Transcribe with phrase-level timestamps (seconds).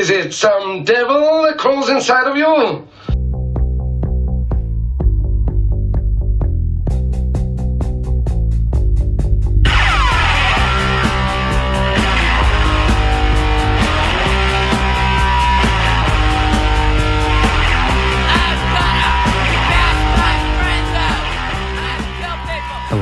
[0.00, 2.88] Is it some devil that crawls inside of you?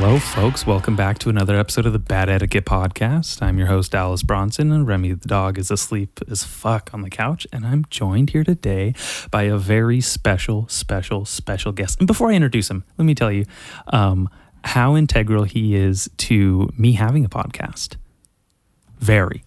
[0.09, 0.65] Hello, folks.
[0.65, 3.43] Welcome back to another episode of the Bad Etiquette Podcast.
[3.43, 7.11] I'm your host, Alice Bronson, and Remy the dog is asleep as fuck on the
[7.11, 7.45] couch.
[7.53, 8.95] And I'm joined here today
[9.29, 11.99] by a very special, special, special guest.
[11.99, 13.45] And before I introduce him, let me tell you
[13.93, 14.31] um,
[14.63, 17.95] how integral he is to me having a podcast.
[18.97, 19.43] Very,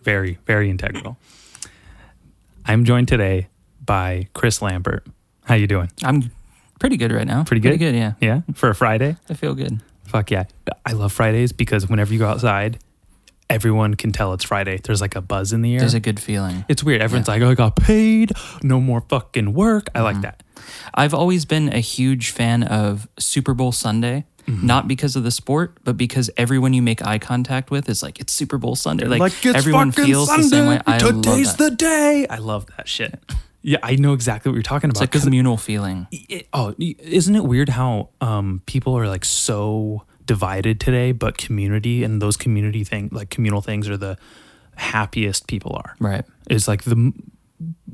[0.00, 1.18] very, very integral.
[2.64, 3.48] I'm joined today
[3.84, 5.06] by Chris Lambert.
[5.44, 5.90] How you doing?
[6.02, 6.30] I'm
[6.80, 7.44] pretty good right now.
[7.44, 7.68] Pretty good?
[7.78, 8.14] Pretty good, yeah.
[8.20, 9.16] Yeah, for a Friday.
[9.28, 9.80] I feel good.
[10.06, 10.44] Fuck yeah.
[10.84, 12.78] I love Fridays because whenever you go outside,
[13.48, 14.78] everyone can tell it's Friday.
[14.82, 15.80] There's like a buzz in the air.
[15.80, 16.64] There's a good feeling.
[16.68, 17.00] it's weird.
[17.02, 18.32] Everyone's like, oh, I got paid.
[18.62, 19.88] No more fucking work.
[19.94, 20.04] I Mm-hmm.
[20.04, 20.42] like that.
[20.94, 24.24] I've always been a huge fan of Super Bowl Sunday.
[24.46, 24.66] Mm-hmm.
[24.66, 28.18] Not because of the sport, but because everyone you make eye contact with is like
[28.18, 29.06] it's Super Bowl Sunday.
[29.06, 30.80] Like, it's everyone feels the same way.
[30.86, 31.70] I Today's love that.
[31.70, 32.26] the day.
[32.28, 33.20] I love that shit.
[33.62, 35.00] Yeah, I know exactly what you're talking about.
[35.00, 36.06] like a communal feeling.
[36.10, 42.02] it- oh, isn't it weird how um, people are like so divided today, but community
[42.04, 44.16] and those community thing, like communal things, are the
[44.76, 45.94] happiest people are.
[45.98, 46.24] Right.
[46.48, 47.12] It's like the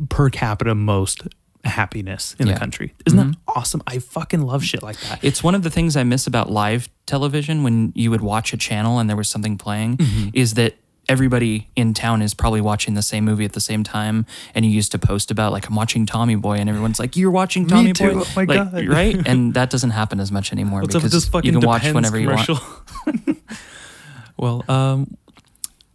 [0.08, 1.22] per capita most
[1.64, 2.52] happiness in Yeah.
[2.54, 2.94] the country.
[3.06, 3.82] Isn't that awesome?
[3.88, 5.18] I fucking love shit like that.
[5.24, 8.56] It's one of the things I miss about live television when you would watch a
[8.56, 10.28] channel and there was something playing Mm-hmm.
[10.32, 10.76] is that
[11.08, 14.70] everybody in town is probably watching the same movie at the same time and you
[14.70, 17.92] used to post about like I'm watching Tommy Boy and everyone's like you're watching Tommy.
[17.92, 18.88] Boy Oh my like, God.
[18.88, 21.60] right and that doesn't happen as much anymore What's up because with this fucking you
[21.60, 22.58] can watch whenever you commercial?
[23.06, 23.38] want
[24.36, 25.16] well, um,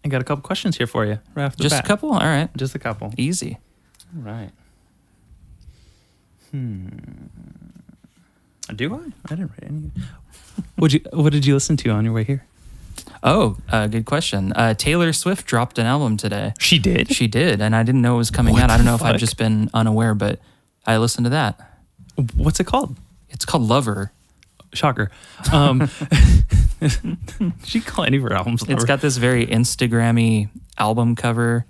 [0.04, 1.20] I got a couple questions here for you.
[1.36, 1.84] Right just bat.
[1.84, 3.14] a couple all right Just a couple.
[3.18, 3.58] easy
[4.14, 4.52] Right.
[6.52, 6.88] Hmm.
[8.76, 9.00] Do I?
[9.32, 9.92] I didn't write any.
[10.76, 12.46] What you What did you listen to on your way here?
[13.24, 17.14] Oh uh, good question uh, Taylor Swift dropped an album today She did.
[17.14, 19.02] she did and I didn't know it was coming What out I don't know if
[19.04, 20.40] I've just been unaware but
[20.86, 21.60] I listened to that
[22.36, 22.98] What's it called?
[23.30, 24.12] it's called Lover
[24.74, 25.12] Shocker.
[25.52, 25.90] Um,
[27.66, 28.62] she call any of her albums.
[28.62, 28.86] It's Lover.
[28.86, 31.66] got this very Instagrammy album cover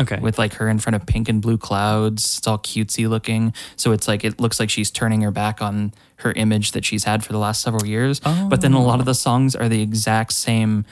[0.00, 0.18] okay.
[0.20, 2.38] with like her in front of pink and blue clouds.
[2.38, 3.52] It's all cutesy looking.
[3.76, 7.04] So it's like it looks like she's turning her back on her image that she's
[7.04, 8.20] had for the last several years.
[8.20, 9.14] But then a lot of the oh.
[9.14, 10.84] songs are the exact same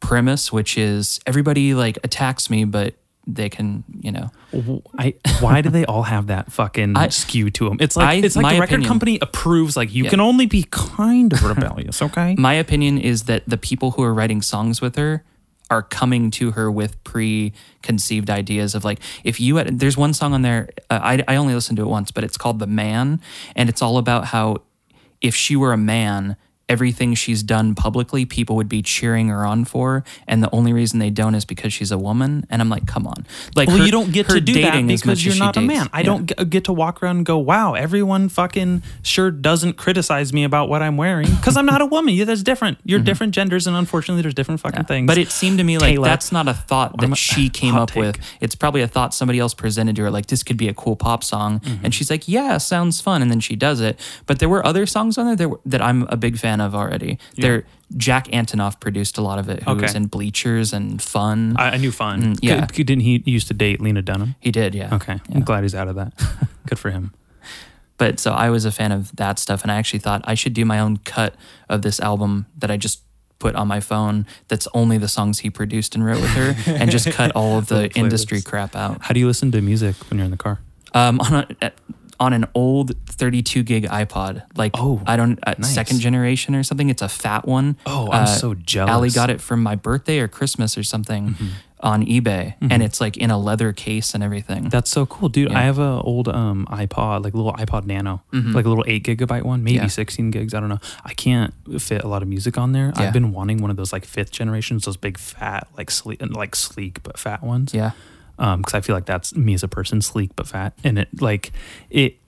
[0.00, 2.94] premise, which is everybody like attacks me, but
[3.26, 4.30] they can, you know.
[4.96, 7.76] I, why do they all have that fucking I- skew to them?
[7.80, 10.10] It's like I- it's like my the record opinion- company approves like you Yeah.
[10.10, 12.34] can only be kind of rebellious, okay?
[12.38, 15.24] My opinion is that the people who are writing songs with her
[15.70, 20.32] are coming to her with preconceived ideas of like if you had there's one song
[20.32, 23.20] on there uh, I, I only listened to it once but it's called the man
[23.54, 24.62] and it's all about how
[25.20, 26.36] if she were a man
[26.68, 30.98] everything she's done publicly people would be cheering her on for and the only reason
[30.98, 33.84] they don't is because she's a woman and i'm like come on like well, her-
[33.86, 35.66] you don't get to do that because you're not a dates.
[35.74, 35.88] man.
[35.92, 36.04] I Yeah.
[36.04, 40.68] don't get to walk around and go, "Wow, everyone fucking sure doesn't criticize me about
[40.68, 42.78] what I'm wearing because I'm not a woman." Yeah, that's different.
[42.84, 45.00] You're different genders, and unfortunately, there's different fucking things.
[45.02, 45.06] Mm-hmm.
[45.06, 46.04] But it seemed to me like Kayla.
[46.04, 48.18] that's not a thought that a- she came up with.
[48.40, 50.96] It's probably a thought somebody else presented to her, like this could be a cool
[50.96, 51.84] pop song, Mm-hmm.
[51.84, 53.98] and she's like, "Yeah, sounds fun," and then she does it.
[54.26, 57.18] But there were other songs on there that, that I'm a big fan of already.
[57.36, 57.64] There,
[57.96, 59.82] Jack Antonoff produced a lot of it, who Okay.
[59.82, 61.54] was in Bleachers and Fun.
[61.58, 62.34] I, I knew fun.
[62.34, 62.66] Mm, yeah.
[62.72, 64.34] C- didn't he used to date Lena Dunham?
[64.40, 64.94] he did, yeah.
[64.94, 66.12] Okay, I'm glad he's out of that.
[66.66, 67.12] Good for him.
[67.96, 70.54] But so I was a fan of that stuff, and I actually thought I should
[70.54, 71.34] do my own cut
[71.68, 73.02] of this album that I just
[73.40, 74.26] put on my phone.
[74.48, 77.66] That's only the songs he produced and wrote with her, and just cut all of
[77.68, 78.98] the industry crap out.
[79.02, 80.60] How do you listen to music when you're in the car?
[80.94, 81.70] um, on a,
[82.20, 84.42] on an old 32 gig iPod.
[84.56, 85.72] Like, Oh, I don't, uh, nice.
[85.72, 86.90] second generation or something.
[86.90, 87.76] It's a fat one.
[87.86, 88.90] Oh, I'm Uh, so jealous.
[88.90, 91.46] Allie got it from my birthday or Christmas or something Mm-hmm.
[91.80, 94.68] on eBay, and it's like in a leather case and everything.
[94.68, 95.52] That's so cool, dude.
[95.52, 99.04] I have an old um iPod, like a little iPod Nano, like a little eight
[99.04, 99.84] gigabyte one, maybe Mm-hmm.
[99.84, 99.88] Yeah.
[99.88, 100.54] sixteen gigs.
[100.54, 100.80] I don't know.
[101.04, 102.92] I can't fit a lot of music on there.
[102.96, 103.02] Yeah.
[103.04, 106.56] I've been wanting one of those like fifth generations, those big fat, like sleek, like
[106.56, 107.72] sleek but fat ones.
[107.72, 107.92] yeah.
[108.38, 111.08] Um, because I feel like that's me as a person, sleek but fat, and it
[111.20, 111.52] like
[111.90, 112.18] it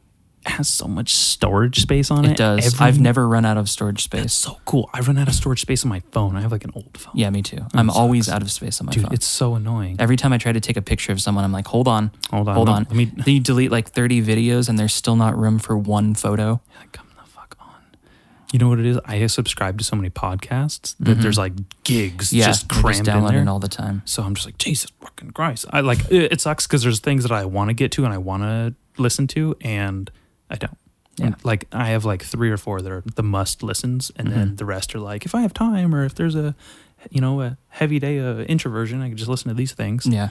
[0.47, 2.31] has so much storage space on it.
[2.33, 2.67] It does.
[2.75, 4.23] Every- I've never run out of storage space.
[4.23, 4.89] That's So cool.
[4.95, 6.35] I run out of storage space on my phone.
[6.35, 7.13] I have like an old phone.
[7.15, 7.59] Yeah, me too.
[7.75, 9.13] I'm always out of space on my dude, phone.
[9.13, 9.97] it's so annoying.
[9.99, 12.49] Every time I try to take a picture of someone, I'm like, hold on, Hold
[12.49, 12.85] on, hold on.
[12.85, 16.15] let me- Then you delete like 30 videos, and there's still not room for one
[16.15, 16.61] photo.
[16.79, 17.75] Like, come the fuck on.
[18.53, 18.99] You know what it is?
[19.05, 21.53] I subscribe to so many podcasts that there's like
[21.85, 22.37] gigs Mm-hmm.
[22.39, 23.53] Yeah, just crammed in downloading there.
[23.53, 24.03] all the time.
[24.07, 25.67] So I'm just like, Jesus fucking Christ.
[25.71, 28.13] I like it, it sucks because there's things that I want to get to and
[28.13, 30.11] I want to listen to and
[30.51, 30.77] I don't.
[31.17, 31.27] Yeah.
[31.27, 34.49] And, like I have like three or four that are the must listens and then
[34.51, 34.57] Mhm.
[34.57, 36.55] the rest are like if I have time or if there's a
[37.11, 40.07] you know a heavy day of introversion I can just listen to these things.
[40.07, 40.31] Yeah.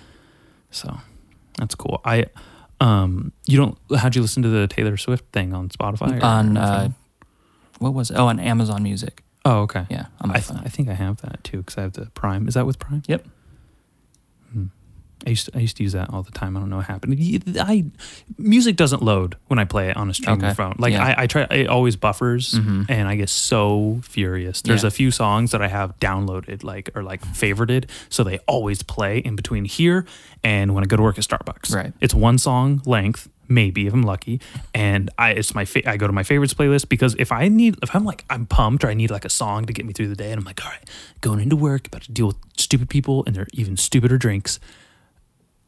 [0.71, 0.97] So
[1.57, 2.01] that's cool.
[2.03, 2.25] I
[2.81, 6.57] um you don't how'd you listen to the Taylor Swift thing on Spotify or On
[6.57, 6.89] uh?
[7.79, 8.15] What was it?
[8.17, 9.23] Oh, on Amazon Music.
[9.45, 9.85] Oh okay.
[9.89, 10.59] Yeah, on my I, th-.
[10.63, 12.47] I think I have that too because I have the Prime.
[12.47, 13.03] Is that with Prime?
[13.07, 13.25] Yep.
[14.53, 14.65] Hmm.
[15.25, 16.55] I used to, I used to use that all the time.
[16.55, 17.15] I don't know what happened.
[17.59, 17.85] I
[18.37, 20.53] music doesn't load when I play it on a streaming Okay.
[20.53, 20.75] phone.
[20.77, 21.03] Like Yeah.
[21.05, 22.85] I, I try, it always buffers, Mhm.
[22.87, 24.61] and I get so furious.
[24.61, 24.87] There's Yeah.
[24.87, 29.17] a few songs that I have downloaded, like or like favorited, so they always play
[29.19, 30.05] in between here
[30.43, 31.73] and when I go to work at Starbucks.
[31.75, 31.93] Right.
[31.99, 34.39] It's one song length, maybe if I'm lucky,
[34.73, 37.75] and I it's my fa- I go to my favorites playlist because if I need
[37.83, 40.07] if I'm like I'm pumped or I need like a song to get me through
[40.09, 40.89] the day, and I'm like, all right,
[41.21, 44.59] going into work, about to deal with stupid people and their even stupider drinks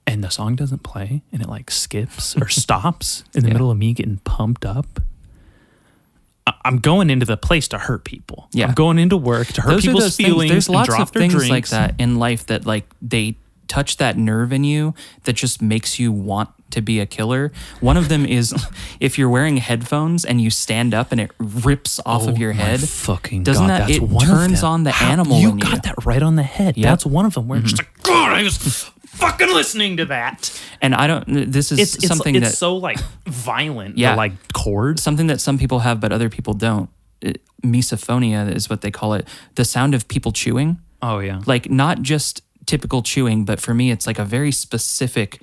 [0.07, 3.53] and the song doesn't play and it like skips or stops in the Yeah.
[3.53, 4.99] middle of me getting pumped up.
[6.47, 8.47] I- I'm going into the place to hurt people.
[8.51, 8.67] Yeah.
[8.67, 10.29] I'm going into work to hurt Those people's those things.
[10.29, 10.51] feelings.
[10.51, 13.35] There's and lots drop of things like that in life that like they
[13.67, 14.93] touch that nerve in you
[15.23, 17.51] that just makes you want to be a killer.
[17.79, 18.53] One of them is
[18.99, 22.53] if you're wearing headphones and you stand up and it rips off of Oh your
[22.53, 22.79] my head.
[22.81, 25.79] fucking Doesn't God, that that's it turns on the How- animal You in got you.
[25.81, 26.77] that right on the head.
[26.77, 26.83] Yep.
[26.89, 27.47] That's one of them.
[27.47, 27.77] Where it's mm-hmm.
[27.77, 30.61] just like, God, I was fucking listening to that.
[30.81, 31.51] And I don't.
[31.51, 33.97] This is It's, it's something it's that so like violent.
[33.97, 34.15] Yeah.
[34.15, 35.01] like chords.
[35.03, 36.89] something that some people have but other people don't.
[37.21, 39.27] It, misophonia is what they call it.
[39.55, 40.79] The sound of people chewing.
[41.03, 41.41] Oh yeah.
[41.45, 45.41] like not just typical chewing, but for me, it's like a very specific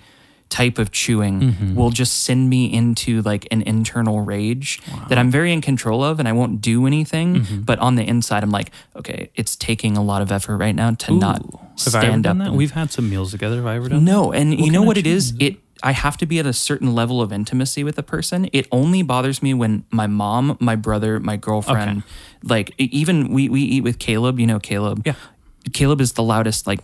[0.50, 1.74] type of chewing Mm-hmm.
[1.74, 6.18] will just send me into like an internal rage that I'm very in control of
[6.18, 7.36] and I won't do anything.
[7.36, 7.60] Mm-hmm.
[7.62, 10.92] But on the inside, I'm like, okay, it's taking a lot of effort right now
[10.92, 11.58] to not Ooh.
[11.84, 12.44] Have I ever stand done up.
[12.44, 12.48] that?
[12.50, 13.56] and- We've had some meals together.
[13.56, 15.34] Have I ever done no, and you know what it is?
[15.38, 18.48] It I have to be at a certain level of intimacy with a person.
[18.52, 22.02] It only bothers me when my mom, my brother, my girlfriend,
[22.42, 24.40] like e- even we we eat with Caleb.
[24.40, 25.02] You know Caleb.
[25.06, 25.14] Yeah.
[25.72, 26.80] Caleb is the loudest like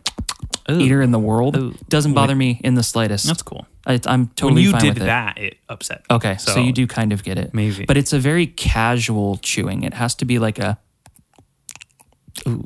[0.71, 0.81] Ooh.
[0.81, 1.57] eater in the world.
[1.57, 1.75] Ooh.
[1.89, 3.27] Doesn't bother me in the slightest.
[3.27, 3.67] That's cool.
[3.87, 5.07] I, I'm totally when you fine did with it.
[5.07, 5.99] that, it upset.
[6.09, 6.17] me.
[6.17, 7.53] Okay, so, you do kind of get it.
[7.53, 7.85] Maybe.
[7.85, 9.83] But it's a very casual chewing.
[9.83, 10.79] It has to be like a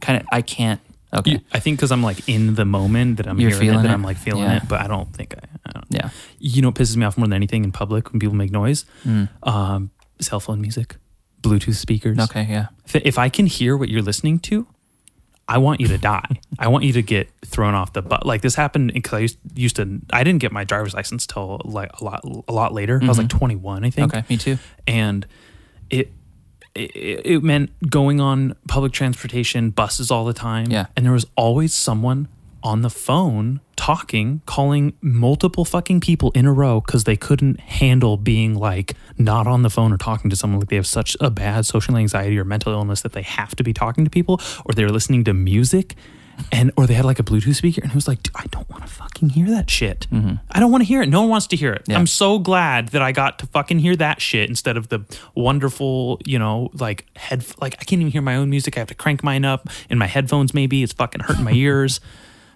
[0.01, 0.81] kind of I can't
[1.15, 1.33] okay.
[1.33, 3.83] You- I think because I'm like in the moment that I'm You're hearing it, feeling
[3.85, 3.95] that it?
[3.95, 4.57] I'm like feeling Yeah.
[4.59, 5.41] it, but I don't think I.
[5.67, 5.87] I don't.
[5.91, 6.11] yeah.
[6.39, 8.87] You know, what pisses me off more than anything in public when people make noise.
[9.43, 9.91] Um,
[10.21, 10.97] cell phone music,
[11.43, 12.17] Bluetooth speakers.
[12.17, 12.25] Mm.
[12.25, 12.69] Okay, yeah.
[12.95, 14.67] If I can hear what you're listening to,
[15.51, 16.29] I want you to die.
[16.59, 18.23] I want you to get thrown off the bus.
[18.25, 20.01] Like this happened because I used, used to.
[20.13, 23.01] I didn't get my driver's license till like a lot a lot later.
[23.03, 24.19] I was like 21, I think Mm-hmm.
[24.19, 24.59] Okay, me too.
[24.87, 25.27] and
[25.89, 26.13] it,
[26.75, 26.91] it
[27.25, 30.71] it meant going on public transportation, buses all the time.
[30.71, 30.87] Yeah.
[30.97, 32.29] and there was always someone
[32.69, 38.19] on the phone talking, calling multiple fucking people in a row because they couldn't handle
[38.19, 40.61] being like not on the phone or talking to someone.
[40.61, 43.65] Like they have such a bad social anxiety or mental illness that they have to
[43.65, 45.97] be talking to people, or they're listening to music.
[46.53, 48.85] And or they had like a Bluetooth speaker, and it was like, I don't want
[48.85, 50.07] to fucking hear that shit.
[50.13, 50.35] Mm-hmm.
[50.53, 51.09] I don't want to hear it.
[51.09, 51.83] No one wants to hear it.
[51.87, 51.99] Yeah.
[51.99, 55.01] I'm so glad that I got to fucking hear that shit instead of the
[55.35, 58.77] wonderful, you know, like head like I can't even hear my own music.
[58.77, 60.85] I have to crank mine up in my headphones maybe.
[60.85, 62.01] It's fucking hurting my ears.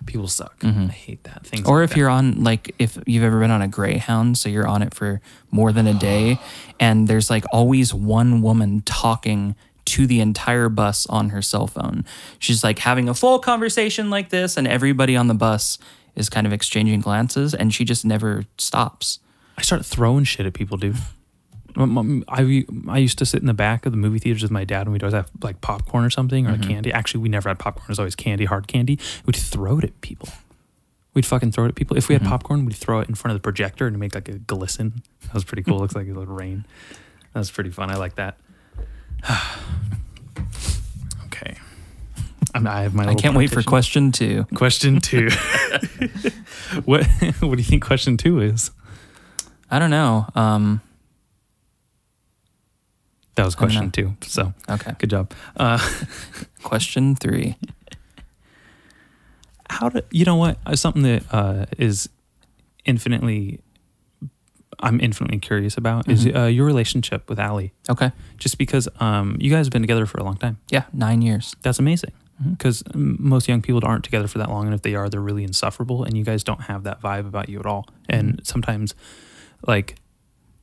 [0.07, 0.59] People suck.
[0.61, 0.85] Mm-hmm.
[0.89, 1.47] I hate that.
[1.47, 1.97] Things Or like if that.
[1.99, 5.21] you're on like if you've ever been on a Greyhound, so you're on it for
[5.51, 6.39] more than a day,
[6.81, 9.55] and there's like always one woman talking
[9.85, 12.05] to the entire bus on her cell phone.
[12.39, 15.79] She's like having a full conversation like this, and everybody on the bus
[16.15, 19.19] is kind of exchanging glances, and she just never stops.
[19.59, 20.97] I start throwing shit at people, dude.
[21.77, 24.83] I, I used to sit in the back of the movie theaters with my dad
[24.83, 26.93] and we'd always have like popcorn or something or like candy.
[26.93, 27.87] Actually, we never had popcorn.
[27.87, 28.99] It was always candy, hard candy.
[29.25, 30.29] We'd throw it at people.
[31.15, 31.97] We'd fucking throw it at people.
[31.97, 34.29] If we had popcorn, we'd throw it in front of the projector and make like
[34.29, 35.03] a glisten.
[35.23, 35.79] That was pretty cool.
[35.79, 36.65] Looks like it would rain.
[37.33, 37.91] That was pretty fun.
[37.91, 38.39] I like that.
[41.27, 41.57] okay.
[42.55, 43.07] I'm, I have my.
[43.07, 44.45] I can't wait for question two.
[44.55, 45.29] question two.
[46.85, 47.07] what
[47.41, 48.71] What do you think question two is?
[49.71, 50.27] I don't know.
[50.35, 50.81] Um,
[53.35, 54.15] That was question two.
[54.27, 54.93] So okay.
[54.99, 55.33] good job.
[55.57, 55.79] Uh,
[56.63, 57.57] Question three.
[59.71, 62.09] how do you know what Uh, something that uh, is
[62.85, 63.61] infinitely
[64.81, 66.37] I'm infinitely curious about is Mm-hmm.
[66.37, 67.73] uh, your relationship with Allie.
[67.89, 68.11] Okay.
[68.39, 71.55] Just because um, you guys have been together for a long time, Yeah, nine years.
[71.63, 72.11] that's amazing.
[72.41, 72.53] Mm-hmm.
[72.55, 75.45] Because most young people aren't together for that long, and if they are, they're really
[75.45, 76.03] insufferable.
[76.03, 77.87] And you guys don't have that vibe about you at all.
[78.09, 78.45] And Mm-hmm.
[78.45, 78.95] sometimes,
[79.67, 79.95] like,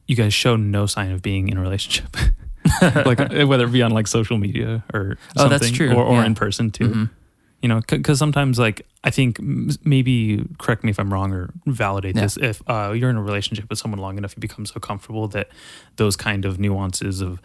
[0.08, 2.16] you guys show no sign of being in a relationship.
[3.06, 5.92] like uh, whether it be on like social media or something, Oh, that's true.
[5.94, 6.26] or, or Yeah.
[6.26, 6.90] in person too.
[6.90, 7.10] Mhm.
[7.62, 11.50] You know, because sometimes like I think m- maybe correct me if I'm wrong or
[11.66, 12.22] validate Yeah.
[12.24, 12.38] this.
[12.38, 15.50] If uh, you're in a relationship with someone long enough, you become so comfortable that
[15.98, 17.42] those kind of nuances of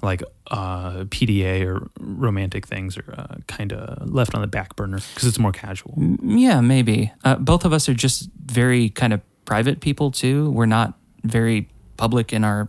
[0.00, 5.00] like uh, PDA or romantic things are uh, kind of left on the back burner
[5.14, 5.94] because it's more casual.
[6.22, 7.12] Yeah, maybe.
[7.24, 10.50] Uh, both of us are just very kind of private people too.
[10.52, 10.94] We're not
[11.24, 12.68] very public in our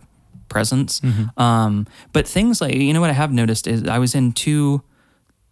[0.50, 1.00] presence.
[1.00, 1.40] Mm-hmm.
[1.40, 4.82] Um, but things like you know what I have noticed is I was in two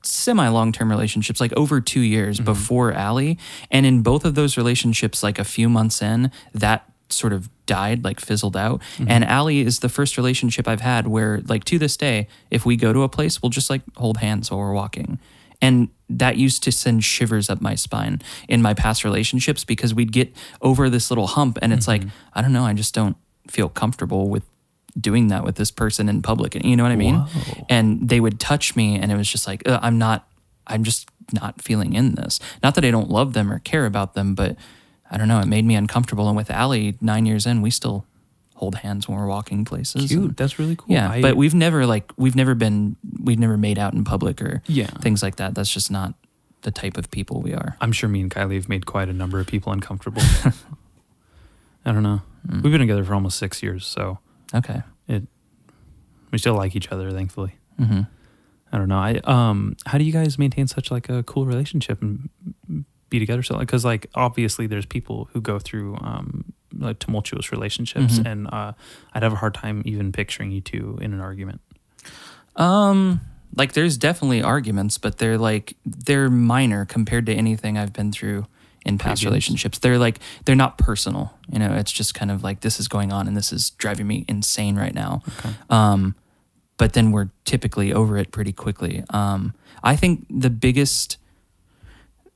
[0.03, 2.45] semi long term relationships, like over two years mm-hmm.
[2.45, 3.39] before Allie,
[3.71, 8.05] and in both of those relationships, like a few months in, that sort of died,
[8.05, 8.81] like fizzled out.
[8.81, 9.11] Mm-hmm.
[9.11, 12.77] And Allie is the first relationship I've had where, like to this day, if we
[12.77, 15.19] go to a place, we'll just like hold hands while we're walking.
[15.61, 20.13] And that used to send shivers up my spine in my past relationships because we'd
[20.13, 22.03] get over this little hump and it's like,
[22.33, 23.17] I don't know, I just don't
[23.49, 24.45] feel comfortable with
[25.01, 26.55] doing that with this person in public.
[26.55, 27.17] And You know what I mean?
[27.17, 27.67] Whoa.
[27.69, 30.29] And they would touch me and it was just like, I'm not,
[30.67, 32.41] I'm just not feeling in this.
[32.63, 34.57] Not that I don't love them or care about them, but
[35.11, 36.27] I don't know, it made me uncomfortable.
[36.29, 38.05] And with Allie, nine years in, we still
[38.55, 40.09] hold hands when we're walking places.
[40.09, 40.21] Cute.
[40.23, 40.87] and- That's really cool.
[40.89, 44.43] yeah, I- but we've never like we've never been we've never made out in public
[44.43, 44.89] or Yeah.
[45.01, 45.55] things like that.
[45.55, 46.15] That's just not
[46.63, 47.77] the type of people we are.
[47.81, 50.23] I'm sure me and Kylie have made quite a number of people uncomfortable.
[51.85, 52.21] I don't know.
[52.47, 52.63] Mm.
[52.63, 54.19] We've been together for almost six years, so
[54.55, 54.83] Okay.
[55.09, 55.25] it
[56.31, 57.55] we still like each other, thankfully.
[57.79, 58.03] hmm
[58.71, 58.99] I don't know.
[58.99, 62.29] I um, how do you guys maintain such like a cool relationship and
[63.09, 63.57] be together so?
[63.59, 68.27] Because like obviously there's people who go through um like tumultuous relationships, Mhm.
[68.31, 68.73] and uh,
[69.15, 71.63] I'd have a hard time even picturing you two in an argument.
[72.57, 73.23] Um,
[73.57, 78.47] like there's definitely arguments, but they're like they're minor compared to anything I've been through
[78.89, 79.79] in past relationships.
[79.79, 81.35] They're like they're not personal.
[81.53, 84.09] You know, it's just kind of like this is going on and this is driving
[84.09, 85.23] me insane right now.
[85.39, 85.55] Okay.
[85.71, 86.15] Um,
[86.79, 89.05] but then we're typically over it pretty quickly.
[89.11, 89.55] Um,
[89.85, 91.19] I think the biggest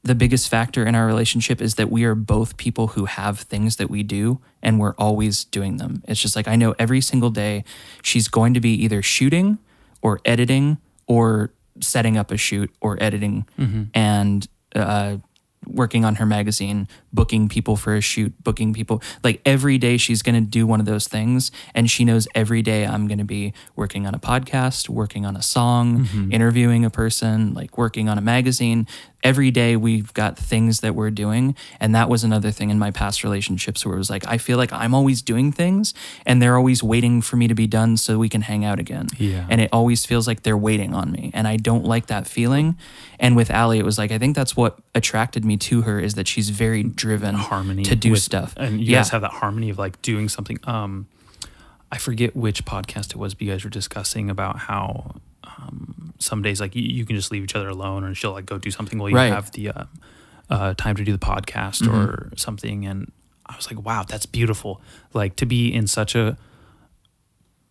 [0.05, 3.77] the biggest factor in our relationship is that we are both people who have things
[3.77, 6.03] that we do and we're always doing them.
[6.09, 7.65] It's just like I know every single day
[8.03, 9.59] she's going to be either shooting
[10.03, 13.47] or editing or setting up a shoot or editing
[13.95, 15.17] and uh,
[15.67, 19.03] working on her magazine, booking people for a shoot, booking people.
[19.23, 21.51] Like every day she's going to do one of those things.
[21.75, 25.37] And she knows every day I'm going to be working on a podcast, working on
[25.37, 26.33] a song, mm-hmm.
[26.33, 28.87] interviewing a person, like working on a magazine.
[29.23, 31.55] Every day we've got things that we're doing.
[31.79, 34.59] And that was another thing in my past relationships where it was like, I feel
[34.59, 35.95] like I'm always doing things
[36.27, 39.07] and they're always waiting for me to be done so we can hang out again.
[39.19, 39.47] Yeah.
[39.49, 41.31] And it always feels like they're waiting on me.
[41.35, 42.77] And I don't like that feeling.
[43.21, 46.15] And with Allie, it was like, I think that's what attracted me to her is
[46.15, 48.55] that she's very driven harmony to do with- stuff.
[48.57, 48.99] and you yeah.
[48.99, 51.07] guys have that harmony of like doing something um
[51.91, 56.41] i forget which podcast it was but you guys were discussing about how um some
[56.43, 58.71] days like you, you can just leave each other alone and she'll like go do
[58.71, 59.33] something while you Right.
[59.33, 59.85] have the uh,
[60.51, 61.95] uh time to do the podcast Mm-hmm.
[61.95, 63.11] or something and
[63.47, 64.81] i was like wow that's beautiful
[65.13, 66.37] like to be in such a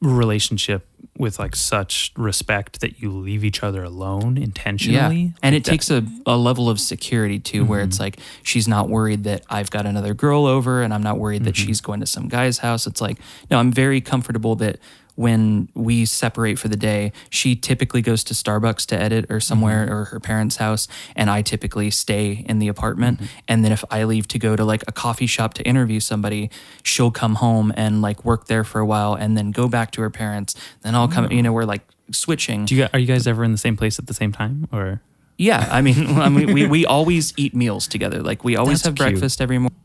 [0.01, 5.29] relationship with like such respect that you leave each other alone intentionally Yeah.
[5.43, 8.03] And Like, it that- takes a, a level of security too, where it's mm-hmm.
[8.05, 11.53] like she's not worried that I've got another girl over and I'm not worried that
[11.53, 11.67] mm-hmm.
[11.67, 12.87] she's going to some guy's house.
[12.87, 13.17] It's like,
[13.51, 14.79] no, I'm very comfortable that
[15.15, 19.85] when we separate for the day, she typically goes to Starbucks to edit or somewhere
[19.85, 19.93] mm-hmm.
[19.93, 23.19] or her parents' house, and I typically stay in the apartment.
[23.19, 23.39] Mm-hmm.
[23.47, 26.49] And then if I leave to go to like a coffee shop to interview somebody,
[26.83, 30.01] she'll come home and like work there for a while and then go back to
[30.01, 30.55] her parents.
[30.81, 32.65] Then I'll come, you know, we're like switching.
[32.65, 35.01] do you, are you guys ever in the same place at the same time or
[35.37, 38.21] Yeah, I mean, I mean, we, we always eat meals together.
[38.21, 39.13] Like we always That's have cute.
[39.13, 39.77] breakfast every morning.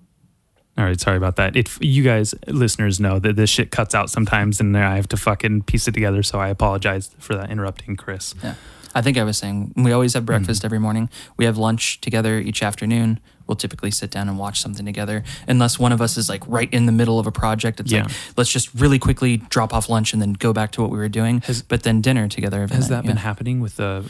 [0.79, 1.57] All right, sorry about that.
[1.57, 5.17] If you guys listeners know that this shit cuts out sometimes and I have to
[5.17, 8.35] fucking piece it together, so I apologize for that interrupting Chris.
[8.43, 8.55] Yeah.
[8.97, 10.67] I think I was saying we always have breakfast Mm-hmm.
[10.67, 11.11] every morning.
[11.37, 13.21] We have lunch together each afternoon.
[13.47, 16.69] We'll typically sit down and watch something together, unless one of us is like right
[16.73, 17.79] in the middle of a project.
[17.79, 18.03] It's Yeah.
[18.05, 20.99] like let's just really quickly drop off lunch and then go back to what we
[20.99, 21.43] were doing.
[21.43, 22.63] Has- but then dinner together.
[22.63, 23.23] Has night, that been yeah.
[23.23, 24.03] happening with the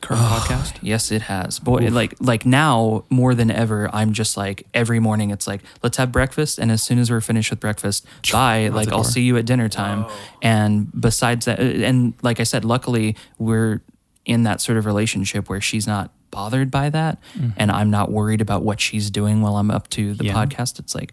[0.00, 0.72] current podcast?
[0.82, 1.60] Yes, it has.
[1.60, 5.30] Boy, like like now more than ever, I'm just like every morning.
[5.30, 8.70] It's like let's have breakfast, and as soon as we're finished with breakfast, bye.
[8.72, 9.12] Like I'll door.
[9.14, 10.06] see you at dinner time.
[10.42, 13.82] And besides that, and like I said, luckily we're
[14.24, 17.50] in that sort of relationship where she's not bothered by that, mm-hmm.
[17.56, 20.34] and I'm not worried about what she's doing while I'm up to the Yeah.
[20.34, 20.78] podcast.
[20.78, 21.12] It's like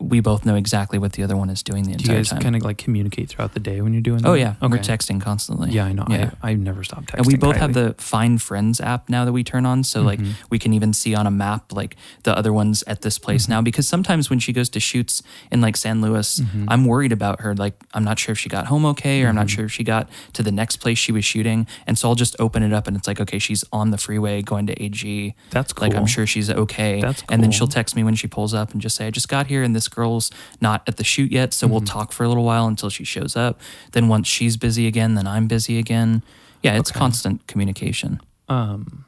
[0.00, 2.06] we both know exactly what the other one is doing the entire time.
[2.06, 2.40] Do you guys time.
[2.40, 4.24] kind of like communicate throughout the day when you're doing?
[4.24, 4.66] oh yeah, Okay.
[4.72, 5.70] we're texting constantly.
[5.70, 6.06] Yeah, I know.
[6.08, 6.30] Yeah.
[6.42, 7.18] I, I never stop texting.
[7.18, 10.18] and we both have the Find Friends app now that we turn on, so like
[10.20, 10.32] Mm-hmm.
[10.50, 13.52] we can even see on a map like the other ones at this place Mm-hmm.
[13.52, 13.62] now.
[13.62, 16.66] Because sometimes when she goes to shoots in like San Luis, Mm-hmm.
[16.68, 17.54] I'm worried about her.
[17.54, 19.84] Like I'm not sure if she got home okay, or I'm not sure if she
[19.84, 21.66] got to the next place she was shooting.
[21.86, 24.40] And so I'll just open it up, and it's like, okay, she's on the freeway
[24.42, 25.34] going to AG.
[25.50, 25.88] That's cool.
[25.88, 27.00] Like I'm sure she's okay.
[27.00, 27.34] That's cool.
[27.34, 29.46] And then she'll text me when she pulls up and just say, I just got
[29.48, 30.30] here, and this girl's
[30.60, 31.72] not at the shoot yet, so Mm-hmm.
[31.72, 33.60] we'll talk for a little while until she shows up.
[33.92, 36.22] Then once she's busy again, then I'm busy again.
[36.62, 38.20] Yeah, it's constant communication.
[38.48, 39.04] um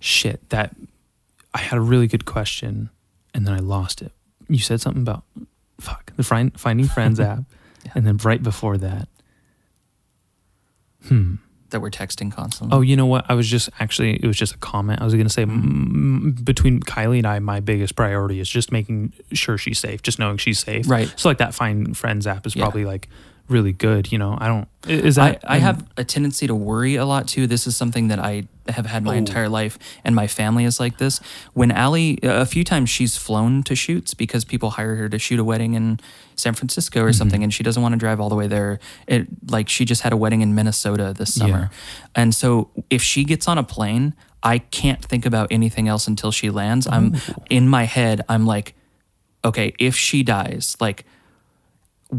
[0.00, 0.74] shit that
[1.54, 2.90] I had a really good question
[3.32, 4.12] and then I lost it.
[4.48, 5.24] You said something about
[5.80, 7.44] fuck the find, finding friends app
[7.94, 9.08] and then right before that.
[11.08, 11.36] Hmm.
[11.74, 12.74] That we're texting constantly.
[12.76, 13.26] Oh, you know what?
[13.28, 15.02] I was just actually it was just a comment.
[15.02, 18.72] I was going to say mm, between Kylie and I my biggest priority is just
[18.72, 20.88] making sure she's safe, just knowing she's safe.
[20.88, 21.12] Right.
[21.16, 22.62] So like that find friends app is Yeah.
[22.64, 23.08] probably like
[23.48, 24.36] really good, you know.
[24.38, 27.46] I don't is I, that I have a tendency to worry a lot too.
[27.46, 29.18] This is something that I have had my Oh.
[29.18, 31.20] entire life, and my family is like this.
[31.52, 35.38] When Allie, a few times she's flown to shoots because people hire her to shoot
[35.38, 36.00] a wedding in
[36.36, 37.12] San Francisco or mm-hmm.
[37.12, 38.78] something, and she doesn't want to drive all the way there.
[39.06, 41.70] It like she just had a wedding in Minnesota this summer,
[42.14, 46.32] and so if she gets on a plane, I can't think about anything else until
[46.32, 46.86] she lands.
[46.86, 47.16] I'm
[47.48, 48.22] in my head.
[48.28, 48.74] I'm like,
[49.44, 51.04] okay, if she dies, like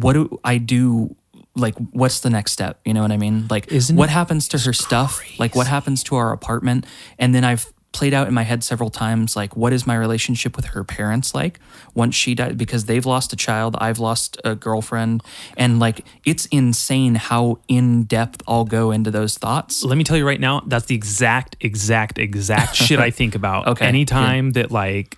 [0.01, 1.15] what do I do?
[1.55, 2.79] Like, what's the next step?
[2.83, 3.47] You know what I mean?
[3.49, 5.21] Like, Isn't what happens to her stuff?
[5.39, 6.85] Like, what happens to our apartment?
[7.17, 10.57] And then I've played out in my head several times, like, what is my relationship
[10.57, 11.61] with her parents like
[11.93, 12.57] once she died?
[12.57, 15.23] Because they've lost a child, I've lost a girlfriend.
[15.55, 19.81] And like, it's insane how in depth I'll go into those thoughts.
[19.83, 23.67] let me tell you right now, that's the exact, exact, exact shit I think about.
[23.67, 25.17] Okay, Anytime that like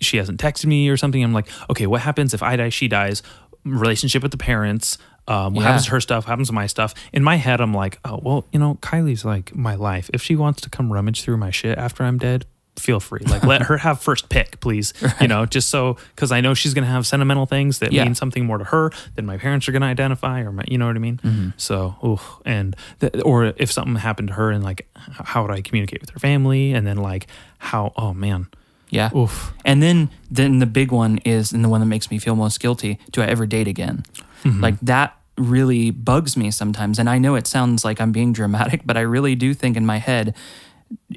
[0.00, 2.88] she hasn't texted me or something, I'm like, okay, what happens if I die, she
[2.88, 3.22] dies?
[3.64, 4.98] Relationship with the parents.
[5.26, 5.68] Um, what Yeah.
[5.68, 6.24] happens to her stuff?
[6.24, 6.94] What happens to my stuff?
[7.12, 10.08] In my head, I'm like, oh well, you know, Kylie's like my life.
[10.14, 12.46] If she wants to come rummage through my shit after I'm dead,
[12.78, 13.20] feel free.
[13.26, 14.94] Like, let her have first pick, please.
[15.20, 18.04] You know, just so because I know she's gonna have sentimental things that Yeah.
[18.04, 20.86] mean something more to her than my parents are gonna identify, or my, you know
[20.86, 21.18] what I mean.
[21.22, 21.48] Mm-hmm.
[21.58, 25.60] So, ooh, and th- or if something happened to her, and like, how would I
[25.60, 26.72] communicate with her family?
[26.72, 27.26] And then like,
[27.58, 27.92] how?
[27.96, 28.46] Oh man,
[28.90, 29.14] Yeah.
[29.14, 29.52] oof.
[29.64, 32.60] And then then the big one is and the one that makes me feel most
[32.60, 34.04] guilty, do I ever date again?
[34.44, 34.62] Mm-hmm.
[34.62, 36.98] Like that really bugs me sometimes.
[36.98, 39.86] And I know it sounds like I'm being dramatic, but I really do think in
[39.86, 40.34] my head,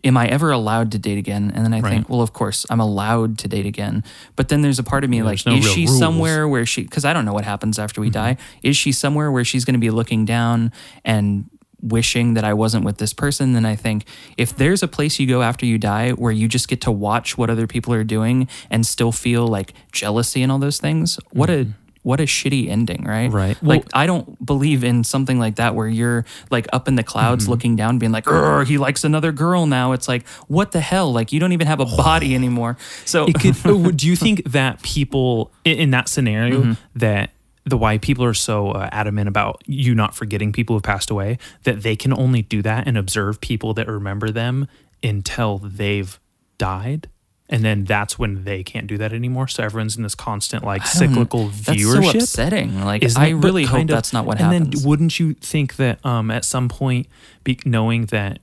[0.04, 1.52] am I ever allowed to date again?
[1.56, 1.92] And then I Right.
[1.92, 4.04] think, well, of course, I'm allowed to date again.
[4.36, 5.98] But then there's a part of me like, no is she rules.
[5.98, 8.36] somewhere where she, because I don't know what happens after we mm-hmm.
[8.36, 8.38] die.
[8.64, 10.72] Is she somewhere where she's going to be looking down
[11.06, 11.50] and
[11.82, 13.54] wishing that I wasn't with this person?
[13.54, 14.06] Then I think
[14.38, 17.38] if there's a place you go after you die where you just get to watch
[17.38, 21.50] what other people are doing and still feel like jealousy and all those things, what
[21.50, 21.68] a
[22.04, 23.28] what a shitty ending, right?
[23.28, 23.36] Mm-hmm.
[23.36, 23.58] Right.
[23.64, 27.04] Like Well- I don't believe in something like that where you're like up in the
[27.04, 27.52] clouds Mm-hmm.
[27.52, 31.14] looking down, being like, "Urgh, he likes another girl now." It's like, what the hell?
[31.14, 32.76] Like you don't even have a body anymore.
[33.06, 36.74] So It could, oh, do you think that people in, in that scenario Mm-hmm.
[36.96, 37.30] that
[37.64, 41.38] the why people are so uh, adamant about you not forgetting people who've passed away
[41.64, 44.68] that they can only do that and observe people that remember them
[45.04, 46.20] until they've
[46.58, 47.08] died
[47.50, 50.86] and then that's when they can't do that anymore so everyone's in this constant like
[50.88, 52.82] cyclical that's viewership so upsetting.
[52.86, 53.34] Like Isn't I it?
[53.34, 54.68] Really hope kind of- that's not what and happens.
[54.68, 57.08] And then wouldn't you think that um at some point
[57.44, 58.40] be, knowing that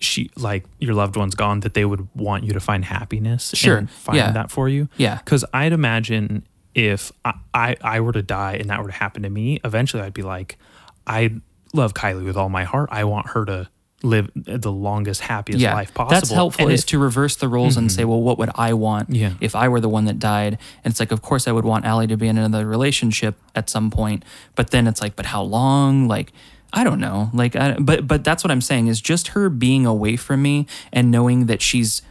[0.00, 3.76] she like your loved one's gone that they would want you to find happiness Sure.
[3.76, 4.30] and find Yeah.
[4.32, 5.16] that for you Yeah.
[5.18, 9.22] because i'd imagine if I, I i were to die and that were to happen
[9.22, 10.58] to me eventually i'd be like
[11.06, 11.32] i
[11.72, 13.68] love kylie with all my heart i want her to
[14.02, 16.64] live the longest happiest yeah, life possible that's helpful.
[16.66, 16.88] And Is Mm-hmm.
[16.90, 19.32] to reverse the roles and say, well, what would I want Yeah.
[19.40, 20.58] if I were the one that died?
[20.84, 23.70] And it's like, of course, I would want Allie to be in another relationship at
[23.70, 24.22] some point.
[24.54, 26.08] But then it's like, but how long?
[26.08, 26.32] Like,
[26.74, 27.30] I don't know.
[27.32, 30.66] Like, I, but but that's what I'm saying is just her being away from me
[30.92, 32.02] and knowing that she's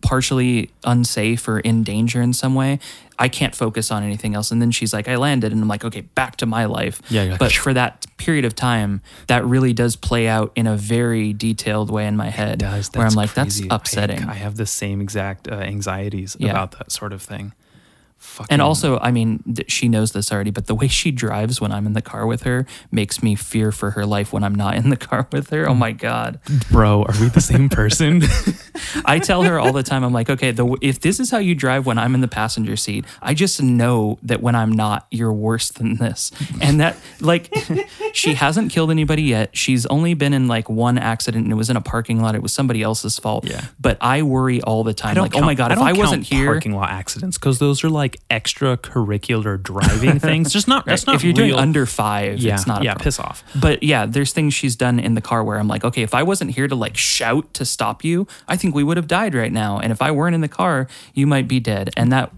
[0.00, 2.78] partially unsafe or in danger in some way.
[3.18, 4.50] I can't focus on anything else.
[4.50, 7.00] And then she's like, I landed, and I'm like, okay, back to my life.
[7.08, 10.76] Yeah, like, but for that period of time, that really does play out in a
[10.76, 12.58] very detailed way in my head.
[12.58, 12.90] does.
[12.94, 13.68] where I'm like, crazy.
[13.68, 14.24] that's upsetting.
[14.24, 16.50] I, I have the same exact uh, anxieties Yeah.
[16.50, 17.52] about that sort of thing.
[18.22, 21.60] Fucking, and also, I mean, th- she knows this already, but the way she drives
[21.60, 24.54] when I'm in the car with her makes me fear for her life when I'm
[24.54, 25.68] not in the car with her.
[25.68, 26.38] Oh my God.
[26.70, 28.22] bro, are we the same person?
[29.04, 31.54] I tell her all the time, I'm like, okay, the, if this is how you
[31.54, 35.32] drive when I'm in the passenger seat, I just know that when I'm not, you're
[35.32, 36.30] worse than this.
[36.60, 37.52] And that, like,
[38.12, 39.56] she hasn't killed anybody yet.
[39.56, 42.34] She's only been in like one accident and it was in a parking lot.
[42.34, 43.46] It was somebody else's fault.
[43.48, 43.64] Yeah.
[43.80, 45.18] But I worry all the time.
[45.18, 46.46] I Like, oh my God, if I wasn't here.
[46.46, 50.52] parking lot accidents because those are like extracurricular driving things.
[50.52, 50.86] Just not.
[50.86, 51.16] That's not.
[51.16, 53.04] if you're doing under five, yeah, it's not a yeah, problem.
[53.04, 53.44] piss off.
[53.60, 56.22] But yeah, there's things she's done in the car where I'm like, okay, if I
[56.22, 59.52] wasn't here to like shout to stop you, I think we would have died right
[59.52, 59.78] now.
[59.78, 61.90] And if I weren't in the car, you might be dead.
[61.96, 62.32] And that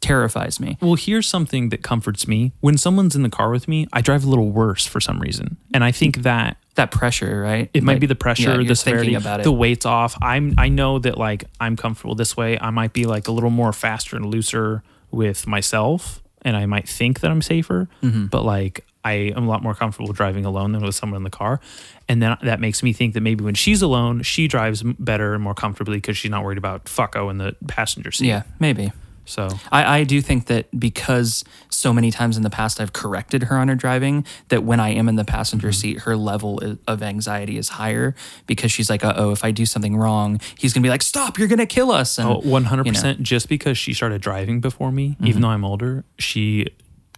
[0.00, 0.76] terrifies me.
[0.80, 2.52] Well, here's something that comforts me.
[2.60, 5.56] When someone's in the car with me, I drive a little worse for some reason,
[5.72, 7.70] and I think that That pressure, right?
[7.72, 9.44] it might be the pressure, yeah, the severity, about it.
[9.44, 10.18] the weight's off.
[10.20, 12.58] I'm I know that like I'm comfortable this way.
[12.60, 16.88] I might be like a little more faster and looser with myself, and I might
[16.88, 18.26] think that I'm safer, Mm-hmm.
[18.26, 21.30] but like I am a lot more comfortable driving alone than with someone in the
[21.30, 21.60] car,
[22.08, 25.42] and then that makes me think that maybe when she's alone, she drives better and
[25.42, 28.26] more comfortably because she's not worried about fucko in the passenger seat.
[28.28, 28.92] yeah, maybe.
[29.30, 33.44] So I, I do think that because so many times in the past I've corrected
[33.44, 35.72] her on her driving, that when I am in the passenger Mm-hmm.
[35.80, 38.14] seat, her level of anxiety is higher
[38.46, 41.38] because she's like, uh oh, if I do something wrong, he's gonna be like, stop,
[41.38, 42.18] you're gonna kill us.
[42.18, 42.86] And, Oh, 100%.
[42.86, 43.00] you know.
[43.00, 43.22] Mm-hmm.
[43.22, 46.66] Just because she started driving before me, even though I'm older, she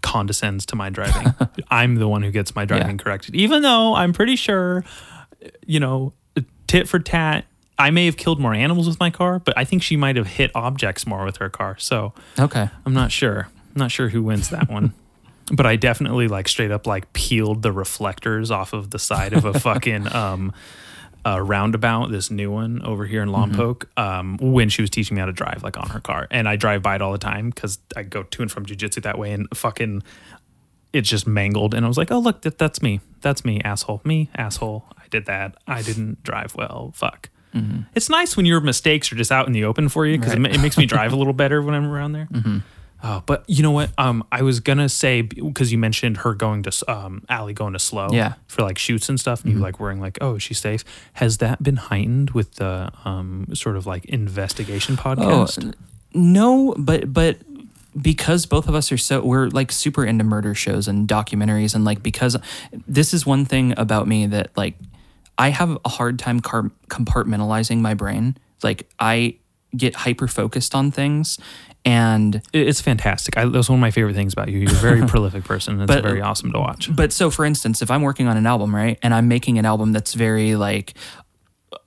[0.03, 1.33] condescends to my driving.
[1.71, 3.03] I'm the one who gets my driving Yeah.
[3.05, 3.35] corrected.
[3.37, 4.85] Even though I'm pretty sure,
[5.67, 6.13] you know,
[6.67, 7.45] tit for tat,
[7.83, 10.27] I may have killed more animals with my car, but I think she might have
[10.27, 11.77] hit objects more with her car.
[11.79, 12.69] So Okay.
[12.87, 13.49] I'm not sure.
[13.75, 14.93] I'm not sure who wins that one.
[15.53, 19.45] But I definitely like straight up like peeled the reflectors off of the side of
[19.45, 20.53] a fucking um
[21.25, 25.21] uh, roundabout, this new one over here in Lompoc, um, when she was teaching me
[25.21, 26.27] how to drive, like on her car.
[26.31, 29.03] And I drive by it all the time because I go to and from jujitsu
[29.03, 30.03] that way, and fucking,
[30.93, 31.75] it's just mangled.
[31.75, 34.85] And I was like, oh look, that, that's me, that's me, asshole, me, asshole.
[34.97, 35.57] I did that.
[35.67, 36.93] I didn't drive well.
[36.95, 37.29] Fuck.
[37.95, 40.45] It's nice when your mistakes are just out in the open for you because it,
[40.47, 42.29] it makes me drive a little better when I'm around there.
[43.05, 43.91] Oh, but you know what?
[43.99, 47.81] Um, I was gonna say because you mentioned her going to um, Allie going to
[47.81, 48.35] SLO, Yeah.
[48.47, 49.43] for like shoots and stuff.
[49.43, 50.85] And you like worrying like, oh, is she safe?
[51.15, 55.65] Has that been heightened with the um sort of like investigation Oh, podcast?
[55.65, 55.75] n-
[56.15, 57.39] no, but but
[58.01, 61.85] because both of us are so we're like super into murder shows and documentaries and
[61.85, 62.37] like because
[62.87, 64.75] this is one thing about me that like
[65.39, 68.37] I have a hard time car- compartmentalizing my brain.
[68.63, 69.37] Like I
[69.77, 71.39] get hyper focused on things
[71.85, 73.37] and it's fantastic.
[73.37, 74.59] I, that's one of my favorite things about you.
[74.61, 75.75] You're a very prolific person.
[75.75, 76.95] and It's But- very awesome to watch.
[76.95, 79.65] But so, for instance, if I'm working on an album, right, and I'm making an
[79.65, 80.95] album that's very like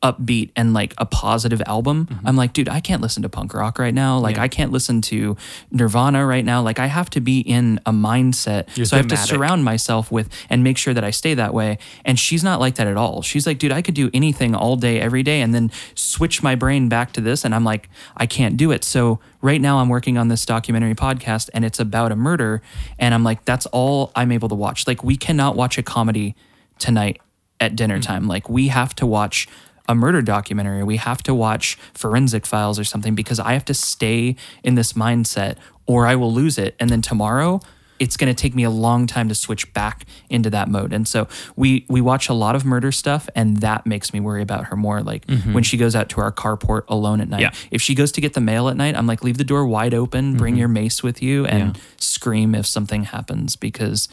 [0.06, 2.28] upbeat and like a positive album, Mm-hmm.
[2.28, 4.20] I'm like, dude, I can't listen to punk rock right now.
[4.20, 4.44] Like, Yeah.
[4.44, 5.36] I can't listen to
[5.72, 6.62] Nirvana right now.
[6.62, 8.76] Like, I have to be in a mindset.
[8.78, 11.54] You're so I have to surround myself with and make sure that I stay that
[11.54, 11.78] way.
[12.04, 13.22] And she's not like that at all.
[13.22, 16.56] She's like, dude, I could do anything all day, every day, and then switch my
[16.56, 17.44] brain back to this.
[17.46, 18.84] And I'm like, I can't do it.
[18.84, 22.62] So right now I'm working on this documentary podcast and it's about a murder.
[23.00, 24.86] And I'm like, that's all I'm able to watch.
[24.88, 26.36] Like, we cannot watch a comedy
[26.80, 27.22] tonight
[27.60, 28.28] at dinner time.
[28.28, 29.48] Like, we have to watch
[29.88, 30.84] a murder documentary.
[30.84, 34.94] We have to watch forensic files or something because I have to stay in this
[34.94, 36.76] mindset or I will lose it.
[36.80, 37.62] And then tomorrow,
[38.00, 40.92] it's going to take me a long time to switch back into that mode.
[40.92, 44.42] And so we we watch a lot of murder stuff and that makes me worry
[44.42, 45.54] about her more like mm-hmm.
[45.54, 47.42] when she goes out to our carport alone at night.
[47.42, 47.52] Yeah.
[47.72, 49.94] If she goes to get the mail at night, I'm like leave the door wide
[49.94, 50.60] open, bring mm-hmm.
[50.60, 51.82] your mace with you and Yeah.
[51.98, 54.10] scream if something happens because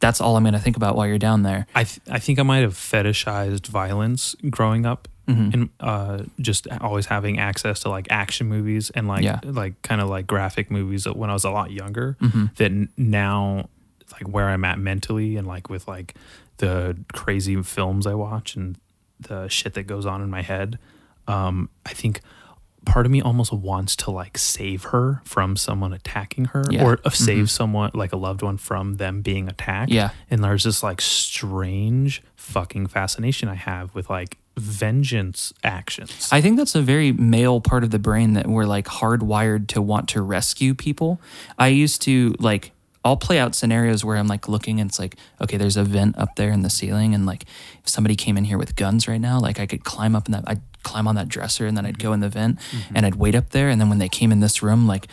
[0.00, 1.66] that's all I'm going to think about while you're down there.
[1.74, 5.50] I th- I think I might have fetishized violence growing up, Mm-hmm.
[5.54, 9.40] and uh, just always having access to like action movies and like Yeah.
[9.42, 12.16] like kind of like graphic movies when I was a lot younger.
[12.20, 12.44] Mm-hmm.
[12.56, 13.68] That now,
[14.12, 16.14] like where I'm at mentally and like with like
[16.58, 18.78] the crazy films I watch and
[19.18, 20.78] the shit that goes on in my head,
[21.26, 22.20] um, I think
[22.84, 26.84] part of me almost wants to like save her from someone attacking her Yeah.
[26.84, 30.10] or uh, save someone like a loved one from them being attacked Yeah.
[30.30, 36.28] and there's this like strange fucking fascination I have with like vengeance actions.
[36.32, 39.82] I think that's a very male part of the brain that we're like hardwired to
[39.82, 41.20] want to rescue people.
[41.58, 42.72] I used to like
[43.04, 46.18] I'll play out scenarios where I'm like looking and it's like, okay, there's a vent
[46.18, 47.44] up there in the ceiling and like
[47.82, 50.32] if somebody came in here with guns right now, like I could climb up in
[50.32, 52.96] that I'd climb on that dresser and then I'd go in the vent mm-hmm.
[52.96, 55.06] and I'd wait up there and then when they came in this room, like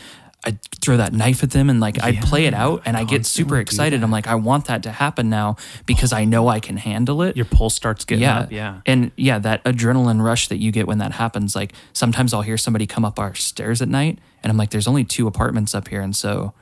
[0.45, 3.25] I'd throw that knife at them and like I'd play it out and I get
[3.25, 4.03] super excited.
[4.03, 7.37] I'm like, I want that to happen now because I know I can handle it
[7.37, 8.51] Your pulse starts getting yeah up.
[8.51, 8.81] Yeah.
[8.85, 12.57] and yeah that adrenaline rush that you get when that happens like sometimes i'll hear
[12.57, 15.87] somebody come up our stairs at night and i'm like there's only two apartments up
[15.87, 16.53] here and so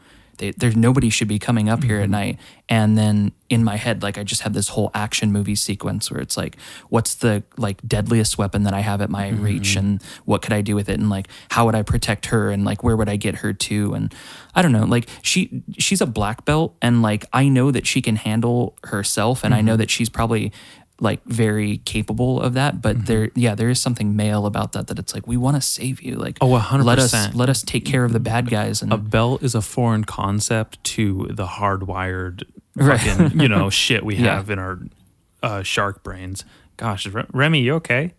[0.41, 2.11] they, there's nobody should be coming up here at mm-hmm.
[2.11, 2.39] night.
[2.67, 6.19] And then in my head, like I just have this whole action movie sequence where
[6.19, 6.57] it's like,
[6.89, 9.43] what's the like deadliest weapon that I have at my mm-hmm.
[9.43, 12.49] reach, and what could I do with it, and like how would I protect her,
[12.49, 14.13] and like where would I get her to, and
[14.55, 18.01] I don't know, like she she's a black belt, and like I know that she
[18.01, 19.81] can handle herself, and I know mm-hmm.
[19.81, 20.51] that she's probably
[21.01, 24.97] like very capable of that but there yeah there is something male about that that
[24.99, 26.83] it's like we want to save you like Oh, 100%.
[26.85, 29.61] let us let us take care of the bad guys and A belt is a
[29.61, 32.43] foreign concept to the hardwired
[32.75, 32.99] Right.
[33.01, 34.35] fucking, you know, shit we Yeah.
[34.35, 34.79] have in our
[35.43, 36.45] uh, shark brains.
[36.77, 38.13] Gosh, Re- Remy, you okay?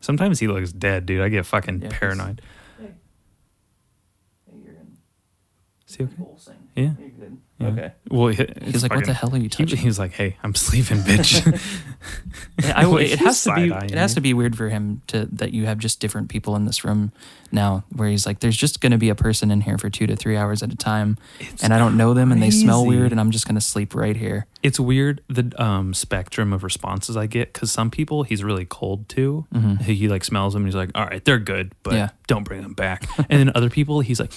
[0.00, 1.20] Sometimes he looks dead, dude.
[1.20, 2.40] I get fucking Yeah, he's- paranoid.
[5.88, 6.14] Is he okay?
[6.76, 6.92] Yeah.
[7.58, 7.66] Yeah.
[7.68, 7.92] Okay.
[8.08, 10.54] Well, he, He's like, "What the hell are you touching?" He was like, "Hey, I'm
[10.54, 11.42] sleeping, bitch."
[12.74, 15.52] I, Like, it has to be it has to be weird for him to that
[15.52, 17.10] you have just different people in this room
[17.50, 20.06] now where he's like there's just going to be a person in here for 2
[20.06, 21.16] to 3 hours at a time
[21.62, 23.94] and I don't know them and they smell weird and I'm just going to sleep
[23.94, 24.46] right here.
[24.62, 29.08] It's weird the um, spectrum of responses I get because some people he's really cold
[29.10, 29.46] to.
[29.82, 31.98] He, he, like smells them and he's like, "All right, they're good, but Mm-hmm.
[31.98, 32.08] Yeah.
[32.26, 34.32] don't bring them back." and then other people he's like,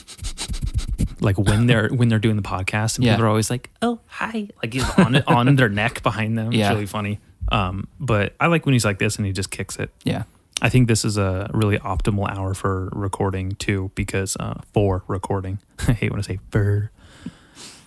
[1.21, 3.13] like when they're when they're doing the podcast and Yeah.
[3.13, 6.51] people are always like, "Oh, hi," like he's on on their neck behind them.
[6.51, 6.67] Yeah.
[6.67, 7.19] It's really funny.
[7.51, 9.89] Um, but I like when he's like this and he just kicks it.
[10.03, 10.23] Yeah.
[10.61, 15.57] I think this is a really optimal hour for recording too, because uh, for recording.
[15.87, 16.91] I hate when I say for.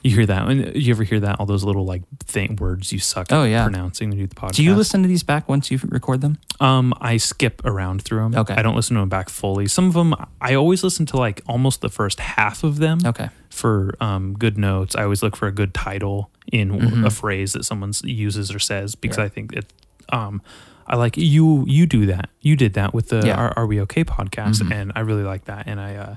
[0.05, 0.47] You hear that?
[0.47, 1.41] When you ever hear that?
[1.41, 3.63] All those little like thing words you suck Oh, at yeah.
[3.65, 4.53] pronouncing when you do the podcast.
[4.57, 6.37] Do you listen to these back once you record them?
[6.61, 8.35] Um, I skip around through them.
[8.37, 8.53] Okay.
[8.55, 9.67] I don't listen to them back fully.
[9.67, 12.99] Some of them, I always listen to like almost the first half of them.
[13.05, 13.31] Okay.
[13.49, 17.65] For um, good notes, I always look for a good title in a phrase that
[17.65, 19.21] someone uses or says because Mm-hmm.
[19.23, 19.25] Yeah.
[19.25, 19.73] I think it.
[20.11, 20.43] Um,
[20.87, 21.65] I like you.
[21.67, 22.29] You do that.
[22.43, 23.37] You did that with the Yeah.
[23.37, 23.41] Mm-hmm.
[23.41, 25.67] Are, Are We Okay podcast, and I really like that.
[25.67, 26.17] And I, uh,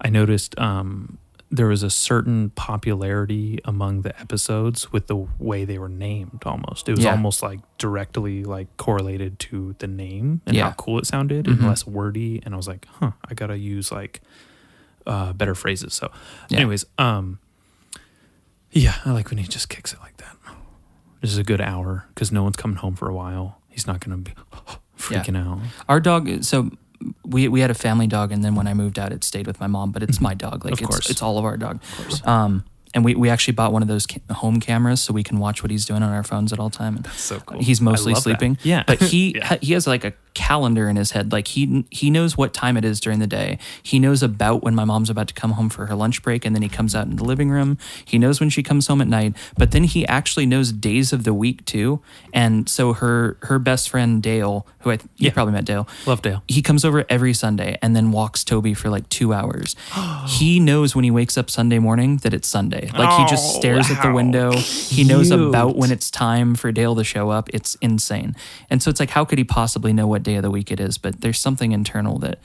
[0.00, 1.18] I noticed um,
[1.54, 6.40] there was a certain popularity among the episodes with the way they were named.
[6.46, 7.10] Almost, it was Yeah.
[7.12, 10.70] almost like directly like correlated to the name and Yeah.
[10.70, 12.40] how cool it sounded and less wordy.
[12.42, 14.22] And I was like, huh, I gotta use like
[15.06, 15.92] uh, better phrases.
[15.94, 16.10] So,
[16.48, 16.58] Yeah.
[16.60, 17.38] anyways, um,
[18.70, 20.36] yeah, I like when he just kicks it like that.
[21.20, 23.60] This is a good hour because no one's coming home for a while.
[23.68, 24.32] He's not gonna be
[24.96, 25.58] freaking out.
[25.88, 26.44] Our dog.
[26.44, 26.70] So
[27.24, 29.60] we we had a family dog, and then when I moved out, it stayed with
[29.60, 29.90] my mom.
[29.92, 30.64] But it's my dog.
[30.64, 31.10] Like Of it's, course.
[31.10, 31.76] it's all of our dog.
[31.82, 32.26] Of course.
[32.26, 35.38] Um, and we, we actually bought one of those ca- home cameras so we can
[35.38, 36.96] watch what he's doing on our phones at all time.
[36.96, 37.58] And That's so cool.
[37.62, 38.28] He's mostly love that.
[38.28, 38.58] sleeping.
[38.62, 38.84] Yeah.
[38.86, 39.46] But he Yeah.
[39.46, 41.32] ha- he has like a calendar in his head.
[41.32, 43.58] Like he he knows what time it is during the day.
[43.82, 46.54] He knows about when my mom's about to come home for her lunch break, and
[46.54, 47.78] then he comes out in the living room.
[48.04, 49.34] He knows when she comes home at night.
[49.56, 52.00] But then he actually knows days of the week too.
[52.32, 55.32] And so her her best friend Dale, who I you Yeah.
[55.32, 56.42] probably met Dale, Love Dale.
[56.48, 59.76] he comes over every Sunday and then walks Toby for like two hours.
[60.26, 62.90] he knows when he wakes up Sunday morning that it's Sunday.
[62.96, 64.52] Like he just Oh, stares at the window.
[64.52, 65.40] He knows cute.
[65.48, 67.48] about when it's time for Dale to show up.
[67.52, 68.34] It's insane.
[68.70, 70.80] And so it's like, how could he possibly know what day of the week it
[70.80, 70.98] is?
[70.98, 72.38] But there's something internal that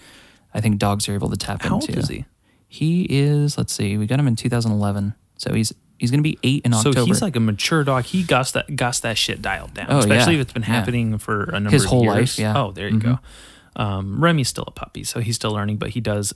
[0.54, 2.00] I think dogs are able to tap How old into.
[2.00, 2.26] is he?
[2.68, 5.14] He is, let's see, we got him in 2011.
[5.38, 7.00] So he's he's going to be eight in October.
[7.00, 8.04] So he's like a mature dog.
[8.06, 9.88] He got that got that shit dialed down.
[9.90, 10.40] Oh, especially yeah.
[10.42, 10.68] if it's been Yeah.
[10.70, 12.16] happening for a number His of whole years.
[12.16, 12.54] life, yeah.
[12.54, 12.58] Mm-hmm.
[12.58, 13.20] Oh, there you go.
[13.76, 16.34] Um, Remy's still a puppy, so he's still learning, but he does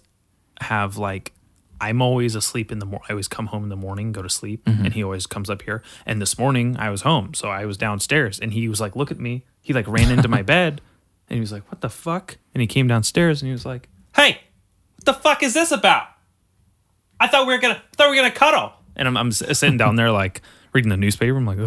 [0.61, 1.31] have like
[1.79, 3.05] I'm always asleep in the morning.
[3.09, 4.85] I always come home in the morning, go to sleep, Mm-hmm.
[4.85, 5.81] and he always comes up here.
[6.05, 9.09] And this morning I was home, so I was downstairs, and he was like, "Look
[9.11, 10.79] at me." He like ran into my bed,
[11.31, 13.87] and he was like, "What the fuck?" And he came downstairs, and he was like,
[14.15, 14.41] "Hey,
[14.97, 16.07] what the fuck is this about?"
[17.21, 18.73] I thought we were gonna I thought we were gonna cuddle.
[18.97, 20.41] And I'm, I'm sitting down there like
[20.73, 21.37] reading the newspaper.
[21.37, 21.57] I'm like,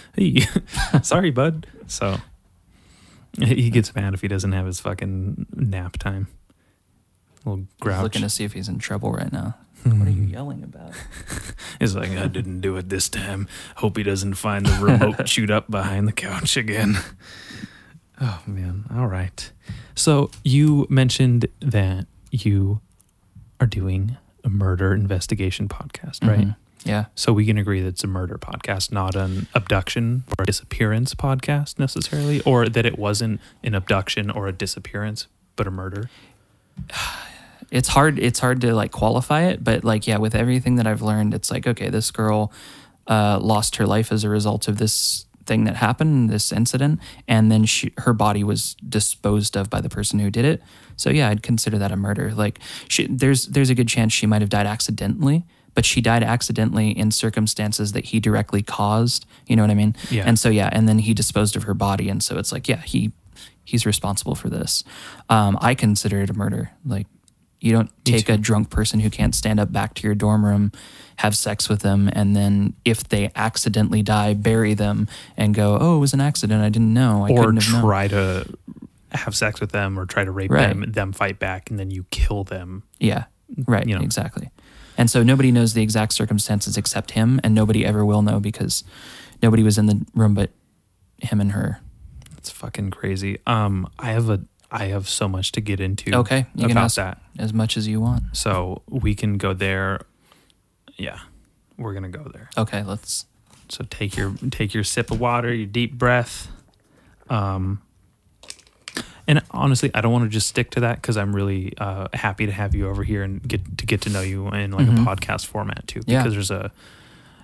[0.16, 0.40] hey,
[1.02, 1.68] sorry, bud.
[1.86, 2.16] So
[3.40, 6.26] he gets mad if he doesn't have his fucking nap time.
[7.44, 8.02] Little He's grouch.
[8.02, 9.54] looking to see if he's in trouble right now.
[9.84, 9.98] Hmm.
[9.98, 10.92] what are you yelling about?
[11.78, 13.46] He's like, I didn't do it this time.
[13.76, 16.96] Hope he doesn't find the remote chewed up behind the couch again.
[18.20, 18.84] Oh man.
[18.94, 19.50] All right.
[19.94, 22.80] So you mentioned that you
[23.60, 26.46] are doing a murder investigation podcast, right?
[26.48, 26.56] Mhm.
[26.84, 27.06] Yeah.
[27.14, 31.14] So we can agree that it's a murder podcast, not an abduction or a disappearance
[31.14, 36.10] podcast necessarily, or that it wasn't an abduction or a disappearance, but a murder.
[37.70, 41.00] it's hard it's hard to like qualify it but like yeah with everything that i've
[41.00, 42.52] learned it's like okay this girl
[43.06, 47.50] uh, lost her life as a result of this thing that happened this incident and
[47.50, 50.62] then she, her body was disposed of by the person who did it.
[50.96, 52.32] So yeah i'd consider that a murder.
[52.34, 56.22] Like she, there's there's a good chance she might have died accidentally but she died
[56.22, 59.94] accidentally in circumstances that he directly caused you know what i mean?
[60.10, 60.24] Yeah.
[60.26, 62.82] and so yeah and then he disposed of her body and so it's like yeah
[62.82, 63.12] he
[63.64, 64.84] he's responsible for this.
[65.28, 67.06] Um, i consider it a murder like
[67.64, 70.70] You don't take a drunk person who can't stand up back to your dorm room,
[71.16, 75.96] have sex with them, and then if they accidentally die, bury them and go, "Oh,
[75.96, 76.62] it was an accident.
[76.62, 77.24] I didn't know.
[77.24, 78.44] I or couldn't have known." try to
[79.12, 80.68] have sex with them or try to rape Right.
[80.68, 82.82] them them fight back and then you kill them.
[83.00, 83.24] Yeah,
[83.66, 83.88] right.
[83.88, 84.02] You know.
[84.02, 84.50] Exactly.
[84.98, 88.84] And so nobody knows the exact circumstances except him, and nobody ever will know because
[89.42, 90.50] nobody was in the room but
[91.22, 91.80] him and her.
[92.36, 93.38] It's fucking crazy.
[93.46, 94.40] Um I have a
[94.74, 97.20] I have so much to get into Okay, you can ask that.
[97.38, 98.24] as much as you want.
[98.32, 100.00] So we can go there.
[100.96, 101.18] Yeah.
[101.78, 102.50] We're going to go there.
[102.58, 103.26] Okay, let's.
[103.68, 106.48] So take your take your sip of water, your deep breath.
[107.30, 107.80] Um,
[109.26, 112.44] and honestly, I don't want to just stick to that because I'm really uh, happy
[112.46, 115.02] to have you over here and get to get to know you in like Mhm.
[115.02, 116.00] a podcast format too.
[116.06, 116.18] Yeah.
[116.22, 116.70] Because there's a,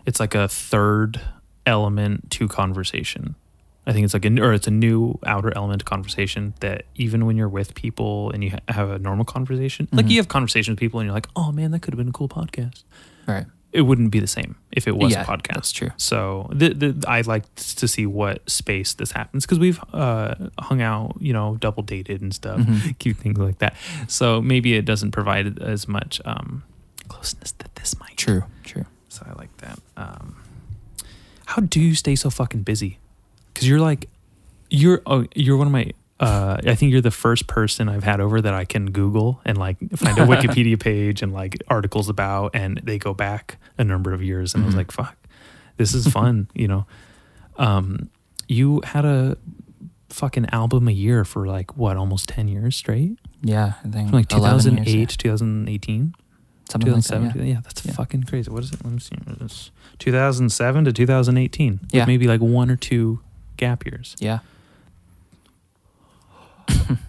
[0.04, 1.20] it's like a third
[1.66, 3.34] element to conversation.
[3.90, 7.36] I think it's like a or it's a new outer element conversation that even when
[7.36, 10.10] you're with people and you ha- have a normal conversation, like Mhm.
[10.10, 12.12] you have conversations with people and you're like, oh man, that could have been a
[12.12, 12.84] cool podcast
[13.26, 13.46] Right.
[13.72, 15.54] it wouldn't be the same if it was Yeah, a podcast.
[15.54, 15.90] that's true.
[15.96, 20.80] So the, the, I like to see what space this happens because we've uh, hung
[20.82, 22.96] out, you know, double dated and stuff, Mhm.
[23.02, 23.74] cute things like that.
[24.06, 26.62] So maybe it doesn't provide as much um,
[27.08, 28.16] closeness that this might.
[28.16, 28.44] True.
[28.62, 28.86] True.
[29.08, 29.78] So I like that.
[29.96, 30.36] Um,
[31.46, 32.99] how do you stay so fucking busy?
[33.52, 34.08] Because you're like,
[34.70, 35.92] you're oh, you're one of my.
[36.20, 39.56] Uh, I think you're the first person I've had over that I can Google and
[39.56, 44.12] like find a Wikipedia page and like articles about, and they go back a number
[44.12, 44.78] of years, and I was Mhm.
[44.78, 45.16] like, "Fuck,
[45.78, 46.86] this is fun," you know.
[47.56, 48.10] Um,
[48.48, 49.36] you had a
[50.10, 54.18] fucking album a year for like what, almost ten years straight, Yeah, I think from
[54.18, 56.14] like 2008 years, to 2018.
[56.14, 56.22] yeah.
[56.70, 57.36] something like that.
[57.36, 57.42] Yeah.
[57.44, 57.60] yeah.
[57.62, 57.92] that's Yeah.
[57.92, 62.04] fucking crazy what is it let me see it's 2007 to 2018 Yeah.
[62.06, 63.20] maybe like one or two
[63.60, 64.38] gap years yeah.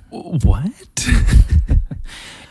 [0.09, 1.07] what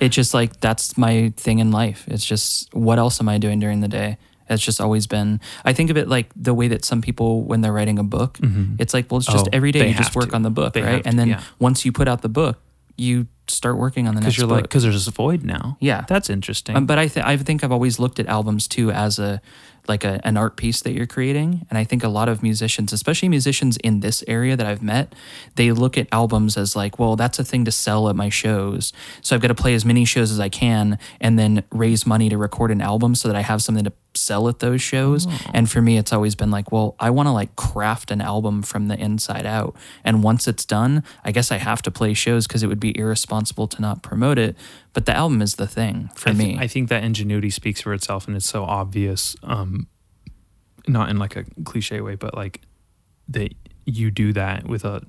[0.01, 2.05] It's just like that's my thing in life.
[2.09, 4.17] It's just what else am I doing during the day?
[4.49, 5.41] It's just always been.
[5.63, 8.39] I think of it like the way that some people, when they're writing a book,
[8.39, 8.81] Mhm.
[8.81, 10.35] it's like, well, it's just Oh, every day you just work to.
[10.37, 11.03] on the book, They right?
[11.05, 11.43] And to, then yeah.
[11.59, 12.59] once you put out the book,
[12.97, 14.37] you start working on the next.
[14.37, 14.57] because you're book.
[14.57, 16.05] like because there's a void now Yeah.
[16.09, 19.19] that's interesting Um, but I, th- I think I've always looked at albums too as
[19.19, 19.41] a
[19.91, 22.95] like a, an art piece that you're creating, and I think a lot of musicians,
[22.95, 25.15] especially musicians in this area that I've met,
[25.57, 28.95] they look at albums as like, well, that's a thing to sell at my shows,
[29.21, 32.31] so I've got to play as many shows as I can, and then raise money
[32.31, 35.27] to record an album so that I have something to sell at those shows.
[35.55, 38.63] And for me, it's always been like, well, I want to like craft an album
[38.63, 42.47] from the inside out, and once it's done, I guess I have to play shows
[42.47, 44.57] because it would be irresponsible to not promote it.
[44.93, 46.57] But the album is the thing for I, me.
[46.59, 49.87] I think that ingenuity speaks for itself and it's so obvious um
[50.89, 52.61] not in like a cliche way but like
[53.29, 55.03] that you do that with a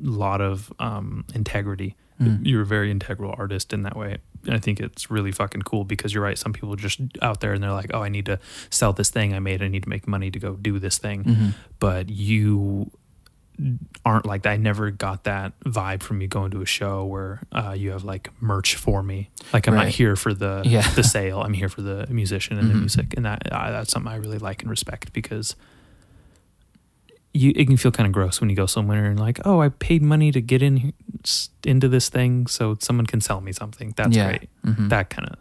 [0.00, 2.40] lot of um integrity Mm.
[2.44, 4.16] you're a very integral artist in that way
[4.48, 7.52] i think it's really fucking cool because you're right some people are just out there
[7.52, 8.38] and they're like oh i need to
[8.70, 11.24] sell this thing i made i need to make money to go do this thing
[11.24, 11.54] Mhm.
[11.78, 12.90] but you
[14.04, 14.50] aren't like that.
[14.50, 18.04] I never got that vibe from you going to a show where uh, you have
[18.04, 19.30] like merch for me.
[19.52, 20.88] Like I'm not here for the Yeah.
[20.94, 21.40] the sale.
[21.40, 22.80] I'm here for the musician and the Mhm.
[22.80, 25.56] music, and that uh, that's something I really like and respect because
[27.38, 29.68] you it can feel kind of gross when you go somewhere and like, oh, I
[29.68, 30.92] paid money to get in
[31.64, 33.94] into this thing, so someone can sell me something.
[33.96, 34.28] That's Yeah.
[34.28, 34.48] great.
[34.66, 34.88] Mhm.
[34.88, 35.36] That kind of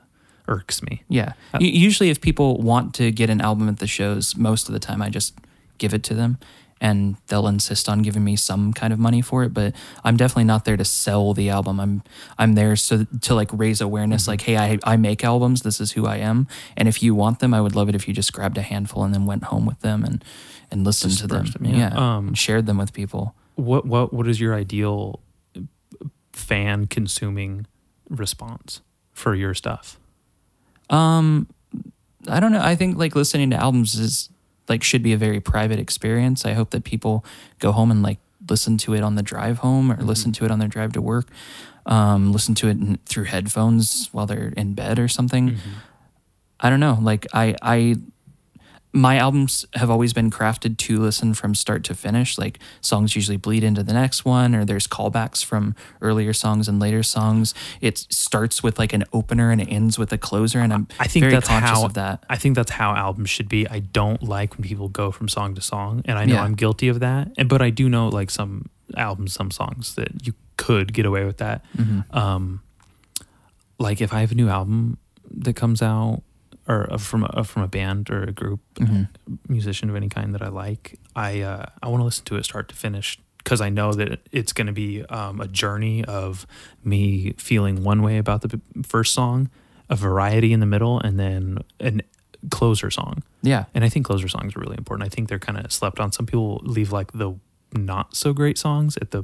[0.48, 1.04] irks me.
[1.10, 1.34] Yeah.
[1.54, 4.80] Uh, Usually, if people want to get an album at the shows, most of the
[4.80, 5.34] time I just
[5.78, 6.38] give it to them
[6.80, 9.52] and they'll insist on giving me some kind of money for it.
[9.54, 11.80] But I'm definitely not there to sell the album.
[11.80, 12.02] I'm
[12.38, 14.24] I'm there so to like raise awareness.
[14.24, 14.32] Mm-hmm.
[14.32, 15.62] Like, hey, I I make albums.
[15.64, 16.48] This is who I am.
[16.78, 19.04] And if you want them, I would love it if you just grabbed a handful
[19.04, 20.24] and then went home with them and
[20.72, 21.46] and listened to them.
[21.46, 21.94] Them, yeah.
[21.96, 23.36] Um, and shared them with people.
[23.56, 25.22] What what what is your ideal
[26.32, 27.66] fan consuming
[28.10, 28.82] response
[29.14, 30.00] for your stuff?
[30.90, 31.48] Um,
[32.28, 32.62] I don't know.
[32.62, 34.30] I think like listening to albums is
[34.70, 36.46] like should be a very private experience.
[36.46, 37.26] I hope that people
[37.60, 40.52] go home and like listen to it on the drive home or listen to it
[40.52, 41.28] on their drive to work.
[41.86, 45.58] Um, listen to it in, through headphones while they're in bed or something.
[46.60, 46.98] I don't know.
[47.02, 47.96] Like I, I,
[48.98, 52.38] my albums have always been crafted to listen from start to finish.
[52.38, 56.80] Like songs usually bleed into the next one, or there's callbacks from earlier songs and
[56.80, 57.54] later songs.
[57.80, 61.08] It starts with like an opener and it ends with a closer, and I'm I
[61.08, 62.26] think very that's conscious how of that.
[62.30, 63.68] I think that's how albums should be.
[63.70, 66.44] I don't like when people go from song to song, and I know Yeah.
[66.44, 67.30] I'm guilty of that.
[67.38, 71.24] And but I do know like some albums, some songs that you could get away
[71.26, 71.64] with that.
[71.78, 72.04] Mhm.
[72.16, 72.62] Um,
[73.80, 74.98] like if I have a new album
[75.30, 76.24] that comes out,
[76.68, 79.08] or uh, from a, from a band or a group, Mhm.
[79.48, 82.44] musician of any kind that I like, I uh, I want to listen to it
[82.46, 86.46] start to finish because I know that it's going to be um, a journey of
[86.84, 89.50] me feeling one way about the first song,
[89.90, 92.02] a variety in the middle, and then an
[92.50, 93.24] closer song.
[93.42, 93.66] Yeah.
[93.74, 95.06] And I think closer songs are really important.
[95.06, 96.12] I think they're kind of slept on.
[96.12, 97.36] Some people leave like the
[97.74, 99.24] not so great songs at the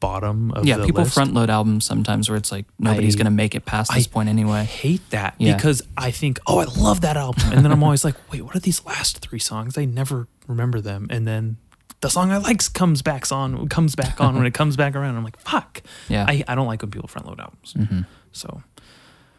[0.00, 1.14] bottom of Yeah, the people list.
[1.14, 4.06] front load albums sometimes where it's like nobody's I- going to make it past this
[4.06, 4.60] I point anyway.
[4.60, 5.54] I hate that Yeah.
[5.56, 8.56] because I think, oh, I love that album, and then I'm always like, wait, what
[8.56, 9.76] are these last three songs?
[9.78, 11.58] I never remember them, and then
[12.00, 15.16] the song I likes comes back on, comes back on when it comes back around.
[15.16, 15.82] I'm like, fuck.
[16.08, 16.24] Yeah.
[16.26, 17.74] I, I don't like when people front load albums.
[17.74, 18.00] Mm-hmm.
[18.32, 18.62] So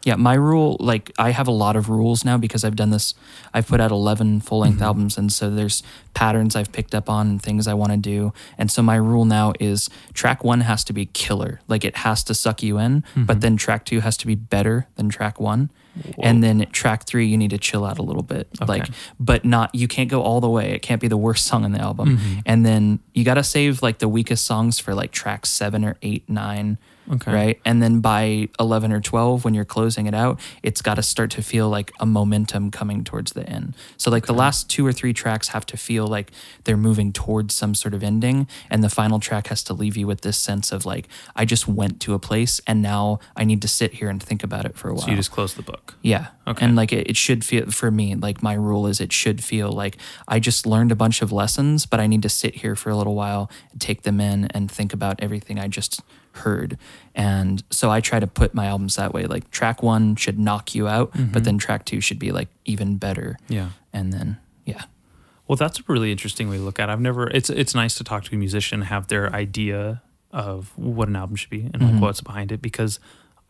[0.04, 3.14] Yeah, my rule, like I have a lot of rules now because I've done this.
[3.54, 4.82] I've put out 11 full length Mm-hmm.
[4.84, 5.16] albums.
[5.18, 5.82] And so there's
[6.12, 8.32] patterns I've picked up on and things I want to do.
[8.58, 11.60] And so my rule now is track one has to be killer.
[11.68, 13.24] Like it has to suck you in, Mm-hmm.
[13.26, 15.70] but then track two has to be better than track one.
[16.22, 18.48] And then track three, you need to chill out a little bit.
[18.66, 18.86] Like,
[19.20, 20.72] but not, you can't go all the way.
[20.72, 22.16] It can't be the worst song on the album.
[22.16, 22.38] Mm-hmm.
[22.46, 25.96] And then you got to save like the weakest songs for like track seven or
[26.02, 26.78] eight, nine.
[27.10, 27.32] Okay.
[27.32, 27.60] Right.
[27.64, 31.30] And then by 11 or 12, when you're closing it out, it's got to start
[31.32, 33.74] to feel like a momentum coming towards the end.
[33.96, 36.30] So, like the last two or three tracks have to feel like
[36.64, 38.46] they're moving towards some sort of ending.
[38.70, 41.66] And the final track has to leave you with this sense of like, I just
[41.66, 44.76] went to a place and now I need to sit here and think about it
[44.76, 45.02] for a while.
[45.02, 45.94] so you just close the book.
[46.02, 46.28] Yeah.
[46.46, 46.64] Okay.
[46.64, 49.70] And like it, it should feel for me, like my rule is it should feel
[49.70, 49.96] like
[50.28, 52.96] I just learned a bunch of lessons, but I need to sit here for a
[52.96, 56.00] little while and take them in and think about everything I just
[56.32, 56.78] heard.
[57.14, 59.24] And so I try to put my albums that way.
[59.26, 62.96] Like track one should knock you out, but then track two should be like even
[62.96, 63.36] better.
[63.44, 63.52] Mm-hmm.
[63.52, 63.68] Yeah.
[63.92, 64.84] And then, yeah.
[65.48, 66.92] Well, that's a really interesting way to look at it.
[66.92, 67.28] I've never.
[67.28, 71.36] It's it's nice to talk to a musician, have their idea of what an album
[71.36, 71.92] should be and Mm-hmm.
[71.94, 72.62] like what's behind it.
[72.62, 72.98] Because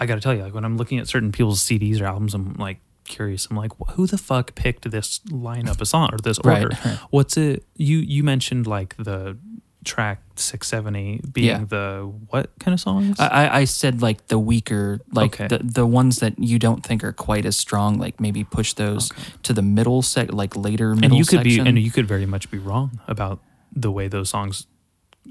[0.00, 2.34] I got to tell you, like when I'm looking at certain people's CDs or albums,
[2.34, 3.46] I'm like curious.
[3.50, 6.70] I'm like, who the fuck picked this lineup of song or this order?
[6.84, 6.98] right.
[7.10, 7.64] What's it?
[7.76, 9.36] You you mentioned like the
[9.84, 11.64] track six, seven, eight being Yeah.
[11.68, 13.18] the what kind of songs?
[13.20, 15.48] I, I- said like the weaker, like Okay.
[15.48, 19.10] the, the ones that you don't think are quite as strong, like maybe push those
[19.42, 21.64] to the middle sec, like later middle and you could section.
[21.64, 23.40] be and you could very much be wrong about
[23.74, 24.66] the way those songs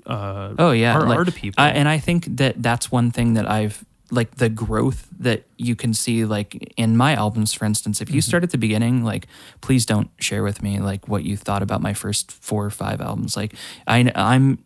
[0.05, 1.63] uh Oh yeah, are, like, are to people.
[1.63, 5.75] I, and I think that that's one thing that I've like the growth that you
[5.75, 8.27] can see like in my albums for instance if you Mm-hmm.
[8.29, 9.25] start at the beginning like
[9.61, 12.99] please don't share with me like what you thought about my first four or five
[13.01, 13.53] albums like
[13.87, 14.59] I I'm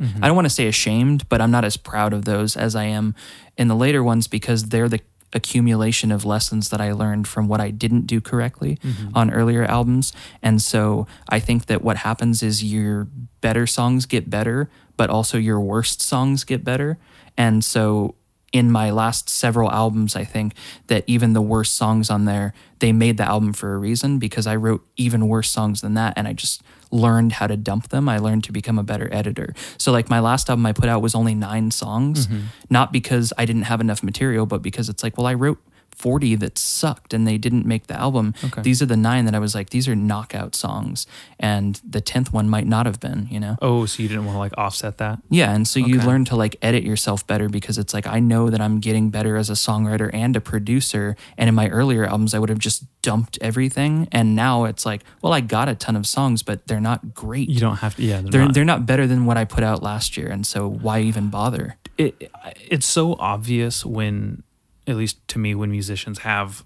[0.00, 0.24] Mm-hmm.
[0.24, 2.84] I don't want to say ashamed but I'm not as proud of those as I
[2.84, 3.14] am
[3.58, 5.00] in the later ones because they're the
[5.32, 9.16] accumulation of lessons that I learned from what I didn't do correctly Mm-hmm.
[9.16, 10.12] on earlier albums.
[10.42, 13.08] And so I think that what happens is your
[13.40, 16.98] better songs get better, but also your worst songs get better.
[17.36, 18.14] And so
[18.52, 20.54] in my last several albums, I think
[20.88, 24.46] that even the worst songs on there, they made the album for a reason because
[24.46, 28.08] I wrote even worse songs than that and I just learned how to dump them.
[28.08, 29.54] I learned to become a better editor.
[29.78, 32.46] So like my last album I put out was only 9 songs, mm-hmm.
[32.68, 35.58] not because I didn't have enough material, but because it's like, well, I wrote
[35.94, 38.34] 40 that sucked and they didn't make the album.
[38.44, 38.62] Okay.
[38.62, 41.06] These are the 9 that I was like these are knockout songs
[41.38, 43.56] and the 10th one might not have been, you know.
[43.62, 45.18] oh, so you didn't want to like offset that?
[45.28, 46.06] Yeah, and so you Okay.
[46.06, 49.36] learn to like edit yourself better because it's like I know that I'm getting better
[49.36, 51.16] as a songwriter and a producer.
[51.36, 55.02] And in my earlier albums, I would have just dumped everything, and now it's like,
[55.22, 57.48] well, I got a ton of songs, but they're not great.
[57.48, 58.02] You don't have to.
[58.02, 58.54] Yeah, they're not.
[58.54, 61.76] they're not better than what I put out last year, and so why even bother?
[61.98, 62.30] it,
[62.68, 64.42] it's so obvious when,
[64.86, 66.64] at least to me, when musicians have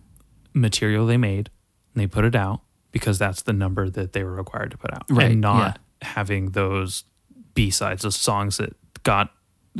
[0.52, 1.50] material they made
[1.94, 2.60] and they put it out
[2.92, 6.50] because that's the number that they were required to put out, Right, and not having
[6.50, 7.04] those
[7.54, 9.30] B sides, those songs that got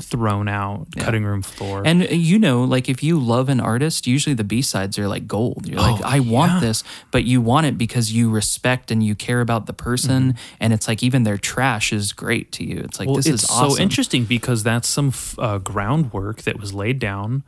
[0.01, 1.83] thrown out, cutting room floor.
[1.87, 5.07] And uh, you know, like if you love an artist, usually the B sides are
[5.07, 5.69] like gold.
[5.69, 6.83] You're like, Oh, I want this,
[7.13, 10.55] but you want it because you respect and you care about the person, Mm-hmm.
[10.61, 12.79] and it's like even their trash is great to you.
[12.81, 13.71] It's like well, this it's is awesome.
[13.77, 17.45] so interesting because that's some f- uh, groundwork that was laid down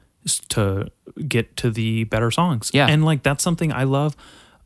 [0.48, 0.90] to
[1.28, 2.70] get to the better songs.
[2.74, 2.86] Yeah.
[2.88, 4.16] and like that's something I love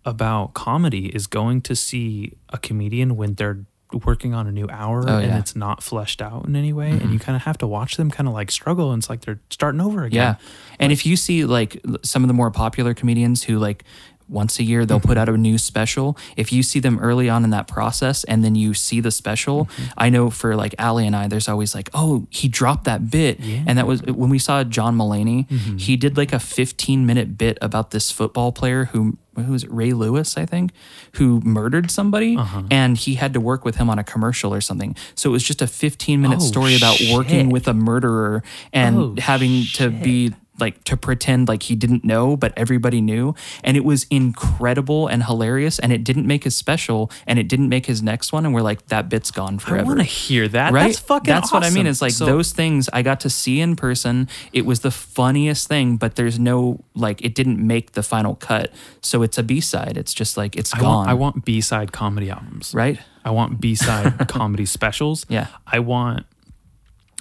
[0.04, 3.64] about comedy is going to see a comedian when they're
[4.06, 5.28] working on a new hour Oh, and yeah.
[5.30, 5.38] Mm-hmm.
[5.40, 8.08] it's not fleshed out in any way, and you kind of have to watch them
[8.10, 10.36] kind of like struggle, and it's like they're starting over again.
[10.40, 10.46] Yeah.
[10.78, 13.84] And if you see like some of the more popular comedians who like
[14.30, 15.18] once a year they'll put mm-hmm.
[15.18, 18.54] out a new special, if you see them early on in that process and then
[18.54, 19.82] you see the special, mm-hmm.
[19.98, 23.40] I know for like Ali and I, there's always like, oh, he dropped that bit.
[23.40, 25.76] And that was when we saw John Mulaney, mm-hmm.
[25.76, 29.72] he did like a 15 minute bit about this football player who who was it,
[29.72, 30.72] Ray Lewis, I think,
[31.12, 32.64] who murdered somebody, uh-huh.
[32.70, 34.96] and he had to work with him on a commercial or something.
[35.14, 38.96] So it was just a 15 minute Oh, story about working with a murderer and
[38.96, 43.34] Oh, having to be like to pretend like he didn't know, but everybody knew.
[43.64, 45.78] And it was incredible and hilarious.
[45.78, 48.44] And it didn't make his special and it didn't make his next one.
[48.44, 49.80] And we're like, that bit's gone forever.
[49.82, 50.72] I want to hear that.
[50.72, 50.86] Right?
[50.86, 51.40] That's fucking awesome.
[51.42, 51.86] That's what I mean.
[51.86, 54.28] It's like So- those things I got to see in person.
[54.52, 58.72] It was the funniest thing, but there's no like it didn't make the final cut.
[59.02, 59.96] So it's a B side.
[59.96, 60.94] It's just like it's I gone.
[60.96, 62.74] want, I want B side comedy albums.
[62.74, 62.98] right?
[63.24, 65.26] I want B side comedy specials.
[65.28, 65.48] Yeah.
[65.66, 66.26] I want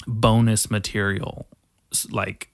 [0.07, 1.45] bonus material,
[2.11, 2.49] like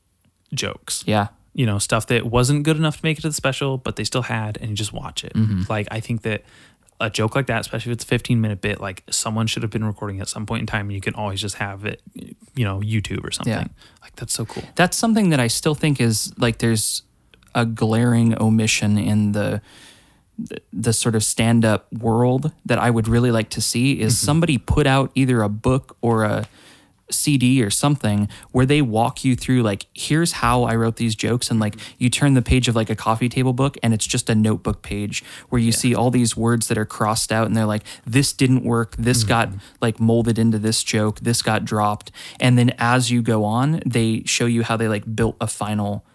[0.53, 1.03] jokes.
[1.05, 1.27] Yeah.
[1.53, 4.03] You know, stuff that wasn't good enough to make it to the special, but they
[4.03, 5.33] still had, and you just watch it.
[5.33, 5.63] Mm-hmm.
[5.69, 6.43] Like, I think that
[6.99, 9.71] a joke like that, especially if it's a 15 minute bit, like someone should have
[9.71, 12.63] been recording at some point in time, and you can always just have it, you
[12.65, 13.53] know, YouTube or something.
[13.53, 13.67] Yeah.
[14.01, 14.63] Like, that's so cool.
[14.75, 17.03] That's something that I still think is like there's
[17.53, 19.61] a glaring omission in the
[20.37, 24.13] the, the sort of stand up world that I would really like to see is
[24.15, 24.25] Mm-hmm.
[24.25, 26.45] somebody put out either a book or a
[27.09, 31.51] CD or something where they walk you through like here's how I wrote these jokes.
[31.51, 34.29] And like you turn the page of like a coffee table book and it's just
[34.29, 37.65] a notebook page where you see all these words that are crossed out and they're
[37.65, 38.95] like this didn't work.
[38.97, 39.29] This mm-hmm.
[39.29, 39.49] got
[39.81, 41.19] like molded into this joke.
[41.19, 42.11] This got dropped.
[42.39, 46.05] And then as you go on they show you how they like built a final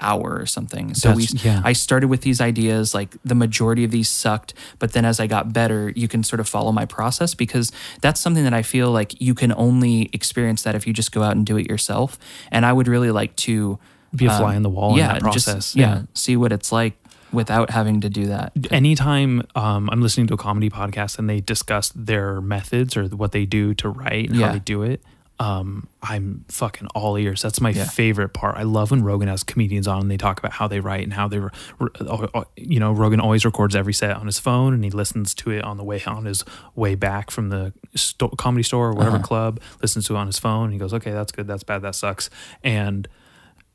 [0.00, 1.60] hour or something so we yeah.
[1.64, 5.26] I started with these ideas, like the majority of these sucked, but then as I
[5.26, 7.70] got better, you can sort of follow my process because
[8.00, 11.22] that's something that I feel like you can only experience that if you just go
[11.22, 12.18] out and do it yourself.
[12.50, 13.78] And I would really like to
[14.14, 15.76] Be a fly um, in the wall in that just- process.
[15.76, 16.02] yeah, Yeah.
[16.14, 16.94] see what it's like
[17.32, 18.52] without having to do that.
[18.72, 23.30] anytime um, I'm listening to a comedy podcast and they discuss their methods or what
[23.32, 24.46] they do to write and Yeah.
[24.48, 25.00] how they do it,
[25.40, 27.40] um, I'm fucking all ears.
[27.40, 27.86] That's my Yeah.
[27.86, 28.56] favorite part.
[28.58, 31.14] I love when Rogan has comedians on and they talk about how they write and
[31.14, 34.74] how they, re- re- uh, you know, Rogan always records every set on his phone
[34.74, 38.28] and he listens to it on the way on his way back from the sto-
[38.36, 39.60] comedy store or whatever club.
[39.80, 40.64] Listens to it on his phone.
[40.64, 42.28] And he goes, okay, that's good, that's bad, that sucks,
[42.62, 43.08] and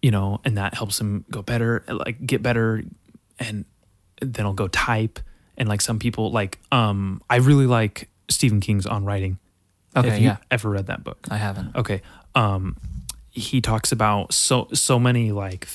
[0.03, 2.83] you know, and that helps him go better, like get better,
[3.39, 3.65] and
[4.21, 5.19] then I'll go type.
[5.57, 9.39] And like some people, like um, I really like Stephen King's On Writing.
[9.95, 10.37] Okay, Have you yeah.
[10.51, 11.19] ever read that book?
[11.31, 11.75] I haven't.
[11.75, 12.01] Okay.
[12.35, 12.77] Um,
[13.31, 15.67] he talks about so so many like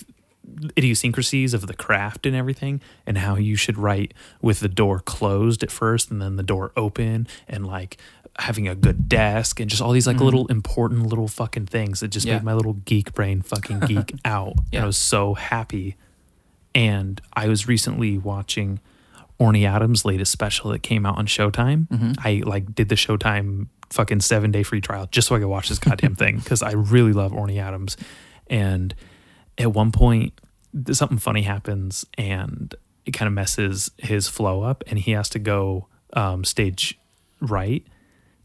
[0.76, 5.62] idiosyncrasies of the craft and everything, and how you should write with the door closed
[5.62, 7.96] at first and then the door open, and like
[8.38, 12.08] having a good desk and just all these like little important little fucking things that
[12.08, 12.32] just Mm-hmm.
[12.32, 12.38] Yeah.
[12.38, 14.54] made my little geek brain fucking geek out.
[14.72, 15.96] And I was so happy.
[16.74, 18.78] And I was recently watching
[19.40, 21.88] Orny Adams' latest special that came out on Showtime.
[21.88, 22.12] Mm-hmm.
[22.18, 25.68] I like did the Showtime fucking seven day free trial just so I could watch
[25.68, 27.96] this goddamn thing because I really love Orny Adams.
[28.48, 28.94] And
[29.58, 30.32] at one point,
[30.92, 32.74] something funny happens and
[33.04, 36.98] it kind of messes his flow up, and he has to go um, stage
[37.40, 37.84] right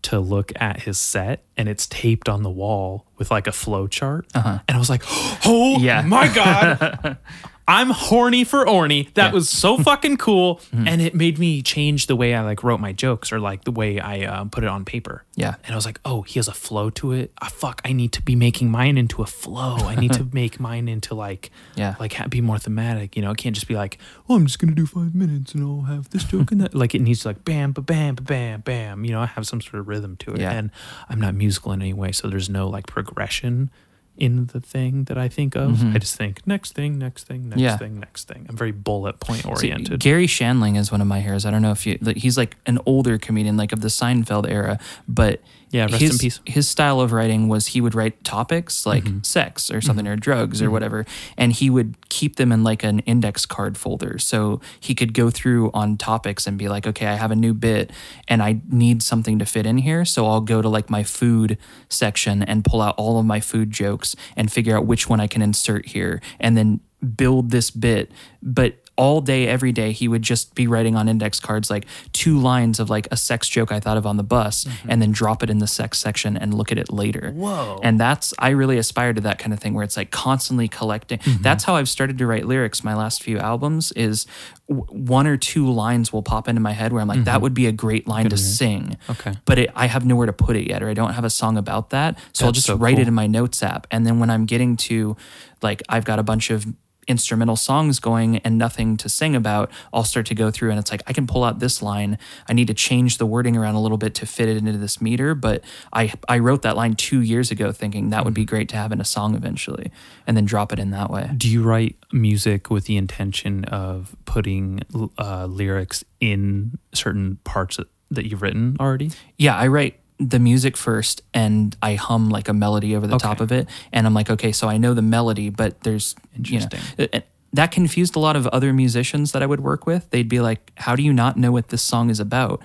[0.04, 3.88] to look at his set and it's taped on the wall with like a flow
[3.88, 4.28] chart.
[4.36, 5.02] And I was like,
[5.46, 6.02] oh Yeah.
[6.04, 7.18] my God.
[7.68, 9.12] I'm horny for Orny.
[9.16, 10.62] That was so fucking cool.
[10.72, 13.72] And it made me change the way I like wrote my jokes or like the
[13.72, 15.24] way I um, put it on paper.
[15.36, 15.56] Yeah.
[15.64, 17.32] And I was like, oh, he has a flow to it.
[17.42, 19.78] Ah, fuck, I need to be making mine into a flow.
[19.78, 21.96] I need to make mine into like, Yeah.
[22.00, 23.16] like be more thematic.
[23.16, 23.98] You know, it can't just be like,
[24.30, 26.76] oh, I'm just gonna do five minutes and I'll have this joke and that.
[26.76, 29.06] like it needs to like bam, ba bam, ba bam, bam.
[29.06, 30.40] You know, I have some sort of rhythm to it.
[30.40, 30.52] Yeah.
[30.52, 30.70] And
[31.10, 33.72] I'm not musical in any way, so there's no like progression
[34.18, 35.84] in the thing that I think of.
[35.94, 37.60] I just think next thing, next thing, next Mm-hmm.
[37.66, 37.78] Yeah.
[37.78, 38.46] thing, next thing.
[38.50, 40.00] I'm very bullet point See, oriented.
[40.00, 41.46] Garry Shandling is one of my heroes.
[41.46, 41.98] I don't know if you.
[42.16, 45.42] He's like an older comedian, like of the Seinfeld era, but
[45.72, 46.40] Yeah, rest his, in peace.
[46.46, 49.24] His style of writing was he would write topics like Mm-hmm.
[49.24, 51.06] sex or something or drugs or whatever,
[51.38, 55.30] and he would keep them in like an index card folder, so he could go
[55.30, 57.92] through on topics and be like, okay, I have a new bit
[58.28, 61.58] and I need something to fit in here, so I'll go to like my food
[61.90, 65.28] section and pull out all of my food jokes and figure out which one I
[65.28, 66.80] can insert here, and then
[67.18, 68.12] build this bit,
[68.42, 72.40] but all day, every day, he would just be writing on index cards like two
[72.40, 75.44] lines of like a sex joke I thought of on the bus and then drop
[75.44, 77.32] it in the sex section and look at it later.
[77.32, 77.80] Whoa.
[77.84, 81.20] And that's, I really aspire to that kind of thing where it's like constantly collecting.
[81.42, 84.26] That's how I've started to write lyrics my last few albums is
[84.70, 87.54] w- one or two lines will pop into my head where I'm like, that would
[87.54, 88.98] be a great line to sing.
[89.10, 89.34] Okay.
[89.46, 91.58] But it, I have nowhere to put it yet, or I don't have a song
[91.58, 92.18] about that.
[92.34, 93.88] So I'll just so write it in my notes app.
[93.92, 95.18] And then when I'm getting to
[95.62, 96.66] like I've got a bunch of
[97.08, 100.92] instrumental songs going and nothing to sing about, I'll start to go through and it's
[100.92, 102.18] like I can pull out this line.
[102.48, 105.02] I need to change the wording around a little bit to fit it into this
[105.02, 108.70] meter, but I I wrote that line 2 years ago thinking that would be great
[108.70, 109.92] to have in a song eventually
[110.28, 111.30] and then drop it in that way.
[111.36, 114.82] Do you write music with the intention of putting
[115.18, 117.80] uh, lyrics in certain parts
[118.12, 119.12] that you've written already?
[119.38, 123.42] Yeah, I write the music first and I hum like a melody over the top
[123.42, 123.68] of it.
[123.92, 127.24] And I'm like, okay, so I know the melody, but there's, you know, Interesting.
[127.54, 130.10] that confused a lot of other musicians that I would work with.
[130.12, 132.62] They'd be like, how do you not know what this song is about?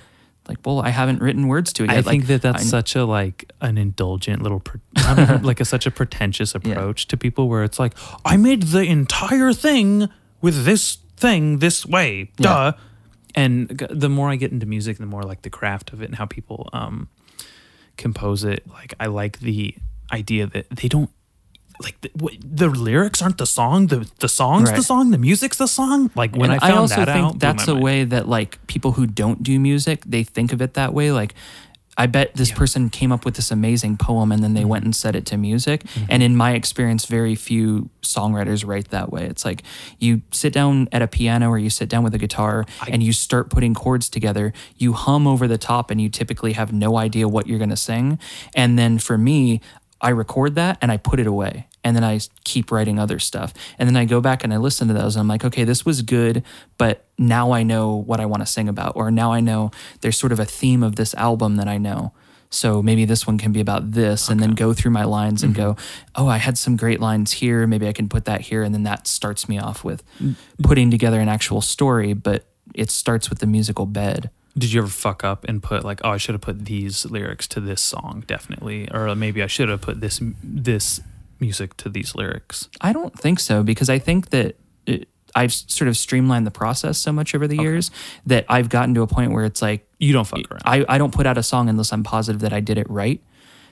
[0.49, 1.99] Like, well, I haven't written words to it yet.
[1.99, 4.81] I think that that's I- such a like an indulgent little, pre-
[5.43, 7.95] like a such a pretentious approach to people where it's like,
[8.25, 10.09] I made the entire thing
[10.41, 12.73] with this thing this way, duh.
[13.37, 16.17] And the more I get into music, the more like the craft of it and
[16.17, 17.09] how people um
[18.01, 18.67] compose it.
[18.67, 19.77] Like I like the
[20.11, 21.11] idea that they don't
[21.83, 22.11] like the,
[22.45, 26.11] the lyrics aren't the song, the the song's the song, the music's the song.
[26.15, 28.93] Like when And I found also that think out, that's a way that like people
[28.93, 31.13] who don't do music, they think of it that way.
[31.13, 31.35] Like,
[32.03, 34.69] I bet this person came up with this amazing poem and then they Mm-hmm.
[34.71, 35.85] went and set it to music.
[36.09, 39.25] And in my experience, very few songwriters write that way.
[39.27, 39.63] It's like
[39.99, 43.13] you sit down at a piano or you sit down with a guitar and you
[43.13, 44.53] start putting chords together.
[44.79, 47.77] You hum over the top and you typically have no idea what you're going to
[47.91, 48.19] sing.
[48.55, 49.61] And then for me,
[50.01, 51.67] I record that and I put it away.
[51.83, 53.55] And then I keep writing other stuff.
[53.79, 55.85] And then I go back and I listen to those and I'm like, okay, this
[55.85, 56.43] was good,
[56.79, 58.97] but now I know what I want to sing about.
[58.97, 59.71] Or now I know
[60.01, 62.13] there's sort of a theme of this album that I know.
[62.51, 65.55] So maybe this one can be about this and then go through my lines and
[65.55, 65.75] mm-hmm.
[65.75, 65.77] go,
[66.17, 67.67] oh, I had some great lines here.
[67.67, 68.65] Maybe I can put that here.
[68.65, 70.33] And then that starts me off with mm-hmm.
[70.65, 74.31] putting together an actual story, but it starts with the musical bed.
[74.59, 77.47] Did you ever fuck up and put like, oh, I should have put these lyrics
[77.49, 81.01] to this song, definitely, or maybe I should have put this this
[81.41, 82.69] music to these lyrics?
[82.81, 86.99] I don't think so because I think that it, I've sort of streamlined the process
[86.99, 87.91] so much over the years
[88.27, 90.63] that I've gotten to a point where it's like You don't fuck around.
[90.65, 93.23] I, I don't put out a song unless I'm positive that I did it right.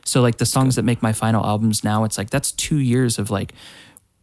[0.04, 3.18] So like the songs that make my final albums now, it's like that's two years
[3.18, 3.52] of like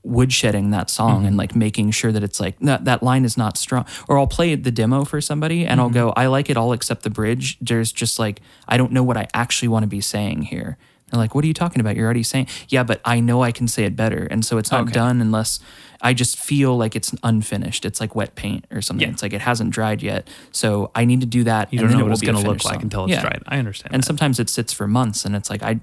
[0.05, 1.25] woodshedding that song Mm-hmm.
[1.27, 3.85] and like making sure that it's like that that line is not strong.
[4.07, 5.93] Or I'll play the demo for somebody and I'll Mm-hmm.
[5.93, 7.57] go, I like it all except the bridge.
[7.59, 10.77] There's just like I don't know what I actually want to be saying here.
[11.11, 11.95] They're like, what are you talking about?
[11.95, 14.27] You're already saying, yeah, but I know I can say it better.
[14.31, 14.91] And so it's not Okay.
[14.93, 15.59] done unless
[16.01, 17.85] I just feel like it's unfinished.
[17.85, 19.07] It's like wet paint or something.
[19.07, 19.13] Yeah.
[19.13, 20.27] It's like it hasn't dried yet.
[20.51, 21.71] So I need to do that.
[21.71, 22.83] You don't know it what it's going to look like song.
[22.83, 23.21] until it's Yeah.
[23.21, 23.43] dried.
[23.47, 23.93] I understand.
[23.93, 24.07] And that.
[24.07, 25.79] sometimes it sits for months and it's like I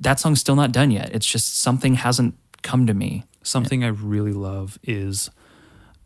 [0.00, 1.10] that song's still not done yet.
[1.14, 3.24] It's just something hasn't come to me.
[3.42, 5.30] something I really love is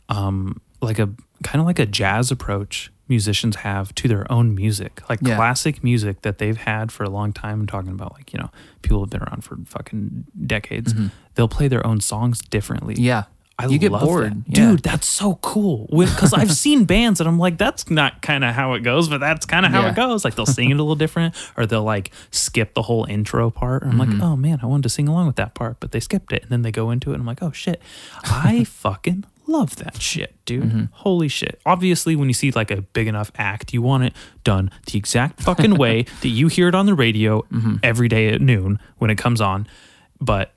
[0.08, 1.08] um like a
[1.42, 5.02] kind of like a jazz approach musicians have to their own music.
[5.10, 5.36] Like Yeah.
[5.36, 7.60] classic music that they've had for a long time.
[7.60, 8.50] I'm talking about like, you know,
[8.80, 10.94] people have been around for fucking decades.
[11.34, 12.94] They'll play their own songs differently.
[12.94, 13.02] Mm-hmm.
[13.04, 13.24] Yeah.
[13.58, 14.30] I you get bored.
[14.32, 14.36] that.
[14.46, 14.54] Yeah.
[14.70, 15.86] Dude, that's so cool.
[15.90, 19.18] Because I've seen bands and I'm like, that's not kind of how it goes, but
[19.20, 19.90] that's kind of how Yeah.
[19.90, 20.24] it goes.
[20.24, 23.82] Like they'll sing it a little different or they'll like skip the whole intro part.
[23.82, 24.12] I'm Mm-hmm.
[24.12, 26.40] like, oh man, I wanted to sing along with that part, but they skipped it.
[26.44, 27.82] And then they go into it and I'm like, oh shit.
[28.24, 30.62] I fucking love that shit, dude.
[30.64, 30.84] Mm-hmm.
[30.92, 31.60] Holy shit.
[31.66, 34.12] Obviously, when you see like a big enough act, you want it
[34.44, 37.76] done the exact fucking way that you hear it on the radio Mm-hmm.
[37.82, 39.66] every day at noon when it comes on.
[40.20, 40.52] But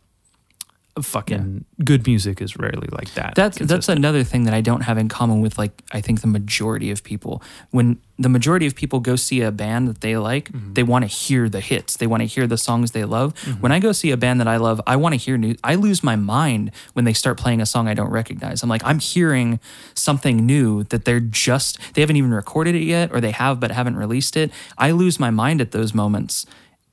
[1.01, 3.33] fucking good music is rarely like that.
[3.35, 6.27] That's that's another thing that I don't have in common with like I think the
[6.27, 7.41] majority of people.
[7.71, 10.73] When the majority of people go see a band that they like, Mm-hmm.
[10.73, 11.97] they want to hear the hits.
[11.97, 13.33] They want to hear the songs they love.
[13.59, 15.55] When I go see a band that I love, I want to hear new.
[15.63, 18.61] I lose my mind when they start playing a song I don't recognize.
[18.61, 19.59] I'm like I'm hearing
[19.95, 23.71] something new that they're just they haven't even recorded it yet or they have but
[23.71, 24.51] haven't released it.
[24.77, 26.45] I lose my mind at those moments.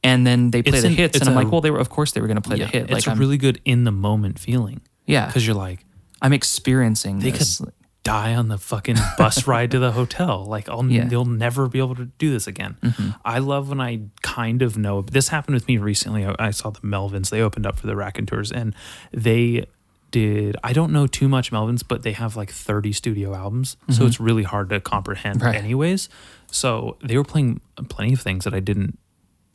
[0.03, 1.79] And then they play It's the an- hits, and I'm a- like, well, they were,
[1.79, 2.83] of course, they were going to play Yeah, the hit.
[2.85, 4.81] It's like, a I'm, really good in the moment feeling.
[5.07, 5.27] Yeah.
[5.27, 5.85] Because you're like,
[6.23, 7.59] I'm experiencing they this.
[7.59, 7.73] could
[8.03, 10.45] die on the fucking bus ride to the hotel.
[10.47, 11.01] Like, I'll, Yeah.
[11.01, 11.09] Mm-hmm.
[11.11, 12.77] they'll never be able to do this again.
[13.27, 15.03] I love when I kind of know.
[15.03, 16.25] This happened with me recently.
[16.25, 17.29] I, I saw the Melvins.
[17.29, 18.75] They opened up for the Raconteurs, and
[19.13, 19.67] they
[20.11, 20.57] did.
[20.65, 24.19] I don't know too much Melvins, but they have like 30 studio albums, so it's
[24.19, 25.47] really hard to comprehend, Mm-hmm.
[25.47, 25.57] Right.
[25.57, 26.09] anyways.
[26.51, 28.99] So they were playing plenty of things that I didn't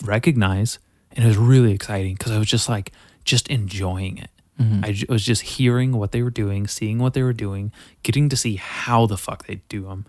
[0.04, 0.80] recognize,
[1.12, 2.92] and it was really exciting because I was just like
[3.24, 4.30] just enjoying it.
[4.60, 4.86] Mm-hmm.
[4.86, 7.72] I j- was just hearing what they were doing, seeing what they were doing,
[8.04, 10.06] getting to see how the fuck they do them,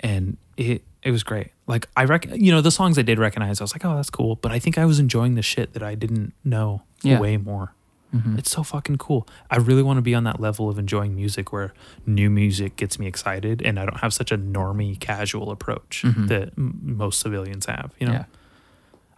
[0.00, 1.50] and it it was great.
[1.68, 4.10] Like I rec, you know, the songs I did recognize, I was like, oh, that's
[4.10, 4.36] cool.
[4.36, 7.20] But I think I was enjoying the shit that I didn't know Yeah.
[7.20, 7.74] way more.
[8.14, 8.38] Mm-hmm.
[8.38, 9.26] It's so fucking cool.
[9.50, 11.72] I really want to be on that level of enjoying music where
[12.06, 16.26] new music gets me excited, and I don't have such a normie, casual approach mm-hmm.
[16.26, 17.92] that m- most civilians have.
[18.00, 18.24] You know, Yeah.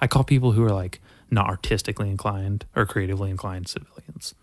[0.00, 4.34] I call people who are like not artistically inclined or creatively inclined civilians.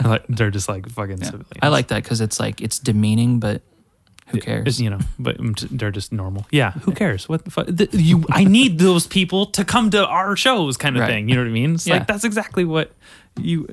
[0.28, 1.48] they're just like fucking civilians.
[1.62, 3.62] I like that because it's like it's demeaning, but
[4.28, 4.78] who cares?
[4.80, 5.36] you know, but
[5.70, 6.46] they're just normal.
[6.50, 7.28] Yeah, who cares?
[7.30, 7.66] What the fuck?
[7.68, 11.08] The, you, I need those people to come to our shows, kind of Right.
[11.08, 11.28] thing.
[11.30, 11.74] You know what I mean?
[11.74, 11.94] It's Yeah.
[11.94, 12.92] like that's exactly what
[13.38, 13.66] you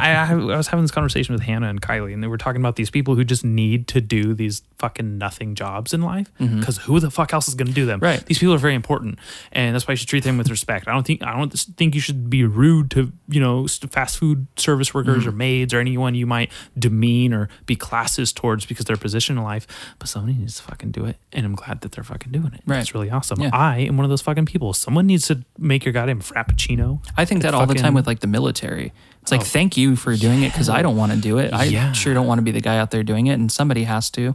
[0.00, 2.76] I, I was having this conversation with Hannah and Kylie and they were talking about
[2.76, 7.00] these people who just need to do these fucking nothing jobs in life because who
[7.00, 8.24] the fuck else is going to do them Right.
[8.26, 9.18] these people are very important
[9.52, 11.94] and that's why you should treat them with respect I don't think I don't think
[11.94, 15.28] you should be rude to you know fast food service workers Mm-hmm.
[15.28, 19.44] or maids or anyone you might demean or be classist towards because their position in
[19.44, 19.66] life
[19.98, 22.60] but somebody needs to fucking do it and I'm glad that they're fucking doing it
[22.66, 22.80] Right.
[22.80, 23.50] it's really awesome Yeah.
[23.52, 27.24] I am one of those fucking people someone needs to make your goddamn frappuccino I
[27.24, 28.92] think that all the time with like the military.
[29.36, 31.52] It's like, thank you for doing it because I don't want to do it.
[31.52, 31.92] I Yeah.
[31.92, 34.34] sure don't want to be the guy out there doing it, and somebody has to.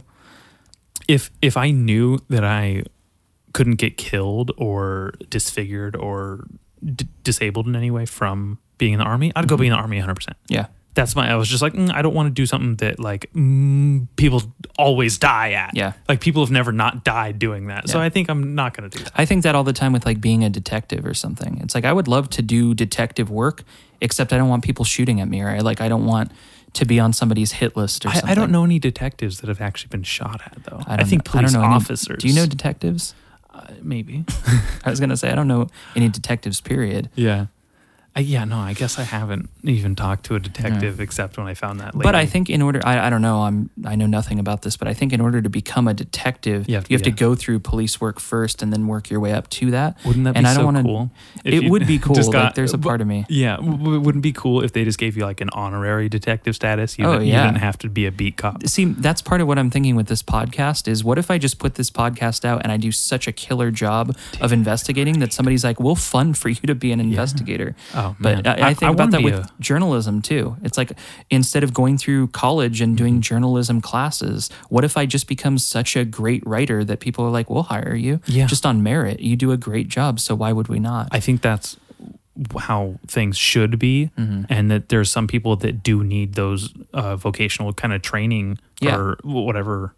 [1.08, 2.84] if if I knew that I
[3.52, 6.46] couldn't get killed or disfigured or
[6.82, 9.48] d- disabled in any way from being in the army, I'd Mm-hmm.
[9.48, 10.14] go be in the army 100.
[10.14, 10.66] percent Yeah.
[10.94, 11.30] That's my.
[11.30, 14.42] I was just like, mm, I don't want to do something that like mm, people
[14.78, 15.76] always die at.
[15.76, 15.92] Yeah.
[16.08, 17.88] like people have never not died doing that.
[17.88, 19.12] So I think I'm not gonna do that.
[19.16, 21.58] I think that all the time with like being a detective or something.
[21.62, 23.64] It's like I would love to do detective work,
[24.00, 26.30] except I don't want people shooting at me, or I like I don't want
[26.74, 28.30] to be on somebody's hit list or I, something.
[28.30, 30.82] I don't know any detectives that have actually been shot at though.
[30.86, 32.22] I, don't think know- I don't police know any- officers.
[32.22, 33.14] do you know detectives?
[33.52, 34.24] Uh, maybe.
[34.84, 36.60] I was gonna say I don't know any detectives.
[36.60, 37.10] Period.
[37.14, 37.46] yeah.
[38.16, 41.54] I, yeah, no, I guess I haven't even talked to a detective except when I
[41.54, 41.94] found that.
[41.98, 44.76] But I think in order, I, I don't know, I'm I know nothing about this,
[44.76, 47.16] but I think in order to become a detective, You you have have, to- to,
[47.16, 49.98] go through police work first and then work your way up to that.
[50.04, 51.10] Wouldn't that and be I don't so wanna- cool?
[51.44, 52.14] It you would be cool.
[52.14, 53.24] just like there's a part of me.
[53.28, 56.96] Yeah, w- wouldn't be cool if they just gave you like an honorary detective status?
[56.98, 57.46] You, Oh, didn't- you yeah.
[57.46, 58.64] didn't have to be a beat cop.
[58.68, 61.58] See, that's part of what I'm thinking with this podcast is what if I just
[61.58, 65.64] put this podcast out and I do such a killer job of investigating that somebody's
[65.64, 67.74] like, we'll fund for you to be an investigator.
[67.92, 68.46] Oh, Oh, But man.
[68.46, 70.56] I, I I- think I about that with a- journalism too.
[70.62, 70.92] It's like
[71.30, 73.20] instead of going through college and doing Mm-hmm.
[73.20, 77.48] journalism classes, what if I just become such a great writer that people are like,
[77.50, 78.46] we'll hire you Yeah.
[78.46, 79.20] just on merit.
[79.20, 80.18] You do a great job.
[80.20, 81.08] So why would we not?
[81.12, 81.76] I think that's
[82.58, 84.42] how things should be, Mm-hmm.
[84.48, 88.96] and that there's some people that do need those uh, vocational kind of training Yeah.
[88.96, 89.94] or whatever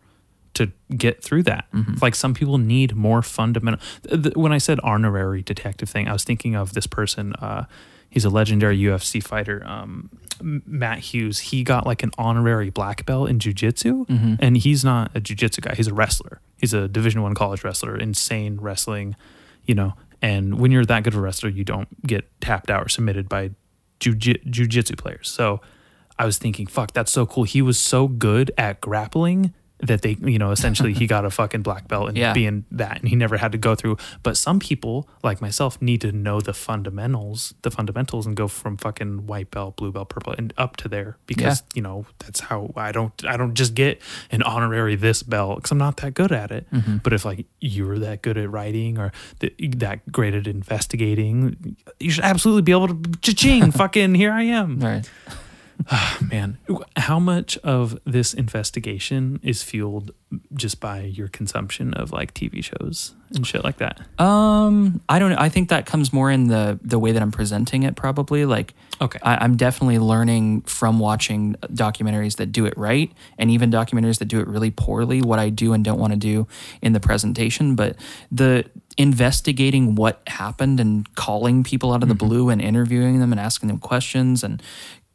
[0.54, 1.64] to get through that.
[1.72, 1.94] Mm-hmm.
[2.02, 3.80] Like some people need more fundamental.
[4.08, 7.32] th- th- When I said honorary detective thing, I was thinking of this person.
[7.34, 7.64] Uh,
[8.10, 10.10] he's a legendary UFC fighter, um,
[10.42, 11.38] Matt Hughes.
[11.38, 14.34] He got like an honorary black belt in jujitsu, Mm-hmm.
[14.40, 15.74] and he's not a jujitsu guy.
[15.74, 16.40] He's a wrestler.
[16.58, 17.96] He's a Division One college wrestler.
[17.96, 19.16] Insane wrestling,
[19.64, 19.94] you know.
[20.22, 23.28] And when you're that good of a wrestler, you don't get tapped out or submitted
[23.28, 23.50] by
[24.00, 25.28] juji- jujitsu players.
[25.28, 25.60] So
[26.18, 27.44] I was thinking, fuck, that's so cool.
[27.44, 31.62] He was so good at grappling that they, you know, essentially he got a fucking
[31.62, 32.32] black belt and Yeah.
[32.32, 33.98] being that, and he never had to go through.
[34.22, 38.76] But some people, like myself, need to know the fundamentals, the fundamentals, and go from
[38.76, 42.72] fucking white belt, blue belt, purple, and up to there because you know that's how
[42.76, 44.00] I don't, I don't just get
[44.30, 46.66] an honorary this belt because I'm not that good at it.
[46.72, 46.98] Mm-hmm.
[46.98, 51.76] But if like you were that good at writing or that, that great at investigating,
[52.00, 55.08] you should absolutely be able to cha-ching, fucking here I am right.
[56.30, 56.58] Man
[56.96, 60.10] how much of this investigation is fueled
[60.54, 65.30] just by your consumption of like tv shows and shit like that Um, I don't
[65.30, 65.36] know.
[65.38, 67.96] I think that comes more in the the way that I'm presenting it.
[67.96, 69.18] Probably like Okay.
[69.22, 74.26] I, I'm definitely learning from watching documentaries that do it right, and even documentaries that
[74.26, 75.22] do it really poorly.
[75.22, 76.46] What I do and don't want to do
[76.80, 77.96] in the presentation, but
[78.30, 78.64] the
[78.96, 83.68] investigating what happened and calling people out of the blue and interviewing them and asking
[83.68, 84.62] them questions and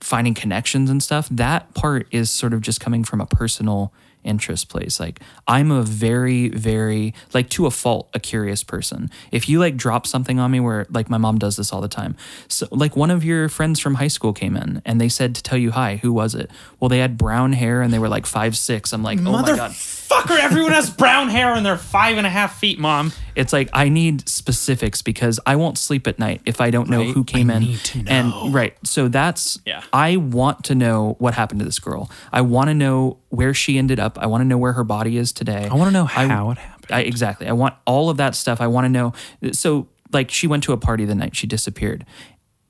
[0.01, 1.27] finding connections and stuff.
[1.29, 3.93] That part is sort of just coming from a personal
[4.23, 4.99] interest place.
[4.99, 9.09] Like I'm a very, very like to a fault a curious person.
[9.31, 11.87] If you like drop something on me where like my mom does this all the
[11.87, 12.15] time.
[12.47, 15.43] So like one of your friends from high school came in and they said to
[15.43, 15.97] tell you hi.
[15.97, 16.51] Who was it?
[16.79, 18.93] Well, they had brown hair and they were like five six.
[18.93, 19.71] I'm like, oh my god.
[19.71, 23.69] motherfucker everyone has brown hair and they're five and a half feet mom It's like
[23.73, 27.13] I need specifics because I won't sleep at night if I don't know Right.
[27.13, 27.63] who came I in.
[27.63, 28.11] need to know.
[28.11, 29.83] And right, so that's Yeah.
[29.93, 32.09] I want to know what happened to this girl.
[32.31, 34.17] I want to know where she ended up.
[34.19, 35.67] I want to know where her body is today.
[35.71, 37.47] i want to know I- how it happened I, exactly.
[37.47, 38.59] I want all of that stuff.
[38.59, 39.13] I want to know.
[39.53, 42.05] So, like, she went to a party the night she disappeared,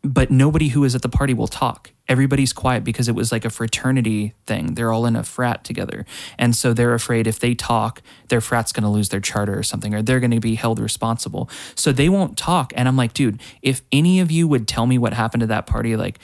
[0.04, 1.92] but nobody who was at the party will talk.
[2.12, 4.76] Everybody's quiet because it was like a fraternity thing.
[4.76, 6.06] They're all in a frat together.
[6.38, 9.64] And so they're afraid if they talk, their frat's going to lose their charter or
[9.64, 11.50] something, or they're going to be held responsible.
[11.74, 12.74] So they won't talk.
[12.76, 15.68] And I'm like, dude, if any of you would tell me what happened to that
[15.68, 16.20] party, like,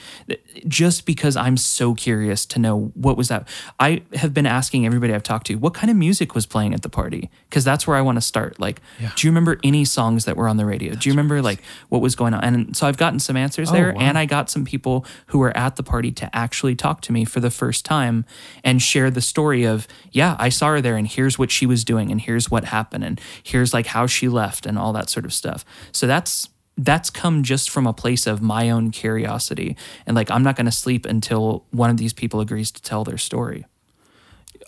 [0.66, 3.48] just because I'm so curious to know what was that.
[3.80, 6.82] I have been asking everybody I've talked to, what kind of music was playing at
[6.82, 7.30] the party?
[7.48, 8.60] Because that's where I want to start.
[8.60, 8.82] Like,
[9.16, 10.98] do you remember any songs that were on the radio?
[10.98, 12.44] do you remember like what was going on?
[12.44, 14.00] And so I've gotten some answers there, oh, wow.
[14.00, 17.24] and I got some people who were at the party to actually talk to me
[17.24, 18.26] for the first time
[18.62, 21.84] and share the story of, yeah, I saw her there, and here's what she was
[21.84, 25.24] doing, and here's what happened, and here's like how she left, and all that sort
[25.24, 25.64] of stuff.
[25.92, 29.76] So that's that's come just from a place of my own curiosity
[30.06, 33.02] and like i'm not going to sleep until one of these people agrees to tell
[33.02, 33.64] their story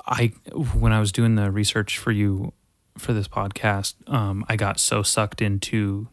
[0.07, 2.53] I when I was doing the research for you
[2.99, 6.09] for this podcast, um, I got so sucked into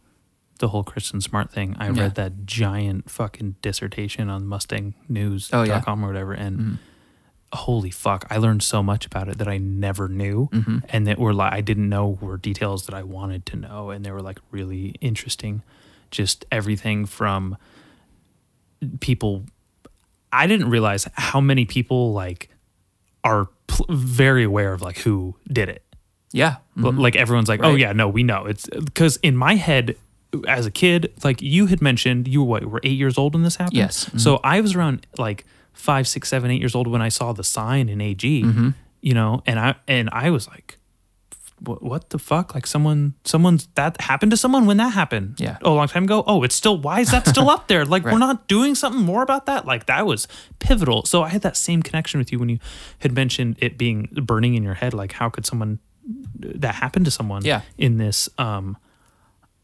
[0.58, 1.76] the whole Kristen Smart thing.
[1.78, 2.02] I Yeah.
[2.02, 5.82] read that giant fucking dissertation on MustangNews.com Oh, yeah.
[5.86, 6.74] or whatever, and mm-hmm.
[7.52, 10.78] holy fuck, I learned so much about it that I never knew, mm-hmm.
[10.90, 14.04] and that were like I didn't know were details that I wanted to know, and
[14.04, 15.62] they were like really interesting.
[16.10, 17.56] Just everything from
[19.00, 19.44] people.
[20.32, 22.50] I didn't realize how many people like
[23.24, 25.82] are pl- very aware of like who did it.
[26.32, 27.00] yeah But, mm-hmm.
[27.00, 28.44] Like everyone's like, oh yeah, no, we know.
[28.46, 29.96] It's because in my head,
[30.46, 33.42] as a kid, like you had mentioned, you were what, were eight years old when
[33.42, 33.76] this happened.
[33.76, 34.06] Yes.
[34.06, 34.20] Mhm.
[34.20, 37.44] So I was around like five, six, seven, eight years old when I saw the
[37.44, 38.42] sign in AG.
[38.42, 38.70] Mm-hmm.
[39.00, 40.76] You know, and I and I was like,
[41.60, 42.54] what, what the fuck?
[42.54, 45.36] Like someone, someone's that happened to someone when that happened.
[45.38, 45.56] Yeah.
[45.62, 46.24] Oh, a long time ago.
[46.26, 46.76] Oh, it's still.
[46.76, 47.84] Why is that still up there?
[47.88, 49.66] Like we're not doing something more about that.
[49.66, 51.04] Like that was pivotal.
[51.06, 52.58] So I had that same connection with you when you
[52.98, 54.92] had mentioned it being burning in your head.
[54.94, 55.78] Like how could someone
[56.40, 57.44] that happen to someone?
[57.44, 57.62] Yeah.
[57.78, 58.76] In this um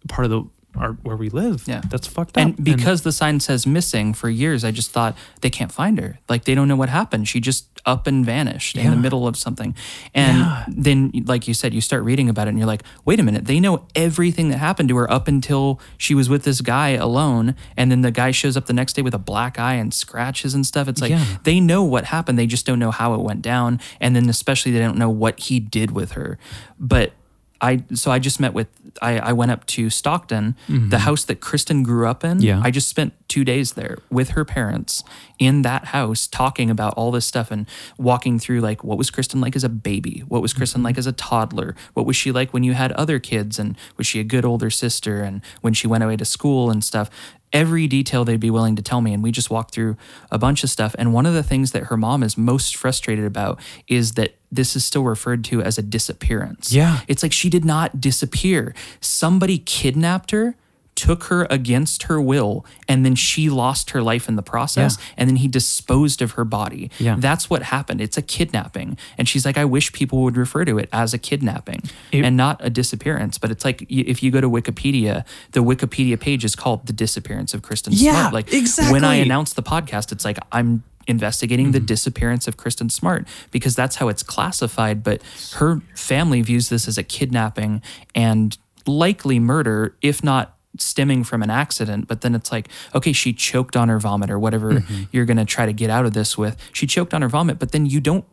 [0.08, 0.44] part of the
[0.76, 1.64] our, where we live.
[1.66, 1.82] Yeah.
[1.88, 2.42] That's fucked up.
[2.42, 6.18] and because the sign says missing for years i just thought they can't find her
[6.28, 9.36] like they don't know what happened she just up and vanished in the middle of
[9.36, 9.74] something
[10.14, 10.64] and Yeah.
[10.68, 13.44] then like you said you start reading about it and you're like wait a minute
[13.44, 17.54] they know everything that happened to her up until she was with this guy alone
[17.76, 20.54] and then the guy shows up the next day with a black eye and scratches
[20.54, 21.24] and stuff it's like Yeah.
[21.44, 24.72] they know what happened they just don't know how it went down and then especially
[24.72, 26.38] they don't know what he did with her
[26.80, 27.12] but
[27.60, 28.68] I so I just met with
[29.02, 32.38] I, I went up to Stockton, the house that Kristen grew up in.
[32.38, 32.46] Mm-hmm.
[32.46, 32.60] Yeah.
[32.62, 35.02] I just spent two days there with her parents
[35.38, 37.66] in that house talking about all this stuff and
[37.98, 40.20] walking through like what was Kristen like as a baby?
[40.28, 40.84] What was Kristen Mm-hmm.
[40.86, 41.74] like as a toddler?
[41.94, 43.58] What was she like when you had other kids?
[43.58, 45.22] And was she a good older sister?
[45.22, 47.10] And when she went away to school and stuff.
[47.52, 49.12] Every detail they'd be willing to tell me.
[49.12, 49.96] And we just walked through
[50.30, 50.94] a bunch of stuff.
[50.98, 54.74] And one of the things that her mom is most frustrated about is that this
[54.74, 56.72] is still referred to as a disappearance.
[56.72, 57.00] Yeah.
[57.08, 58.74] It's like she did not disappear.
[59.00, 60.56] Somebody kidnapped her,
[60.94, 64.96] took her against her will, and then she lost her life in the process.
[64.98, 65.04] Yeah.
[65.18, 66.90] And then he disposed of her body.
[66.98, 67.16] Yeah.
[67.18, 68.00] That's what happened.
[68.00, 68.96] It's a kidnapping.
[69.18, 71.82] And she's like, I wish people would refer to it as a kidnapping
[72.12, 73.38] It- and not a disappearance.
[73.38, 77.54] But it's like if you go to Wikipedia, the Wikipedia page is called The Disappearance
[77.54, 78.34] of Kristen Yeah, Smart.
[78.34, 79.20] Like when I exactly.
[79.22, 81.72] announced the podcast, it's like I'm investigating Mm-hmm.
[81.72, 85.02] the disappearance of Kristen Smart because that's how it's classified.
[85.02, 85.20] But
[85.54, 87.82] her family views this as a kidnapping
[88.14, 92.08] and likely murder, if not stemming from an accident.
[92.08, 95.02] But then it's like, okay, she choked on her vomit or whatever Mm-hmm.
[95.12, 96.56] you're going to try to get out of this with.
[96.72, 98.24] She choked on her vomit, but then you don't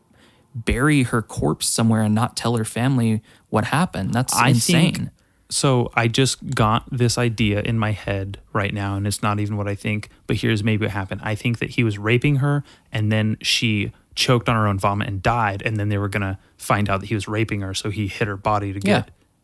[0.54, 4.14] bury her corpse somewhere and not tell her family what happened.
[4.14, 4.94] That's I insane.
[4.94, 5.10] think
[5.50, 5.92] so.
[5.96, 9.68] I just got this idea in my head right now, and it's not even what
[9.68, 10.10] I think.
[10.28, 11.22] But here's maybe what happened.
[11.24, 15.08] I think that he was raping her, and then she choked on her own vomit
[15.08, 17.90] and died, and then they were gonna find out that he was raping her, so
[17.90, 19.04] he hit her body to Yeah.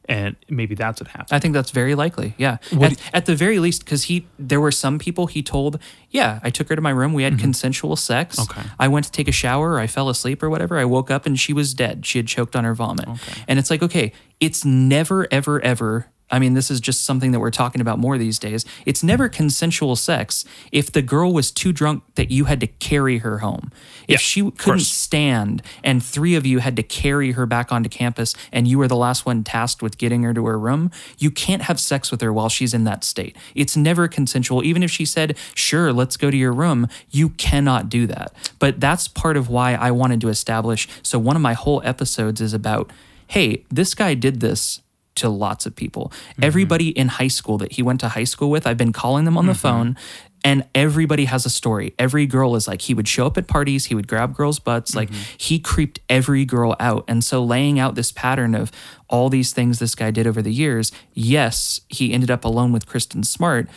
[0.09, 1.29] And maybe that's what happened.
[1.31, 2.33] I think that's very likely.
[2.37, 2.57] Yeah.
[2.81, 5.79] At, at the very least, because he, there were some people he told,
[6.09, 7.13] yeah, I took her to my room.
[7.13, 8.39] We had consensual sex.
[8.39, 8.59] Mm-hmm.
[8.59, 8.69] Okay.
[8.79, 9.79] I went to take a shower.
[9.79, 10.77] I fell asleep or whatever.
[10.77, 12.05] I woke up and she was dead.
[12.05, 13.07] She had choked on her vomit.
[13.47, 16.07] And it's like, okay, it's never, ever, ever.
[16.29, 18.65] I mean, this is just something that we're talking about more these days.
[18.85, 23.19] It's never consensual sex if the girl was too drunk that you had to carry
[23.19, 23.71] her home.
[24.03, 27.89] If Yeah, she couldn't stand and three of you had to carry her back onto
[27.89, 31.31] campus and you were the last one tasked with getting her to her room, you
[31.31, 33.37] can't have sex with her while she's in that state.
[33.55, 34.63] It's never consensual.
[34.65, 38.33] Even if she said, sure, let's go to your room, you cannot do that.
[38.59, 40.89] But that's part of why I wanted to establish.
[41.03, 42.91] So one of my whole episodes is about,
[43.27, 44.81] hey, this guy did this
[45.17, 46.11] to lots of people.
[46.11, 46.43] Mm-hmm.
[46.43, 49.37] Everybody in high school that he went to high school with, I've been calling them
[49.37, 49.59] on the mm-hmm.
[49.59, 49.97] phone
[50.43, 51.93] and everybody has a story.
[51.99, 54.95] Every girl is like he would show up at parties, he would grab girls' butts,
[54.95, 55.35] like mm-hmm.
[55.37, 57.03] he creeped every girl out.
[57.07, 58.71] And so laying out this pattern of
[59.09, 62.85] all these things this guy did over the years, yes, he ended up alone with
[62.85, 63.67] Kristen Smart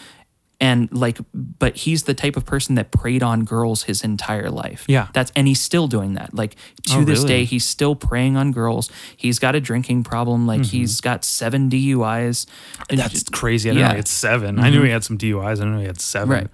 [0.60, 4.84] and like but he's the type of person that preyed on girls his entire life
[4.88, 5.08] Yeah.
[5.14, 6.54] that's and he's still doing that like
[6.88, 7.28] to Oh, this really?
[7.28, 11.68] day he's still preying on girls he's got a drinking problem like he's got seven
[11.68, 12.46] duis
[12.90, 12.96] Mm-hmm.
[12.96, 13.70] That's crazy.
[13.70, 13.88] I didn't Yeah.
[13.88, 15.44] know he had 7 I knew he had some DUIs.
[15.46, 16.28] I didn't know he had seven.
[16.30, 16.48] right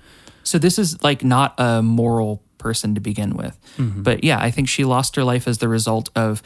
[0.45, 4.03] so this is like not a moral person to begin with Mm-hmm.
[4.03, 6.43] but yeah i think she lost her life as the result of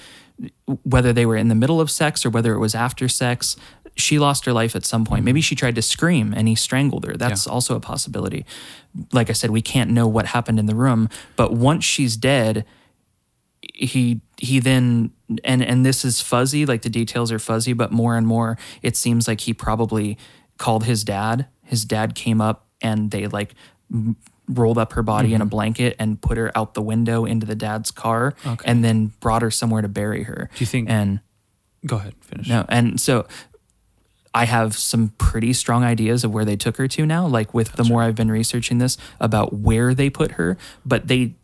[0.85, 3.57] whether they were in the middle of sex or whether it was after sex
[3.97, 7.05] she lost her life at some point maybe she tried to scream and he strangled
[7.05, 8.45] her that's also a possibility
[9.13, 12.65] like i said we can't know what happened in the room but once she's dead
[13.75, 15.11] he he then
[15.45, 18.97] and and this is fuzzy like the details are fuzzy but more and more it
[18.97, 20.17] seems like he probably
[20.59, 23.55] called his dad his dad came up and they like
[23.93, 24.17] m-
[24.49, 25.35] rolled up her body Mm-hmm.
[25.37, 28.65] in a blanket and put her out the window into the dad's car Okay.
[28.69, 30.51] and then brought her somewhere to bury her.
[30.57, 31.21] Do you think- And
[31.87, 32.49] Go ahead, finish.
[32.49, 33.27] no, and so
[34.35, 37.27] I have some pretty strong ideas of where they took her to now.
[37.27, 40.57] Like with the more I've been researching this about where they put her,
[40.87, 41.35] but they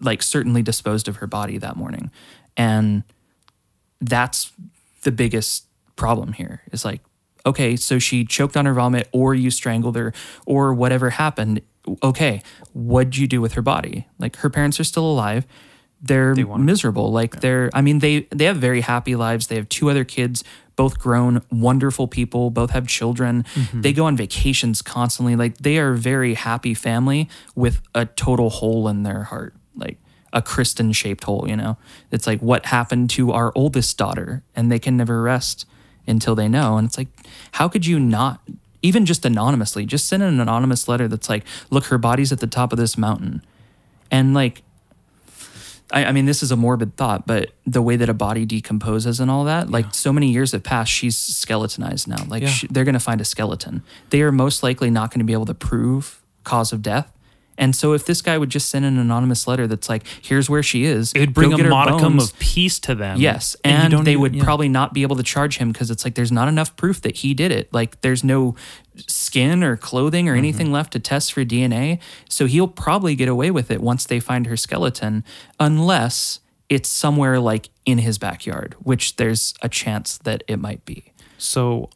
[0.00, 2.10] like certainly disposed of her body that morning,
[2.56, 3.02] and
[4.00, 4.52] that's
[5.02, 5.66] the biggest
[5.96, 6.62] problem here.
[6.70, 7.00] Is like,
[7.44, 10.12] okay, so she choked on her vomit, or you strangled her,
[10.44, 11.62] or whatever happened.
[12.02, 12.42] Okay,
[12.72, 14.06] what'd you do with her body?
[14.18, 15.46] Like her parents are still alive.
[16.00, 16.58] They're her.
[16.58, 17.10] miserable.
[17.10, 19.46] Like they're, I mean, they they have very happy lives.
[19.46, 20.44] They have two other kids,
[20.76, 22.50] both grown, wonderful people.
[22.50, 23.44] Both have children.
[23.54, 23.80] Mm-hmm.
[23.80, 25.34] They go on vacations constantly.
[25.34, 29.98] Like they are a very happy family with a total hole in their heart, like
[30.32, 31.46] a Kristen shaped hole.
[31.48, 31.78] You know,
[32.10, 35.66] it's like what happened to our oldest daughter, and they can never rest
[36.06, 36.76] until they know.
[36.76, 37.08] And it's like,
[37.52, 38.40] how could you not?
[38.82, 42.46] Even just anonymously, just send an anonymous letter that's like, look, her body's at the
[42.46, 43.42] top of this mountain.
[44.10, 44.62] And like,
[45.96, 49.18] I, I mean, this is a morbid thought, but the way that a body decomposes
[49.20, 52.22] and all that, like so many years have passed, she's skeletonized now.
[52.28, 52.48] Like Yeah.
[52.50, 53.82] sh they're going to find a skeleton.
[54.10, 57.10] They are most likely not going to be able to prove cause of death.
[57.58, 60.62] And so, if this guy would just send an anonymous letter that's like, "Here's where
[60.62, 62.30] she is," It would bring a modicum bones.
[62.32, 63.18] of peace to them.
[63.18, 64.44] Yes, you and, they even- would yeah.
[64.44, 67.16] probably not be able to charge him because it's like there's not enough proof that
[67.18, 67.72] he did it.
[67.72, 68.54] Like there's no
[69.06, 70.38] skin or clothing or Mm-hmm.
[70.38, 71.98] anything left to test for DNA.
[72.28, 75.22] So he'll probably get away with it once they find her skeleton,
[75.60, 81.12] unless it's somewhere like in his backyard, which there's a chance that it might be.
[81.38, 81.90] So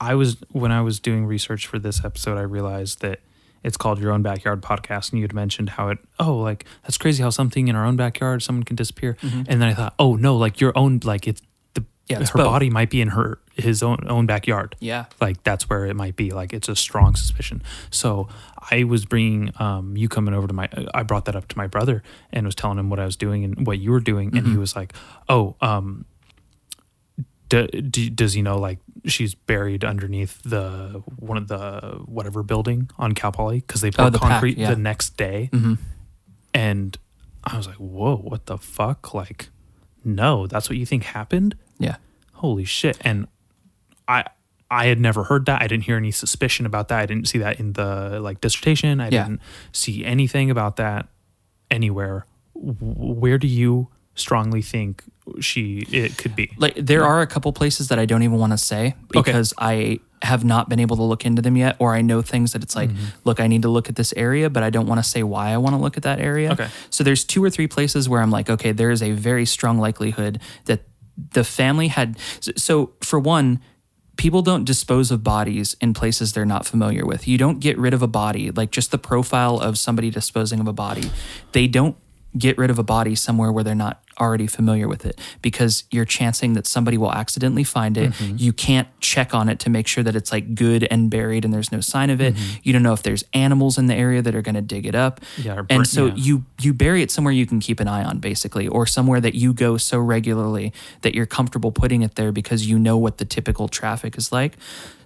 [0.00, 3.20] I was when I was doing research for this episode, I realized that
[3.64, 6.98] it's called Your Own Backyard Podcast, and you had mentioned how it oh like that's
[6.98, 10.16] crazy how something in our own backyard someone can disappear, and then I thought oh
[10.16, 11.42] no like your own like it's
[11.74, 12.46] the Yeah, it's her both.
[12.46, 14.76] body might be in her his own own backyard.
[14.78, 15.06] Yeah.
[15.20, 16.30] like that's where it might be.
[16.30, 17.60] Like it's a strong suspicion.
[17.90, 18.28] So
[18.70, 20.68] I was bringing um, you coming over to my.
[20.94, 22.02] I brought that up to my brother
[22.32, 24.56] and was telling him what I was doing and what you were doing, and he
[24.56, 24.92] was like,
[25.28, 26.04] "Oh, um,
[27.48, 32.90] do, do, does he know like she's buried underneath the one of the whatever building
[32.98, 33.60] on Cal Poly?
[33.60, 34.70] Because they poured Oh, the pack, concrete yeah.
[34.70, 35.74] the next day, mm-hmm.
[36.54, 36.96] and
[37.44, 39.48] I was like, "Whoa, what the fuck?" Like,
[40.04, 41.56] no, that's what you think happened?
[41.78, 41.96] Yeah.
[42.34, 42.98] holy shit.
[43.02, 43.26] And
[44.06, 44.24] i
[44.70, 45.62] i had never heard that.
[45.62, 46.98] I didn't hear any suspicion about that.
[47.00, 49.00] I didn't see that in the like dissertation.
[49.00, 49.24] I Yeah.
[49.24, 49.40] didn't
[49.72, 51.08] see anything about that
[51.70, 52.26] anywhere.
[52.54, 52.74] W-
[53.14, 53.88] where do you
[54.20, 55.02] strongly think
[55.40, 58.52] she it could be Like there are a couple places that I don't even want
[58.52, 59.20] to say Okay.
[59.22, 62.52] because I have not been able to look into them yet, or I know things
[62.52, 63.04] that it's like, Mm-hmm.
[63.24, 65.50] look, I need to look at this area, but I don't want to say why
[65.50, 66.50] I want to look at that area.
[66.52, 66.68] Okay.
[66.90, 69.78] So there's two or three places where I'm like, okay, there is a very strong
[69.78, 70.80] likelihood that
[71.34, 72.16] the family had.
[72.40, 73.60] So for one,
[74.16, 77.28] people don't dispose of bodies in places they're not familiar with.
[77.28, 80.66] You don't get rid of a body, like just the profile of somebody disposing of
[80.66, 81.10] a body.
[81.52, 81.96] They don't
[82.36, 86.04] get rid of a body somewhere where they're not already familiar with it because you're
[86.04, 88.12] chancing that somebody will accidentally find it.
[88.12, 88.36] Mm-hmm.
[88.38, 91.52] You can't check on it to make sure that it's like good and buried and
[91.52, 92.34] there's no sign of it.
[92.62, 94.94] You don't know if there's animals in the area that are going to dig it
[94.94, 95.20] up.
[95.20, 95.48] Mm-hmm.
[95.48, 96.14] Yeah, and so yeah.
[96.16, 99.34] you you bury it somewhere you can keep an eye on basically or somewhere that
[99.34, 103.24] you go so regularly that you're comfortable putting it there because you know what the
[103.24, 104.56] typical traffic is like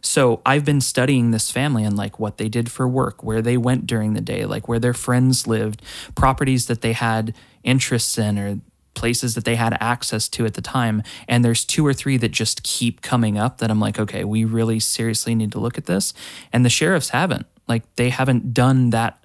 [0.01, 3.57] so i've been studying this family and like what they did for work where they
[3.57, 5.83] went during the day like where their friends lived
[6.15, 8.61] properties that they had interests in or
[8.95, 12.31] places that they had access to at the time and there's two or three that
[12.31, 15.87] just keep coming up that i'm like okay we really seriously need to look at
[15.87, 16.13] this
[16.53, 19.23] and the sheriffs haven't like they haven't done that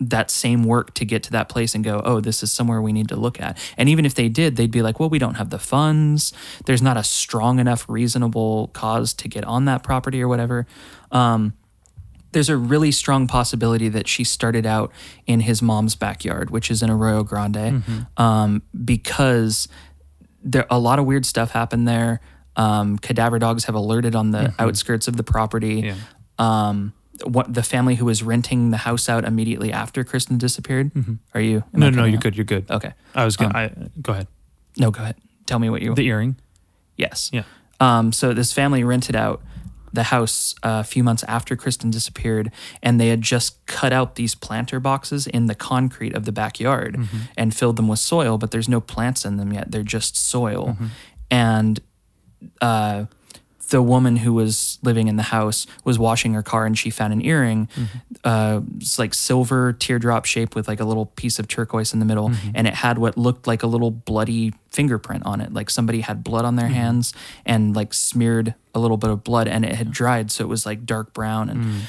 [0.00, 2.92] that same work to get to that place and go, oh, this is somewhere we
[2.92, 3.58] need to look at.
[3.76, 6.32] And even if they did, they'd be like, well, we don't have the funds.
[6.64, 10.66] There's not a strong enough reasonable cause to get on that property or whatever.
[11.12, 11.52] Um,
[12.32, 14.92] there's a really strong possibility that she started out
[15.26, 17.82] in his mom's backyard, which is in Arroyo Grande,
[18.16, 19.68] um, because
[20.42, 22.20] there a lot of weird stuff happened there.
[22.56, 25.94] Um, cadaver dogs have alerted on the outskirts of the property Yeah.
[26.38, 26.92] um,
[27.24, 30.90] what the family who was renting the house out immediately after Kristen disappeared.
[31.34, 31.62] Are you?
[31.74, 32.22] am no no you're out?
[32.22, 32.92] good you're good Okay.
[33.14, 34.26] i was gonna I, go ahead
[34.78, 35.16] No, go ahead.
[35.46, 35.94] Tell me what you.
[35.94, 36.36] the earring
[36.96, 37.28] yes.
[37.32, 37.42] yeah
[37.78, 39.42] Um, so this family rented out
[39.92, 42.50] the house a few months after Kristen disappeared,
[42.82, 46.98] and they had just cut out these planter boxes in the concrete of the backyard
[47.36, 49.70] and filled them with soil, but there's no plants in them yet.
[49.70, 50.76] They're just soil.
[51.30, 51.80] And
[52.60, 53.04] uh,
[53.70, 57.12] the woman who was living in the house was washing her car and she found
[57.12, 57.68] an earring.
[57.68, 57.98] Mm-hmm.
[58.22, 62.04] Uh, it's like silver teardrop shape with like a little piece of turquoise in the
[62.04, 62.50] middle, mm-hmm.
[62.54, 65.52] and it had what looked like a little bloody fingerprint on it.
[65.52, 66.74] Like somebody had blood on their mm-hmm.
[66.74, 67.14] hands
[67.46, 70.66] and like smeared a little bit of blood, and it had dried, so it was
[70.66, 71.64] like dark brown and.
[71.64, 71.80] Mm.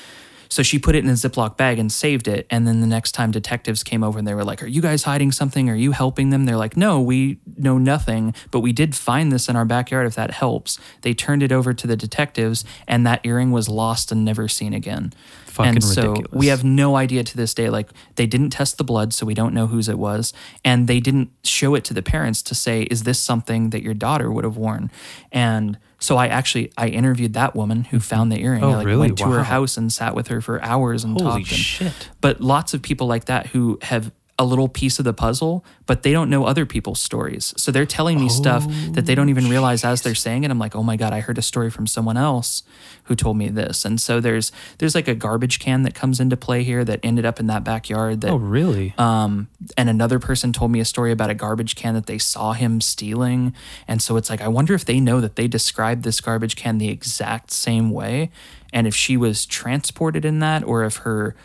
[0.52, 2.46] So she put it in a Ziploc bag and saved it.
[2.50, 5.04] And then the next time detectives came over and they were like, Are you guys
[5.04, 5.70] hiding something?
[5.70, 6.44] Are you helping them?
[6.44, 10.16] They're like, No, we know nothing, but we did find this in our backyard if
[10.16, 10.78] that helps.
[11.04, 14.74] They turned it over to the detectives and that earring was lost and never seen
[14.74, 15.14] again.
[15.46, 16.38] Fucking and so ridiculous.
[16.38, 17.70] we have no idea to this day.
[17.70, 20.34] Like they didn't test the blood, so we don't know whose it was.
[20.66, 23.94] And they didn't show it to the parents to say, Is this something that your
[23.94, 24.92] daughter would have worn?
[25.32, 28.64] And so I actually I interviewed that woman who found the earring.
[28.64, 29.08] Oh, I like really?
[29.08, 29.32] went to Wow.
[29.34, 31.52] her house and sat with her for hours and Holy talked.
[31.52, 32.10] and- shit.
[32.20, 36.02] but lots of people like that who have a little piece of the puzzle, but
[36.02, 37.54] they don't know other people's stories.
[37.58, 40.50] So they're telling me stuff that they don't even realize as they're saying it.
[40.50, 42.64] I'm like, oh my god, I heard a story from someone else
[43.04, 43.86] who told me this.
[43.86, 47.24] And so there's there's like a garbage can that comes into play here that ended
[47.26, 48.22] up in that backyard.
[48.22, 48.96] That Oh, really?
[48.98, 52.54] um, and another person told me a story about a garbage can that they saw
[52.54, 53.54] him stealing.
[53.88, 56.80] And so it's like, I wonder if they know that they described this garbage can
[56.80, 58.32] the exact same way.
[58.74, 61.36] And if she was transported in that, or if her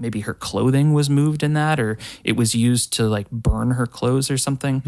[0.00, 3.86] maybe her clothing was moved in that, or it was used to like burn her
[3.86, 4.82] clothes or something.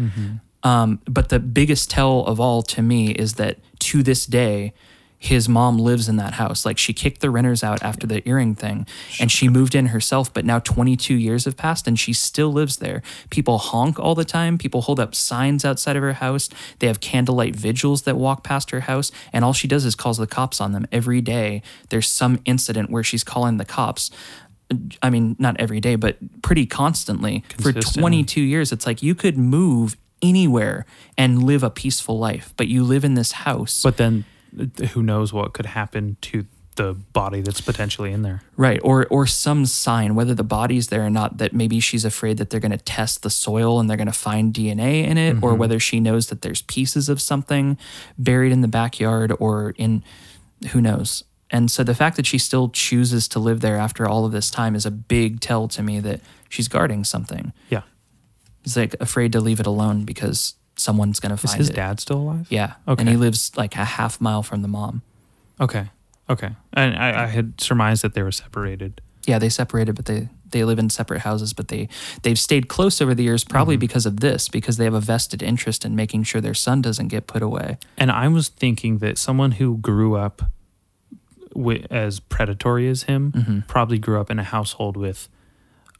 [0.63, 4.73] Um, but the biggest tell of all to me is that to this day,
[5.23, 6.65] his mom lives in that house.
[6.65, 8.85] Like she kicked the renters out after the earring thing
[9.21, 12.77] and she moved in herself, but now 22 years have passed and she still lives
[12.77, 13.01] there.
[13.29, 14.57] People honk all the time.
[14.57, 16.49] People hold up signs outside of her house.
[16.79, 19.13] They have candlelight vigils that walk past her house.
[19.31, 21.61] And all she does is calls the cops on them every day.
[21.87, 24.11] There's some incident where she's calling the cops.
[25.01, 28.71] I mean, not every day, but pretty constantly for 22 years.
[28.71, 30.85] It's like you could move anywhere
[31.17, 33.81] and live a peaceful life, but you live in this house.
[33.81, 34.25] But then
[34.91, 36.45] who knows what could happen to
[36.75, 38.41] the body that's potentially in there.
[38.57, 38.79] Right.
[38.83, 42.49] Or or some sign, whether the body's there or not, that maybe she's afraid that
[42.49, 45.57] they're gonna test the soil and they're gonna find DNA in it, or mm-hmm.
[45.57, 47.77] whether she knows that there's pieces of something
[48.17, 50.03] buried in the backyard or in
[50.71, 51.23] who knows.
[51.53, 54.49] And so the fact that she still chooses to live there after all of this
[54.49, 57.53] time is a big tell to me that she's guarding something.
[57.69, 57.83] Yeah.
[58.63, 61.75] He's like afraid to leave it alone because someone's gonna Is find his it.
[61.75, 62.47] dad still alive?
[62.49, 62.73] Yeah.
[62.87, 62.99] Okay.
[62.99, 65.03] And he lives like a half mile from the mom.
[65.61, 65.91] Okay.
[66.27, 66.49] Okay.
[66.73, 68.99] And I, I had surmised that they were separated.
[69.27, 71.87] yeah, they separated, but they they live in separate houses, but they
[72.23, 73.81] they've stayed close over the years, probably mm-hmm.
[73.81, 77.09] because of this, because they have a vested interest in making sure their son doesn't
[77.09, 77.77] get put away.
[77.97, 80.43] And I was thinking that someone who grew up
[81.55, 83.59] wi- as predatory as him Mm-hmm.
[83.67, 85.27] probably grew up in a household with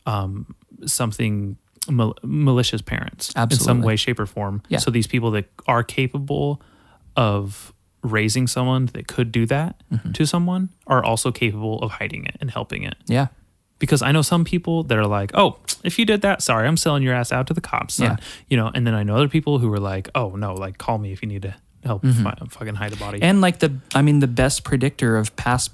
[0.06, 1.58] um, something
[1.89, 4.62] mal- malicious parents in some way, shape, or form.
[4.70, 4.80] Yeah.
[4.80, 6.62] So these people that are capable
[7.16, 10.12] of raising someone that could do that Mm-hmm.
[10.14, 12.95] to someone are also capable of hiding it and helping it.
[13.06, 13.28] Yeah,
[13.80, 16.78] because I know some people that are like, "Oh, if you did that, sorry, I'm
[16.78, 18.26] selling your ass out to the cops." son." Yeah.
[18.49, 18.72] you know.
[18.74, 21.22] And then I know other people who are like, "Oh no, like call me if
[21.22, 23.25] you need to help fi- fucking hide a body." Mm-hmm.
[23.25, 25.71] and like the, I mean, the best predictor of past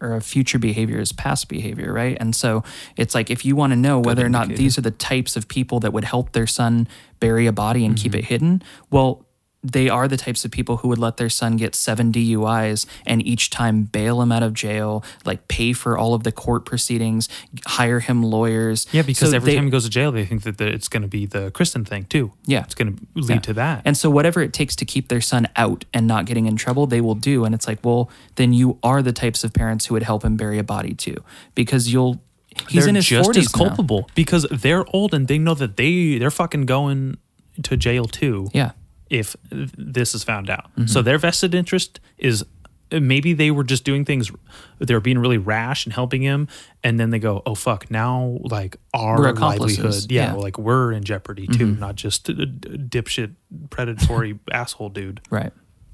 [0.00, 2.16] or of future behavior is past behavior, right?
[2.20, 2.64] And so
[2.96, 5.48] it's like if you want to know whether or not these are the types of
[5.48, 6.88] people that would help their son
[7.20, 9.24] bury a body and keep it hidden, well.
[9.62, 13.20] They are the types of people who would let their son get seven DUIs and
[13.26, 17.28] each time bail him out of jail, like pay for all of the court proceedings,
[17.66, 18.86] hire him lawyers.
[18.90, 21.02] yeah, because every they- time he goes to jail, they think that the, it's going
[21.02, 22.32] to be the Kristen thing too.
[22.46, 22.62] Yeah.
[22.62, 23.38] it's going to lead Yeah.
[23.40, 23.82] to that.
[23.84, 26.86] And so whatever it takes to keep their son out and not getting in trouble,
[26.86, 27.44] they will do.
[27.44, 30.36] And it's like, well, then you are the types of parents who would help him
[30.36, 31.16] bury a body too,
[31.54, 32.22] because you'll.
[32.68, 33.66] He's in his just 40s as now.
[33.66, 37.16] culpable because they're old and they know that they they're fucking going
[37.62, 38.48] to jail too.
[38.52, 38.72] Yeah.
[39.10, 39.14] Mm-hmm.
[39.20, 39.36] if
[39.76, 40.70] this is found out.
[40.86, 42.44] So their vested interest is
[42.92, 44.32] maybe they were just doing things
[44.80, 46.48] they were being really rash and helping him
[46.82, 50.30] and then they go oh fuck now like our livelihood yeah, Yeah.
[50.32, 50.40] Mm-hmm.
[50.40, 53.34] like we're in jeopardy too not just a, dipshit
[53.70, 55.52] predatory asshole dude Right.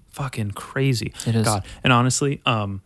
[0.08, 1.44] fucking crazy It is.
[1.44, 2.80] god and honestly um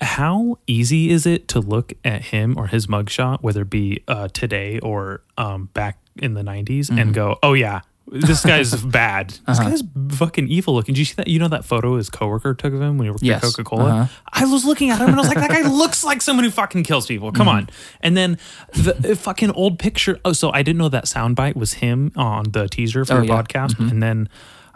[0.00, 4.28] how easy is it to look at him or his mugshot, whether it be uh,
[4.28, 6.98] today or um, back in the 90s, Mm-hmm.
[6.98, 7.80] and go, oh, yeah,
[8.10, 9.30] this guy's bad.
[9.30, 9.70] This Uh-huh.
[9.70, 9.82] guy's
[10.16, 10.94] fucking evil looking.
[10.94, 11.28] Did you see that?
[11.28, 13.36] You know that photo his coworker took of him when he worked Yes.
[13.38, 13.84] at Coca Cola?
[13.90, 14.06] Uh-huh.
[14.32, 16.50] I was looking at him and I was like, that guy looks like someone who
[16.50, 17.32] fucking kills people.
[17.32, 17.68] Come on.
[18.00, 18.38] And then
[18.74, 20.18] the fucking old picture.
[20.24, 23.26] Oh, so I didn't know that soundbite was him on the teaser for Oh, the
[23.26, 23.42] yeah.
[23.42, 23.78] podcast.
[23.78, 24.28] And then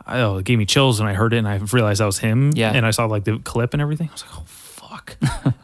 [0.06, 2.50] oh, it gave me chills when I heard it and I realized that was him.
[2.54, 2.72] Yeah.
[2.72, 4.08] And I saw like the clip and everything.
[4.08, 5.16] I was like, oh, fuck.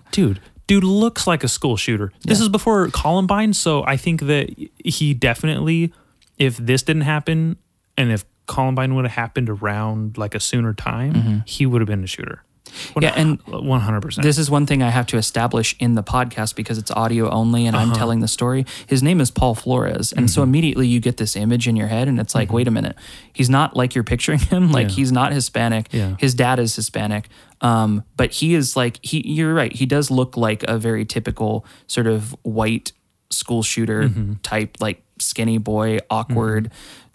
[0.12, 0.40] Dude.
[0.66, 2.12] Dude looks like a school shooter.
[2.24, 4.50] This is before Columbine, so I think that
[4.84, 5.94] he definitely,
[6.38, 7.56] if this didn't happen,
[7.96, 12.04] and if Columbine would have happened around like a sooner time, he would have been
[12.04, 12.42] a shooter.
[12.68, 13.02] Mm-hmm.
[13.02, 14.22] Yeah, and 100%.
[14.22, 17.64] This is one thing I have to establish in the podcast because it's audio only
[17.66, 18.66] and I'm telling the story.
[18.86, 20.12] His name is Paul Flores.
[20.12, 22.70] And so immediately you get this image in your head and it's like, wait a
[22.70, 22.94] minute.
[23.32, 24.70] He's not like you're picturing him.
[24.78, 24.94] Like Yeah.
[24.96, 25.88] he's not Hispanic.
[25.92, 26.16] Yeah.
[26.18, 27.28] His dad is Hispanic.
[27.62, 29.72] Um, but he is like he you're right.
[29.72, 32.92] He does look like a very typical sort of white
[33.30, 34.10] school shooter
[34.42, 36.70] type, like skinny boy, awkward,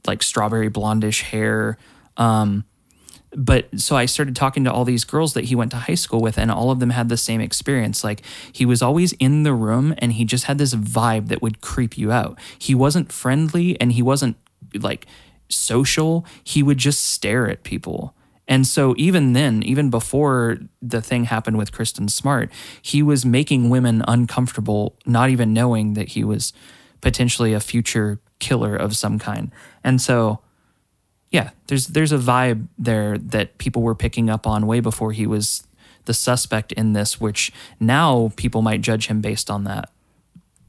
[0.06, 1.78] like strawberry blondish hair.
[2.18, 2.66] Um,
[3.36, 6.22] but so I started talking to all these girls that he went to high school
[6.22, 8.04] with, and all of them had the same experience.
[8.04, 8.22] Like
[8.52, 11.98] he was always in the room and he just had this vibe that would creep
[11.98, 12.38] you out.
[12.58, 14.38] He wasn't friendly and he wasn't
[14.80, 15.08] like
[15.50, 16.26] social.
[16.44, 18.16] He would just stare at people.
[18.48, 22.52] And so even then, even before the thing happened with Kristen Smart,
[22.82, 26.52] he was making women uncomfortable, not even knowing that he was
[27.04, 29.52] potentially a future killer of some kind.
[29.84, 30.40] And so
[31.30, 35.28] yeah, there's there's a vibe there that people were picking up on way before he
[35.28, 35.68] was
[36.06, 39.90] the suspect in this, which now people might judge him based on that.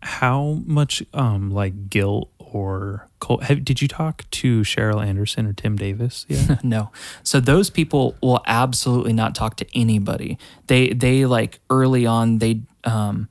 [0.01, 5.53] How much um like guilt or col- have, did you talk to Cheryl Anderson or
[5.53, 6.27] Tim Davis?
[6.29, 6.57] Yeah.
[6.63, 6.91] no.
[7.23, 10.39] So those people will absolutely not talk to anybody.
[10.67, 13.29] They they like early on they um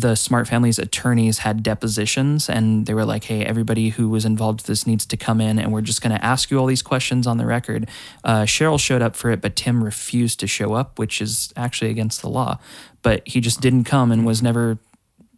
[0.00, 4.60] the Smart Family's attorneys had depositions and they were like, hey, everybody who was involved
[4.60, 6.82] with this needs to come in and we're just going to ask you all these
[6.82, 7.88] questions on the record.
[8.22, 11.90] Uh, Cheryl showed up for it, but Tim refused to show up, which is actually
[11.90, 12.58] against the law.
[13.02, 14.78] But he just didn't come and was never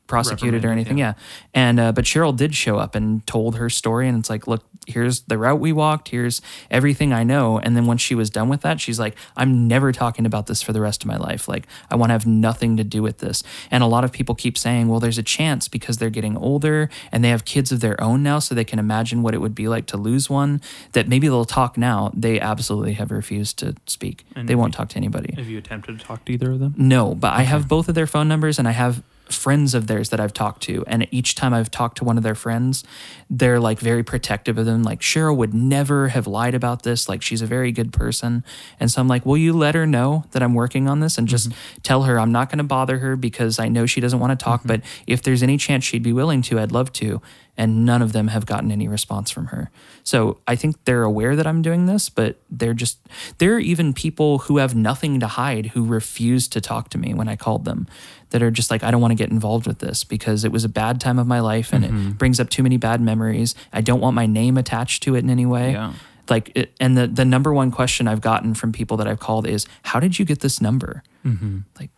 [0.06, 0.98] prosecuted or anything.
[0.98, 1.14] Yeah.
[1.54, 4.08] And, uh, but Cheryl did show up and told her story.
[4.08, 6.08] And it's like, look, here's the route we walked.
[6.08, 7.58] Here's everything I know.
[7.58, 10.60] And then once she was done with that, she's like, I'm never talking about this
[10.62, 11.48] for the rest of my life.
[11.48, 13.42] Like, I want to have nothing to do with this.
[13.70, 16.90] And a lot of people keep saying, well, there's a chance because they're getting older
[17.10, 18.38] and they have kids of their own now.
[18.38, 20.60] So they can imagine what it would be like to lose one,
[20.92, 22.10] that maybe they'll talk now.
[22.14, 24.24] They absolutely have refused to speak.
[24.36, 25.34] And they won't you- talk to anybody.
[25.36, 26.74] have you attempted to talk to either of them?
[26.76, 30.10] No, but I have both of their phone numbers and I have friends of theirs
[30.10, 30.84] that I've talked to.
[30.86, 32.84] And each time I've talked to one of their friends,
[33.28, 34.82] they're like very protective of them.
[34.82, 37.08] Like Cheryl would never have lied about this.
[37.08, 38.44] Like she's a very good person.
[38.78, 41.28] And so I'm like, will you let her know that I'm working on this and
[41.28, 41.80] just mm-hmm.
[41.82, 44.42] tell her I'm not going to bother her because I know she doesn't want to
[44.42, 44.60] talk.
[44.60, 44.68] Mm-hmm.
[44.68, 47.20] But if there's any chance she'd be willing to, I'd love to.
[47.56, 49.70] And none of them have gotten any response from her.
[50.02, 52.98] So I think they're aware that I'm doing this, but they're just,
[53.36, 57.12] there are even people who have nothing to hide who refuse to talk to me
[57.12, 57.86] when I called them
[58.30, 60.64] that are just like, I don't want to get involved with this because it was
[60.64, 62.10] a bad time of my life and it mm-hmm.
[62.12, 63.54] brings up too many bad memories.
[63.72, 65.72] I don't want my name attached to it in any way.
[65.72, 65.92] Yeah.
[66.28, 69.46] Like, it, and the, the number one question I've gotten from people that I've called
[69.46, 71.02] is, How did you get this number?
[71.26, 71.58] Mm-hmm.
[71.78, 71.90] Like,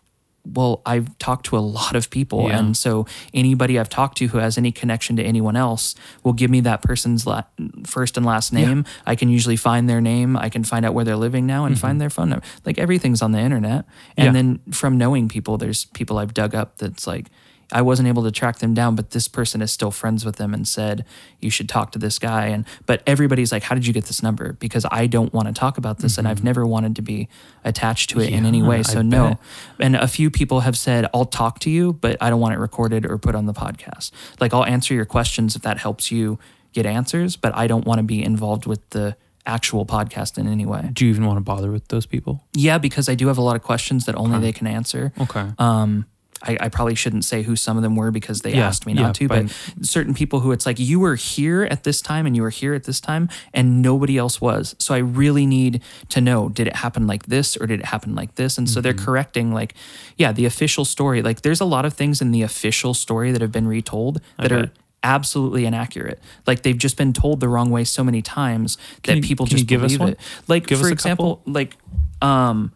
[0.44, 2.48] well, I've talked to a lot of people.
[2.48, 2.58] Yeah.
[2.58, 5.94] And so anybody I've talked to who has any connection to anyone else
[6.24, 7.44] will give me that person's la-
[7.86, 8.84] first and last name.
[9.06, 10.36] I can usually find their name.
[10.36, 11.98] I can find out where they're living now and find mm-hmm.
[12.00, 12.44] their phone number.
[12.64, 13.84] Like everything's on the internet.
[14.16, 14.32] And Yeah.
[14.32, 17.26] then from knowing people, there's people I've dug up that's like,
[17.72, 20.54] I wasn't able to track them down, but this person is still friends with them
[20.54, 21.04] and said
[21.40, 22.46] you should talk to this guy.
[22.46, 24.52] And but everybody's like, how did you get this number?
[24.54, 27.28] Because I don't want to talk about this, and I've never wanted to be
[27.64, 28.82] attached to it in any way.
[28.82, 29.38] So no.
[29.78, 32.58] And a few people have said, I'll talk to you, but I don't want it
[32.58, 34.10] recorded or put on the podcast.
[34.40, 36.38] Like I'll answer your questions if that helps you
[36.72, 40.64] get answers, but I don't want to be involved with the actual podcast in any
[40.64, 40.88] way.
[40.92, 42.44] Do you even want to bother with those people?
[42.54, 45.12] Yeah, because I do have a lot of questions that only they can answer.
[45.20, 45.48] Okay.
[45.58, 46.06] Um,
[46.42, 48.94] I, I probably shouldn't say who some of them were because they Yeah, asked me
[48.94, 49.46] yeah, not to, but
[49.76, 52.50] but- certain people who it's like you were here at this time and you were
[52.50, 54.74] here at this time and nobody else was.
[54.78, 58.14] So I really need to know did it happen like this or did it happen
[58.14, 58.58] like this?
[58.58, 59.04] And so they're Mm-hmm.
[59.04, 59.74] correcting like,
[60.16, 61.22] yeah, the official story.
[61.22, 64.50] Like there's a lot of things in the official story that have been retold that
[64.52, 64.70] are
[65.04, 66.20] absolutely inaccurate.
[66.46, 69.66] Like they've just been told the wrong way so many times that you- people just
[69.66, 70.18] believe it.
[70.48, 71.76] Like Give for example, like
[72.20, 72.72] um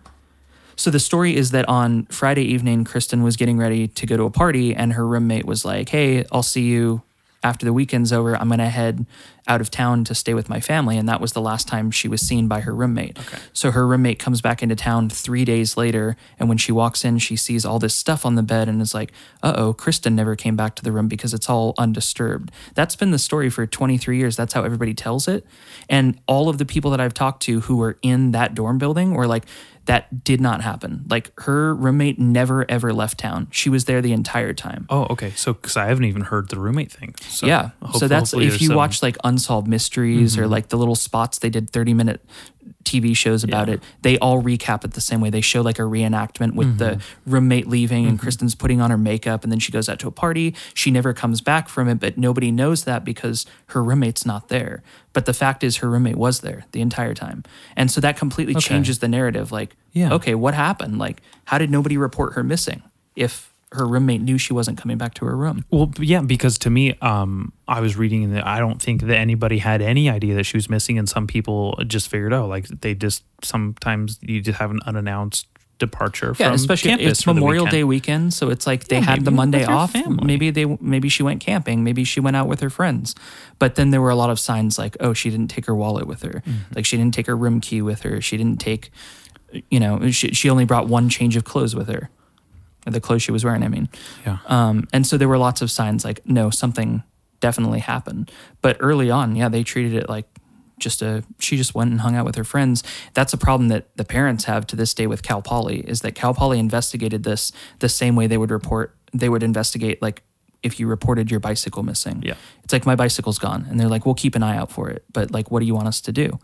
[0.77, 4.25] so the story is that on Friday evening, Kristen was getting ready to go to
[4.25, 7.03] a party, and her roommate was like, "Hey, I'll see you
[7.43, 8.37] after the weekend's over.
[8.37, 9.07] I'm gonna head
[9.47, 12.09] out of town to stay with my family." And that was the last time she
[12.09, 13.17] was seen by her roommate.
[13.53, 17.19] So her roommate comes back into town three days later, and when she walks in,
[17.19, 19.13] she sees all this stuff on the bed, and is like,
[19.43, 23.13] "Uh oh, Kristen never came back to the room because it's all undisturbed." That's been
[23.13, 24.37] the story for 23 years.
[24.37, 25.47] That's how everybody tells it,
[25.89, 29.15] and all of the people that I've talked to who were in that dorm building
[29.15, 29.47] were like
[29.87, 31.05] that did not happen.
[31.09, 33.49] Like her roommate never ever left town.
[33.51, 34.87] She was there the entire time.
[34.91, 35.31] Oh, okay.
[35.37, 37.15] So, because I haven't even heard the roommate thing.
[37.29, 37.71] So yeah.
[37.99, 38.77] so that's if you some- Mm-hmm.
[38.77, 42.21] watch like unsolved mysteries or like the little spots they did 30 minute
[42.87, 45.29] TV shows about it, they all recap it the same way.
[45.29, 47.31] They show like a reenactment with the mm-hmm.
[47.31, 48.23] roommate leaving and mm-hmm.
[48.23, 50.55] Kristen's putting on her makeup and then she goes out to a party.
[50.73, 54.83] She never comes back from it, but nobody knows that because her roommate's not there.
[55.13, 57.43] But the fact is, her roommate was there the entire time.
[57.75, 59.51] And so that completely changes the narrative.
[59.51, 60.13] Like, Yeah.
[60.15, 60.99] okay, what happened?
[60.99, 62.83] Like, how did nobody report her missing
[63.15, 65.65] if her roommate knew she wasn't coming back to her room?
[65.71, 69.59] Well, yeah, because to me, um, I was reading that I don't think that anybody
[69.59, 72.95] had any idea that she was missing, and some people just figured out like they
[72.95, 75.47] just sometimes you just have an unannounced
[75.79, 77.71] departure Yeah, from especially campus it's Memorial weekend.
[77.73, 79.93] Day weekend, so it's like they Yeah, had the Monday off.
[79.93, 80.25] family.
[80.25, 83.15] Maybe they maybe she went camping, maybe she went out with her friends.
[83.59, 86.07] But then there were a lot of signs like, oh, she didn't take her wallet
[86.07, 86.75] with her, Mm-hmm.
[86.75, 88.91] like she didn't take her room key with her, she didn't take,
[89.71, 92.09] you know, she she only brought one change of clothes with her,
[92.87, 93.63] the clothes she was wearing.
[93.63, 93.89] I mean,
[94.25, 94.39] Yeah.
[94.47, 97.03] um, and so there were lots of signs like, no, something
[97.41, 98.31] definitely happened.
[98.63, 100.27] But early on, yeah, they treated it like
[100.79, 102.83] just a she just went and hung out with her friends.
[103.15, 106.15] That's a problem that the parents have to this day with Cal Poly is that
[106.15, 110.23] Cal Poly investigated this the same way they would report they would investigate like
[110.63, 112.23] if you reported your bicycle missing.
[112.25, 112.35] Yeah.
[112.65, 115.05] It's like my bicycle's gone and they're like, "We'll keep an eye out for it."
[115.13, 116.39] But like what do you want us to do?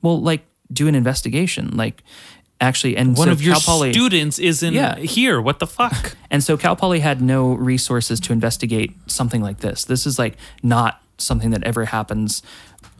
[0.00, 1.76] Well, like do an investigation.
[1.76, 2.02] Like
[2.64, 4.96] actually and One so of your Cal Poly, students isn't Yeah.
[4.96, 5.40] here.
[5.40, 6.16] What the fuck?
[6.30, 9.84] and so Cal Poly had no resources to investigate something like this.
[9.84, 12.42] This is like not something that ever happens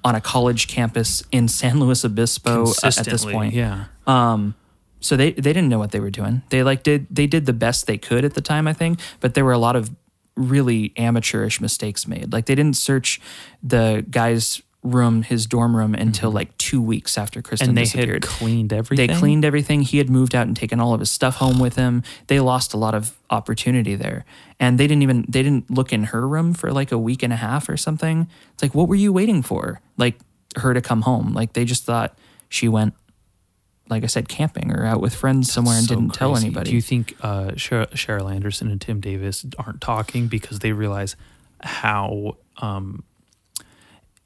[0.05, 3.55] on a college campus in San Luis Obispo at this point.
[3.55, 3.87] yeah.
[4.07, 4.55] Um,
[5.01, 6.43] so they they didn't know what they were doing.
[6.51, 9.35] They like did they did the best they could at the time, I think, but
[9.35, 9.91] there were a lot of
[10.37, 12.33] really amateurish mistakes made.
[12.33, 13.21] Like they didn't search
[13.63, 17.71] the guy's room, his dorm room, until like two weeks after Kristen Mm-hmm.
[17.71, 18.25] and they disappeared.
[18.25, 19.07] had cleaned everything.
[19.09, 19.81] They cleaned everything.
[19.83, 22.03] He had moved out and taken all of his stuff home with him.
[22.29, 24.25] They lost a lot of opportunity there.
[24.61, 27.33] And they didn't even they didn't look in her room for like a week and
[27.33, 28.29] a half or something.
[28.53, 29.81] It's like what were you waiting for?
[29.97, 30.19] Like
[30.57, 31.33] her to come home.
[31.33, 32.17] Like they just thought
[32.49, 32.95] she went
[33.91, 36.71] like I said camping or out with friends somewhere and So didn't tell anybody.
[36.71, 41.17] Do you think uh, Cheryl, Cheryl Anderson and Tim Davis aren't talking because they realize
[41.61, 43.03] how um,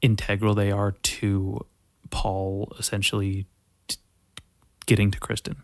[0.01, 1.65] integral they are to
[2.09, 3.45] Paul essentially
[3.87, 3.97] t-
[4.85, 5.57] getting to Kristen?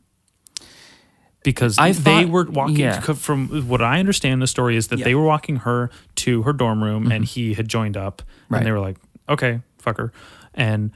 [1.43, 2.99] Because I they thought- were walking yeah.
[2.99, 5.05] from what I understand the story is that Yeah.
[5.05, 8.59] they were walking her to her dorm room and he had joined up Right.
[8.59, 8.97] and they were like,
[9.29, 10.11] okay, fuck her.
[10.55, 10.91] And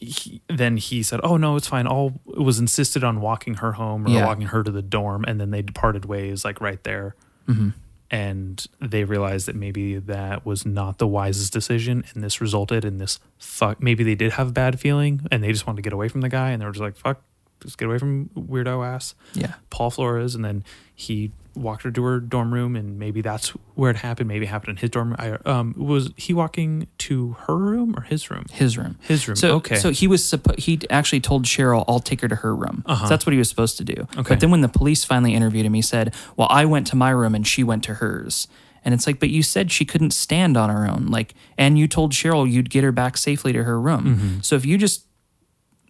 [0.00, 3.72] he, then he said, "Oh no, it's fine." All it was insisted on walking her
[3.72, 4.26] home or Yeah.
[4.26, 7.14] walking her to the dorm, and then they departed ways, like right there.
[7.48, 7.70] Mm-hmm.
[8.14, 12.98] And they realized that maybe that was not the wisest decision, and this resulted in
[12.98, 13.82] this fuck.
[13.82, 16.20] Maybe they did have a bad feeling, and they just wanted to get away from
[16.20, 17.20] the guy, and they were just like, "Fuck,
[17.60, 19.54] just get away from weirdo ass." yeah.
[19.70, 20.62] Paul Flores, and then
[20.94, 24.28] he walked her to her dorm room, and maybe that's where it happened.
[24.28, 25.08] Maybe it happened in his dorm.
[25.10, 25.16] room.
[25.18, 28.46] I, um, was he walking to her room or his room?
[28.52, 28.98] His room.
[29.02, 29.36] His room.
[29.36, 29.76] So, okay.
[29.76, 33.04] so he was suppo- he actually told Cheryl, "I'll take her to her room." Uh-huh.
[33.04, 34.06] So that's what he was supposed to do.
[34.16, 34.22] Okay.
[34.30, 37.10] But then when the police finally interviewed him, he said, "Well, I went to my
[37.10, 38.48] room and she went to hers."
[38.86, 41.88] And it's like, but you said she couldn't stand on her own, like, and you
[41.88, 44.40] told Cheryl you'd get her back safely to her room.
[44.42, 45.06] So if you just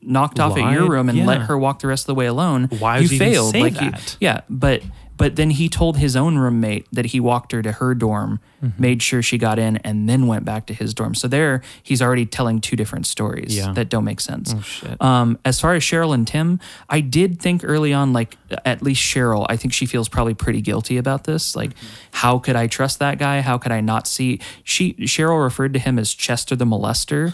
[0.01, 0.91] knocked off at your Mm-hmm.
[0.93, 3.57] Room and let her walk the rest of the way alone, Why you failed.
[3.57, 4.83] like, you- yeah, but
[5.17, 8.83] but then he told his own roommate that he walked her to her dorm, Mm-hmm.
[8.83, 11.15] made sure she got in, and then went back to his dorm.
[11.15, 13.73] So there, he's already telling two different stories Yeah.
[13.75, 14.55] that don't make sense.
[15.01, 15.07] Oh.
[15.07, 19.03] Um, as far as Cheryl and Tim, I did think early on, like at least
[19.03, 21.55] Cheryl, I think she feels probably pretty guilty about this.
[21.57, 21.87] Like, Mm-hmm.
[22.13, 23.41] how could I trust that guy?
[23.41, 24.41] How could I not see?
[24.63, 27.33] She Cheryl referred to him as Chester the molester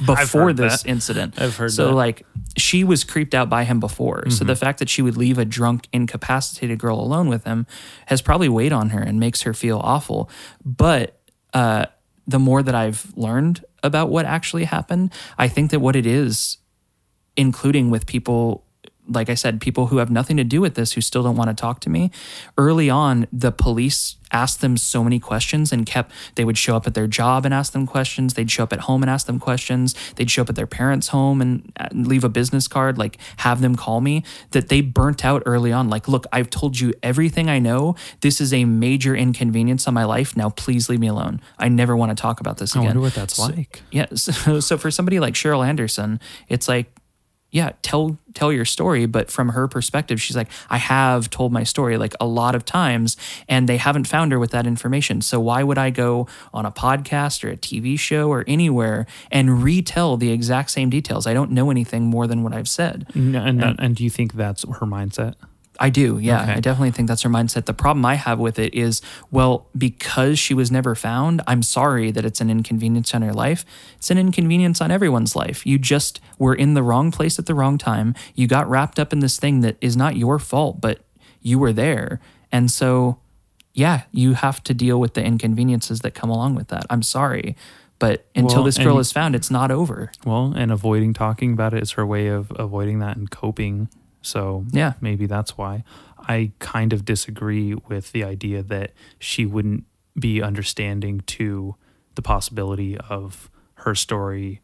[0.06, 0.88] before this that.
[0.88, 1.40] incident.
[1.40, 1.94] I've heard so that.
[1.94, 2.26] like
[2.56, 4.24] she was creeped out by him before.
[4.30, 4.46] So Mm-hmm.
[4.46, 7.66] the fact that she would leave a drunk, incapacitated girl alone with him
[8.06, 10.30] has probably weighed on her and makes her feel awful.
[10.76, 11.20] But
[11.52, 11.86] uh,
[12.26, 16.58] the more that I've learned about what actually happened, I think that what it is,
[17.36, 18.64] including with people
[19.10, 21.50] like I said, people who have nothing to do with this who still don't want
[21.50, 22.10] to talk to me.
[22.56, 26.86] Early on, the police asked them so many questions and kept, they would show up
[26.86, 28.34] at their job and ask them questions.
[28.34, 29.94] They'd show up at home and ask them questions.
[30.14, 33.74] They'd show up at their parents' home and leave a business card, like have them
[33.74, 34.22] call me.
[34.52, 35.88] That they burnt out early on.
[35.90, 37.96] Like, look, I've told you everything I know.
[38.20, 40.36] This is a major inconvenience on my life.
[40.36, 41.40] Now, please leave me alone.
[41.58, 42.84] I never want to talk about this again.
[42.84, 43.82] I wonder what that's So- like.
[43.90, 44.06] yeah.
[44.14, 46.92] So, so for somebody like Cheryl Anderson, it's like,
[47.50, 51.64] yeah, tell tell your story, but from her perspective, she's like, I have told my
[51.64, 53.16] story like a lot of times,
[53.48, 55.20] and they haven't found her with that information.
[55.20, 59.62] So why would I go on a podcast or a TV show or anywhere and
[59.62, 61.26] retell the exact same details?
[61.26, 63.06] I don't know anything more than what I've said.
[63.46, 65.34] And, and, and do you think that's her mindset?
[65.82, 66.18] I do.
[66.18, 66.42] Yeah.
[66.42, 66.52] Okay.
[66.52, 67.64] I definitely think that's her mindset.
[67.64, 69.00] The problem I have with it is,
[69.30, 73.64] well, because she was never found, I'm sorry that it's an inconvenience on her life.
[73.96, 75.64] It's an inconvenience on everyone's life.
[75.66, 78.14] You just were in the wrong place at the wrong time.
[78.34, 81.00] You got wrapped up in this thing that is not your fault, but
[81.40, 82.20] you were there.
[82.52, 83.18] And so,
[83.72, 86.84] yeah, you have to deal with the inconveniences that come along with that.
[86.90, 87.56] I'm sorry.
[87.98, 90.10] But until Well, this girl and- is found, it's not over.
[90.26, 93.88] Well, and avoiding talking about it is her way of avoiding that and coping.
[94.22, 94.94] So Yeah.
[95.00, 95.84] maybe that's why.
[96.18, 99.84] I kind of disagree with the idea that she wouldn't
[100.18, 101.74] be understanding to
[102.14, 104.60] the possibility of her story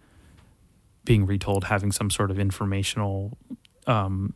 [1.04, 3.38] being retold, having some sort of informational
[3.86, 4.34] um,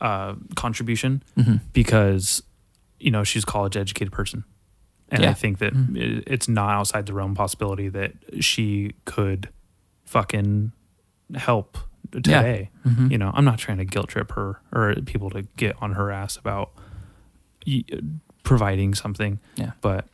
[0.00, 1.56] uh, contribution, Mm-hmm.
[1.72, 2.42] because
[2.98, 4.44] you know she's a college educated person,
[5.10, 9.50] and I think that i- it's not outside the realm possibility that she could
[10.06, 10.72] fucking
[11.34, 11.76] help
[12.12, 12.70] today.
[12.86, 13.10] Mm-hmm.
[13.12, 16.10] You know, I'm not trying to guilt trip her or people to get on her
[16.10, 16.72] ass about
[18.42, 19.72] providing something, Yeah.
[19.80, 20.06] but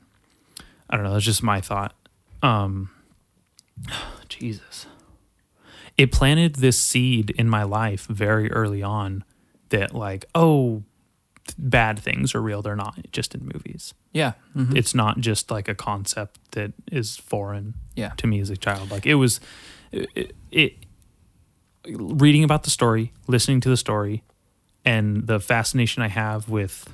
[0.88, 1.12] I don't know.
[1.12, 1.94] That's just my thought.
[2.42, 2.90] Um,
[4.28, 4.86] Jesus,
[5.98, 9.24] it planted this seed in my life very early on
[9.68, 10.82] that like, oh,
[11.58, 12.62] bad things are real.
[12.62, 13.94] They're not just in movies.
[14.12, 14.32] Yeah.
[14.56, 14.76] Mhm.
[14.76, 18.10] It's not just like a concept that is foreign Yeah.
[18.18, 18.90] to me as a child.
[18.90, 19.40] Like it was,
[19.90, 20.76] it, it
[21.86, 24.22] reading about the story, listening to the story,
[24.84, 26.92] and the fascination I have with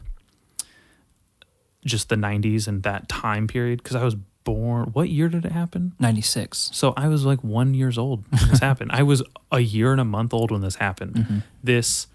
[1.84, 4.90] just the 90s and that time period because I was born.
[4.92, 5.92] What year did it happen?
[6.00, 6.70] 96.
[6.72, 8.90] So I was like one years old when this happened.
[8.92, 11.14] I was a year and a month old when this happened.
[11.14, 11.38] Mm-hmm.
[11.62, 12.06] This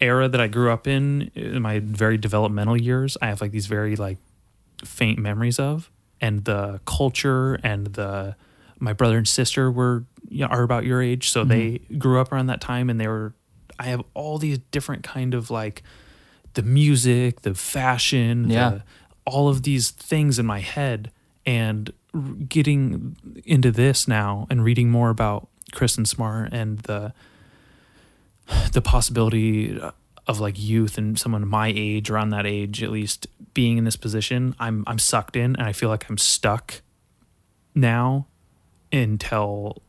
[0.00, 3.66] era that I grew up in, in my very developmental years, I have like these
[3.66, 4.18] very like
[4.84, 5.90] faint memories of,
[6.20, 8.36] and the culture and the
[8.78, 11.98] my brother and sister were you know, are about your age, so they mm-hmm.
[11.98, 13.34] grew up around that time, and they were.
[13.78, 15.82] I have all these different kind of like
[16.54, 18.70] the music, the fashion, Yeah.
[18.70, 18.82] the,
[19.24, 21.12] all of these things in my head,
[21.46, 21.92] and
[22.48, 27.12] getting into this now and reading more about Kristen Smart and the
[28.72, 29.78] the possibility
[30.26, 33.96] of like youth and someone my age around that age at least being in this
[33.96, 36.80] position i'm i'm sucked in and i feel like i'm stuck
[37.74, 38.26] now
[38.92, 39.82] until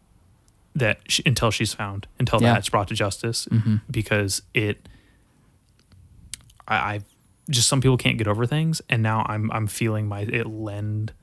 [0.75, 2.53] that sh- until she's found until Yeah.
[2.53, 3.77] that's brought to justice mm-hmm.
[3.89, 4.87] because it
[6.67, 6.99] I, I
[7.49, 11.13] just some people can't get over things and now i'm i'm feeling my it lend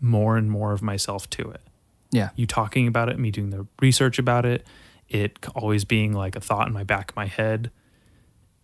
[0.00, 1.60] more and more of myself to it
[2.10, 2.30] Yeah.
[2.34, 4.66] you talking about it, me doing the research about it,
[5.08, 7.70] it always being like a thought in my back of my head.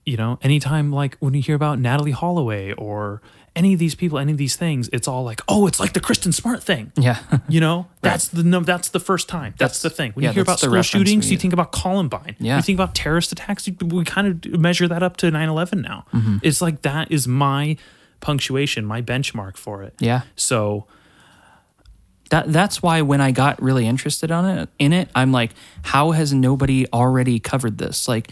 [0.04, 3.20] You know, anytime like when you hear about Natalee Holloway or
[3.56, 6.00] any of these people, any of these things, it's all like, oh, it's like the
[6.00, 6.92] Kristen Smart thing.
[6.96, 7.18] Yeah.
[7.48, 9.54] You know, that's the no, that's the first time.
[9.56, 10.12] That's, That's- the thing.
[10.12, 12.34] When yeah, you hear about school shootings, you think about Columbine.
[12.40, 12.56] Yeah.
[12.56, 13.68] You think about terrorist attacks.
[13.80, 16.04] We kind of measure that up to 9/11 now.
[16.12, 16.38] Mm-hmm.
[16.42, 17.76] It's like that is my
[18.20, 19.94] punctuation, my benchmark for it.
[20.00, 20.22] Yeah.
[20.34, 20.86] So
[22.30, 26.10] That that's why when I got really interested on it in it, I'm like, how
[26.10, 28.08] has nobody already covered this?
[28.08, 28.30] Like,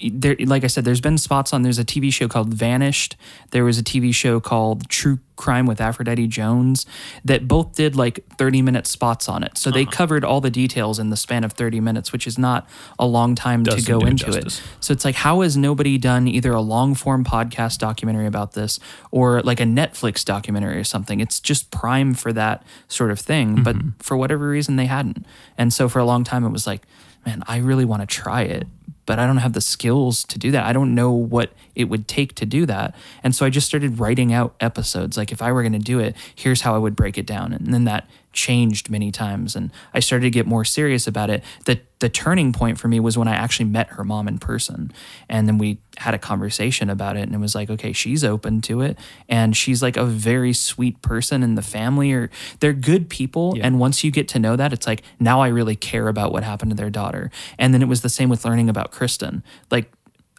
[0.00, 1.62] there, like I said, there's been spots on.
[1.62, 3.16] There's a TV show called Vanished.
[3.50, 6.86] There was a TV show called True Crime with Aphrodite Jones
[7.24, 9.58] that both did like 30 minute spots on it.
[9.58, 9.90] So they uh-huh.
[9.90, 12.66] covered all the details in the span of 30 minutes, which is not
[12.98, 14.58] a long time to Doesn't go into justice.
[14.58, 14.64] it.
[14.80, 18.80] So it's like, how has nobody done either a long form podcast documentary about this
[19.10, 21.20] or like a Netflix documentary or something?
[21.20, 23.62] It's just prime for that sort of thing.
[23.62, 23.90] But mm-hmm.
[23.98, 25.26] for whatever reason, they hadn't.
[25.58, 26.86] And so for a long time, it was like,
[27.26, 28.66] man, I really want to try it,
[29.04, 30.64] but I don't have the skills to do that.
[30.64, 32.94] I don't know what it would take to do that.
[33.22, 35.16] And so I just started writing out episodes.
[35.16, 37.52] Like, if I were going to do it, here's how I would break it down.
[37.52, 41.42] And then that changed many times and I started to get more serious about it.
[41.64, 44.92] The the turning point for me was when I actually met her mom in person.
[45.30, 48.60] And then we had a conversation about it and it was like, okay, she's open
[48.62, 48.98] to it
[49.30, 52.30] and she's like a very sweet person in the family or
[52.60, 55.74] they're good people and once you get to know that it's like now I really
[55.74, 57.30] care about what happened to their daughter.
[57.58, 59.42] And then it was the same with learning about Kristen.
[59.70, 59.90] Like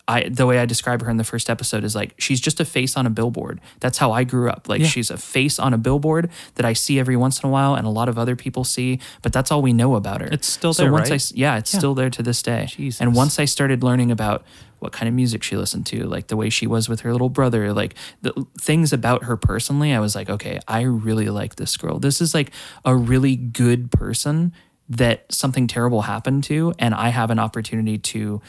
[0.08, 2.66] I the way I describe her in the first episode is like she's just a
[2.66, 3.60] face on a billboard.
[3.82, 4.70] That's how I grew up.
[4.70, 7.76] Like she's a face on a billboard that I see every once in a while,
[7.76, 9.00] and a lot of other people see.
[9.22, 10.28] But that's all we know about her.
[10.32, 11.16] It's still so there, once right?
[11.16, 12.68] s- yeah, it's still there to this day.
[12.70, 13.02] Jesus.
[13.02, 14.46] And once I started learning about
[14.80, 17.30] what kind of music she listened to, like the way she was with her little
[17.30, 18.32] brother, like the
[18.62, 21.98] things about her personally, I was like, okay, I really like this girl.
[22.00, 22.52] This is like
[22.86, 24.54] a really good person
[24.90, 28.42] that something terrible happened to, and I have an opportunity to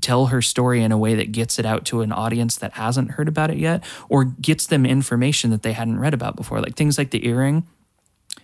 [0.00, 3.12] tell her story in a way that gets it out to an audience that hasn't
[3.12, 6.76] heard about it yet or gets them information that they hadn't read about before like
[6.76, 7.64] things like the earring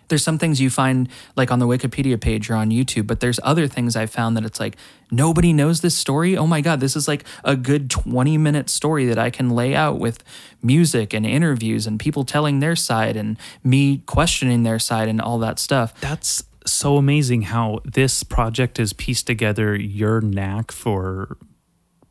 [0.08, 3.40] there's some things you find like on the Wikipedia page or on YouTube, but there's
[3.42, 4.76] other things I found that it's like
[5.10, 6.36] nobody knows this story.
[6.36, 9.74] Oh my god, this is like a good 20 minute story that I can lay
[9.74, 10.22] out with
[10.62, 15.38] music and interviews and people telling their side and me questioning their side and all
[15.40, 15.98] that stuff.
[16.00, 21.36] That's so amazing how this project has pieced together your knack for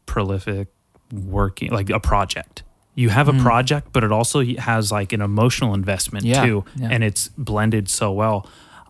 [0.05, 0.67] prolific
[1.11, 2.63] working, like a project.
[2.97, 6.29] You have a project, but it also has like an emotional investment Mm.
[6.29, 6.87] Yeah, too, yeah.
[6.91, 8.47] and it's blended so well.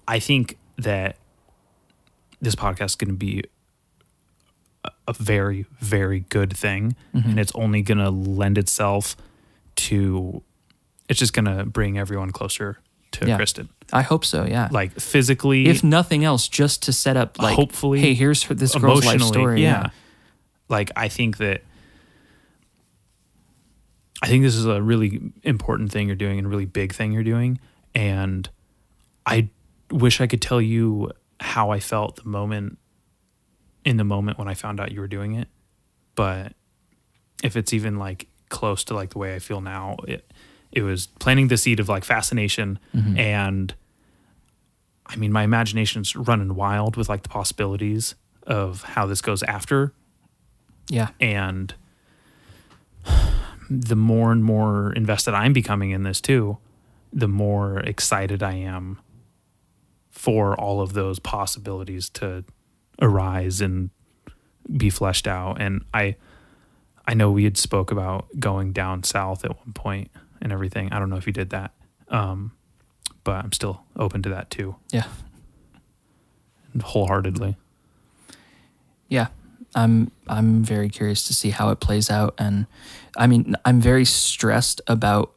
[0.08, 1.16] I think that
[2.40, 3.44] this podcast is going to be
[5.08, 7.30] a- very, very good thing, Mm-hmm.
[7.32, 9.16] and it's only going to lend itself
[9.78, 10.44] to.
[11.10, 12.78] It's just going to bring everyone closer
[13.14, 13.38] to Yeah.
[13.38, 14.68] Kristen, I hope so, yeah.
[14.72, 18.76] like physically, if nothing else, just to set up like Hopefully, hey, here's her, this
[18.76, 19.62] girl's life story.
[19.64, 19.90] Yeah.
[20.70, 21.62] Like I think that
[24.22, 27.12] I think this is a really important thing you're doing and a really big thing
[27.12, 27.60] you're doing.
[27.94, 28.50] And
[29.26, 29.50] I
[29.92, 32.78] wish I could tell you how I felt the moment
[33.84, 35.48] in the moment when I found out you were doing it.
[36.16, 36.54] But
[37.44, 40.32] if it's even like close to like the way I feel now, it
[40.72, 43.18] it was planting the seed of like fascination mm-hmm.
[43.18, 43.74] and
[45.06, 48.16] I mean my imagination's running wild with like the possibilities
[48.46, 49.94] of how this goes after
[50.90, 51.10] Yeah.
[51.20, 51.74] and
[53.70, 56.58] the more and more invested I'm becoming in this too,
[57.12, 59.00] the more excited I am
[60.12, 62.44] for all of those possibilities to
[63.02, 63.90] arise and
[64.78, 65.60] be fleshed out.
[65.62, 66.16] And I
[67.08, 70.10] I know we had spoke about going down south at one point
[70.42, 70.92] and everything.
[70.92, 71.72] I don't know if you did that.
[72.10, 72.52] Um,
[73.24, 75.06] but I'm still open to that too, Yeah.
[76.82, 77.56] wholeheartedly.
[79.10, 79.28] Yeah.
[79.76, 82.66] I'm I'm very curious to see how it plays out and
[83.18, 85.34] I mean I'm very stressed about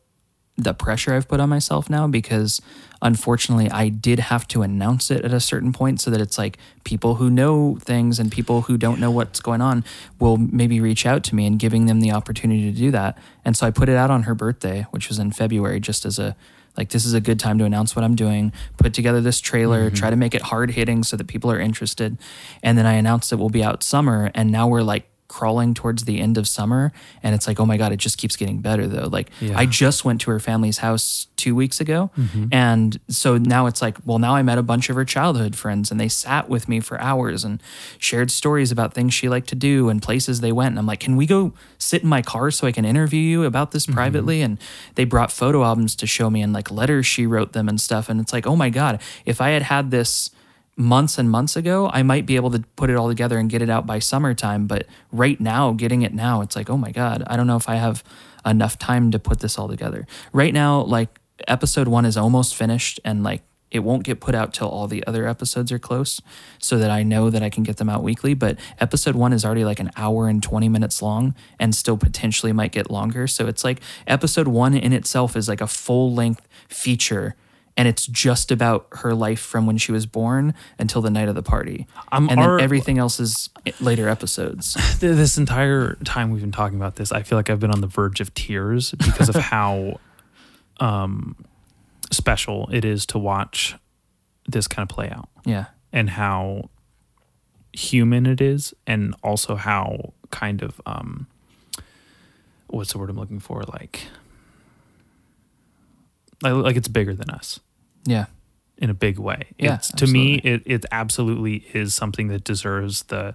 [0.56, 2.60] the pressure I've put on myself now because
[3.01, 6.59] unfortunately I did have to announce it at a certain point so that it's like
[6.82, 9.85] people who know things and people who don't know what's going on
[10.19, 13.16] will maybe reach out to me and giving them the opportunity to do that.
[13.44, 16.19] And so I put it out on her birthday, which was in February, just as
[16.19, 16.35] a
[16.79, 19.87] like this is a good time to announce what I'm doing, put together this trailer,
[19.87, 19.97] mm-hmm.
[19.97, 22.17] try to make it hard hitting so that people are interested.
[22.63, 26.05] And then I announced it will be out summer and now we're like crawling towards
[26.05, 26.93] the end of summer
[27.23, 29.09] and it's like oh my god it just keeps getting better though.
[29.09, 29.59] Like Yeah.
[29.59, 32.47] i just went to her family's house two weeks ago mm-hmm.
[32.51, 35.91] and so now it's like well now i met a bunch of her childhood friends
[35.91, 37.63] and they sat with me for hours and
[37.99, 41.01] shared stories about things she liked to do and places they went and i'm like
[41.01, 43.95] can we go sit in my car so i can interview you about this mm-hmm.
[43.95, 44.43] privately?
[44.43, 44.59] And
[44.95, 48.09] they brought photo albums to show me and like letters she wrote them and stuff
[48.09, 50.31] and it's like oh my god if i had had this
[50.79, 53.61] months and months ago, I might be able to put it all together and get
[53.61, 54.67] it out by summertime.
[54.67, 57.69] But right now, getting it now, it's like, oh my God, I don't know if
[57.69, 58.05] I have
[58.47, 60.07] enough time to put this all together.
[60.33, 64.55] Right now, like episode one is almost finished and like it won't get put out
[64.55, 66.23] till all the other episodes are close
[66.59, 68.33] so that I know that I can get them out weekly.
[68.33, 72.53] But episode one is already like an hour and 20 minutes long and still potentially
[72.53, 73.27] might get longer.
[73.27, 77.35] So it's like episode one in itself is like a full length feature
[77.79, 81.35] and it's just about her life from when she was born until the night of
[81.37, 81.87] the party.
[82.13, 83.49] I'm and then ar- everything else is
[83.81, 84.77] later episodes.
[85.01, 87.87] This entire time we've been talking about this, I feel like I've been on the
[87.87, 90.01] verge of tears because of how
[90.81, 91.37] um,
[92.11, 93.77] special it is to watch
[94.49, 95.67] this kind of play out Yeah.
[95.93, 96.71] and how
[97.73, 101.27] human it is, and also how kind of um,
[102.67, 103.63] what's the word I'm looking for?
[103.63, 104.09] Like,
[106.43, 107.61] like, like it's bigger than us
[108.09, 108.27] Yeah.
[108.79, 109.49] in a big way.
[109.59, 113.35] Yeah, it's, to me, it, it absolutely is something that deserves the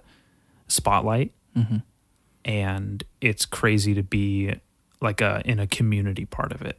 [0.68, 1.32] spotlight.
[1.56, 1.76] Mm-hmm.
[2.44, 4.54] And it's crazy to be
[5.00, 6.78] like a in a community part of it.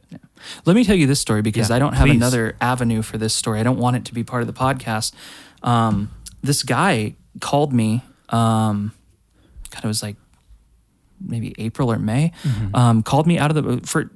[0.64, 2.16] Let me tell you this story because Yeah, I don't have please.
[2.16, 3.60] another avenue for this story.
[3.60, 5.12] I don't want it to be part of the podcast.
[5.62, 6.10] Um,
[6.42, 8.02] this guy called me.
[8.28, 8.92] Um,
[9.70, 10.16] God, it was like
[11.20, 12.32] maybe April or May.
[12.42, 12.74] Mm-hmm.
[12.76, 14.10] Um, called me out of the for,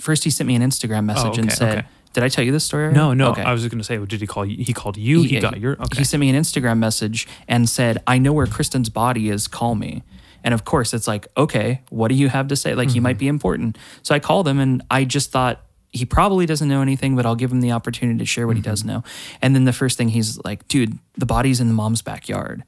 [0.00, 0.24] first.
[0.24, 1.86] He sent me an Instagram message and Oh, okay, said, okay.
[2.18, 3.30] "Did I tell you this story?" already?" No, no.
[3.30, 3.42] Okay.
[3.42, 4.62] I was just gonna say, did he call you?
[4.64, 5.22] He called you.
[5.22, 5.72] He, Yeah, got your.
[5.72, 5.98] Okay.
[5.98, 9.46] He sent me an Instagram message and said, "I know where Kristen's body is.
[9.48, 10.02] Call me."
[10.44, 12.74] And of course, it's like, okay, what do you have to say?
[12.74, 13.18] Like, he might mm-hmm.
[13.18, 13.78] be important.
[14.02, 17.34] So I called him, and I just thought he probably doesn't know anything, but I'll
[17.34, 18.88] give him the opportunity to share what he does mm-hmm.
[18.88, 19.04] know.
[19.42, 22.62] And then the first thing he's like, "Dude, the body's in the mom's backyard."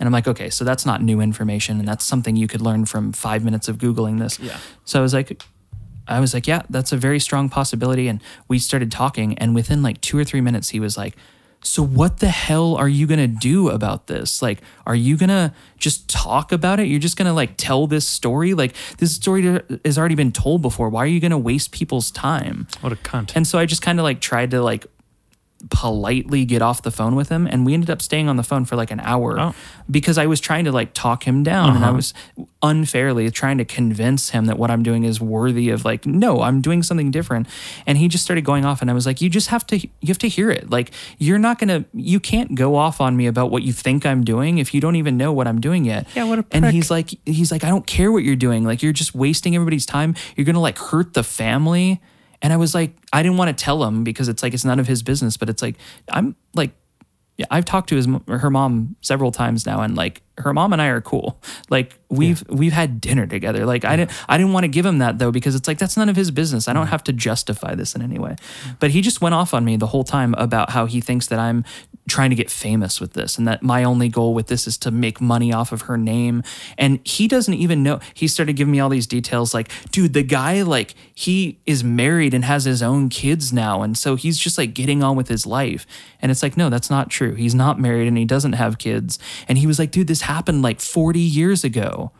[0.00, 2.86] And I'm like, okay, so that's not new information, and that's something you could learn
[2.86, 4.40] from five minutes of googling this.
[4.40, 4.56] Yeah.
[4.86, 5.42] So I was like,
[6.10, 8.08] I was like, yeah, that's a very strong possibility.
[8.08, 11.16] And we started talking, and within like two or three minutes, he was like,
[11.62, 14.40] so what the hell are you gonna do about this?
[14.40, 16.86] Like, are you gonna just talk about it?
[16.86, 18.54] You're just gonna like tell this story?
[18.54, 20.88] Like, this story has already been told before.
[20.88, 22.66] Why are you gonna waste people's time?
[22.80, 23.36] what a cunt.
[23.36, 24.86] And so I just kind of like tried to like
[25.68, 28.64] politely get off the phone with him and we ended up staying on the phone
[28.64, 29.54] for like an hour Oh.
[29.90, 31.96] because I was trying to like talk him down and I Uh-huh.
[31.96, 32.14] was
[32.62, 36.60] unfairly trying to convince him that what I'm doing is worthy of like no I'm
[36.60, 37.46] doing something different
[37.86, 39.88] and he just started going off and I was like you just have to you
[40.08, 43.26] have to hear it like you're not going to you can't go off on me
[43.26, 46.06] about what you think I'm doing if you don't even know what I'm doing yet
[46.14, 46.54] Yeah, what a prick.
[46.62, 49.54] and he's like he's like I don't care what you're doing like you're just wasting
[49.54, 52.00] everybody's time you're going to like hurt the family
[52.42, 54.80] and I was like I didn't want to tell him because it's like it's none
[54.80, 55.76] of his business but it's like
[56.10, 56.72] I'm like
[57.40, 60.82] yeah, I've talked to his her mom several times now, and like her mom and
[60.82, 61.40] I are cool.
[61.68, 63.64] Like we've we've had dinner together.
[63.64, 65.96] Like I didn't I didn't want to give him that though because it's like that's
[65.96, 66.68] none of his business.
[66.68, 68.36] I don't have to justify this in any way.
[68.78, 71.38] But he just went off on me the whole time about how he thinks that
[71.38, 71.64] I'm
[72.08, 74.90] trying to get famous with this and that my only goal with this is to
[74.90, 76.42] make money off of her name.
[76.76, 78.00] And he doesn't even know.
[78.14, 82.34] He started giving me all these details like, dude, the guy like he is married
[82.34, 85.46] and has his own kids now and so he's just like getting on with his
[85.46, 85.86] life.
[86.20, 87.34] And it's like, no, that's not true.
[87.34, 89.18] He's not married and he doesn't have kids.
[89.48, 92.12] And he was like, dude, this happened like 40 years ago.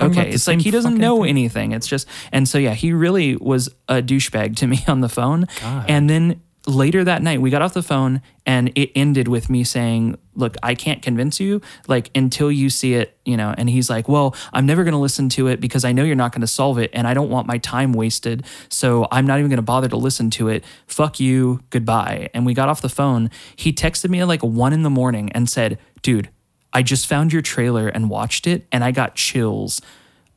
[0.00, 1.30] Okay, it's like he doesn't know thing?
[1.30, 1.72] anything.
[1.72, 5.46] It's just, and so yeah, he really was a douchebag to me on the phone.
[5.62, 9.64] And then later that night, we got off the phone and it ended with me
[9.64, 13.54] saying, Look, I can't convince you, like, until you see it, you know.
[13.58, 16.16] And he's like, Well, I'm never going to listen to it because I know you're
[16.16, 18.44] not going to solve it and I don't want my time wasted.
[18.68, 20.64] So I'm not even going to bother to listen to it.
[20.86, 21.60] Fuck you.
[21.70, 22.30] Goodbye.
[22.34, 23.30] And we got off the phone.
[23.56, 26.30] He texted me at like one in the morning and said, Dude,
[26.72, 29.80] I just found your trailer and watched it and I got chills.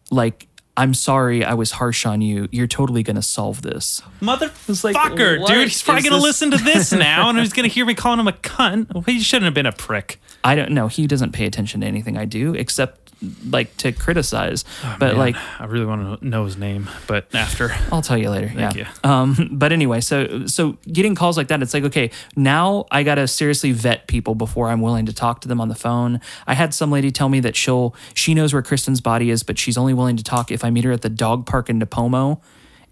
[0.09, 2.47] Like, I'm sorry I was harsh on you.
[2.51, 4.01] You're totally going to solve this.
[4.21, 5.67] Motherfucker, like, dude.
[5.67, 6.23] He's probably going to this?
[6.23, 8.91] listen to this now and he's going to hear me calling him a cunt.
[8.93, 10.19] Well, he shouldn't have been a prick.
[10.43, 10.87] I don't know.
[10.87, 13.02] He doesn't pay attention to anything I do except
[13.49, 14.65] like to criticize.
[14.99, 17.71] but Man, like, I really want to know his name, but after.
[17.91, 18.49] I'll tell you later.
[18.49, 18.91] Thank yeah.
[19.03, 23.27] Um, but anyway, so so getting calls like that, it's like okay, now I gotta
[23.27, 26.19] seriously vet people before I'm willing to talk to them on the phone.
[26.47, 29.57] I had some lady tell me that she'll she knows where Kristen's body is, but
[29.57, 32.41] she's only willing to talk if I meet her at the dog park in Nipomo.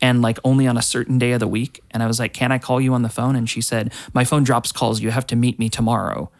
[0.03, 1.84] And like only on a certain day of the week.
[1.91, 3.36] And I was like, Can I call you on the phone?
[3.36, 4.99] And she said, My phone drops calls.
[4.99, 6.32] You have to meet me tomorrow.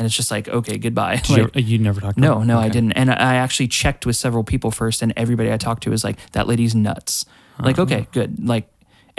[0.00, 1.16] And it's just like, okay, goodbye.
[1.16, 2.92] Did you, Like- you never talked to no, no, I didn't.
[2.92, 6.16] And I actually checked with several people first, and everybody I talked to was like,
[6.32, 7.26] "That lady's nuts."
[7.58, 7.82] Like, uh-huh.
[7.82, 8.48] okay, good.
[8.48, 8.66] Like,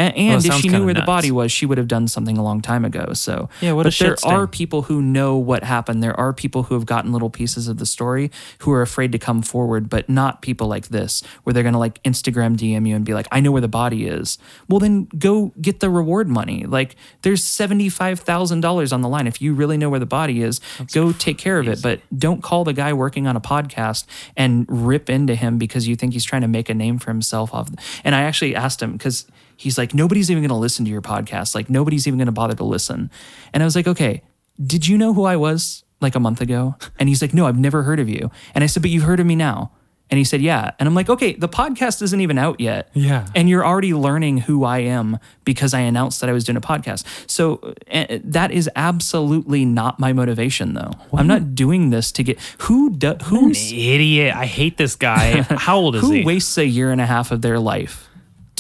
[0.10, 0.60] and, and if Uh-huh.
[0.62, 3.14] she knew where the body was, she would have done something a long time ago.
[3.14, 6.02] So Yeah, what a but there are people who know what happened.
[6.04, 9.20] There are people who have gotten little pieces of the story who are afraid to
[9.20, 13.06] come forward, but not people like this, where they're gonna like Instagram DM you and
[13.06, 14.38] be like, "I know where the body is."
[14.68, 16.66] Well, then go get the reward money.
[16.66, 19.28] Like, there's seventy five thousand dollars on the line.
[19.28, 20.60] If you really know where the body is,
[20.94, 21.82] go take care of it.
[21.82, 24.06] But don't call the guy working on a podcast
[24.38, 27.54] and rip into him because you think he's trying to make a name for himself
[27.54, 27.70] off.
[28.04, 29.26] And I actually asked him because
[29.62, 31.54] he's like, nobody's even going to listen to your podcast.
[31.54, 33.12] Like, nobody's even going to bother to listen.
[33.54, 34.24] And I was like, okay,
[34.64, 36.76] did you know who I was like a month ago?
[37.00, 38.32] And he's like, no, I've never heard of you.
[38.56, 39.72] And I said, but you've heard of me now.
[40.10, 40.72] And he said, yeah.
[40.78, 42.90] And I'm like, okay, the podcast isn't even out yet.
[42.94, 43.28] Yeah.
[43.34, 46.62] And you're already learning who I am because I announced that I was doing a
[46.62, 47.06] podcast.
[47.30, 50.92] So uh, that is absolutely not my motivation, though.
[51.14, 54.36] I'm not doing this to get who do, An who's idiot.
[54.36, 55.42] I hate this guy.
[55.50, 56.22] How old is who he?
[56.22, 58.10] Who wastes a year and a half of their life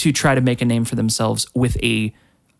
[0.01, 2.13] to try to make a name for themselves with a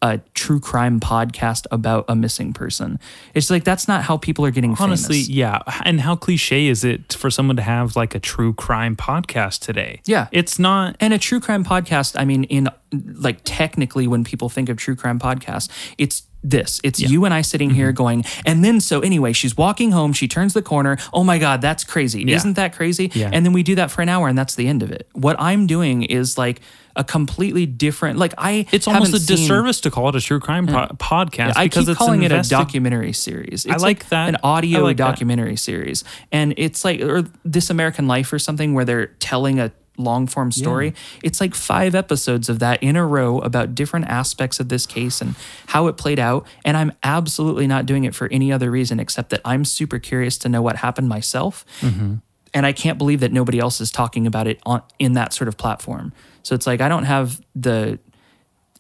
[0.04, 3.00] a true crime podcast about a missing person.
[3.36, 5.30] It's like that's not how people are getting Honestly, famous.
[5.30, 5.60] yeah.
[5.86, 10.02] And how cliche is it for someone to have like a true crime podcast today?
[10.06, 10.28] Yeah.
[10.32, 10.96] It's not.
[11.00, 12.68] And a true crime podcast, I mean, in
[13.14, 15.70] like technically, when people think of true crime podcast,
[16.00, 16.80] it's this.
[16.84, 17.76] It's you and I sitting Mm-hmm.
[17.76, 20.98] here going, and then so anyway, she's walking home, she turns the corner.
[21.14, 22.24] Oh my God, that's crazy.
[22.24, 22.36] Yeah.
[22.38, 23.12] Isn't that crazy?
[23.14, 23.30] Yeah.
[23.32, 25.08] And then we do that for an hour and that's the end of it.
[25.14, 26.62] What I'm doing is like
[26.96, 28.66] a completely different, like I.
[28.72, 31.86] It's almost a seen- disservice to call it a true crime po- podcast I because
[31.86, 33.66] keep it's calling it a documentary series.
[33.66, 34.30] It's like that.
[34.30, 35.06] An audio like that.
[35.06, 36.04] documentary series.
[36.32, 40.52] And it's like or This American Life or something where they're telling a long form
[40.52, 40.94] story.
[41.24, 45.22] It's like five episodes of that in a row about different aspects of this case
[45.22, 45.36] and
[45.68, 46.46] how it played out.
[46.66, 50.38] And I'm absolutely not doing it for any other reason except that I'm super curious
[50.40, 51.66] to know what happened myself.
[51.82, 52.16] Mm-hmm.
[52.54, 55.48] And I can't believe that nobody else is talking about it on in that sort
[55.48, 56.12] of platform.
[56.44, 58.00] So it's like I don't have the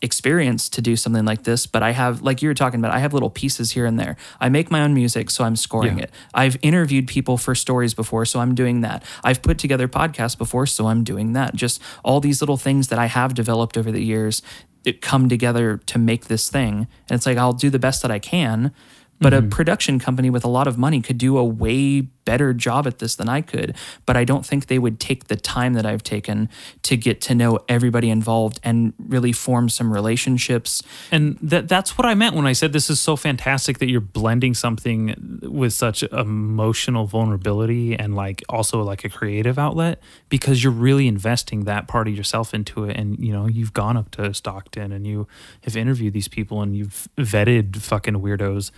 [0.01, 2.99] experience to do something like this, but I have, like you were talking about, I
[2.99, 4.17] have little pieces here and there.
[4.39, 6.05] I make my own music, so I'm scoring Yeah.
[6.05, 6.11] it.
[6.33, 9.03] I've interviewed people for stories before, so I'm doing that.
[9.23, 11.55] I've put together podcasts before, so I'm doing that.
[11.55, 14.41] Just all these little things that I have developed over the years
[14.83, 16.87] that come together to make this thing.
[17.07, 18.71] And it's like, I'll do the best that I can.
[19.19, 19.49] But a mm-hmm.
[19.49, 23.15] production company with a lot of money could do a way better job at this
[23.15, 23.75] than I could,
[24.05, 26.49] but I don't think they would take the time that I've taken
[26.83, 30.83] to get to know everybody involved and really form some relationships.
[31.11, 34.01] And that that's what I meant when I said this is so fantastic that you're
[34.01, 40.73] blending something with such emotional vulnerability and like also like a creative outlet because you're
[40.73, 44.33] really investing that part of yourself into it and you know you've gone up to
[44.33, 45.27] Stockton and you
[45.63, 48.71] have interviewed these people and you've vetted fucking weirdos.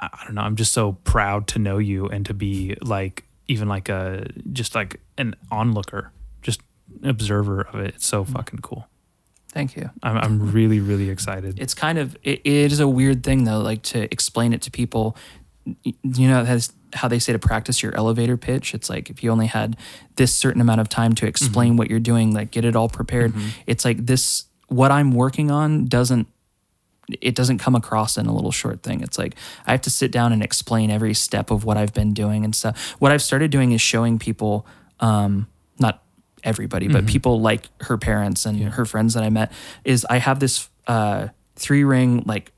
[0.00, 3.68] I, don't know, I'm just so proud to know you and to be like even
[3.68, 6.12] like a just like an onlooker,
[6.42, 6.60] just
[7.02, 7.96] observer of it.
[7.96, 8.32] It's so mm-hmm.
[8.34, 8.88] fucking cool.
[9.50, 9.90] Thank you.
[10.02, 11.58] I'm, I'm really, really excited.
[11.58, 14.70] It's kind of it, it is a weird thing though, like to explain it to
[14.70, 15.16] people.
[15.82, 18.74] You know, that's how they say to practice your elevator pitch.
[18.74, 19.76] It's like if you only had
[20.16, 21.78] this certain amount of time to explain mm-hmm.
[21.78, 23.32] what you're doing, like get it all prepared.
[23.32, 23.48] Mm-hmm.
[23.66, 24.44] It's like this.
[24.68, 26.28] What I'm working on doesn't
[27.20, 29.00] it doesn't come across in a little short thing.
[29.00, 29.34] It's like
[29.66, 32.54] I have to sit down and explain every step of what I've been doing and
[32.54, 32.94] stuff.
[32.98, 34.66] What I've started doing is showing people,
[35.00, 35.46] um,
[35.78, 36.02] not
[36.44, 39.52] everybody, but people like her parents and her friends that I met,
[39.84, 42.52] is I have this uh, three ring like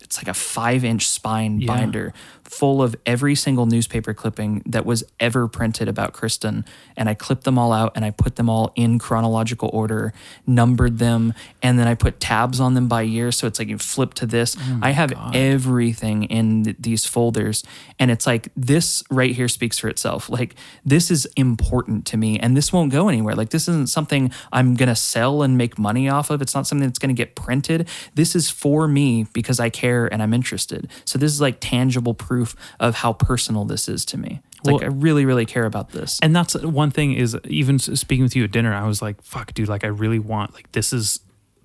[0.00, 1.66] it's like a five inch spine Yeah.
[1.66, 2.14] binder
[2.46, 6.64] full of every single newspaper clipping that was ever printed about Kristen.
[6.96, 10.12] And I clipped them all out and I put them all in chronological order,
[10.46, 13.32] numbered them, and then I put tabs on them by year.
[13.32, 14.56] So it's like you flip to this.
[14.58, 17.64] Oh I have everything in th- these folders.
[17.98, 20.30] And it's like this right here speaks for itself.
[20.30, 20.54] Like
[20.84, 23.34] this is important to me and this won't go anywhere.
[23.34, 26.40] Like this isn't something I'm going to sell and make money off of.
[26.40, 27.88] It's not something that's going to get printed.
[28.14, 30.88] This is for me because I care and I'm interested.
[31.04, 32.35] So this is like tangible proof
[32.80, 34.40] of how personal this is to me.
[34.58, 36.18] It's like I really, really care about this.
[36.22, 39.54] and that's one thing is even speaking with you at dinner, I was like, fuck,
[39.54, 41.20] dude, like I really want, like, this is,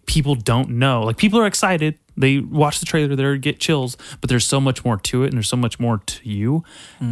[0.06, 1.02] people don't know.
[1.04, 1.98] Like, people are excited.
[2.18, 5.34] They watch the trailer, they get chills, but there's so much more to it and
[5.34, 6.64] there's so much more to you.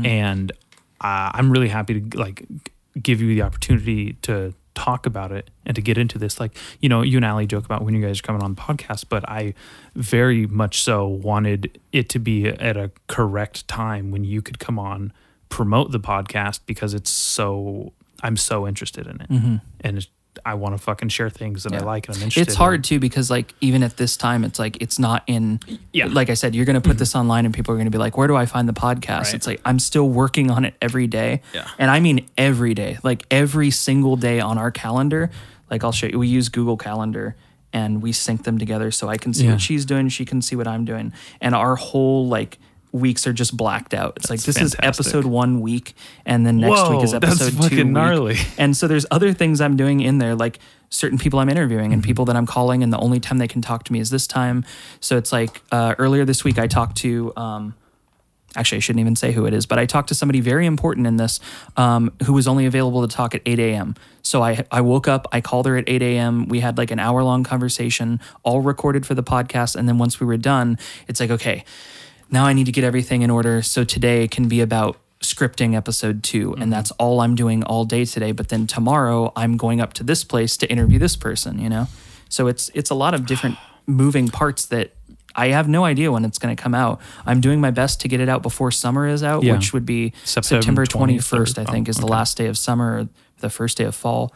[0.06, 0.52] And
[1.02, 2.45] uh, I'm really happy to, like,
[3.02, 6.39] give you the opportunity to talk about it and to get into this.
[6.39, 8.61] Like, you know, you and Ali joke about when you guys are coming on the
[8.61, 9.53] podcast, but I
[9.95, 14.80] very much so wanted it to be at a correct time when you could come
[14.80, 15.11] on
[15.49, 17.91] promote the podcast because it's so
[18.22, 19.56] I'm so interested in it mm-hmm.
[19.81, 20.07] and it's,
[20.45, 21.85] I want to fucking share things that I Mm-hmm.
[21.85, 22.47] Like and I'm interested.
[22.49, 25.60] It's hard too because like even at this time it's like it's not in
[25.91, 26.06] Yeah.
[26.06, 27.97] like I said you're going to put this online and people are going to be
[27.97, 29.34] like where do I find the podcast Right.
[29.34, 31.68] it's like I'm still working on it every day Yeah.
[31.77, 35.30] and I mean every day like every single day on our calendar
[35.69, 37.35] like I'll show you we use Google Calendar
[37.73, 39.51] and we sync them together so I can see Yeah.
[39.53, 41.11] what she's doing she can see what I'm doing
[41.41, 42.60] and our whole like
[42.91, 45.94] weeks are just blacked out it's like That's this is episode 1 week
[46.26, 47.88] and then next Whoa, week is that's episode 2 fucking week.
[47.88, 48.38] gnarly.
[48.57, 50.60] And so there's other things I'm doing in there, like
[50.90, 53.61] certain people I'm interviewing and people that I'm calling, and the only time they can
[53.61, 54.66] talk to me is this time.
[54.99, 57.32] So it's like uh, earlier this week, I talked to.
[57.38, 57.76] Um,
[58.56, 61.06] Actually, I shouldn't even say who it is, but I talked to somebody very important
[61.06, 61.40] in this
[61.78, 63.94] um, who was only available to talk at 8 a.m.
[64.24, 66.48] So I, I woke up, I called her at 8 a.m.
[66.48, 69.76] We had like an hour long conversation, all recorded for the podcast.
[69.76, 71.64] And then once we were done, it's like, okay,
[72.31, 73.61] now I need to get everything in order.
[73.61, 76.69] So today can be about scripting episode 2 and mm-hmm.
[76.69, 78.31] that's all I'm doing all day today.
[78.31, 81.88] But then tomorrow I'm going up to this place to interview this person, you know?
[82.30, 83.57] So it's it's a lot of different
[83.88, 84.93] moving parts that
[85.35, 86.99] I have no idea when it's going to come out.
[87.26, 89.53] I'm doing my best to get it out before summer is out, Yeah.
[89.53, 91.45] which would be September September 23rd.
[91.45, 93.95] 21st, I think, Oh, is the last day of summer, or the first day of
[93.95, 94.34] fall.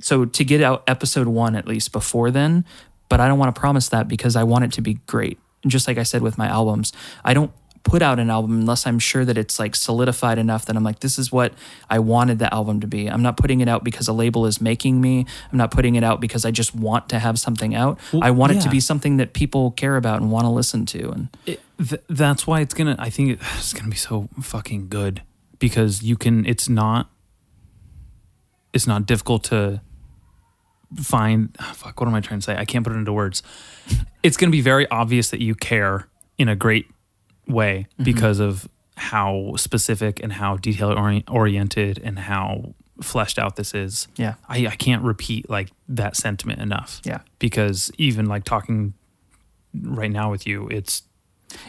[0.00, 2.64] So to get out episode one at least before then,
[3.08, 5.38] but I don't want to promise that because I want it to be great.
[5.66, 6.92] Just like I said with my albums,
[7.24, 7.52] I don't
[7.84, 11.00] put out an album unless I'm sure that it's like solidified enough that I'm like,
[11.00, 11.52] this is what
[11.90, 13.08] I wanted the album to be.
[13.08, 15.26] I'm not putting it out because a label is making me.
[15.50, 17.98] I'm not putting it out because I just want to have something out.
[18.20, 21.10] I want it to be something that people care about and want to listen to.
[21.10, 22.96] And it, th- that's why it's gonna.
[22.98, 25.22] I think it's gonna be so fucking good
[25.58, 26.46] because you can.
[26.46, 27.10] It's not.
[28.72, 29.82] It's not difficult to
[30.96, 31.54] find.
[31.58, 32.00] ah, Fuck.
[32.00, 32.56] What am I trying to say?
[32.56, 33.42] I can't put it into words.
[34.22, 36.08] It's gonna be very obvious that you care
[36.38, 36.86] in a great
[37.48, 43.74] way because of how specific and how detail ori- oriented and how fleshed out this
[43.74, 44.06] is.
[44.16, 44.34] Yeah.
[44.48, 47.00] I, I can't repeat like that sentiment enough.
[47.04, 47.20] Yeah.
[47.38, 48.94] Because even like talking
[49.82, 51.02] right now with you, it's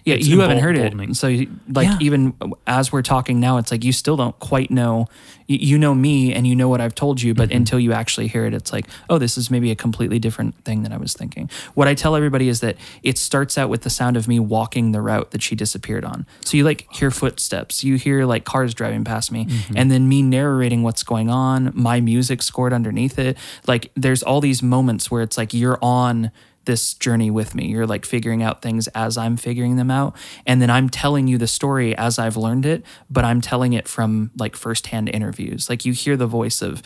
[0.05, 1.15] Yeah, It's you haven't heard it.
[1.15, 1.97] So, like, Yeah.
[2.01, 2.33] even
[2.67, 5.07] as we're talking now, it's like you still don't quite know.
[5.49, 7.57] y- You know me, and you know what I've told you, but mm-hmm.
[7.57, 10.83] until you actually hear it, it's like, oh, this is maybe a completely different thing
[10.83, 11.49] than I was thinking.
[11.73, 14.93] What I tell everybody is that it starts out with the sound of me walking
[14.93, 16.25] the route that she disappeared on.
[16.45, 19.73] So you like hear footsteps, you hear like cars driving past me, mm-hmm.
[19.77, 23.37] and then me narrating what's going on, my music scored underneath it.
[23.67, 26.31] Like, there's all these moments where it's like you're on
[26.65, 27.67] this journey with me.
[27.67, 30.15] You're like figuring out things as I'm figuring them out.
[30.45, 33.87] And then I'm telling you the story as I've learned it, but I'm telling it
[33.87, 35.69] from like firsthand interviews.
[35.69, 36.81] Like you hear the voice of,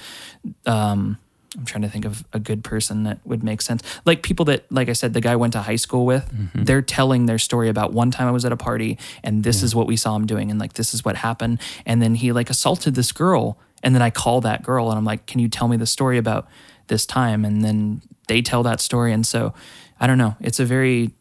[0.66, 1.18] um,
[1.58, 3.82] I'm trying to think of a good person that would make sense.
[4.06, 6.30] Like people that, like I said, the guy went to high school with,
[6.66, 9.74] they're telling their story about one time I was at a party and this is
[9.74, 11.60] what we saw him doing and like this is what happened.
[11.86, 13.58] And then he like assaulted this girl.
[13.82, 16.18] And then I call that girl and I'm like, can you tell me the story
[16.18, 16.48] about
[16.88, 17.46] this time?
[17.46, 19.14] And then they tell that story.
[19.14, 19.54] And so
[20.00, 20.36] I don't know.
[20.40, 21.12] It's a very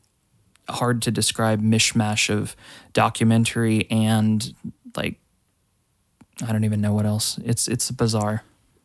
[0.68, 2.56] hard to describe mishmash of
[2.92, 4.54] documentary and
[4.96, 5.20] like
[6.42, 7.38] I don't even know what else.
[7.44, 8.42] It's it's bizarre.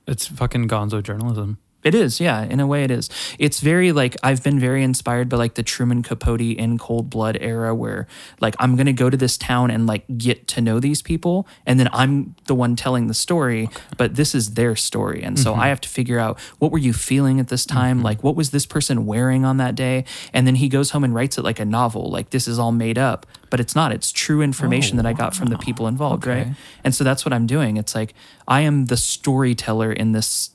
[0.07, 1.57] It's fucking gonzo journalism.
[1.84, 2.44] It is, yeah.
[2.44, 3.10] In a way, it is.
[3.40, 7.38] It's very like I've been very inspired by like the Truman Capote in Cold Blood
[7.41, 8.08] era, where
[8.40, 11.80] like I'm gonna go to this town and like get to know these people, and
[11.80, 15.62] then I'm the one telling the story, but this is their story, and so mm-hmm.
[15.62, 18.06] I have to figure out what were you feeling at this time, mm-hmm.
[18.06, 21.16] like what was this person wearing on that day, and then he goes home and
[21.16, 23.91] writes it like a novel, like this is all made up, but it's not.
[23.91, 26.48] It's true information that I got from the oh, people involved, right?
[26.84, 27.78] And so that's what I'm doing.
[27.78, 28.14] It's like
[28.48, 30.52] I am the storyteller in this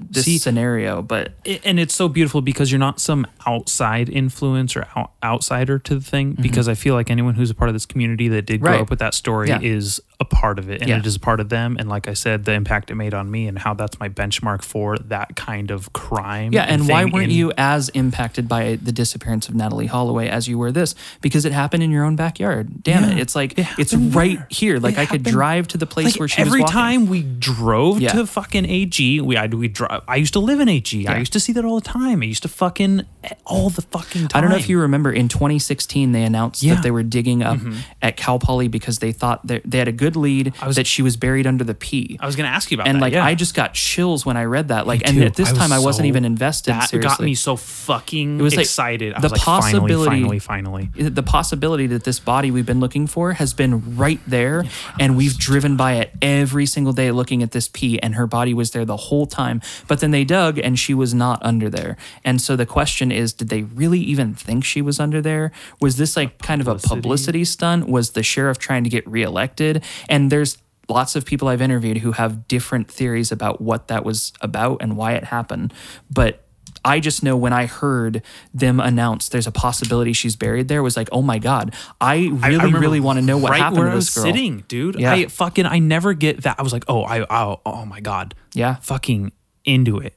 [0.00, 4.76] this See- scenario, but I- and it's so beautiful because you're not some outside influence
[4.76, 6.42] or out, outsider to the thing mm-hmm.
[6.42, 8.80] because i feel like anyone who's a part of this community that did grow Right.
[8.80, 9.60] up with that story Yeah.
[9.60, 10.98] is a part of it and Yeah.
[10.98, 13.30] it is a part of them and like i said the impact it made on
[13.30, 17.26] me and how that's my benchmark for that kind of crime Yeah, and why weren't
[17.30, 20.96] in- you as impacted by the disappearance of Natalee Holloway as you were this?
[21.20, 22.82] Because it happened in your own backyard.
[22.82, 23.18] Damn Yeah, it!
[23.20, 24.46] It's like it it's right there.
[24.50, 24.78] here.
[24.80, 26.72] Like It I could happened- drive to the place like where she every was walking.
[26.74, 28.12] time we drove Yeah.
[28.12, 30.02] to fucking AG, we I we drive.
[30.08, 31.06] I used to live in AG.
[31.06, 32.22] I used to see that all the time.
[32.22, 33.02] I used to fucking
[33.46, 34.30] all the fucking time.
[34.38, 36.62] I don't know if you remember in 2016 they announced.
[36.64, 36.74] Mm-hmm.
[36.74, 37.58] that they were digging up
[38.02, 41.02] at Cal Poly because they thought that they had a good lead was- that she
[41.02, 42.16] was buried under the P.
[42.20, 42.98] I was gonna ask you about and that.
[42.98, 43.24] And like yeah.
[43.24, 44.86] I just got chills when I read that.
[44.86, 46.72] Like, and at this I time I wasn't so- even invested.
[46.74, 47.08] that seriously.
[47.08, 49.14] got me so fucking It was like excited.
[49.14, 50.90] I the was like, possibility- finally, finally.
[50.96, 54.64] the possibility that this body we've been looking for has been right there
[54.98, 58.52] and we've driven by it every single day looking at this P and her body
[58.54, 61.96] was there the whole time but then they dug and she was not under there
[62.24, 65.96] and so the question is did they really even think she was under there was
[65.96, 70.30] this like kind of a publicity stunt was the sheriff trying to get reelected and
[70.32, 70.58] there's
[70.88, 74.96] lots of people I've interviewed who have different theories about what that was about and
[74.96, 75.72] why it happened
[76.10, 76.44] but
[76.84, 78.22] I just know when I heard
[78.54, 82.46] them announce there's a possibility she's buried there was like, oh my god, I I-
[82.46, 84.24] I really, really want to know what right happened where to I was girl.
[84.24, 84.94] sitting, dude.
[84.98, 85.12] Yeah.
[85.12, 86.54] I fucking I never get that.
[86.58, 88.76] I was like, oh, I oh, oh my god, Yeah.
[88.76, 89.32] fucking
[89.64, 90.14] into it,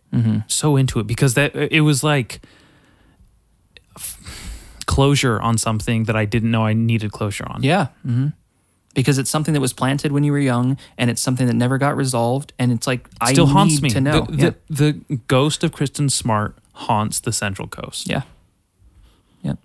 [0.48, 2.42] so into it because that it was like
[4.86, 7.64] closure on something that I didn't know I needed closure on.
[7.64, 7.88] Yeah.
[8.04, 8.28] hmm
[8.94, 11.78] Because it's something that was planted when you were young, and it's something that never
[11.78, 13.90] got resolved, and it's like I still haunts need me.
[13.92, 14.26] to know.
[14.26, 14.52] The, yeah.
[14.70, 18.10] the, the ghost of Kristen Smart haunts the Central Coast.
[18.10, 18.24] Yeah.
[19.44, 19.60] Yep.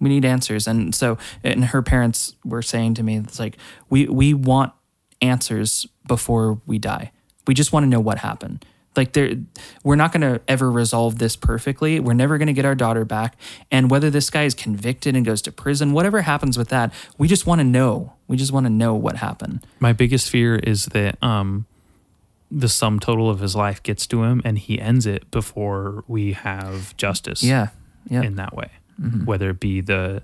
[0.00, 0.66] We need answers.
[0.66, 3.56] And so and her parents were saying to me, it's like,
[3.88, 4.72] we we want
[5.20, 7.12] answers before we die.
[7.46, 8.64] We just want to know what happened.
[8.96, 9.36] Like there
[9.84, 12.00] we're not gonna ever resolve this perfectly.
[12.00, 13.36] We're never gonna get our daughter back.
[13.70, 17.28] And whether this guy is convicted and goes to prison, whatever happens with that, we
[17.28, 18.14] just want to know.
[18.30, 19.66] We just want to know what happened.
[19.80, 21.66] My biggest fear is that um,
[22.48, 26.34] the sum total of his life gets to him and he ends it before we
[26.34, 27.42] have justice.
[27.42, 27.68] Yeah.
[28.08, 28.22] Yeah.
[28.22, 28.70] in that way,
[29.24, 30.22] whether it be the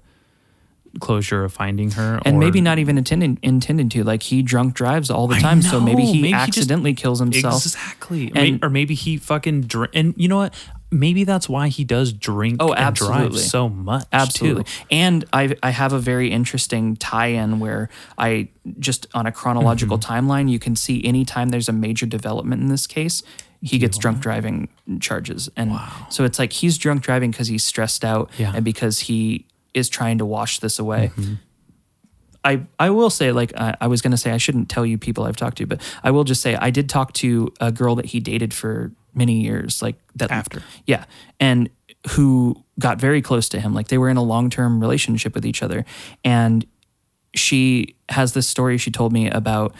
[1.00, 4.02] closure of finding her and maybe not even intended intended to.
[4.04, 7.18] Like he drunk drives all the time, so maybe he Maybe he just- accidentally kills
[7.18, 7.54] himself.
[7.66, 9.90] exactly, And- or maybe he fucking drink.
[9.94, 10.54] And you know what?
[10.90, 13.40] Maybe that's why he does drink Oh, and drive absolutely.
[13.42, 14.04] so much.
[14.12, 14.64] Absolutely.
[14.64, 14.70] too.
[14.90, 18.48] And I I have a very interesting tie-in where I
[18.78, 20.12] just on a chronological Mm-hmm.
[20.30, 23.22] timeline, you can see anytime there's a major development in this case,
[23.62, 24.68] he gets drunk driving
[25.00, 25.48] charges.
[25.56, 25.72] And
[26.08, 28.46] so it's like he's drunk driving because he's stressed out Yeah.
[28.48, 28.56] Mm-hmm.
[28.56, 31.10] and because he is trying to wash this away.
[32.44, 34.98] I, I will say, like, I, I was going to say, I shouldn't tell you
[34.98, 37.96] people I've talked to, but I will just say, I did talk to a girl
[37.96, 40.62] that he dated for many years, like that After.
[40.86, 41.04] Yeah.
[41.40, 41.70] And
[42.10, 43.74] who got very close to him.
[43.74, 45.84] Like, they were in a long term relationship with each other.
[46.24, 46.64] And
[47.34, 49.74] she has this story she told me about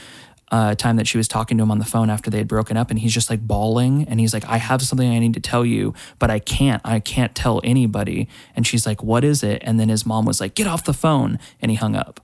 [0.52, 2.46] uh, a time that she was talking to him on the phone after they had
[2.46, 5.34] broken up and he's just like bawling and he's like i have something i need
[5.34, 9.42] to tell you but i can't i can't tell anybody and she's like what is
[9.42, 12.20] it and then his mom was like get off the phone and he hung up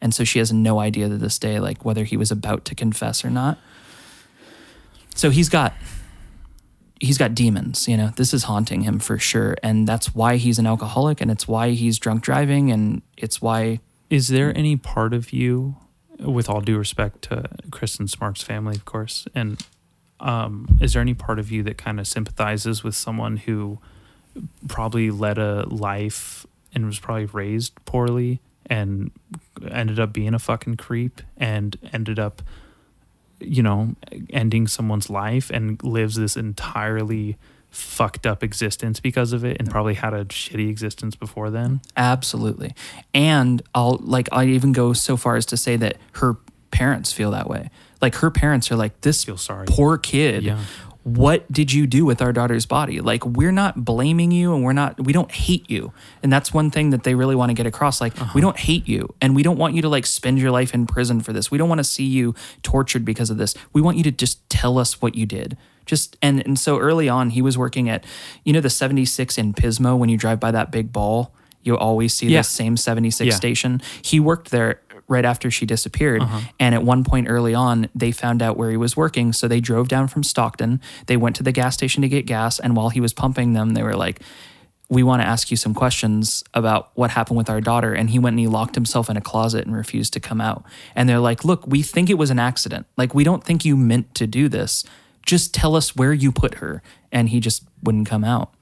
[0.00, 2.74] and so she has no idea to this day like whether he was about to
[2.74, 3.56] confess or not
[5.14, 5.72] so he's got
[7.00, 8.12] he's got demons you know?
[8.16, 11.70] This is haunting him for sure and that's why he's an alcoholic and it's why
[11.70, 15.76] he's drunk driving and it's why Is there any part of you,
[16.18, 19.64] with all due respect to Kristen Smart's family, of course, and
[20.18, 23.78] um, is there any part of you that kind of sympathizes with someone who
[24.68, 26.44] probably led a life
[26.74, 29.12] and was probably raised poorly and
[29.70, 32.42] ended up being a fucking creep and ended up
[33.40, 33.94] you know
[34.30, 37.36] ending someone's life and lives this entirely
[37.70, 42.74] fucked up existence because of it and probably had a shitty existence before then Absolutely.
[43.14, 46.36] And I'll like I even go so far as to say that her
[46.72, 47.70] parents feel that way.
[48.02, 49.66] Like her parents are like this Feel sorry.
[49.68, 50.42] poor kid.
[50.42, 50.60] Yeah.
[51.02, 53.00] What did you do with our daughter's body?
[53.00, 55.92] Like we're not blaming you and we're not we don't hate you.
[56.22, 58.32] And that's one thing that they really want to get across like Uh-huh.
[58.34, 60.86] we don't hate you and we don't want you to like spend your life in
[60.86, 61.50] prison for this.
[61.50, 63.54] We don't want to see you tortured because of this.
[63.72, 65.56] We want you to just tell us what you did.
[65.86, 68.04] Just and and so early on he was working at
[68.44, 71.32] you know the 76 in Pismo when you drive by that big ball
[71.62, 72.40] you always see Yeah.
[72.40, 73.34] the same 76 Yeah.
[73.34, 73.82] station.
[74.02, 74.80] He worked there
[75.10, 76.22] right after she disappeared.
[76.22, 76.40] Uh-huh.
[76.58, 79.34] And at one point early on, they found out where he was working.
[79.34, 80.80] So they drove down from Stockton.
[81.06, 82.60] They went to the gas station to get gas.
[82.60, 84.20] And while he was pumping them, they were like,
[84.88, 87.92] we want to ask you some questions about what happened with our daughter.
[87.92, 90.64] And he went and he locked himself in a closet and refused to come out.
[90.94, 92.86] And they're like, look, we think it was an accident.
[92.96, 94.84] Like, we don't think you meant to do this.
[95.26, 96.82] Just tell us where you put her.
[97.12, 98.52] And he just wouldn't come out.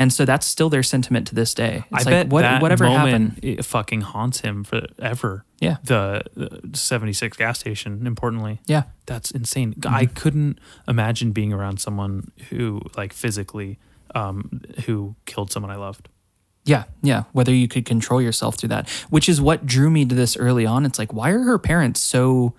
[0.00, 1.84] And so that's still their sentiment to this day.
[1.92, 3.44] It's I like, bet what, that whatever moment happened.
[3.44, 5.44] it fucking haunts him forever.
[5.60, 5.76] Yeah.
[5.84, 8.60] The, the 76 gas station, importantly.
[8.66, 8.84] Yeah.
[9.04, 9.74] That's insane.
[9.86, 10.58] I couldn't
[10.88, 13.78] imagine being around someone who, like, physically,
[14.14, 16.08] um, who killed someone I loved.
[16.64, 17.24] Yeah, yeah.
[17.32, 20.64] Whether you could control yourself through that, which is what drew me to this early
[20.64, 20.86] on.
[20.86, 22.54] It's like, why are her parents so?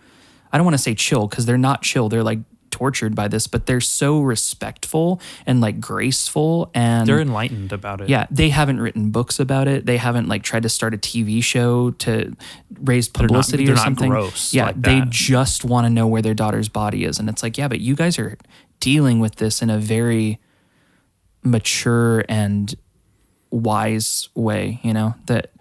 [0.52, 2.08] I don't want to say chill because they're not chill.
[2.08, 2.40] They're like
[2.72, 8.10] tortured by this, but they're so respectful and like graceful and They're enlightened about it.
[8.10, 8.28] yeah.
[8.32, 9.86] They haven't written books about it.
[9.86, 12.36] They haven't like tried to start a TV show to
[12.82, 14.10] raise publicity they're or not something.
[14.10, 17.44] gross yeah, like they just want to know where their daughter's body is, and it's
[17.44, 18.38] like, yeah, but you guys are
[18.80, 20.40] dealing with this in a very
[21.44, 22.76] mature and
[23.50, 25.52] wise way, you know, that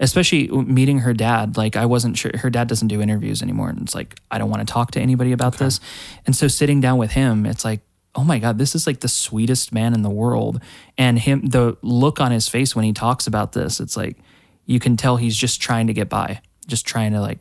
[0.00, 3.68] especially meeting her dad, like I wasn't sure her dad doesn't do interviews anymore.
[3.68, 5.78] And it's like, I don't want to talk to anybody about this.
[6.26, 7.80] And so sitting down with him, it's like,
[8.14, 10.60] oh my God, this is like the sweetest man in the world.
[10.98, 14.18] And him, the look on his face when he talks about this, it's like,
[14.66, 17.38] you can tell he's just trying to get by, just trying to like,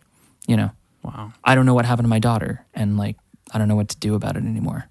[0.48, 0.72] you know,
[1.04, 1.34] Wow.
[1.44, 2.66] I don't know what happened to my daughter.
[2.74, 3.16] And like,
[3.52, 4.90] I don't know what to do about it anymore.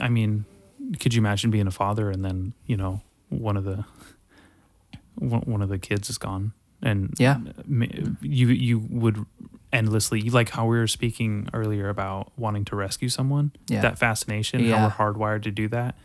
[0.00, 0.44] I mean,
[1.00, 3.84] could you imagine being a father and then, you know, one of the,
[5.16, 6.52] one one of the kids is gone
[6.84, 7.38] and Yeah.
[8.22, 9.24] you you would
[9.72, 13.80] endlessly like how we were speaking earlier about wanting to rescue someone Yeah.
[13.80, 14.78] that fascination Yeah.
[14.78, 15.96] how we're hardwired to do that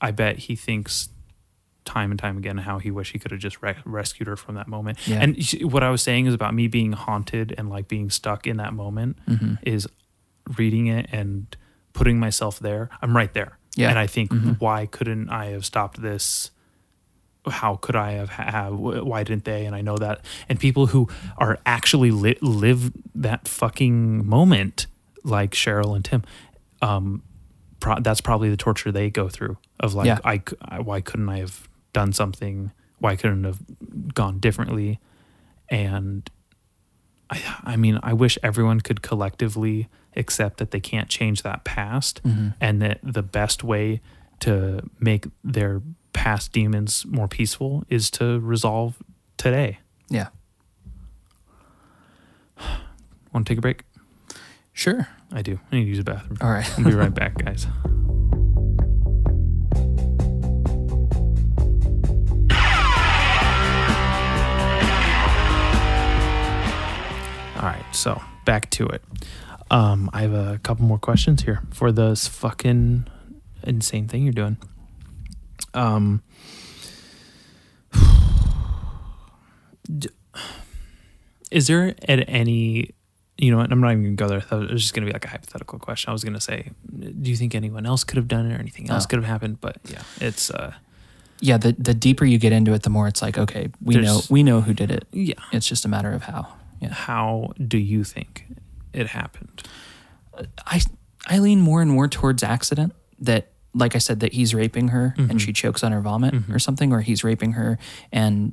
[0.00, 1.08] i bet he thinks
[1.84, 4.54] time and time again how he wish he could have just re- rescued her from
[4.54, 5.20] that moment Yeah.
[5.22, 8.46] and sh- what i was saying is about me being haunted and like being stuck
[8.46, 9.54] in that moment Mm-hmm.
[9.62, 9.88] is
[10.56, 11.56] reading it and
[11.94, 13.88] putting myself there i'm right there Yeah.
[13.90, 16.52] and i think why couldn't i have stopped this
[17.46, 19.64] how could I have, have why didn't they?
[19.66, 20.24] And I know that.
[20.48, 21.08] And people who
[21.38, 24.86] are actually li- live that fucking moment,
[25.24, 26.22] like Cheryl and Tim,
[26.82, 27.22] um,
[27.80, 30.18] pro- that's probably the torture they go through of like, Yeah.
[30.24, 32.70] I, I- why couldn't I have done something?
[32.98, 34.98] Why couldn't I have gone differently?
[35.70, 36.28] And
[37.30, 42.22] I, I mean, I wish everyone could collectively accept that they can't change that past
[42.24, 42.48] Mm-hmm.
[42.60, 44.00] and that the best way
[44.40, 45.80] to make their
[46.12, 49.02] past demons more peaceful is to resolve
[49.36, 49.78] today.
[50.08, 50.28] Yeah.
[53.32, 53.82] Want to take a break?
[54.72, 55.08] Sure.
[55.32, 55.58] I do.
[55.70, 56.38] I need to use a bathroom.
[56.40, 56.78] All right.
[56.78, 57.66] I'll be right back, guys.
[67.56, 69.02] All right, so back to it.
[69.68, 73.06] Um, I have a couple more questions here for this fucking
[73.64, 74.58] insane thing you're doing.
[75.74, 76.22] Um,
[81.50, 82.90] is there at any
[83.38, 85.24] you know what i'm not even gonna go there it was just gonna be like
[85.24, 88.50] a hypothetical question i was gonna say do you think anyone else could have done
[88.50, 89.08] it or anything else Oh.
[89.08, 90.72] could have happened but yeah it's uh
[91.40, 94.20] Yeah, the the deeper you get into it, the more it's like, okay, we know
[94.28, 95.06] we know who did it.
[95.12, 96.48] yeah It's just a matter of how.
[96.80, 96.92] Yeah.
[96.92, 98.44] how do you think
[98.92, 99.62] it happened
[100.66, 100.80] I
[101.26, 105.14] I lean more and more towards accident that like I said that he's raping her
[105.16, 105.30] Mm-hmm.
[105.30, 107.78] and she chokes on her vomit or something or he's raping her
[108.12, 108.52] and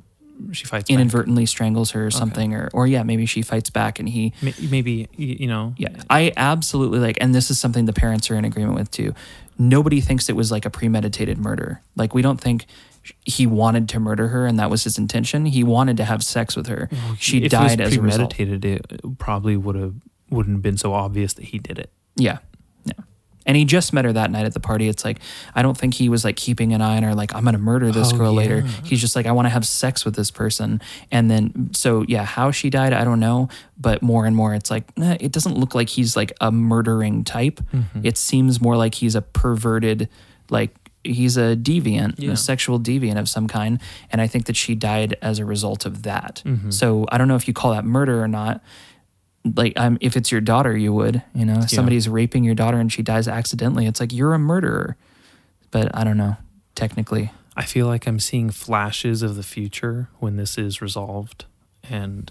[0.52, 0.94] she fights back.
[0.94, 4.34] inadvertently strangles her or something or or yeah, maybe she fights back and he
[4.70, 8.44] maybe you know Yeah, I absolutely like, and this is something the parents are in
[8.44, 9.14] agreement with too.
[9.58, 11.80] Nobody thinks it was like a premeditated murder.
[11.96, 12.66] Like we don't think
[13.24, 15.46] he wanted to murder her and that was his intention.
[15.46, 16.90] He wanted to have sex with her.
[17.18, 18.30] She if died as a result.
[18.36, 19.94] premeditated it probably would have
[20.28, 22.38] wouldn't have been so obvious that he did it Yeah,
[22.84, 22.92] yeah.
[23.46, 24.88] And he just met her that night at the party.
[24.88, 25.20] It's like
[25.54, 27.58] I don't think he was like keeping an eye on her like I'm going to
[27.60, 28.62] murder this Oh, girl later.
[28.84, 30.80] He's just like I want to have sex with this person.
[31.12, 33.48] And then so yeah, how she died I don't know,
[33.78, 37.24] but more and more it's like eh, it doesn't look like he's like a murdering
[37.24, 37.60] type.
[37.72, 38.00] Mm-hmm.
[38.04, 40.08] It seems more like he's a perverted
[40.50, 40.74] like
[41.04, 42.32] he's a deviant, Yeah.
[42.32, 43.80] a sexual deviant of some kind.
[44.10, 46.42] And I think that she died as a result of that.
[46.44, 46.70] Mm-hmm.
[46.70, 48.60] So I don't know if you call that murder or not.
[49.54, 51.22] Like, um, if it's your daughter, you would.
[51.34, 54.96] You know, somebody's raping your daughter and she dies accidentally, it's like you're a murderer.
[55.70, 56.36] But I don't know,
[56.74, 57.30] technically.
[57.56, 61.44] I feel like I'm seeing flashes of the future when this is resolved,
[61.82, 62.30] and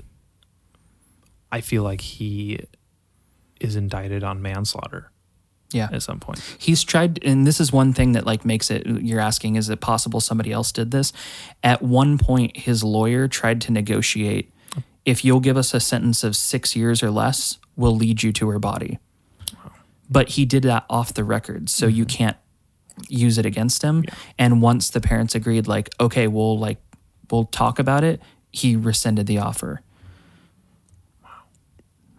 [1.51, 2.59] I feel like he
[3.59, 5.11] is indicted on manslaughter
[5.71, 5.89] Yeah.
[5.91, 6.39] at some point.
[6.59, 8.85] He's tried, and this is one thing that like makes it.
[8.85, 11.11] You're asking, is it possible somebody else did this?
[11.63, 14.51] At one point, his lawyer tried to negotiate.
[15.05, 18.49] If you'll give us a sentence of six years or less, we'll lead you to
[18.49, 18.99] her body.
[20.09, 22.37] But he did that off the record, so you can't
[23.07, 24.03] use it against him.
[24.37, 26.77] And once the parents agreed, like, okay, we'll like
[27.31, 28.21] we'll talk about it,
[28.51, 29.81] he rescinded the offer.
[31.23, 31.29] Wow.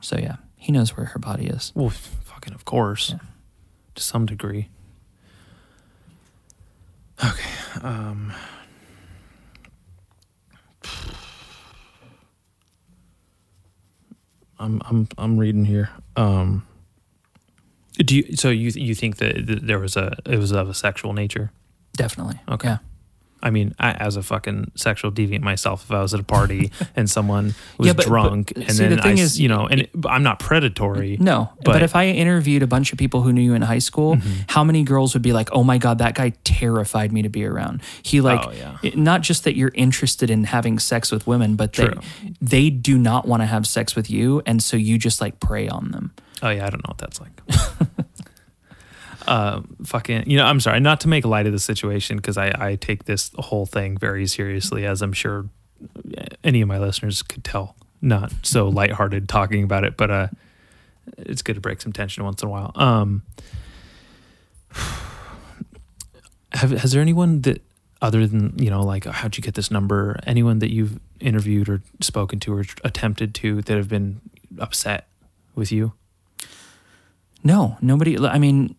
[0.00, 1.72] So yeah, he knows where her body is.
[1.74, 3.14] Well, fucking of course,
[3.94, 4.68] to some degree.
[7.24, 7.50] Okay.
[7.82, 8.32] Um,
[14.58, 15.90] I'm I'm I'm reading here.
[16.16, 16.66] Um,
[17.98, 21.12] do you so you you think that there was a it was of a sexual
[21.12, 21.52] nature?
[21.96, 22.40] Definitely.
[22.48, 22.68] Okay.
[22.68, 22.78] Yeah.
[23.42, 26.72] I mean, I, as a fucking sexual deviant myself, if I was at a party
[26.96, 29.66] and someone was Yeah, but- but drunk, and see, the thing I, is- you know,
[29.66, 31.16] and it, I'm not predatory.
[31.20, 31.84] No, but, But- Mm-hmm.
[31.84, 34.18] if I interviewed a bunch of people who knew you in high school,
[34.48, 37.44] how many girls would be like, "Oh my god, that guy terrified me to be
[37.44, 38.78] around." He like Oh, yeah.
[38.82, 42.00] it- not just that you're interested in having sex with women, but they True.
[42.40, 45.68] they do not want to have sex with you, and so you just like prey
[45.68, 46.12] on them.
[46.42, 47.40] Oh yeah, I don't know what that's like.
[49.26, 52.52] uh, fucking, you know, I'm sorry, not to make light of the situation because I,
[52.58, 55.48] I take this whole thing very seriously, as I'm sure
[56.44, 57.76] any of my listeners could tell.
[58.02, 60.28] Not so lighthearted talking about it, but uh,
[61.18, 62.72] it's good to break some tension once in a while.
[62.74, 63.22] Um,
[66.52, 67.62] have has there anyone that
[68.02, 70.18] other than you know like how'd you get this number?
[70.26, 74.20] Anyone that you've interviewed or spoken to or attempted to that have been
[74.58, 75.08] upset
[75.54, 75.92] with you?
[77.42, 78.18] No, nobody.
[78.18, 78.76] I mean,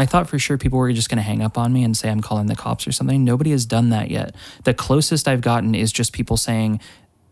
[0.00, 2.08] I thought for sure people were just going to hang up on me and say
[2.08, 3.22] I'm calling the cops or something.
[3.22, 4.34] Nobody has done that yet.
[4.64, 6.80] The closest I've gotten is just people saying,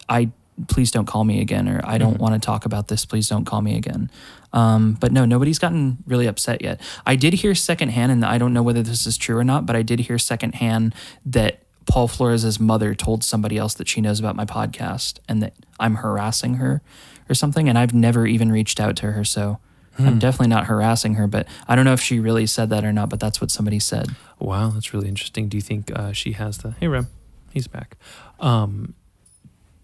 [0.07, 0.32] "I
[0.66, 3.07] please don't call me again," or "I don't want to talk about this.
[3.07, 4.11] Please don't call me again."
[4.53, 6.78] Um, but no, nobody's gotten really upset yet.
[7.07, 9.74] I did hear secondhand, and I don't know whether this is true or not, but
[9.74, 14.36] I did hear secondhand that Paul Flores's mother told somebody else that she knows about
[14.36, 16.82] my podcast and that I'm harassing her
[17.31, 17.66] or something.
[17.66, 19.24] And I've never even reached out to her.
[19.24, 19.59] So
[19.99, 22.93] I'm definitely not harassing her, but I don't know if she really said that or
[22.93, 24.09] not, but that's what somebody said.
[24.39, 25.49] Wow, that's really interesting.
[25.49, 26.73] Do you think uh, she has the?
[26.73, 27.09] Hey, Rem,
[27.53, 27.97] he's back.
[28.39, 28.95] Um,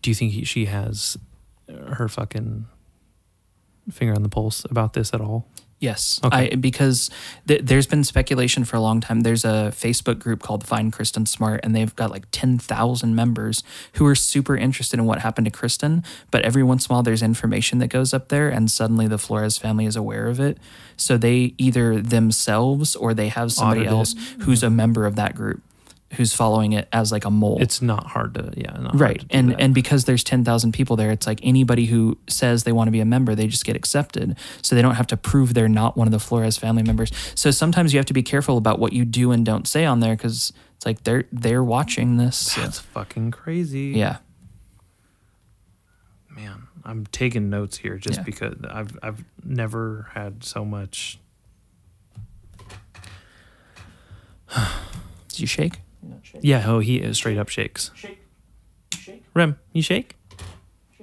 [0.03, 1.17] do you think he, she has
[1.69, 2.67] her fucking
[3.91, 5.49] finger on the pulse about this at all?
[5.81, 6.53] Yes, Okay.
[6.53, 7.11] I, because
[7.47, 9.21] th- there's been speculation for a long time.
[9.21, 13.63] There's a Facebook group called Find Kristen Smart, and they've got like 10,000 members
[13.95, 16.03] who are super interested in what happened to Kristen.
[16.31, 19.19] But every once in a while, there's information that goes up there, and suddenly the
[19.19, 20.59] Flores family is aware of it.
[20.97, 23.93] So they either themselves or they have somebody Audited.
[23.99, 25.61] else who's a member of that group
[26.15, 27.59] who's following it as like a mole.
[27.61, 29.61] It's not hard to, yeah, not hard right to and that.
[29.61, 33.01] and because there's 10,000 people there it's like anybody who says they want to be
[33.01, 36.07] a member they just get accepted so they don't have to prove they're not one
[36.09, 39.05] of the Flores family members so sometimes you have to be careful about what you
[39.05, 42.79] do and don't say on there cuz it's like they're they're watching this so- that's
[42.79, 43.93] fucking crazy.
[43.97, 44.17] yeah
[46.31, 48.25] man, I'm taking notes here just Yeah.
[48.25, 51.19] because I've I've never had so much.
[55.29, 55.81] did you shake
[56.41, 57.91] Yeah, oh, he is straight up shakes.
[57.95, 58.21] shake
[58.99, 60.17] shake Rem, you shake?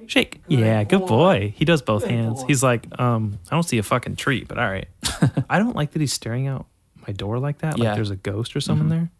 [0.06, 0.42] Shake.
[0.48, 1.54] Yeah, good boy.
[1.56, 2.42] He does both hands.
[2.46, 4.88] He's like, um, I don't see a fucking tree, but all right.
[5.48, 6.66] I don't like that he's staring out
[7.06, 7.78] my door like that.
[7.78, 7.94] Like Yeah.
[7.94, 9.10] there's a ghost or something there.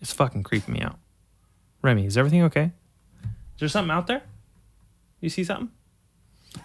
[0.00, 0.98] It's fucking creeping me out.
[1.82, 2.72] Remy, is everything okay?
[3.22, 4.22] Is there something out there?
[5.20, 5.70] You see something?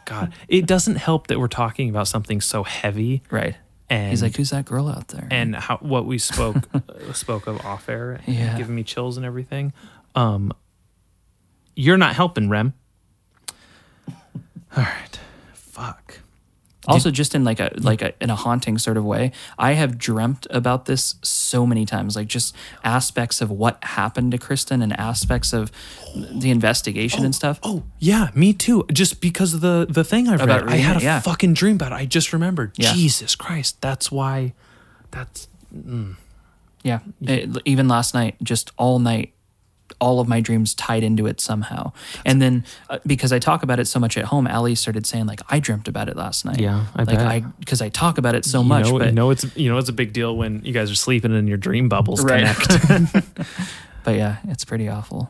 [0.05, 3.55] God, it doesn't help that we're talking about something so heavy right
[3.89, 7.47] and he's like who's that girl out there and how what we spoke uh, spoke
[7.47, 8.57] of off air, Yeah.
[8.57, 9.73] giving me chills and everything.
[10.15, 10.51] Um,
[11.75, 12.73] you're not helping, Rem.
[14.77, 15.08] All right.
[16.87, 19.97] Also, just in like a like a in a haunting sort of way, I have
[19.97, 22.15] dreamt about this so many times.
[22.15, 25.71] Like just aspects of what happened to Kristen and aspects of
[26.15, 27.59] the investigation and oh, stuff.
[27.63, 28.85] Oh yeah, me too.
[28.91, 31.19] Just because of the the thing I've About read, I had a yeah.
[31.19, 31.95] fucking dream about it.
[31.95, 32.71] I just remembered.
[32.77, 32.93] Yeah.
[32.93, 34.53] Jesus Christ, that's why.
[35.11, 36.15] That's mm.
[36.83, 36.99] Yeah.
[37.21, 39.33] It- even last night, just all night,
[39.99, 41.91] all of my dreams tied into it somehow.
[42.25, 45.25] And then uh, because I talk about it so much at home, Allie started saying
[45.25, 47.27] like, "I dreamt about it last night." Yeah, I like bet.
[47.27, 48.85] I because I talk about it so you much.
[48.85, 50.95] Know, but you know it's you know it's a big deal when you guys are
[50.95, 52.45] sleeping and your dream bubbles Right.
[52.55, 53.25] connect.
[54.03, 55.29] But yeah, it's pretty awful.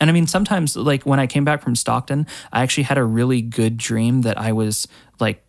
[0.00, 3.04] And I mean, sometimes, like when I came back from Stockton, I actually had a
[3.04, 4.86] really good dream that I was
[5.18, 5.42] like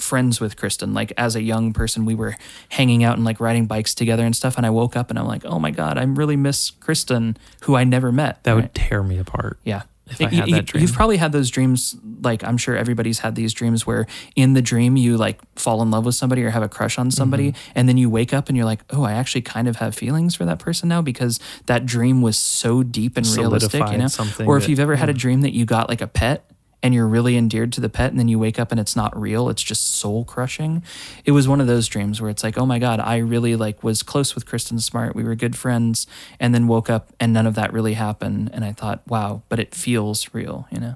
[0.00, 0.94] friends with Kristen.
[0.94, 2.36] Like as a young person, we were
[2.70, 4.56] hanging out and like riding bikes together and stuff.
[4.56, 7.76] And I woke up and I'm like, oh my God, I really miss Kristen, who
[7.76, 8.42] I never met.
[8.44, 9.58] that would tear me apart.
[9.64, 9.82] Yeah.
[10.08, 10.82] If I had you- that dream.
[10.82, 14.62] You've probably had those dreams, like I'm sure everybody's had these dreams where in the
[14.62, 17.72] dream you like fall in love with somebody or have a crush on somebody, Mm-hmm.
[17.76, 20.34] and then you wake up and you're like, oh, I actually kind of have feelings
[20.34, 24.08] for that person now because that dream was so deep and realistic, you know.
[24.46, 26.44] Or if that- you've ever had a dream that you got like a pet
[26.82, 29.18] and you're really endeared to the pet, and then you wake up and it's not
[29.18, 30.82] real, it's just soul crushing.
[31.24, 33.82] It was one of those dreams where it's like, oh my god, I really like
[33.82, 36.06] was close with Kristen Smart, we were good friends,
[36.38, 39.58] and then woke up and none of that really happened, and I thought, wow, but
[39.58, 40.94] it feels real, you know.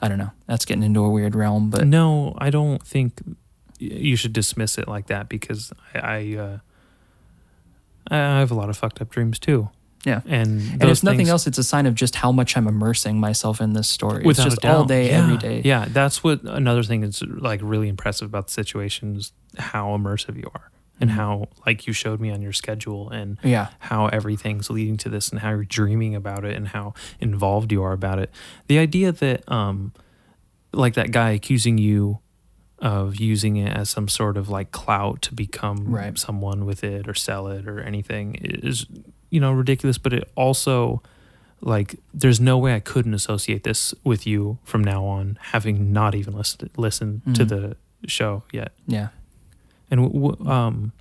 [0.00, 0.30] I don't know.
[0.46, 3.20] That's getting into a weird realm, but No, I don't think
[3.78, 6.58] you should dismiss it like that because I I, uh,
[8.10, 9.70] I have a lot of fucked up dreams too,
[10.04, 10.20] yeah.
[10.26, 13.60] and And if nothing things- its a sign of just how much I'm immersing myself
[13.60, 14.24] in this story.
[14.26, 15.22] it's just all day, yeah.
[15.22, 15.62] every day.
[15.64, 20.36] Yeah, that's what another thing that's like really impressive about the situation is how immersive
[20.36, 20.70] you are
[21.00, 21.14] and Mhm.
[21.14, 23.68] how like you showed me on your schedule and Yeah.
[23.80, 27.82] how everything's leading to this and how you're dreaming about it and how involved you
[27.82, 28.30] are about it.
[28.68, 29.92] The idea that um
[30.72, 32.18] like that guy accusing you
[32.80, 36.18] of using it as some sort of like clout to become Right.
[36.18, 38.84] someone with it or sell it or anything is
[39.34, 41.02] you know ridiculous but it also
[41.60, 41.88] like
[42.22, 46.32] there's no way I couldn't associate this with you from now on having not even
[46.40, 47.48] listened listened to Mhm.
[47.54, 47.62] the
[48.06, 49.08] show yet Yeah.
[49.90, 50.92] and w- w- um,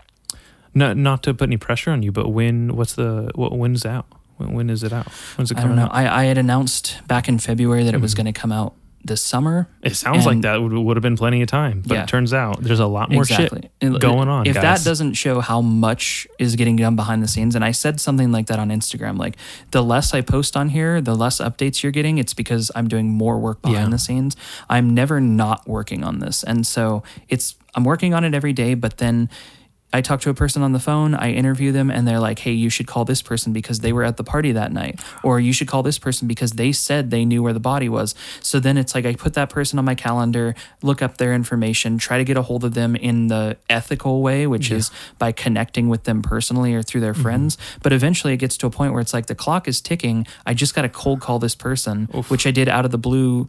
[0.73, 2.75] not not to put any pressure on you, but when?
[2.77, 3.51] What's the what?
[3.61, 4.07] When's out?
[4.37, 5.07] When, when is it out?
[5.37, 5.93] When's it coming I don't know.
[5.93, 6.11] out?
[6.13, 8.17] I, I had announced back in February that it was Mhm.
[8.17, 8.73] going to come out
[9.05, 9.67] this summer.
[9.81, 12.03] It sounds like that would, would have been plenty of time, but Yeah.
[12.03, 13.69] it turns out there's a lot more exactly.
[13.81, 14.47] shit going on.
[14.47, 14.63] If guys.
[14.83, 18.31] that doesn't show how much is getting done behind the scenes, and I said something
[18.31, 19.35] like that on Instagram, like
[19.71, 22.17] the less I post on here, the less updates you're getting.
[22.17, 23.89] It's because I'm doing more work behind Yeah.
[23.89, 24.35] the scenes.
[24.69, 28.73] I'm never not working on this, and so it's I'm working on it every day.
[28.73, 29.29] But then
[29.93, 32.51] I talk to a person on the phone, I interview them, and they're like, hey,
[32.51, 34.99] you should call this person because they were at the party that night.
[35.23, 38.15] Or you should call this person because they said they knew where the body was.
[38.41, 41.99] So then it's like I put that person on my calendar, look up their information,
[41.99, 44.89] try to get a hold of them in the ethical way, which is
[45.19, 47.21] by connecting with them personally or through their mm-hmm.
[47.21, 47.57] friends.
[47.83, 50.25] But eventually it gets to a point where it's like the clock is ticking.
[50.45, 53.47] I just got to cold call this person, which I did out of the blue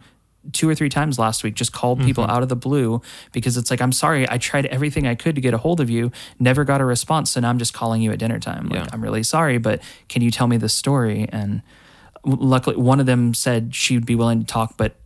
[0.53, 2.33] two or three times last week just called people mm-hmm.
[2.33, 3.01] out of the blue
[3.33, 5.89] because it's like i'm sorry i tried everything i could to get a hold of
[5.89, 8.69] you never got a response so now i'm just calling you at dinner time.
[8.69, 8.89] Like Yeah.
[8.93, 11.29] i'm really sorry but can you tell me the story?
[11.31, 11.62] And
[12.25, 14.97] luckily one of them said she would be willing to talk but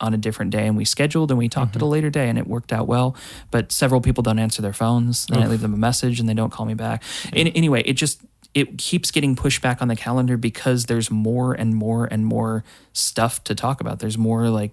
[0.00, 1.92] on a different day and we scheduled and we talked at a mm-hmm.
[1.92, 3.14] later day and it worked out well.
[3.50, 6.34] But several people don't answer their phones then i leave them a message and they
[6.34, 7.02] don't call me back.
[7.32, 8.20] And anyway it just
[8.54, 12.64] it keeps getting pushed back on the calendar because there's more and more and more
[12.92, 13.98] stuff to talk about.
[13.98, 14.72] There's more like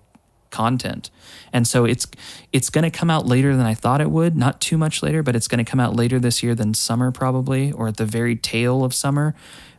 [0.50, 1.10] content
[1.54, 2.08] and so it's
[2.52, 5.22] it's going to come out later than i thought it would not too much later
[5.22, 8.06] but it's going to come out later this year than summer probably or at the
[8.06, 9.36] very tail of summer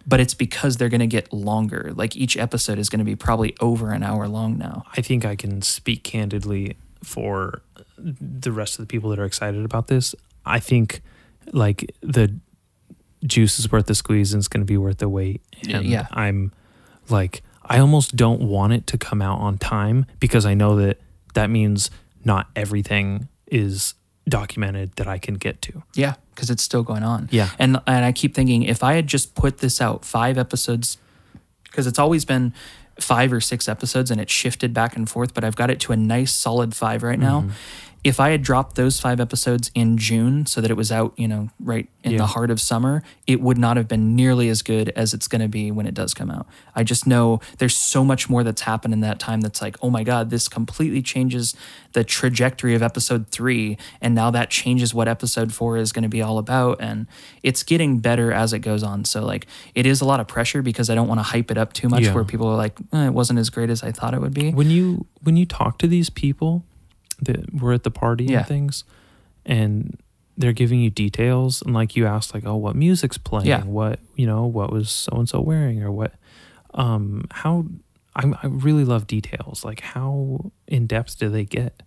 [0.07, 3.17] but it's because they're going to get longer like each episode is going to be
[3.17, 7.63] probably over an hour long now I think I can speak candidly for
[7.99, 10.15] the rest of the people that are excited about this.
[10.45, 11.03] I think
[11.53, 12.35] like the
[13.25, 15.43] juice is worth the squeeze and it's going to be worth the wait.
[15.69, 16.07] And Yeah.
[16.11, 16.53] I'm
[17.09, 20.99] like, I almost don't want it to come out on time because I know that
[21.35, 21.91] that means
[22.25, 23.95] not everything is
[24.29, 25.85] documented that I can get to.
[25.95, 27.29] Yeah, because it's still going on.
[27.31, 27.51] Yeah.
[27.61, 30.99] and and I keep thinking if I had just put this out five episodes,
[31.63, 32.53] because it's always been
[32.99, 35.93] five or six episodes and it shifted back and forth, but I've got it to
[35.93, 37.43] a nice solid five right now.
[37.43, 37.51] Mm-hmm.
[38.03, 41.29] If I had dropped those five episodes in June so that it was out, you
[41.29, 42.19] know, right in Yeah.
[42.19, 45.43] the heart of summer, it would not have been nearly as good as it's going
[45.43, 46.47] to be when it does come out.
[46.75, 49.91] I just know there's so much more that's happened in that time that's like, oh
[49.91, 51.55] my God, this completely changes
[51.93, 53.77] the trajectory of episode three.
[54.01, 56.79] And now that changes what episode four is going to be all about.
[56.81, 57.07] And
[57.43, 59.05] it's getting better as it goes on.
[59.05, 61.59] So, like, it is a lot of pressure because I don't want to hype it
[61.59, 62.15] up too much Yeah.
[62.15, 64.53] where people are like, eh, it wasn't as great as I thought it would be.
[64.53, 66.65] When you when you talk to these people,
[67.23, 68.39] that were at the party Yeah.
[68.39, 68.85] and things,
[69.47, 69.99] and
[70.37, 73.47] they're giving you details and like you asked like, oh, what music's playing?
[73.49, 73.63] Yeah.
[73.65, 76.15] What you know, what was so and so wearing or what?
[76.75, 77.67] Um, how
[78.17, 79.65] I I really love details.
[79.65, 81.83] Like how in depth do they get?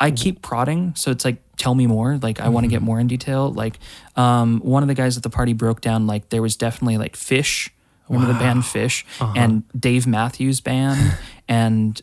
[0.00, 2.16] I keep prodding, so it's like, tell me more.
[2.22, 3.50] Like, I want to get more in detail.
[3.50, 3.80] Like,
[4.14, 7.16] um, one of the guys at the party broke down like there was definitely like
[7.16, 7.68] Phish,
[8.08, 9.02] remember the band Phish,
[9.36, 11.16] and Dave Matthews Band,
[11.48, 12.00] and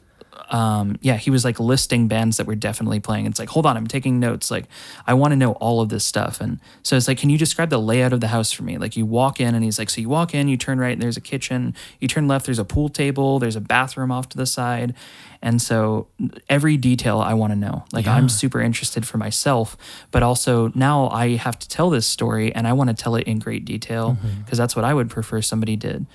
[0.49, 3.26] um, yeah, he was like listing bands that were definitely playing.
[3.26, 4.49] It's like, hold on, I'm taking notes.
[4.49, 4.65] Like,
[5.05, 6.41] I want to know all of this stuff.
[6.41, 8.77] And so it's like, can you describe the layout of the house for me?
[8.77, 11.01] Like, you walk in, and he's like, so you walk in, you turn right, and
[11.01, 11.76] there's a kitchen.
[11.99, 14.95] You turn left, there's a pool table, there's a bathroom off to the side.
[15.41, 16.07] And so
[16.49, 17.85] every detail I want to know.
[17.93, 19.77] Like, I'm super interested for myself,
[20.11, 23.27] but also now I have to tell this story, and I want to tell it
[23.27, 26.05] in great detail because that's what I would prefer somebody did.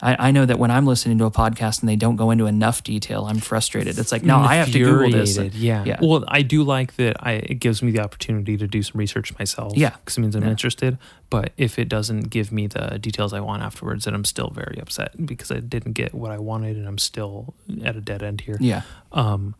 [0.00, 2.46] I, I know that when I'm listening to a podcast and they don't go into
[2.46, 3.98] enough detail, I'm frustrated.
[3.98, 5.30] It's like, no, I have to Google this.
[5.36, 5.84] Infuriated, Yeah.
[5.84, 5.98] yeah.
[6.00, 7.16] Well, I do like that.
[7.20, 9.72] I it gives me the opportunity to do some research myself.
[9.76, 9.90] Yeah.
[9.90, 10.50] because it means I'm Yeah.
[10.50, 10.98] interested.
[11.30, 14.78] But if it doesn't give me the details I want afterwards, then I'm still very
[14.80, 17.54] upset because I didn't get what I wanted, and I'm still
[17.84, 18.56] at a dead end here.
[18.60, 18.82] yeah.
[19.12, 19.54] Um,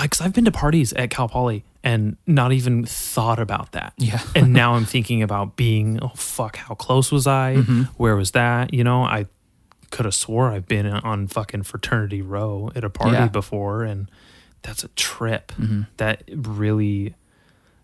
[0.00, 3.92] because I've been to parties at Cal Poly and not even thought about that.
[3.98, 4.22] Yeah.
[4.34, 7.56] and now I'm thinking about being, oh fuck, how close was I?
[7.56, 7.82] Mm-hmm.
[7.98, 8.72] Where was that?
[8.72, 9.26] You know, I
[9.94, 13.28] could have swore I've been on fucking fraternity row at a party Yeah.
[13.28, 14.10] before, and
[14.62, 15.52] that's a trip.
[15.56, 15.82] Mm-hmm.
[15.98, 17.14] That really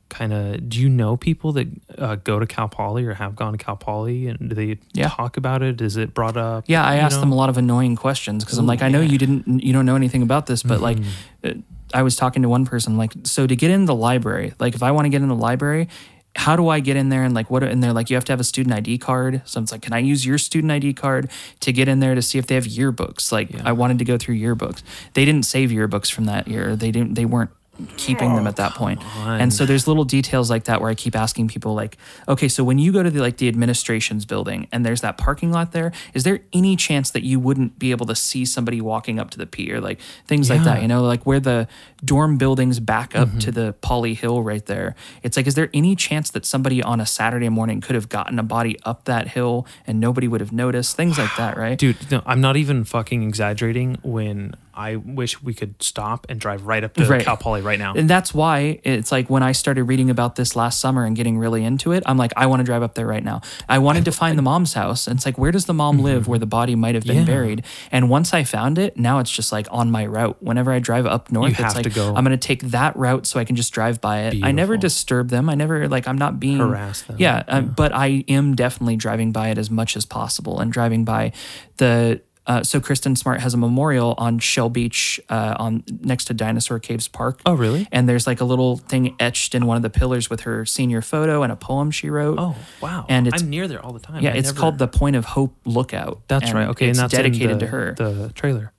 [0.09, 0.69] kind of.
[0.69, 3.77] Do you know people that uh, go to Cal Poly or have gone to Cal
[3.77, 5.09] Poly, and do they Yeah.
[5.09, 5.81] talk about it?
[5.81, 6.65] Is it brought up?
[6.67, 7.21] Yeah, I asked know?
[7.21, 9.01] them a lot of annoying questions because I'm like, I know.
[9.01, 9.13] Mm-hmm.
[9.13, 10.99] you didn't, you don't know anything about this, but like,
[11.45, 11.53] uh,
[11.95, 14.83] I was talking to one person, like, so to get in the library, like, if
[14.83, 15.89] I want to get in the library,
[16.37, 17.25] how do I get in there?
[17.25, 17.63] And like, what?
[17.63, 19.43] And they're like, you have to have a student ID card.
[19.45, 21.31] So it's like, can I use your student ID card
[21.61, 23.33] to get in there to see if they have yearbooks?
[23.33, 24.83] Like, I wanted to go through yearbooks.
[25.15, 26.77] They didn't save yearbooks from that year.
[26.77, 27.15] They didn't.
[27.15, 27.51] They weren't
[27.97, 29.03] keeping them at that point.
[29.17, 31.97] And so there's little details like that where I keep asking people like,
[32.29, 35.51] okay, so when you go to the like the administration's building and there's that parking
[35.51, 39.19] lot there, is there any chance that you wouldn't be able to see somebody walking
[39.19, 41.69] up to the P or like things like that, you know, like where the
[42.05, 44.95] dorm buildings back up to the Poly Hill right there.
[45.23, 48.39] It's like, is there any chance that somebody on a Saturday morning could have gotten
[48.39, 50.97] a body up that hill and nobody would have noticed?
[50.97, 51.79] Things like that, right?
[51.79, 56.67] Dude, no, I'm not even fucking exaggerating when I wish we could stop and drive
[56.67, 57.23] right up to Right.
[57.25, 57.93] Cal Poly right now.
[57.95, 61.37] And that's why it's like when I started reading about this last summer and getting
[61.39, 63.43] really into it, I'm like, I want to drive up there right now.
[63.69, 65.07] I wanted to find the mom's house.
[65.07, 67.29] And it's like, where does the mom live where the body might have been Mm-hmm.
[67.29, 67.35] Yeah.
[67.35, 67.65] buried?
[67.91, 70.37] And once I found it, now it's just like on my route.
[70.41, 72.09] Whenever I drive up north, have it's like, to go.
[72.15, 74.43] I'm going to take that route so I can just drive by it.
[74.43, 75.49] I never disturb them.
[75.51, 77.17] I never, like, I'm not being Harass them.
[77.19, 77.43] Yeah.
[77.49, 81.33] uh, but I am definitely driving by it as much as possible and driving by
[81.77, 86.35] the, uh, so Kristen Smart has a memorial on Shell Beach, uh, on next to
[86.35, 87.41] Dinosaur Caves Park.
[87.47, 87.87] Oh, really?
[87.93, 91.03] And there's like a little thing etched in one of the pillars with her senior
[91.03, 92.39] photo and a poem she wrote.
[92.41, 93.05] Oh, wow.
[93.09, 94.23] And it's I'm near there all the time.
[94.25, 96.23] yeah, I it's never- called the Point of Hope Lookout.
[96.29, 96.69] That's right.
[96.71, 97.95] Okay, it's and that's dedicated the, to her.
[97.97, 98.73] The trailer.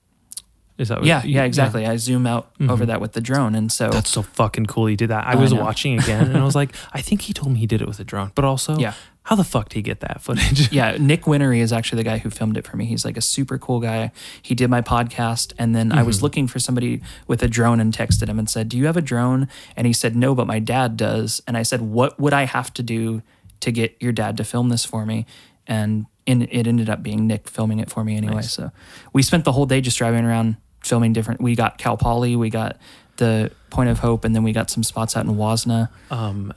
[0.82, 1.86] Is that what yeah, you- yeah, exactly.
[1.86, 4.86] I zoom out over that with the drone, and so That's so fucking cool.
[4.86, 5.26] He did that.
[5.26, 5.60] I was know.
[5.62, 7.98] watching again, and I was like, I think he told me he did it with
[8.00, 8.92] a drone, but also, Yeah.
[9.24, 10.70] how the fuck did he get that footage?
[10.78, 12.84] yeah, Nick Winnery is actually the guy who filmed it for me.
[12.84, 14.10] He's like a super cool guy.
[14.42, 16.24] He did my podcast, and then I was Mm-hmm.
[16.24, 19.02] looking for somebody with a drone and texted him and said, "Do you have a
[19.02, 22.44] drone?" And he said, "No, but my dad does." And I said, "What would I
[22.44, 23.22] have to do
[23.60, 25.26] to get your dad to film this for me?"
[25.66, 28.42] And in, it ended up being Nick filming it for me anyway.
[28.42, 28.70] So
[29.12, 31.40] we spent the whole day just driving around filming different.
[31.40, 32.76] We got Cal Poly, we got
[33.16, 35.88] the Point of Hope, and then we got some spots out in Huasna.
[36.10, 36.52] Um,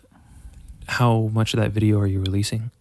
[0.87, 2.71] how much of that video are you releasing?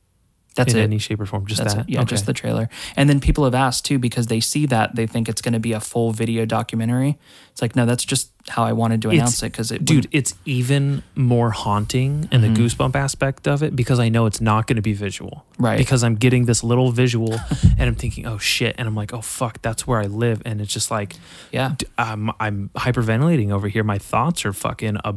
[0.57, 0.85] That's in it.
[0.85, 1.47] any shape or form?
[1.47, 1.89] Just That's that?
[1.89, 1.93] it.
[1.93, 2.69] Yeah, just the trailer.
[2.97, 5.59] And then people have asked too because they see that they think it's going to
[5.61, 7.19] be a full video documentary.
[7.51, 10.15] It's like no, that's just how I wanted to announce it because it, dude, wouldn't-
[10.15, 12.55] it's even more haunting and Mm-hmm.
[12.55, 15.45] the goosebump aspect of it because I know it's not going to be visual.
[15.59, 15.79] Right.
[15.79, 17.33] Because I'm getting this little visual
[17.79, 18.75] and I'm thinking, oh shit.
[18.79, 20.43] And I'm like, oh fuck, that's where I live.
[20.45, 21.15] And it's just like,
[21.53, 23.83] yeah, um, I'm hyperventilating over here.
[23.83, 25.15] My thoughts are fucking a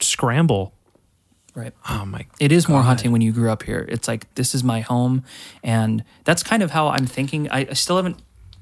[0.00, 0.72] scramble.
[1.58, 1.74] Right.
[1.88, 2.26] Oh my.
[2.40, 2.86] It is more God.
[2.86, 3.86] haunting when you grew up here.
[3.88, 5.24] It's like this is my home,
[5.62, 7.50] and that's kind of how I'm thinking.
[7.50, 8.18] I, I still haven't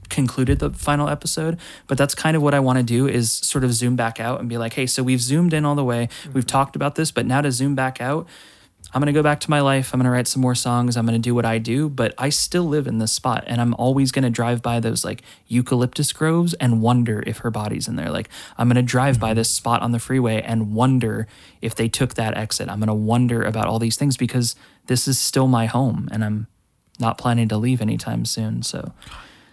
[0.08, 3.64] concluded the final episode, but that's kind of what I want to do is sort
[3.64, 6.08] of zoom back out and be like, hey, so we've zoomed in all the way,
[6.26, 6.40] we've mm-hmm.
[6.42, 8.28] talked about this, but now to zoom back out.
[8.94, 9.92] I'm going to go back to my life.
[9.92, 10.96] I'm going to write some more songs.
[10.96, 13.60] I'm going to do what I do, but I still live in this spot and
[13.60, 17.88] I'm always going to drive by those like eucalyptus groves and wonder if her body's
[17.88, 18.10] in there.
[18.10, 19.36] Like I'm going to drive by mm-hmm.
[19.36, 21.26] this spot on the freeway and wonder
[21.60, 22.68] if they took that exit.
[22.68, 24.56] I'm going to wonder about all these things because
[24.86, 26.46] this is still my home and I'm
[26.98, 28.62] not planning to leave anytime soon.
[28.62, 28.92] So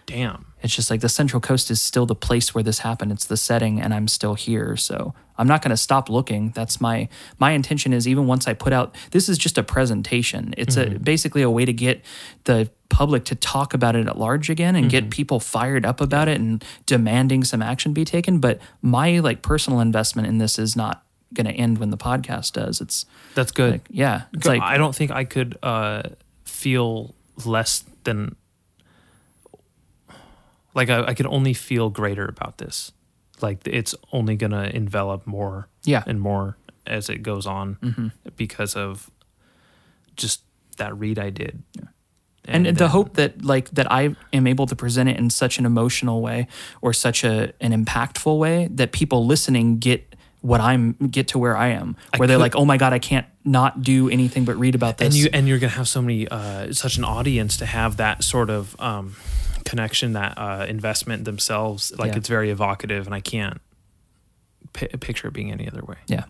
[0.06, 0.46] Damn.
[0.62, 3.12] It's just like the Central Coast is still the place where this happened.
[3.12, 4.76] It's the setting, and I'm still here.
[4.76, 6.50] So I'm not going to stop looking.
[6.50, 7.08] That's my
[7.38, 7.92] my intention.
[7.92, 10.54] Is even once I put out, this is just a presentation.
[10.56, 12.04] It's a basically a way to get
[12.44, 16.28] the public to talk about it at large again and get people fired up about
[16.28, 18.38] it and demanding some action be taken.
[18.38, 22.52] But my like personal investment in this is not going to end when the podcast
[22.52, 22.80] does.
[22.80, 23.72] It's That's good.
[23.72, 26.02] like yeah, it's like I don't think I could uh,
[26.44, 28.36] feel less than
[30.74, 32.92] like I, I could only feel greater about this.
[33.48, 36.02] Like it's only gonna envelop more, Yeah.
[36.06, 36.56] and more
[36.86, 38.08] as it goes on Mm-hmm.
[38.36, 39.10] because of
[40.16, 40.42] just
[40.78, 41.62] that read I did.
[42.46, 45.58] and, the then- hope that like that I am able to present it in such
[45.58, 46.46] an emotional way
[46.82, 51.56] or such a an impactful way that people listening get what I'm get to where
[51.56, 54.56] I am where they're could- like oh my god I can't not do anything but
[54.58, 57.56] read about this and you and you're gonna have so many uh, such an audience
[57.58, 59.16] to have that sort of um,
[59.64, 61.92] connection, that uh, investment themselves.
[61.98, 62.18] Like Yeah.
[62.18, 63.60] it's very evocative, and I can't
[64.72, 65.96] pi picture it being any other way.
[66.08, 66.24] yeah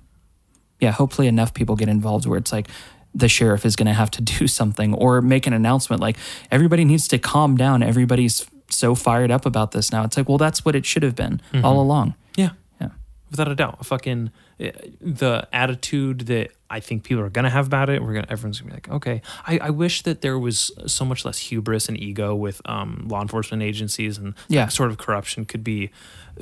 [0.80, 2.68] yeah hopefully enough people get involved where it's like
[3.14, 6.16] the sheriff is going to have to do something or make an announcement like
[6.50, 10.36] everybody needs to calm down everybody's so fired up about this now it's like well
[10.38, 12.50] that's what it should have been all along Yeah,
[12.80, 12.88] yeah
[13.30, 13.86] without a doubt.
[13.86, 14.30] Fucking
[14.60, 14.64] uh,
[15.00, 18.02] the attitude that I think people are gonna have about it.
[18.02, 19.22] We're gonna everyone's gonna be like, okay.
[19.46, 23.22] I, I wish that there was so much less hubris and ego with um, law
[23.22, 24.68] enforcement agencies and Yeah.
[24.68, 25.90] sort of corruption could be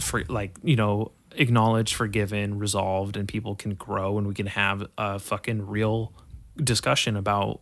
[0.00, 4.86] for like you know acknowledged, forgiven, resolved, and people can grow and we can have
[4.98, 6.12] a fucking real
[6.56, 7.60] discussion about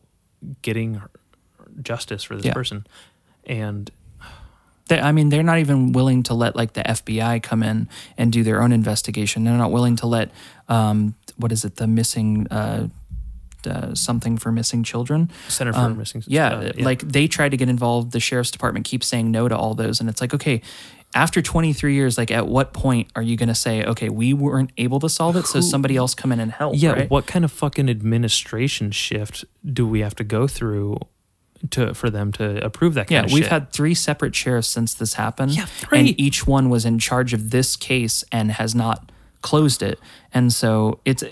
[0.63, 1.01] getting
[1.83, 2.53] justice for this Yeah.
[2.55, 2.87] person.
[3.47, 3.91] And
[4.91, 7.89] They, I mean, they're not even willing to let like the FBI come in
[8.19, 9.45] and do their own investigation.
[9.45, 10.33] They're not willing to let
[10.69, 12.89] um, what is it, the missing uh,
[13.67, 15.31] uh, something for missing children.
[15.47, 18.11] Center for Um, Missing yeah, uh, like they tried to get involved.
[18.11, 20.61] The sheriff's department keeps saying no to all those, and it's like, okay,
[21.15, 24.73] after 23 years, like at what point are you going to say, okay, we weren't
[24.77, 26.75] able to solve it, so somebody else come in and help?
[26.77, 27.11] Yeah, right?
[27.11, 30.99] what kind of fucking administration shift do we have to go through
[31.71, 33.47] to for them to approve that Yeah, we've shit?
[33.49, 35.53] had three separate sheriffs since this happened.
[35.53, 35.99] Yeah, three.
[35.99, 39.13] And each one was in charge of this case and has not
[39.43, 39.99] closed it.
[40.33, 41.23] And so it's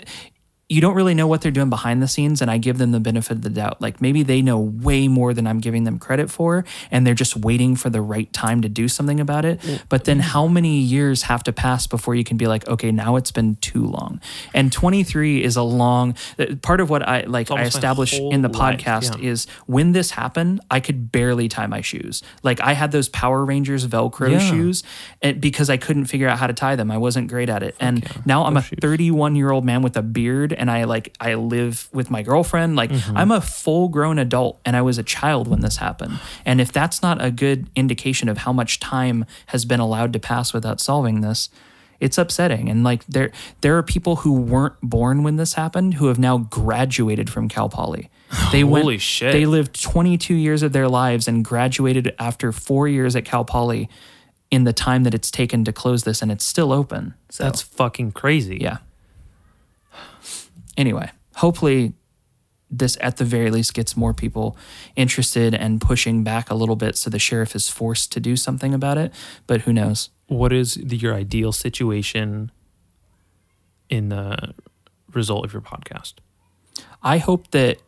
[0.69, 2.99] you don't really know what they're doing behind the scenes and I give them the
[2.99, 3.81] benefit of the doubt.
[3.81, 7.35] Like maybe they know way more than I'm giving them credit for and they're just
[7.35, 9.59] waiting for the right time to do something about it.
[9.89, 13.15] But then how many years have to pass before you can be like, okay, now
[13.15, 14.21] it's been too long.
[14.53, 18.49] And 23 is a long uh, part of what I like I established in the
[18.49, 19.29] life, podcast yeah.
[19.31, 22.21] is when this happened, I could barely tie my shoes.
[22.43, 24.37] Like I had those Power Rangers Velcro Yeah.
[24.37, 24.83] shoes
[25.39, 26.91] because I couldn't figure out how to tie them.
[26.91, 27.75] I wasn't great at it.
[27.79, 31.33] and now I'm a 31 year old man with a beard and I like, I
[31.35, 32.75] live with my girlfriend.
[32.75, 33.17] Like Mm-hmm.
[33.17, 36.19] I'm a full grown adult and I was a child when this happened.
[36.45, 40.19] And if that's not a good indication of how much time has been allowed to
[40.19, 41.49] pass without solving this,
[41.99, 43.29] it's upsetting and like there
[43.59, 47.67] there are people who weren't born when this happened who have now graduated from Cal
[47.69, 48.09] Poly.
[48.51, 49.33] They Holy went, shit.
[49.33, 53.89] They lived 22 years of their lives and graduated after 4 years at Cal Poly
[54.49, 57.13] in the time that it's taken to close this and it's still open.
[57.29, 58.57] So That's fucking crazy.
[58.61, 58.77] yeah.
[60.77, 61.93] Anyway, hopefully
[62.71, 64.55] this at the very least gets more people
[64.95, 68.73] interested and pushing back a little bit so the sheriff is forced to do something
[68.73, 69.11] about it,
[69.47, 70.09] but who knows?
[70.27, 72.51] What is the, your ideal situation
[73.89, 74.53] in the
[75.11, 76.15] result of your podcast?
[77.01, 77.79] I hope that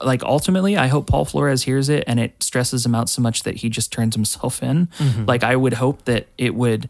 [0.00, 3.44] like ultimately I hope Paul Flores hears it and it stresses him out so much
[3.44, 4.88] that he just turns himself in.
[4.98, 5.24] Mm-hmm.
[5.24, 6.88] Like I would hope that it would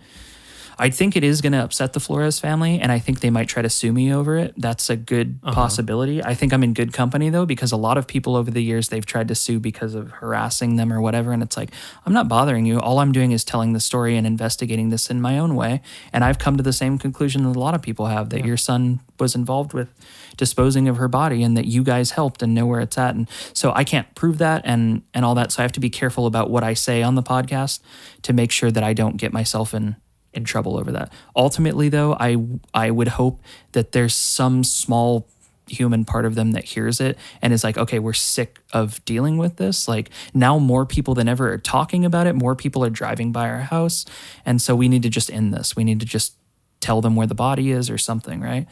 [0.78, 3.48] I think it is going to upset the Flores family and I think they might
[3.48, 4.54] try to sue me over it.
[4.56, 5.54] That's a good uh-huh.
[5.54, 6.22] possibility.
[6.22, 8.88] I think I'm in good company though because a lot of people over the years
[8.88, 11.70] they've tried to sue because of harassing them or whatever and it's like
[12.04, 12.80] I'm not bothering you.
[12.80, 15.80] All I'm doing is telling the story and investigating this in my own way
[16.12, 18.56] and I've come to the same conclusion that a lot of people have that your
[18.56, 19.88] son was involved with
[20.36, 23.28] disposing of her body and that you guys helped and know where it's at and
[23.52, 26.26] so I can't prove that and and all that so I have to be careful
[26.26, 27.80] about what I say on the podcast
[28.22, 29.96] to make sure that I don't get myself in
[30.34, 31.12] in trouble over that.
[31.36, 32.36] Ultimately though, I
[32.72, 33.42] I would hope
[33.72, 35.26] that there's some small
[35.66, 39.38] human part of them that hears it and is like, okay, we're sick of dealing
[39.38, 39.88] with this.
[39.88, 42.34] Like now more people than ever are talking about it.
[42.34, 44.04] More people are driving by our house.
[44.44, 45.74] And so we need to just end this.
[45.74, 46.34] We need to just
[46.80, 48.66] tell them where the body is or something, right?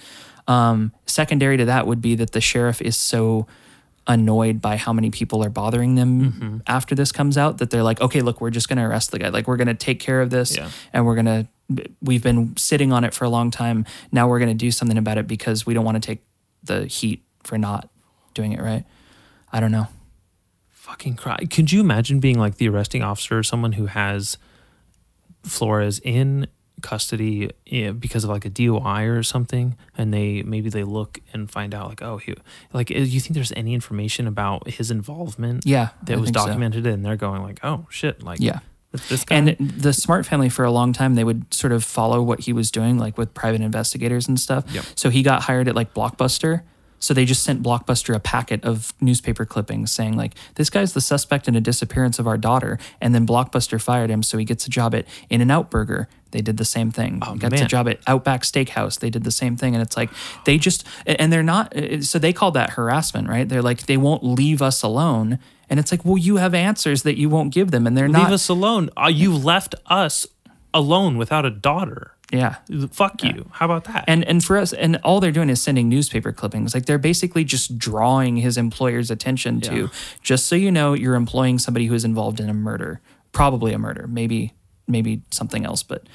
[0.46, 3.46] Um, secondary to that would be that the sheriff is so
[4.06, 6.58] annoyed by how many people are bothering them mm-hmm.
[6.66, 9.18] after this comes out that they're like, okay, look, we're just going to arrest the
[9.18, 9.28] guy.
[9.28, 10.70] Like, we're going to take care of this Yeah.
[10.92, 11.46] and we're going to,
[12.02, 13.84] we've been sitting on it for a long time.
[14.10, 16.22] Now we're going to do something about it because we don't want to take
[16.64, 17.88] the heat for not
[18.34, 18.84] doing it right.
[19.52, 19.86] I don't know.
[20.70, 21.38] fucking cry.
[21.50, 24.36] Could you imagine being like the arresting officer, someone who has
[25.44, 26.46] Flores in
[26.82, 31.50] custody eh, because of like a DUI or something, and they maybe they look and
[31.50, 32.34] find out like, oh, he
[32.72, 35.64] like, eh, you think there's any information about his involvement?
[35.64, 36.46] Yeah, that I was think so.
[36.46, 38.58] documented, and they're going like, oh shit, like Yeah.
[38.90, 39.36] this, this guy.
[39.36, 42.52] And the Smart family, for a long time, they would sort of follow what he
[42.52, 44.64] was doing, like with private investigators and stuff.
[44.72, 44.84] Yep.
[44.96, 46.62] So he got hired at like Blockbuster.
[47.02, 51.00] So they just sent Blockbuster a packet of newspaper clippings saying like, "This guy's the
[51.00, 54.66] suspect in a disappearance of our daughter," and then Blockbuster fired him, so he gets
[54.66, 56.08] a job at In and Out Burger.
[56.30, 57.18] They did the same thing.
[57.26, 59.00] Oh, Gets a job at Outback Steakhouse.
[59.00, 60.10] They did the same thing, and it's like
[60.44, 61.74] they just and they're not.
[62.02, 63.48] So they call that harassment, right?
[63.48, 67.18] They're like they won't leave us alone, and it's like, well, you have answers that
[67.18, 68.24] you won't give them, and they're leave not.
[68.26, 68.90] Leave us alone.
[68.96, 70.24] Uh, you left us
[70.72, 72.12] alone without a daughter.
[72.32, 72.56] Yeah.
[72.90, 73.48] Fuck you.
[73.52, 74.04] How about that?
[74.08, 76.74] And and for us, and all they're doing is sending newspaper clippings.
[76.74, 79.70] Like they're basically just drawing his employer's attention Yeah.
[79.70, 79.90] to.
[80.22, 83.00] Just so you know, you're employing somebody who is involved in a murder,
[83.32, 84.54] probably a murder, maybe
[84.88, 86.06] maybe something else, but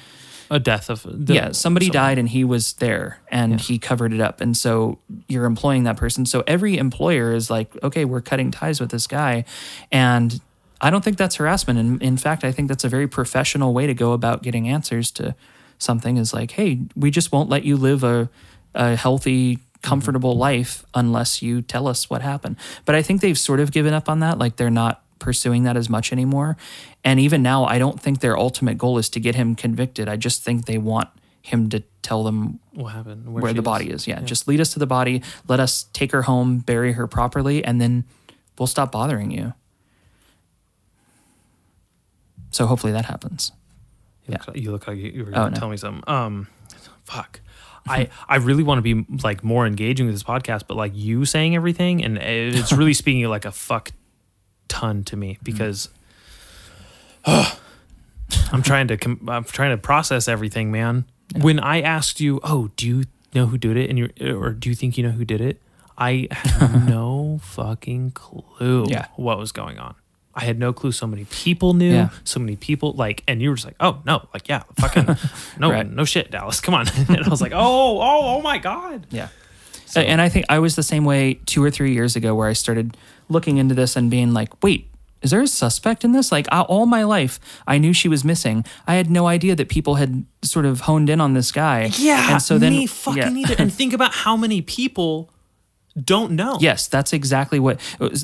[0.50, 4.40] a death of yeah, somebody died and he was there and he covered it up.
[4.40, 6.26] And so you're employing that person.
[6.26, 9.44] So every employer is like, okay, we're cutting ties with this guy.
[9.92, 10.40] And
[10.80, 11.78] I don't think that's harassment.
[11.78, 15.10] And in fact, I think that's a very professional way to go about getting answers
[15.12, 15.34] to
[15.78, 18.28] something is like, hey, we just won't let you live a,
[18.74, 19.62] a healthy, mm-hmm.
[19.82, 22.56] comfortable life unless you tell us what happened.
[22.84, 24.38] But I think they've sort of given up on that.
[24.38, 26.56] Like they're not pursuing that as much anymore.
[27.04, 30.08] And even now, I don't think their ultimate goal is to get him convicted.
[30.08, 31.08] I just think they want
[31.42, 33.32] him to tell them What happened?
[33.32, 34.06] where she the body is.
[34.06, 35.22] Yeah, just lead us to the body.
[35.46, 38.04] Let us take her home, bury her properly, and then
[38.58, 39.54] we'll stop bothering you.
[42.50, 43.52] So hopefully that happens.
[44.28, 45.58] You look, like, you look like you, were Oh, going to no.
[45.60, 46.04] tell me something.
[46.06, 46.46] Um,
[47.04, 47.40] fuck.
[47.88, 51.24] I, I really want to be like more engaging with this podcast, but like you
[51.24, 53.92] saying everything, and it's really speaking like a fuck
[54.68, 55.20] ton to Mm-hmm.
[55.20, 55.88] me because
[57.26, 61.06] I'm trying to com- I'm trying to process everything, man.
[61.36, 64.68] When I asked you, oh, do you know who did it, and you or do
[64.68, 65.60] you think you know who did it?
[65.96, 69.06] I had no fucking clue Yeah.
[69.16, 69.94] what was going on.
[70.38, 70.92] I had no clue.
[70.92, 71.92] So many people knew.
[71.92, 72.10] Yeah.
[72.22, 75.16] So many people like, and you were just like, oh no, like yeah, fucking
[75.58, 75.90] no, Right.
[75.90, 76.86] no shit, Dallas, come on.
[77.08, 79.08] and I was like, oh, oh, oh my god.
[79.10, 79.28] Yeah.
[79.96, 82.52] and I think I was the same way two or three years ago where I
[82.52, 82.96] started
[83.28, 84.88] looking into this and being like, wait,
[85.22, 86.30] is there a suspect in this?
[86.30, 88.64] Like all my life, I knew she was missing.
[88.86, 91.90] I had no idea that people had sort of honed in on this guy.
[91.96, 92.34] Yeah.
[92.34, 93.28] And so then, me fucking yeah.
[93.28, 93.56] neither.
[93.58, 95.30] And think about how many people
[96.04, 96.58] don't know.
[96.60, 97.80] Yes, that's exactly what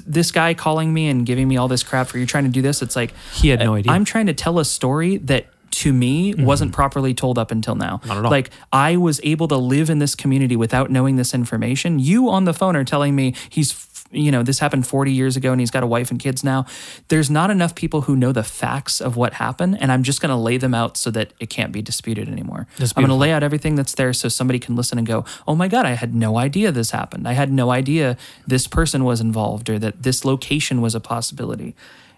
[0.07, 2.63] this guy calling me and giving me all this crap for you trying to do
[2.63, 2.83] this.
[2.83, 3.93] It's like He had no idea.
[3.93, 7.97] I'm trying to tell a story that to me wasn't properly told up until now.
[7.97, 8.09] Mm-hmm.
[8.09, 8.31] Not at all.
[8.31, 11.99] Like I was able to live in this community without knowing this information.
[11.99, 13.73] You on the phone are telling me he's
[14.15, 16.67] you know this happened 40 years ago and he's got a wife and kids now.
[17.09, 20.31] There's not enough people who know the facts of what happened and I'm just going
[20.31, 22.67] to lay them out so that it can't be disputed anymore.
[22.81, 25.55] I'm going to lay out everything that's there so somebody can listen and go, "Oh
[25.55, 27.29] my god, I had no idea this happened.
[27.29, 28.17] I had no idea
[28.47, 31.75] this person was involved or that this location was a possibility."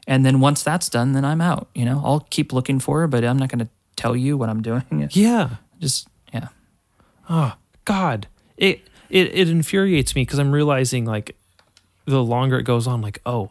[0.06, 2.01] And then once that's done, then I'm out, you know.
[2.05, 4.85] I'll keep looking for her, but I'm not going to tell you what I'm doing.
[5.10, 5.56] Yeah.
[5.81, 6.48] Just yeah.
[7.28, 7.55] Oh
[7.85, 8.28] God.
[8.56, 11.36] It it it infuriates me because I'm realizing like
[12.07, 13.51] the longer it goes on, like, oh,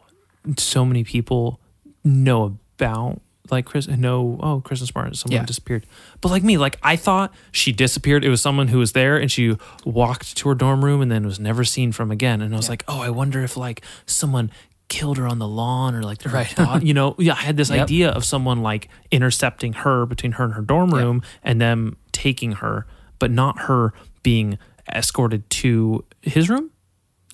[0.57, 1.60] so many people
[2.03, 3.22] know about
[3.52, 5.45] like Chris know, oh, Kristen Smart, someone Yeah.
[5.45, 5.86] disappeared.
[6.19, 8.26] But like me, like I thought she disappeared.
[8.26, 9.56] It was someone who was there and she
[9.86, 12.41] walked to her dorm room and then was never seen from again.
[12.41, 14.49] And I was like, oh, I wonder if like someone
[14.88, 16.82] killed her on the lawn or like right.
[16.82, 17.84] you know, yeah, I had this Yep.
[17.84, 20.99] idea of someone like intercepting her between her and her dorm Yep.
[20.99, 22.88] room and them taking her,
[23.19, 24.57] but not her being
[24.91, 26.72] escorted to his room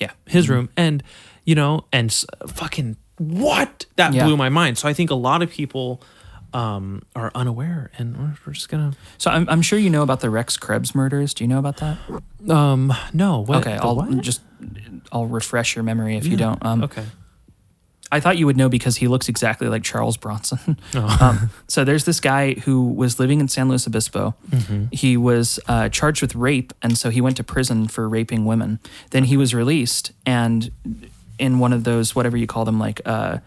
[0.01, 0.11] Yeah.
[0.25, 1.01] his room and
[1.45, 4.25] you know and s- fucking what that Yeah.
[4.25, 6.01] blew my mind so i think a lot of people
[6.53, 10.19] um are unaware and we're, we're just gonna So I'm, I'm sure you know about
[10.19, 11.33] the Rex Krebs murders.
[11.33, 11.97] Do you know about that?
[12.49, 14.19] um no what, okay, the I'll what?
[14.21, 14.41] just
[15.13, 16.59] I'll refresh your memory if you don't.
[16.65, 17.05] Um, okay
[18.11, 20.77] I thought you would know because he looks exactly like Charles Bronson.
[20.93, 21.17] Oh.
[21.21, 24.35] um, so there's this guy who was living in San Luis Obispo.
[24.49, 24.85] Mm-hmm.
[24.91, 28.79] He was uh, charged with rape, and so he went to prison for raping women.
[29.11, 30.71] Then he was released, and
[31.39, 33.37] in one of those whatever you call them, like uh,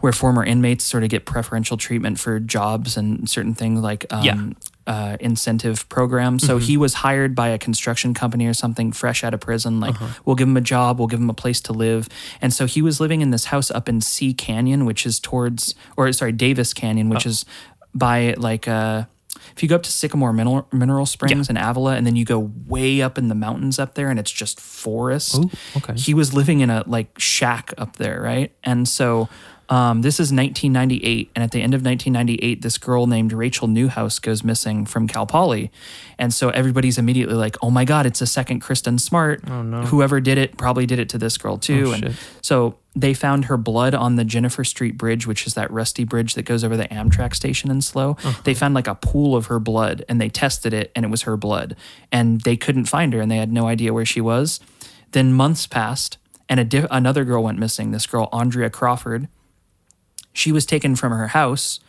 [0.00, 4.22] where former inmates sort of get preferential treatment for jobs and certain things like um,
[4.24, 4.50] Yeah.
[4.86, 6.38] Uh, incentive program.
[6.38, 9.80] So he was hired by a construction company or something fresh out of prison.
[9.80, 9.94] Like,
[10.26, 12.06] we'll give him a job, we'll give him a place to live.
[12.42, 15.74] And so he was living in this house up in See Canyon, which is towards,
[15.96, 17.46] or sorry, Davis Canyon, which is
[17.94, 19.04] by like, uh,
[19.56, 22.52] if you go up to Sycamore Mineral, Mineral Springs in Avila, and then you go
[22.66, 25.36] way up in the mountains up there, and it's just forest.
[25.36, 25.94] Ooh, okay.
[25.96, 28.54] He was living in a like shack up there, right?
[28.62, 29.28] And so
[29.68, 34.18] um, this is 1998, and at the end of 1998, this girl named Rachel Newhouse
[34.18, 35.70] goes missing from Cal Poly,
[36.18, 39.42] and so everybody's immediately like, "Oh my God, it's a second Kristen Smart.
[39.48, 39.82] Oh no.
[39.82, 42.12] Whoever did it probably did it to this girl too." Oh, and shit.
[42.42, 46.34] so they found her blood on the Jennifer Street Bridge, which is that rusty bridge
[46.34, 48.10] that goes over the Amtrak station in SLO.
[48.22, 48.40] Uh-huh.
[48.44, 51.22] They found like a pool of her blood, and they tested it, and it was
[51.22, 51.74] her blood,
[52.12, 54.60] and they couldn't find her, and they had no idea where she was.
[55.12, 56.18] Then months passed,
[56.48, 57.92] and a di- another girl went missing.
[57.92, 59.28] This girl, Aundria Crawford
[60.34, 61.80] she was taken from her house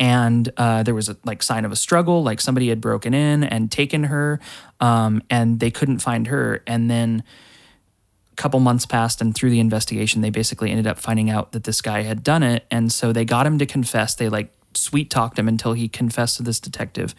[0.00, 3.44] and uh, there was a like sign of a struggle like somebody had broken in
[3.44, 4.40] and taken her
[4.80, 6.62] um, and they couldn't find her.
[6.66, 7.22] And then
[8.32, 11.64] a couple months passed and through the investigation they basically ended up finding out that
[11.64, 12.64] this guy had done it.
[12.70, 14.14] And so they got him to confess.
[14.14, 17.14] They like sweet talked him until he confessed to this detective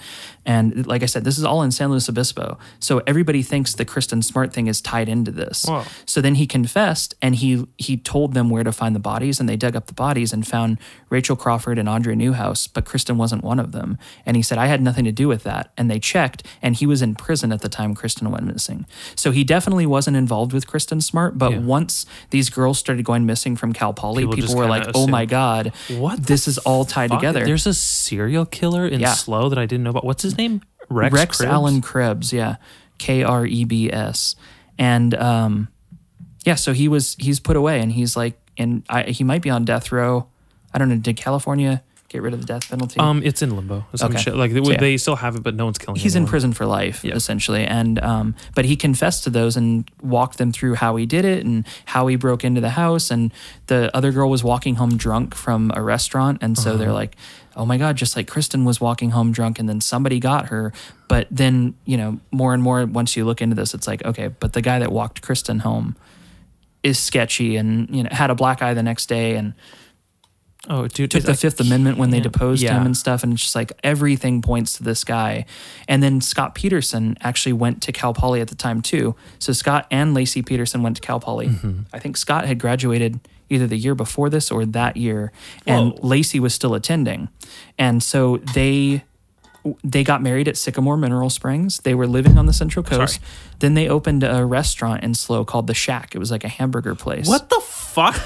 [0.46, 3.86] and like i said this is all in san luis obispo so everybody thinks the
[3.86, 5.66] kristen smart thing is tied into this
[6.06, 9.48] so then he confessed and he he told them where to find the bodies and
[9.50, 10.78] they dug up the bodies and found
[11.10, 13.98] Rachel Crawford and Andrea Newhouse, but Kristen wasn't one of them.
[14.26, 15.72] And he said, I had nothing to do with that.
[15.78, 18.86] And they checked and he was in prison at the time Kristen went missing.
[19.16, 21.60] So he definitely wasn't involved with Kristen Smart, but Yeah.
[21.60, 25.26] once these girls started going missing from Cal Poly, People people, were like, oh my.
[25.26, 27.50] God, What this is all tied Fuck, together.
[27.50, 29.14] There's a serial killer in Yeah.
[29.14, 30.06] SLO that I didn't know about.
[30.06, 30.62] What's his name?
[30.90, 31.52] Rex, Rex Krebs?
[31.52, 32.56] Allen Krebs, yeah,
[32.98, 34.36] K R E B S,
[34.78, 35.68] and um,
[36.46, 39.50] yeah, so he was he's put away, and he's like, and I, he might be
[39.50, 40.28] on death row.
[40.74, 40.98] I don't know.
[40.98, 41.82] Did California
[42.12, 43.00] get rid of the death penalty?
[43.00, 43.86] Um, it's in limbo.
[43.96, 44.22] Some Okay.
[44.22, 44.36] shit.
[44.36, 44.80] Like they, So, yeah.
[44.80, 45.96] they still have it, but no one's killing.
[45.96, 46.02] Him.
[46.04, 47.16] He's in prison for life Yeah.
[47.16, 51.26] essentially and um, but he confessed to those and walked them through how he did
[51.26, 53.32] it and how he broke into the house and
[53.68, 56.78] the other girl was walking home drunk from a restaurant and so Uh-huh.
[56.80, 57.16] they're like
[57.56, 60.72] oh my god just like kristen was walking home drunk and then somebody got her
[61.10, 64.28] but then you know more and more once you look into this it's like okay
[64.40, 65.96] but the guy that walked kristen home
[66.84, 69.54] is sketchy and you know had a black eye the next day and
[70.70, 72.78] Oh, dude, took the like- Fifth Amendment when they deposed Yeah.
[72.78, 75.46] him and stuff, and it's just like everything points to this guy.
[75.88, 79.16] And then Scott Peterson actually went to Cal Poly at the time too.
[79.40, 81.48] So Scott and Laci Peterson went to Cal Poly.
[81.48, 81.80] Mm-hmm.
[81.94, 83.20] I think Scott had graduated
[83.50, 85.32] either the year before this or that year,
[85.66, 86.10] and Whoa.
[86.10, 87.28] Laci was still attending.
[87.78, 89.04] And so they
[89.84, 91.80] they got married at Sycamore Mineral Springs.
[91.80, 93.16] They were living on the Central Coast.
[93.16, 93.26] Sorry.
[93.60, 96.16] Then they opened a restaurant in SLO called the Shack.
[96.16, 97.28] It was like a hamburger place.
[97.28, 98.20] What the fuck?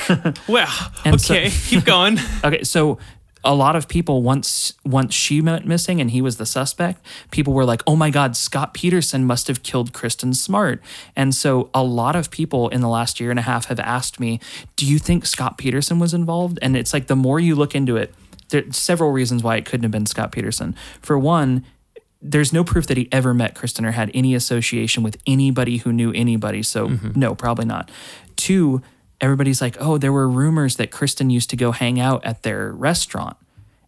[0.47, 2.17] well, And so- okay, keep going.
[2.43, 2.97] Okay, so
[3.43, 7.53] a lot of people once once she went missing and he was the suspect, people
[7.53, 10.81] were like, "Oh my God, Scott Peterson must have killed Kristen Smart."
[11.15, 14.19] And so a lot of people in the last year and a half have asked
[14.19, 14.39] me,
[14.75, 17.97] "Do you think Scott Peterson was involved?" And it's like the more you look into
[17.97, 18.15] it,
[18.49, 20.75] there's several reasons why it couldn't have been Scott Peterson.
[21.01, 21.65] For one,
[22.21, 25.93] there's no proof that he ever met Kristen or had any association with anybody who
[25.93, 26.63] knew anybody.
[26.63, 27.19] So mm-hmm.
[27.19, 27.91] no, probably not.
[28.35, 28.81] Two,
[29.21, 32.71] everybody's like, oh, there were rumors that Kristen used to go hang out at their
[32.71, 33.37] restaurant.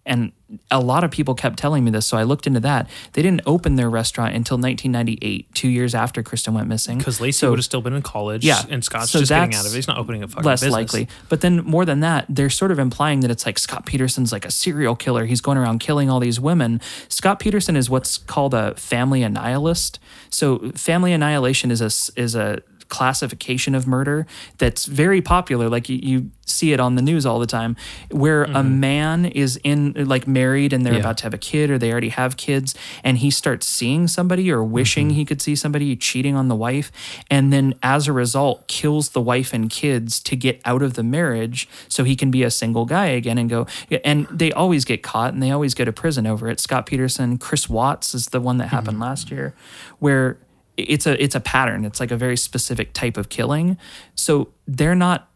[0.08, 0.32] And
[0.72, 2.08] a lot of people kept telling me this.
[2.08, 2.90] So I looked into that.
[3.14, 6.98] They didn't open their restaurant until 1998, two years after Kristen went missing.
[6.98, 8.46] Because Laci So- would have still been in college.
[8.46, 8.64] Yeah.
[8.70, 9.76] and Scott's So just getting out of it.
[9.76, 10.74] He's not opening a fucking less business.
[10.74, 11.08] likely.
[11.30, 14.46] But then more than that, they're sort of implying that it's like Scott Peterson's like
[14.46, 15.26] a serial killer.
[15.26, 16.80] He's going around killing all these women.
[17.10, 20.00] Scott Peterson is what's called a family annihilist.
[20.30, 24.26] So family annihilation is a is a classification of murder
[24.58, 27.76] that's very popular like you, you see it on the news all the time
[28.10, 28.80] where a mm-hmm.
[28.80, 31.00] man is in like married and they're Yeah.
[31.00, 32.74] about to have a kid or they already have kids
[33.04, 35.18] and he starts seeing somebody or wishing mm-hmm.
[35.18, 36.92] he could see somebody cheating on the wife
[37.30, 41.04] and then as a result kills the wife and kids to get out of the
[41.04, 43.68] marriage so he can be a single guy again and go
[44.04, 46.60] and they always get caught and they always go to prison over it.
[46.60, 49.04] Scott Peterson Chris Watts is the one that happened mm-hmm.
[49.04, 49.54] last year
[50.00, 50.38] where
[50.78, 53.78] it's a it's a pattern it's like a very specific type of killing
[54.16, 55.28] so they're not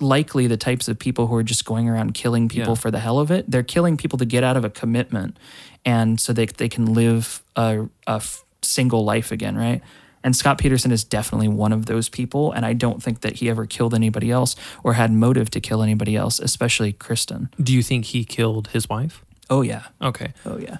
[0.00, 2.80] likely the types of people who are just going around killing people Yeah.
[2.80, 3.50] for the hell of it.
[3.50, 5.38] They're killing people to get out of a commitment,
[5.86, 9.80] and so they they can live a, a f- single life again, right?
[10.22, 13.48] And Scott Peterson is definitely one of those people, and I don't think that he
[13.48, 14.54] ever killed anybody else
[14.84, 17.48] or had motive to kill anybody else, especially Kristen.
[17.62, 19.24] Do you think he killed his wife?
[19.48, 20.34] Oh yeah, Okay.
[20.44, 20.76] oh yeah.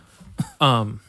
[0.60, 1.01] Um,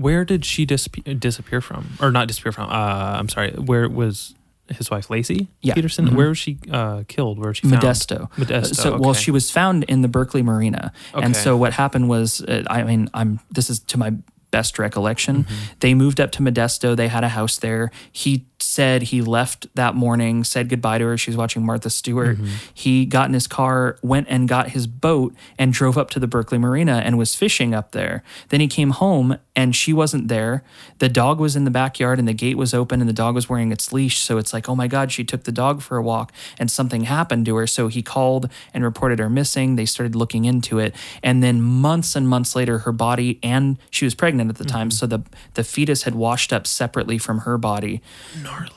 [0.00, 2.70] where did she disappear, disappear from, or not disappear from?
[2.70, 3.52] Uh, I'm sorry.
[3.52, 4.34] Where was
[4.68, 5.74] his wife, Laci Yeah.
[5.74, 6.08] Peterson?
[6.08, 6.14] Mhm.
[6.14, 7.38] Where was she uh, killed?
[7.38, 7.82] Where was she found?
[7.82, 8.30] Modesto.
[8.32, 8.74] Modesto.
[8.74, 11.24] So, well, she was found in the Berkeley Marina, okay.
[11.24, 14.12] and so what happened was, uh, I mean, I'm this is to my
[14.50, 15.44] best recollection.
[15.44, 15.54] Mm-hmm.
[15.80, 16.96] They moved up to Modesto.
[16.96, 17.90] They had a house there.
[18.10, 21.18] He said he left that morning, said goodbye to her.
[21.18, 22.36] She was watching Martha Stewart.
[22.36, 22.54] Mm-hmm.
[22.72, 26.26] He got in his car, went and got his boat, and drove up to the
[26.26, 28.22] Berkeley Marina and was fishing up there.
[28.48, 30.62] Then he came home and she wasn't there.
[30.98, 33.48] The dog was in the backyard and the gate was open and the dog was
[33.48, 34.18] wearing its leash.
[34.18, 37.04] So it's like, oh my God, she took the dog for a walk and something
[37.04, 37.66] happened to her.
[37.66, 39.76] So he called and reported her missing.
[39.76, 40.94] They started looking into it.
[41.22, 44.88] And then months and months later, her body and she was pregnant at the time.
[44.88, 44.96] Mm-hmm.
[44.96, 45.22] So the,
[45.54, 48.00] the fetus had washed up separately from her body.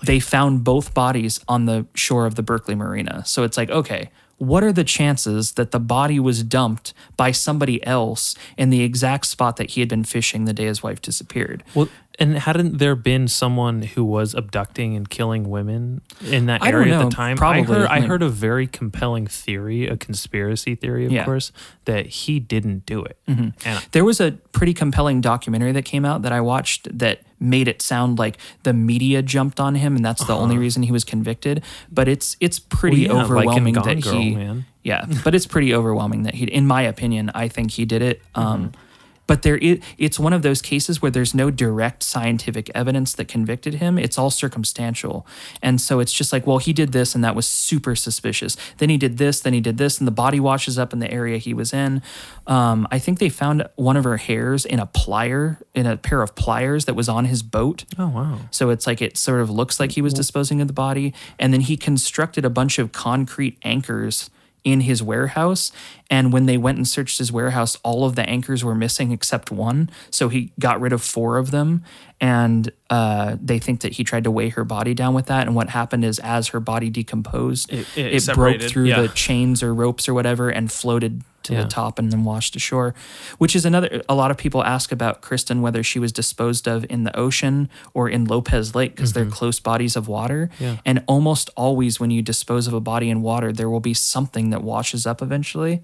[0.03, 3.23] They found both bodies on the shore of the Berkeley Marina.
[3.25, 7.85] So it's like, okay, what are the chances that the body was dumped by somebody
[7.85, 11.63] else in the exact spot that he had been fishing the day his wife disappeared?
[11.73, 11.87] Well,
[12.19, 17.03] and hadn't there been someone who was abducting and killing women in that area at
[17.05, 17.37] the time?
[17.37, 17.61] Probably.
[17.61, 21.25] I heard, I heard a very compelling theory, a conspiracy theory, of Yeah.
[21.25, 21.51] course,
[21.85, 23.17] that he didn't do it.
[23.27, 23.49] Mm-hmm.
[23.67, 27.67] And There was a pretty compelling documentary that came out that I watched that made
[27.67, 31.03] it sound like the media jumped on him and that's the only reason he was
[31.03, 31.61] convicted.
[31.91, 33.15] But it's it's pretty Uh-huh.
[33.15, 34.65] Well, yeah, overwhelming Gone that Girl, he man.
[34.83, 38.21] Yeah, but it's pretty overwhelming that he in my opinion, I think he did it.
[38.35, 38.79] Um Mm-hmm.
[39.27, 43.27] But there is, it's one of those cases where there's no direct scientific evidence that
[43.27, 43.97] convicted him.
[43.97, 45.25] It's all circumstantial.
[45.61, 48.57] And so it's just like, well, he did this and that was super suspicious.
[48.77, 51.11] Then he did this, then he did this, and the body washes up in the
[51.11, 52.01] area he was in.
[52.47, 56.21] Um, I think they found one of her hairs in a plier, in a pair
[56.21, 57.85] of pliers that was on his boat.
[57.97, 60.73] oh wow, So it's like it sort of looks like he was disposing of the
[60.73, 61.13] body.
[61.39, 64.29] And then he constructed a bunch of concrete anchors
[64.63, 65.71] in his warehouse.
[66.09, 69.51] And when they went and searched his warehouse, all of the anchors were missing except
[69.51, 69.89] one.
[70.09, 71.83] So he got rid of four of them.
[72.23, 75.45] And uh, they think that he tried to weigh her body down with that.
[75.45, 79.01] And what happened is, as her body decomposed, It- it, it broke through yeah.
[79.01, 81.63] the chains or ropes or whatever and floated to Yeah.
[81.63, 82.95] the top and then washed ashore,
[83.39, 84.01] which is another.
[84.07, 87.67] A lot of people ask about Kristen whether she was disposed of in the ocean
[87.93, 90.49] or in Lopez Lake because they're close bodies of water.
[90.53, 90.63] Mm-hmm.
[90.63, 90.77] Yeah.
[90.85, 94.49] And almost always, when you dispose of a body in water, there will be something
[94.51, 95.81] that washes up eventually.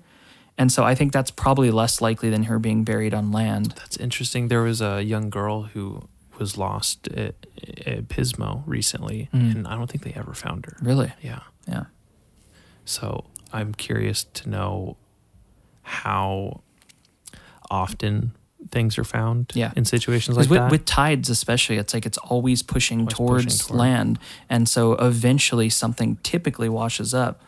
[0.58, 3.74] And so I think that's probably less likely than her being buried on land.
[3.76, 4.48] that's interesting.
[4.48, 6.03] There was a young girl who
[6.40, 7.35] was lost at,
[7.85, 9.56] at Pismo recently, Mm.
[9.56, 10.77] and I don't think they ever found her.
[10.82, 11.11] Really?
[11.22, 11.42] Yeah.
[11.68, 11.85] Yeah.
[12.85, 14.98] So I'm curious to know
[15.84, 16.61] how
[17.69, 18.32] often
[18.72, 19.72] things are found Yeah.
[19.76, 20.72] in situations like with, that.
[20.72, 23.80] with tides, especially, it's like it's always pushing Always towards pushing toward.
[23.80, 24.19] land.
[24.50, 27.42] And so eventually something typically washes up.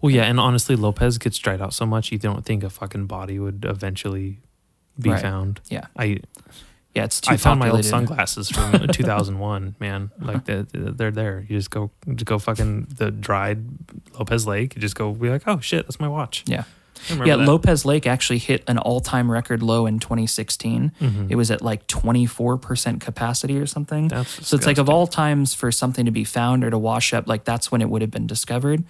[0.00, 3.06] well, yeah, and honestly, Lopez gets dried out so much you don't think a fucking
[3.06, 4.38] body would eventually
[4.98, 5.20] be Right.
[5.20, 5.60] found.
[5.68, 5.86] Yeah.
[5.96, 6.20] I
[6.94, 9.74] Yeah, it's too I found my old sunglasses from 2001.
[9.80, 11.44] Man, like they're, they're there.
[11.48, 13.64] You just go just go fucking the dried
[14.16, 14.76] Lopez Lake.
[14.76, 16.44] You just go be like, oh shit, that's my watch.
[16.46, 16.64] Yeah.
[17.08, 17.38] Yeah, that.
[17.38, 20.92] Lopez Lake actually hit an all-time record low in 2016.
[21.00, 21.26] Mm-hmm.
[21.28, 24.08] It was at like 24% capacity or something.
[24.08, 27.12] That's so it's like of all times for something to be found or to wash
[27.12, 28.84] up, like that's when it would have been discovered.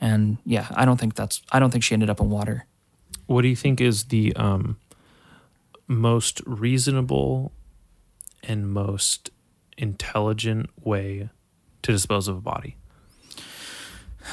[0.00, 2.66] And yeah, I don't think that's I don't think she ended up in water.
[3.26, 4.76] What do you think is the um,
[5.86, 7.52] most reasonable
[8.42, 9.30] and most
[9.78, 11.28] intelligent way
[11.82, 12.76] to dispose of a body?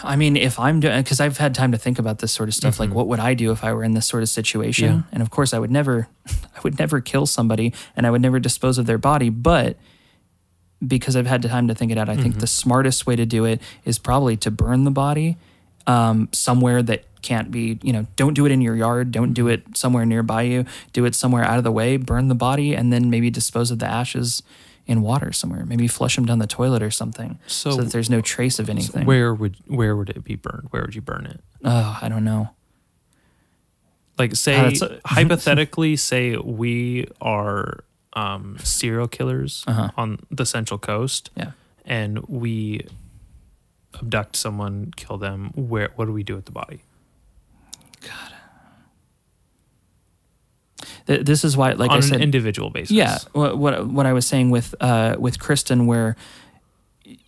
[0.01, 2.56] I mean, if I'm doing, because I've had time to think about this sort of
[2.56, 4.85] stuff, like what would I do if I were in this sort of situation?
[4.85, 5.01] Yeah.
[5.11, 8.40] And of course, I would never, I would never kill somebody, and I would never
[8.40, 9.30] dispose of their body.
[9.30, 9.77] But
[10.85, 13.45] because I've had time to think it out, I think the smartest way to do
[13.45, 15.38] it is probably to burn the body
[15.88, 19.48] um, somewhere that can't be, you know, don't do it in your yard, don't do
[19.48, 22.93] it somewhere nearby you, do it somewhere out of the way, burn the body, and
[22.93, 24.43] then maybe dispose of the ashes
[24.85, 25.66] in water somewhere.
[25.66, 28.69] Maybe flush them down the toilet or something, so, So- that there's no trace of
[28.69, 29.06] anything.
[29.06, 30.68] Where would where would it be burned?
[30.72, 31.40] Where would you burn it?
[31.64, 32.50] Oh, I don't know.
[34.19, 39.90] Like say a- hypothetically, say we are um, serial killers Uh-huh.
[39.98, 41.52] on the Central Coast, Yeah.
[41.85, 42.85] and we
[43.95, 45.52] abduct someone, kill them.
[45.56, 46.82] Where what do we do with the body?
[51.07, 52.91] Th- This is why, like on I an said, individual basis.
[52.91, 53.17] yeah.
[53.33, 56.15] What, what what I was saying with uh, with Kristen, where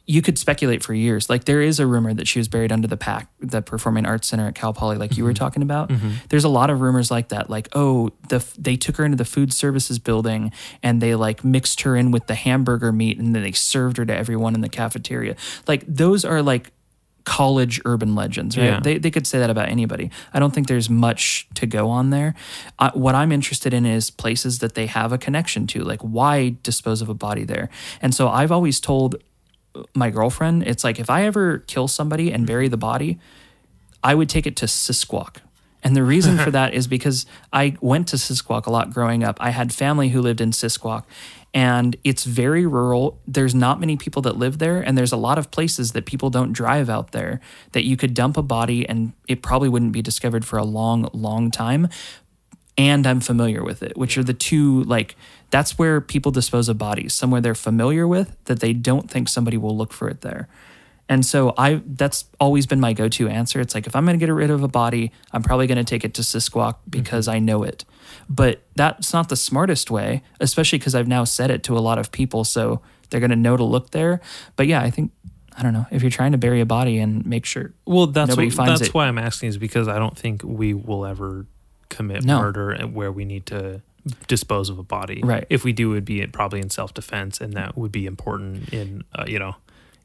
[0.07, 1.31] you could speculate for years.
[1.31, 4.27] Like there is a rumor that she was buried under the pack, the Performing Arts
[4.27, 5.25] Center at Cal Poly, like you Mm-hmm.
[5.29, 5.91] were talking about.
[6.29, 7.49] There's a lot of rumors like that.
[7.49, 10.51] Like, oh, the they took her into the food services building
[10.83, 14.05] and they like mixed her in with the hamburger meat and then they served her
[14.05, 15.35] to everyone in the cafeteria.
[15.67, 16.71] Like those are like
[17.25, 18.65] college urban legends, right?
[18.65, 18.79] Yeah.
[18.79, 20.11] They, they could say that about anybody.
[20.33, 22.35] I don't think there's much to go on there.
[22.79, 26.55] Uh, what I'm interested in is places that they have a connection to, like why
[26.63, 27.69] dispose of a body there?
[28.01, 29.15] And so I've always told
[29.93, 33.19] my girlfriend, it's like if I ever kill somebody and bury the body,
[34.03, 35.37] I would take it to Sisquoc
[35.83, 39.37] And the reason for that is because I went to Sisquoc a lot growing up.
[39.39, 41.03] I had family who lived in Sisquoc,
[41.55, 43.17] and it's very rural.
[43.25, 46.29] There's not many people that live there, and there's a lot of places that people
[46.29, 47.39] don't drive out there
[47.71, 51.09] that you could dump a body and it probably wouldn't be discovered for a long,
[51.13, 51.87] long time.
[52.77, 55.15] And I'm familiar with it, which are the two like
[55.49, 59.55] that's where people dispose of bodies, somewhere they're familiar with that they don't think somebody
[59.55, 60.49] will look for it there.
[61.07, 63.61] And so I that's always been my go-to answer.
[63.61, 65.85] It's like if I'm going to get rid of a body, I'm probably going to
[65.85, 66.89] take it to Sisquoc mm-hmm.
[66.89, 67.85] because I know it.
[68.29, 71.97] But that's not the smartest way, especially because I've now said it to a lot
[71.99, 74.19] of people, so they're going to know to look there.
[74.55, 75.11] But yeah, I think
[75.57, 77.73] I don't know if you're trying to bury a body and make sure.
[77.85, 78.93] Well, that's Nobody what, finds that's it.
[78.95, 81.45] why I'm asking is because I don't think we will ever
[81.89, 82.39] commit No.
[82.41, 83.81] murder where we need to
[84.27, 85.21] dispose of a body.
[85.23, 85.45] Right.
[85.49, 89.03] If we do, it'd be probably in self defense, and that would be important in
[89.13, 89.55] uh, you know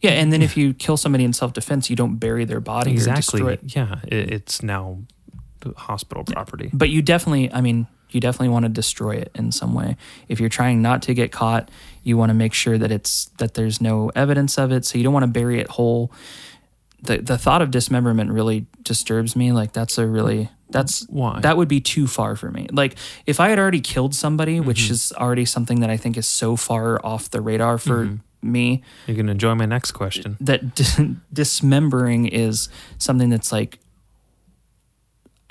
[0.03, 3.43] Yeah, and then if you kill somebody in self-defense, you don't bury their body exactly.
[3.53, 3.61] it.
[3.75, 4.99] Yeah, it, it's now
[5.77, 6.71] hospital property.
[6.73, 9.97] But you definitely, I mean, you definitely want to destroy it in some way.
[10.29, 11.71] If you're trying not to get caught,
[12.03, 14.85] you want to make sure that it's that there's no evidence of it.
[14.85, 16.11] So you don't want to bury it whole.
[17.03, 19.53] The the thought of dismemberment really disturbs me.
[19.53, 21.41] Like that's a really that's Why?
[21.41, 22.69] that would be too far for me.
[22.71, 22.95] Like
[23.27, 24.93] if I had already killed somebody, which Mm-hmm.
[24.93, 28.53] is already something that I think is so far off the radar for Mm-hmm.
[28.53, 30.37] me, You can enjoy my next question.
[30.41, 31.01] that dis-
[31.33, 33.80] dismembering is something that's like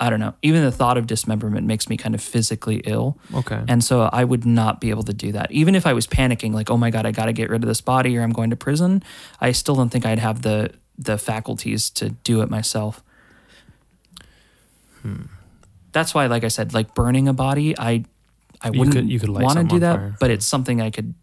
[0.02, 0.32] I don't know.
[0.42, 3.18] Even the thought of dismemberment makes me kind of physically ill.
[3.34, 3.62] Okay.
[3.68, 5.52] And so I would not be able to do that.
[5.52, 7.68] Even if I was panicking like, "Oh my god, I got to get rid of
[7.68, 9.02] this body or I'm going to prison."
[9.42, 13.02] I still don't think I'd have the the faculties to do it myself.
[15.02, 15.22] Hmm.
[15.92, 18.04] That's why like I said, like burning a body, I
[18.62, 20.16] I You wouldn't could- you could want to do that, fire.
[20.20, 21.14] but it's something I could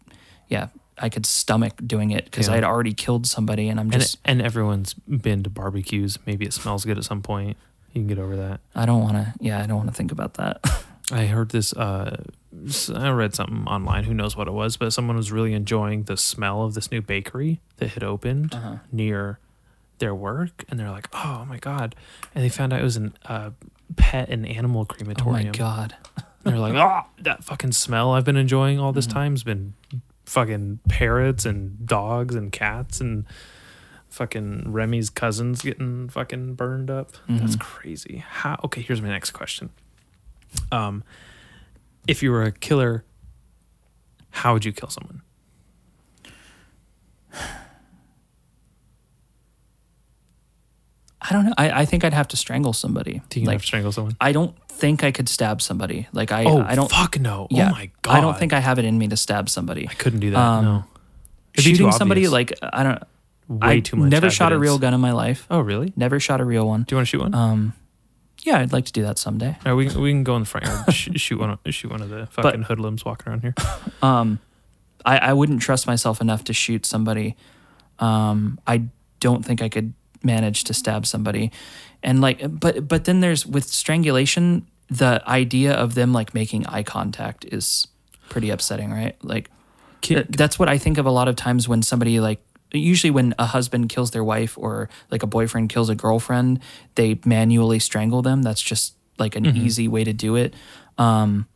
[0.48, 2.52] yeah, I could stomach doing it because Yeah.
[2.52, 6.18] I had already killed somebody and I'm and, just and everyone's been to barbecues.
[6.26, 7.56] Maybe it smells good at some point.
[7.92, 8.60] You can get over that.
[8.74, 9.34] I don't want to.
[9.40, 10.60] Yeah, I don't want to think about that.
[11.12, 11.72] I heard this.
[11.72, 12.22] Uh,
[12.94, 14.04] I read something online.
[14.04, 14.76] Who knows what it was?
[14.76, 18.76] But someone was really enjoying the smell of this new bakery that had opened Uh-huh.
[18.92, 19.38] near
[19.98, 21.94] their work, and they're like, "Oh my god!"
[22.34, 23.50] And they found out it was an uh,
[23.96, 25.48] pet and animal crematorium.
[25.48, 25.96] oh my god.
[26.44, 29.14] They're like, "Oh, that fucking smell I've been enjoying all this Mm-hmm.
[29.18, 29.72] time has been
[30.26, 33.24] fucking parrots and dogs and cats and."
[34.10, 37.12] Fucking Remy's cousins getting fucking burned up.
[37.28, 37.60] That's Mhm.
[37.60, 38.24] crazy.
[38.26, 38.58] How?
[38.64, 39.70] Okay, here's my next question.
[40.72, 41.04] Um,
[42.06, 43.04] if you were a killer,
[44.30, 45.22] how would you kill someone?
[51.20, 51.54] I don't know.
[51.58, 53.20] I, I think I'd have to strangle somebody.
[53.28, 54.16] Do you like have to strangle someone?
[54.20, 56.06] I don't think I could stab somebody.
[56.12, 57.48] Like I oh, I don't fuck no.
[57.50, 58.16] yeah, oh my god.
[58.16, 59.88] I don't think I have it in me to stab somebody.
[59.88, 60.38] I couldn't do that.
[60.38, 60.84] Um, no.
[61.54, 63.02] It'd Shooting somebody like I don't
[63.48, 64.10] way I too much.
[64.10, 65.46] never shot a real gun in my life.
[65.50, 65.92] Oh really?
[65.96, 66.82] Never shot a real one.
[66.84, 67.34] Do you want to shoot one?
[67.34, 67.72] Um
[68.44, 69.56] yeah, I'd like to do that someday.
[69.66, 70.94] Right, we can, we can go in the front yard.
[70.94, 71.58] sh- shoot one.
[71.66, 73.54] Shoot one of the fucking hoodlums walking around here.
[74.02, 74.38] Um,
[75.04, 77.36] I, I wouldn't trust myself enough to shoot somebody.
[77.98, 78.84] Um, I
[79.20, 81.50] don't think I could manage to stab somebody.
[82.02, 86.82] And like, but but then there's with strangulation, the idea of them like making eye
[86.84, 87.88] contact is
[88.28, 89.16] pretty upsetting, right?
[89.24, 89.50] Like,
[90.02, 92.40] th- that's what I think of a lot of times when somebody like.
[92.72, 96.60] Usually, when a husband kills their wife or like a boyfriend kills a girlfriend,
[96.96, 98.42] they manually strangle them.
[98.42, 100.54] That's just like an easy way to do it.
[100.96, 101.46] Um,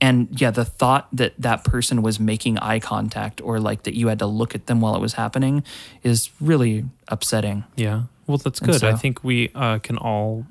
[0.00, 4.08] and yeah the thought that that person was making eye contact or like that you
[4.08, 5.62] had to look at them while it was happening
[6.02, 8.02] is really upsetting Yeah.
[8.26, 8.82] Well, that's good.
[8.82, 10.46] I think we uh, can all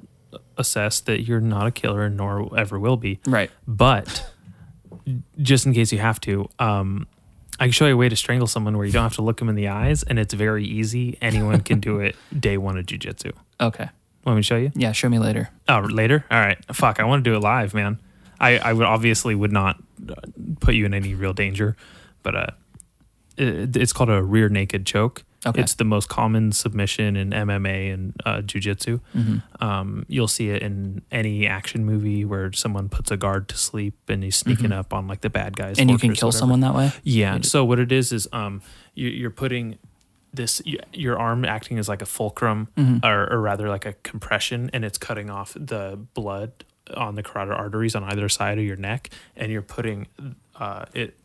[0.58, 3.20] assess that you're not a killer, nor ever will be.
[3.26, 4.30] right But
[5.40, 7.08] just in case you have to, um,
[7.64, 9.38] I can show you a way to strangle someone where you don't have to look
[9.38, 11.17] them in the eyes, and it's very easy.
[11.22, 13.32] Anyone can do it day one of jujitsu.
[13.61, 13.88] okay
[14.25, 14.72] Want me to show you?
[14.75, 16.25] yeah show me later Oh, later.
[16.30, 16.58] All right.
[16.75, 17.00] Fuck.
[17.00, 18.00] I want to do it live, man.
[18.40, 19.77] I I would obviously would not
[20.09, 20.16] uh,
[20.59, 21.77] put you in any real danger,
[22.22, 22.48] but uh,
[23.38, 25.24] it, it's called a rear naked choke.
[25.46, 25.60] Okay.
[25.62, 29.02] It's the most common submission in MMA and uh, jujitsu.
[29.16, 29.64] Mm-hmm.
[29.64, 33.96] Um, you'll see it in any action movie where someone puts a guard to sleep
[34.08, 35.74] and he's sneaking up on like the bad guys.
[35.78, 35.82] Mm-hmm.
[35.82, 37.40] and you can kill someone that way Yeah.
[37.42, 38.62] So what it is is um
[38.96, 39.78] you, you're putting
[40.34, 40.62] this
[40.94, 43.04] your arm acting as like a fulcrum Mhm.
[43.04, 46.52] or, or rather like a compression and it's cutting off the blood
[46.96, 50.08] on the carotid arteries on either side of your neck and you're putting
[50.56, 51.18] uh it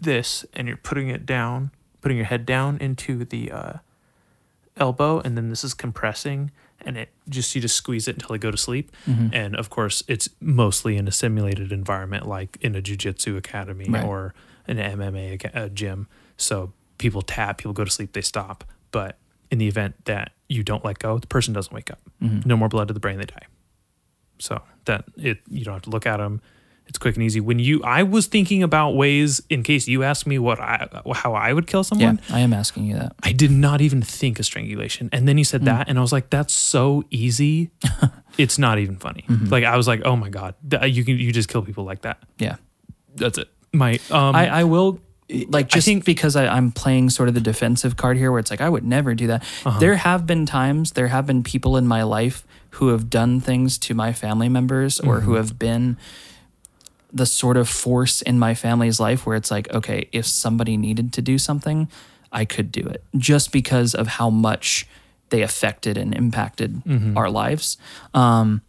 [0.00, 1.70] this and you're putting it down
[2.02, 3.72] putting your head down into the uh
[4.76, 6.50] elbow and then this is compressing
[6.84, 9.30] and it just you just squeeze it until they go to sleep Mhm.
[9.34, 14.04] and of course it's mostly in a simulated environment like in a jiu-jitsu academy Right.
[14.04, 14.34] or
[14.66, 19.18] an mma gym so people tap people go to sleep they stop but
[19.50, 22.46] in the event that you don't let go the person doesn't wake up Mhm.
[22.46, 23.46] no more blood to the brain they die
[24.38, 26.40] so that it you don't have to look at them.
[26.92, 27.40] It's quick and easy.
[27.40, 31.32] When you, I was thinking about ways in case you asked me what I, how
[31.32, 32.20] I would kill someone.
[32.28, 32.36] Yeah.
[32.36, 33.14] I am asking you that.
[33.22, 35.08] I did not even think of strangulation.
[35.10, 37.70] And then you said that, and I was like, that's so easy.
[38.36, 39.24] it's not even funny.
[39.28, 40.54] Like I was like, oh my god,
[40.84, 42.22] you can you just kill people like that.
[42.38, 42.56] Yeah.
[43.14, 43.48] That's it.
[43.72, 45.00] My um, I, I will
[45.48, 48.38] like I just think- because I, I'm playing sort of the defensive card here where
[48.40, 49.42] it's like I would never do that.
[49.64, 49.78] Uh-huh.
[49.78, 53.78] There have been times, there have been people in my life who have done things
[53.78, 55.24] to my family members or Mm-hmm.
[55.24, 55.96] who have been
[57.12, 61.12] the sort of force in my family's life where it's like, okay, if somebody needed
[61.14, 61.88] to do something,
[62.32, 64.86] I could do it just because of how much
[65.28, 67.16] they affected and impacted Mm-hmm.
[67.18, 67.76] our lives.
[68.14, 68.62] Um,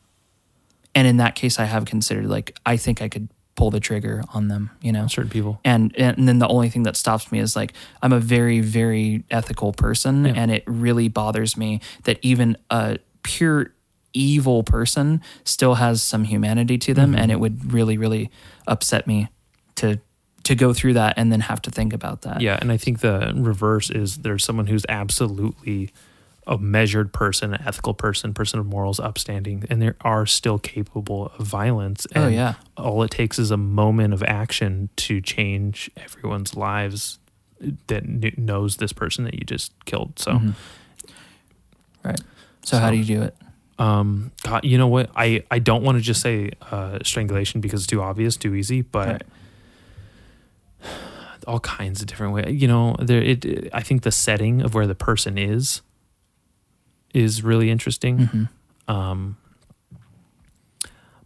[0.96, 4.24] and in that case, I have considered like, I think I could pull the trigger
[4.34, 5.08] on them, you know?
[5.08, 5.60] certain people.
[5.64, 9.24] and and then the only thing that stops me is like I'm a very very
[9.30, 13.72] ethical person and it really bothers me that even a pure
[14.14, 18.30] evil person still has some humanity to them and it would really really
[18.68, 19.28] upset me
[19.76, 20.00] to
[20.44, 22.42] to go through that and then have to think about that.
[22.42, 25.90] Yeah, and I think the reverse is there's someone who's absolutely
[26.46, 31.28] a measured person, an ethical person, person of morals, upstanding, and they are still capable
[31.40, 32.06] of violence.
[32.14, 32.56] Oh, And yeah.
[32.76, 37.20] all it takes is a moment of action to change everyone's lives
[37.88, 38.04] that
[38.38, 40.20] knows this person that you just killed.
[40.20, 40.52] So, Mm-hmm.
[42.04, 42.20] Right.
[42.64, 43.36] So, how do you do it?
[43.84, 45.10] Um, God, you know what?
[45.16, 48.82] I I don't want to just say uh, strangulation because it's too obvious, too easy,
[48.82, 49.08] but.
[49.08, 49.24] Right.
[51.48, 52.62] all kinds of different ways.
[52.62, 53.22] You know, there.
[53.22, 53.70] It.
[53.74, 55.82] I think the setting of where the person is
[57.14, 58.18] is really interesting.
[58.18, 58.92] Mm-hmm.
[58.92, 59.38] Um,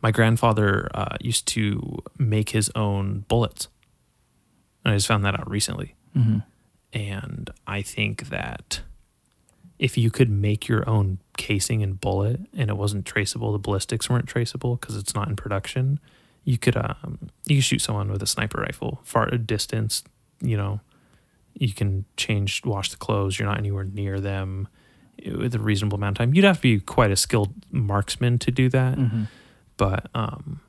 [0.01, 3.67] my grandfather uh, used to make his own bullets,
[4.83, 5.95] and I just found that out recently.
[6.15, 6.39] Mm-hmm.
[6.93, 8.81] And I think that
[9.77, 14.09] if you could make your own casing and bullet, and it wasn't traceable, the ballistics
[14.09, 15.99] weren't traceable because it's not in production.
[16.43, 20.03] You could um, you could shoot someone with a sniper rifle far a distance.
[20.41, 20.79] You know,
[21.53, 23.39] you can change, wash the clothes.
[23.39, 24.67] You're not anywhere near them
[25.25, 26.33] with a reasonable amount of time.
[26.33, 28.97] You'd have to be quite a skilled marksman to do that.
[28.97, 29.23] Mm-hmm.
[29.77, 30.61] But um,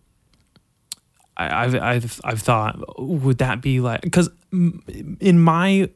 [1.37, 4.01] I, I've I've I've thought, would that be like?
[4.03, 5.91] Because in my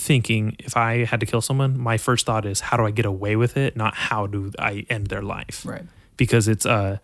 [0.00, 3.06] thinking, if I had to kill someone, my first thought is, how do I get
[3.06, 3.76] away with it?
[3.76, 5.64] Not how do I end their life?
[5.66, 5.84] Right.
[6.16, 7.00] because it's a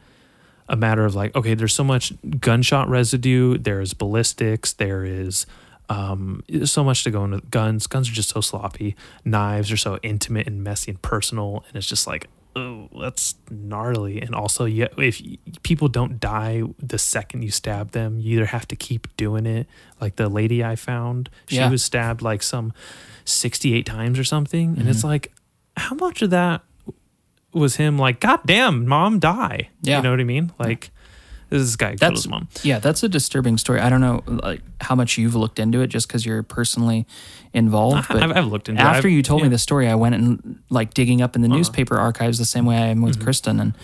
[0.69, 5.47] a matter of like okay there's so much gunshot residue there's ballistics there is
[5.89, 9.77] um there's so much to go into guns guns are just so sloppy knives are
[9.77, 14.65] so intimate and messy and personal and it's just like oh that's gnarly and also
[14.65, 15.23] yeah if
[15.63, 19.67] people don't die the second you stab them you either have to keep doing it
[20.01, 21.71] like the lady i found she Yeah.
[21.71, 22.73] was stabbed like some
[23.25, 25.09] 68 times or something and it's mm-hmm.
[25.09, 25.33] like
[25.77, 26.63] how much of that
[27.57, 29.71] was him like, God damn, mom, die.
[29.81, 29.97] Yeah.
[29.97, 30.53] You know what I mean?
[30.59, 30.91] Like,
[31.49, 32.49] this is this guy That's his mom.
[32.63, 33.81] yeah, that's a disturbing story.
[33.81, 37.07] I don't know like how much you've looked into it just because you're personally
[37.53, 38.09] involved.
[38.09, 38.85] But I've, I've looked into it.
[38.85, 39.45] after you told yeah.
[39.45, 39.51] Uh-huh.
[39.51, 42.67] me the story, I went and like digging up in the newspaper archives the same
[42.67, 43.05] way I am Mm-hmm.
[43.07, 43.75] with Kristen and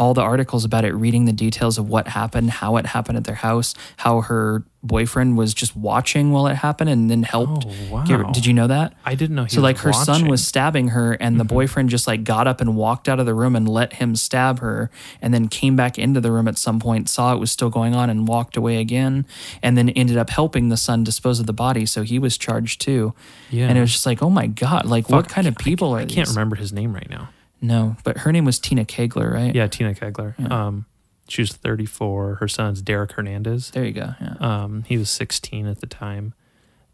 [0.00, 3.24] all the articles about it, reading the details of what happened, how it happened at
[3.24, 7.66] their house, how her boyfriend was just watching while it happened and then helped.
[7.68, 8.30] Oh, wow.
[8.32, 8.94] did you know that?
[9.04, 10.14] I didn't know he So like her son watching.
[10.22, 10.30] Mm-hmm.
[10.30, 13.34] was stabbing her and the boyfriend just like got up and walked out of the
[13.34, 16.80] room and let him stab her and then came back into the room at some
[16.80, 19.26] point, saw it was still going on and walked away again
[19.62, 21.84] and then ended up helping the son dispose of the body.
[21.84, 23.12] So he was charged too.
[23.50, 23.68] Yeah.
[23.68, 26.00] And it was just like, oh my God, like what kind of people I, are
[26.00, 27.28] I can't remember his name right now.
[27.60, 29.54] No, but her name was Tina Kegler, right?
[29.54, 30.50] Yeah, Tina Kegler.
[30.50, 30.86] Um,
[31.28, 32.36] she was 34.
[32.36, 33.70] Her son's Derek Hernandez.
[33.70, 34.14] There you go.
[34.20, 34.34] Yeah.
[34.40, 36.34] Um, he was 16 at the time,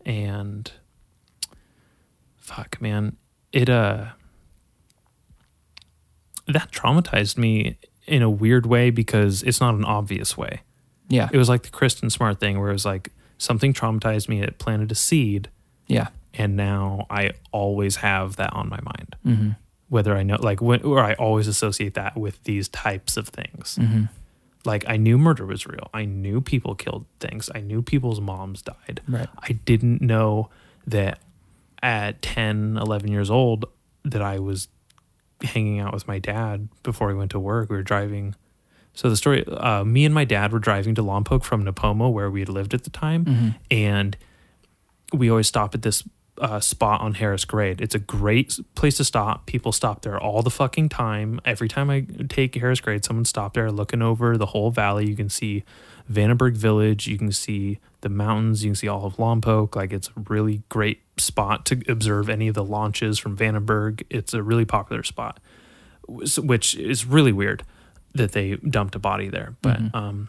[0.04, 0.70] and
[2.36, 3.16] fuck, man,
[3.52, 4.06] it uh,
[6.46, 10.60] that traumatized me in a weird way because it's not an obvious way.
[11.08, 11.28] yeah.
[11.32, 14.42] It was like the Kristen Smart thing, where it was like something traumatized me.
[14.42, 15.48] It planted a seed,
[15.86, 16.08] yeah.
[16.34, 19.16] and now I always have that on my mind.
[19.26, 19.50] Mm-hmm.
[19.88, 23.78] Whether I know, like, when, or I always associate that with these types of things.
[23.80, 24.04] Mm-hmm.
[24.64, 25.88] Like, I knew murder was real.
[25.94, 27.48] I knew people killed things.
[27.54, 29.00] I knew people's moms died.
[29.06, 29.28] Right.
[29.38, 30.50] I didn't know
[30.88, 31.20] that
[31.82, 33.64] at 10, 11 years old
[34.04, 34.66] that I was
[35.42, 37.70] hanging out with my dad before he went to work.
[37.70, 38.34] We were driving.
[38.92, 42.28] So the story, uh, me and my dad were driving to Lompoc from Nipomo, where
[42.30, 43.48] we had lived at the time, Mm-hmm.
[43.70, 44.16] and
[45.12, 46.02] we always stop at this
[46.40, 47.80] uh, spot on Harris Grade.
[47.80, 49.46] It's a great place to stop.
[49.46, 51.40] People stop there all the fucking time.
[51.44, 55.08] Every time I take Harris Grade, someone stop there looking over the whole valley.
[55.08, 55.64] You can see
[56.10, 57.06] Vandenberg Village.
[57.06, 58.64] You can see the mountains.
[58.64, 59.74] You can see all of Lompoc.
[59.74, 64.02] Like it's a really great spot to observe any of the launches from Vandenberg.
[64.10, 65.40] It's a really popular spot,
[66.06, 67.64] which is really weird.
[68.14, 69.56] that they dumped a body there.
[69.62, 69.96] But Mm-hmm.
[69.96, 70.28] um,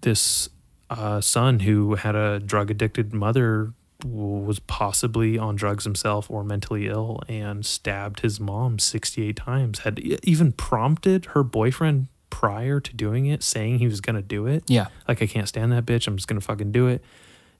[0.00, 0.48] this
[0.90, 3.72] uh, son who had a drug addicted mother
[4.04, 9.98] was possibly on drugs himself or mentally ill and stabbed his mom 68 times had
[9.98, 14.62] even prompted her boyfriend prior to doing it saying he was going to do it
[14.66, 14.88] Yeah.
[15.08, 16.06] like I can't stand that bitch.
[16.06, 17.02] I'm just gonna fucking do it.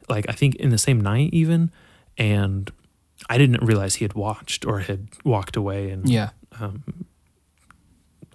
[0.08, 1.70] Like I think in the same night even,
[2.18, 2.70] and
[3.30, 5.90] I didn't realize he had watched or had walked away.
[5.90, 6.30] And Yeah.
[6.60, 6.82] Um,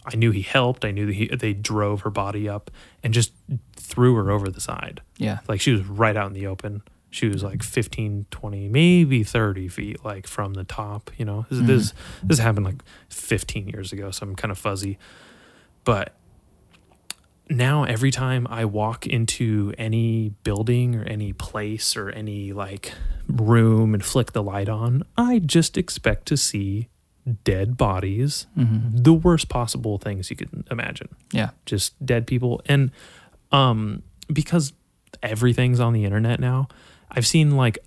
[0.06, 0.86] I knew he helped.
[0.86, 2.72] I knew that he they drove her body up
[3.04, 3.32] and just
[3.76, 5.02] threw her over the side.
[5.18, 5.40] Yeah.
[5.48, 6.82] Like she was right out in the open.
[7.12, 11.46] She was like 15, 20, maybe 30 feet like from the top, you know.
[11.50, 14.98] This, this this happened like 15 years ago, so I'm kind of fuzzy.
[15.84, 16.14] But
[17.50, 22.94] now every time I walk into any building or any place or any like
[23.28, 26.90] room and flick the light on, I just expect to see
[27.44, 31.52] dead bodies, the worst possible things you could imagine Yeah.
[31.66, 32.92] just dead people and
[33.52, 34.74] um because
[35.22, 36.68] everything's on the internet now
[37.12, 37.78] i've seen like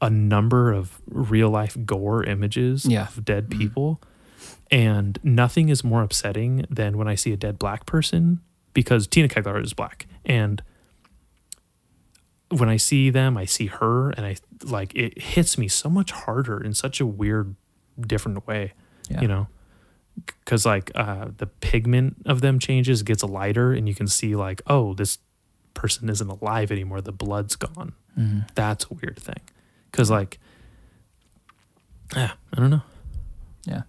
[0.00, 3.08] a number of real life gore images Yeah.
[3.08, 4.00] of dead people
[4.70, 8.40] and nothing is more upsetting than when i see a dead black person
[8.74, 10.62] because tina kegler is black and
[12.50, 16.10] when i see them i see her and i like it hits me so much
[16.12, 17.54] harder in such a weird
[18.00, 18.72] different way
[19.10, 19.20] Yeah.
[19.22, 19.48] you know
[20.44, 24.62] because like uh, the pigment of them changes gets lighter and you can see like
[24.66, 25.18] oh this
[25.74, 28.40] person isn't alive anymore the blood's gone Mm-hmm.
[28.56, 29.40] that's a weird thing
[29.92, 30.40] because like
[32.16, 32.82] yeah i don't know
[33.64, 33.82] Yeah.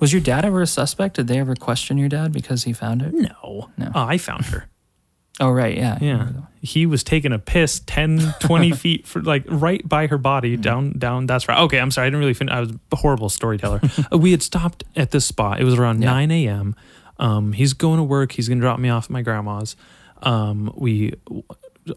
[0.00, 1.16] Was your dad ever a suspect?
[1.16, 3.14] Did they ever question your dad because he found it?
[3.14, 3.90] no No.
[3.94, 4.66] oh, i found her
[5.40, 5.76] Oh, right.
[5.76, 5.98] Yeah.
[6.00, 6.28] yeah
[6.60, 10.92] he was taking a piss 10 20 feet for like right by her body down
[10.98, 13.80] down that's right okay i'm sorry i didn't really finish i was a horrible storyteller
[14.12, 16.10] we had stopped at this spot it was around Yeah.
[16.10, 16.76] 9 a.m
[17.18, 19.76] um, he's going to work he's going to drop me off at my grandma's
[20.22, 21.12] um, we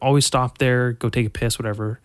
[0.01, 1.99] always stop there go take a piss whatever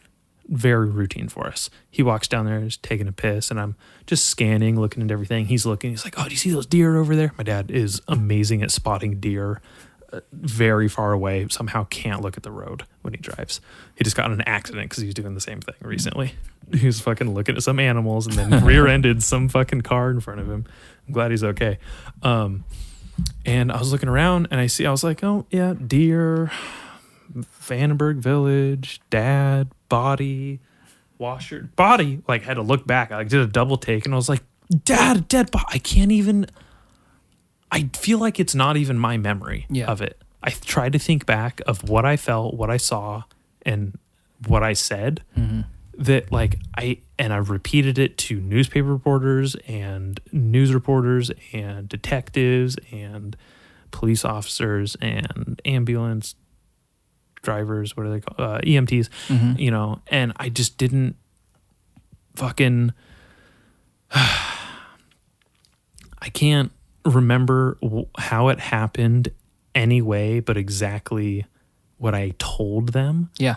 [0.49, 3.77] very routine for us he walks down there he's taking a piss and i'm
[4.07, 6.97] just scanning looking at everything he's looking he's like oh do you see those deer
[6.97, 9.61] over there my dad is amazing at spotting deer
[10.33, 13.61] very far away somehow can't look at the road when he drives.
[13.97, 16.35] He just got in an accident because he was doing the same thing recently.
[16.73, 20.41] He was fucking looking at some animals and then rear-ended some fucking car in front
[20.41, 20.65] of him.
[21.07, 21.79] I'm glad he's okay.
[22.23, 22.65] Um,
[23.45, 26.51] and I was looking around and I see I was like, oh yeah, deer,
[27.35, 30.61] Vandenberg Village, dad, body,
[31.19, 32.23] washer, body.
[32.29, 33.11] Like had to look back.
[33.13, 34.43] I like, did a double take and I was like,
[34.85, 35.65] dad, dead body.
[35.71, 36.47] I can't even.
[37.71, 39.87] I feel like it's not even my memory Yeah.
[39.87, 40.21] of it.
[40.43, 43.23] I tried to think back of what I felt, what I saw,
[43.65, 43.99] and
[44.47, 45.23] what I said.
[45.39, 45.61] Mm-hmm.
[45.99, 52.77] That like I and I've repeated it to newspaper reporters and news reporters and detectives
[52.91, 53.37] and
[53.93, 56.35] police officers and ambulance
[57.41, 57.97] drivers.
[57.97, 58.41] What are they called?
[58.41, 59.09] Uh, EMTs.
[59.57, 61.15] You know, and I just didn't
[62.35, 62.93] fucking.
[64.11, 64.59] I
[66.33, 66.73] can't
[67.05, 67.79] remember
[68.19, 69.29] how it happened
[69.77, 71.47] anyway, but exactly
[71.99, 73.31] what I told them.
[73.39, 73.57] Yeah.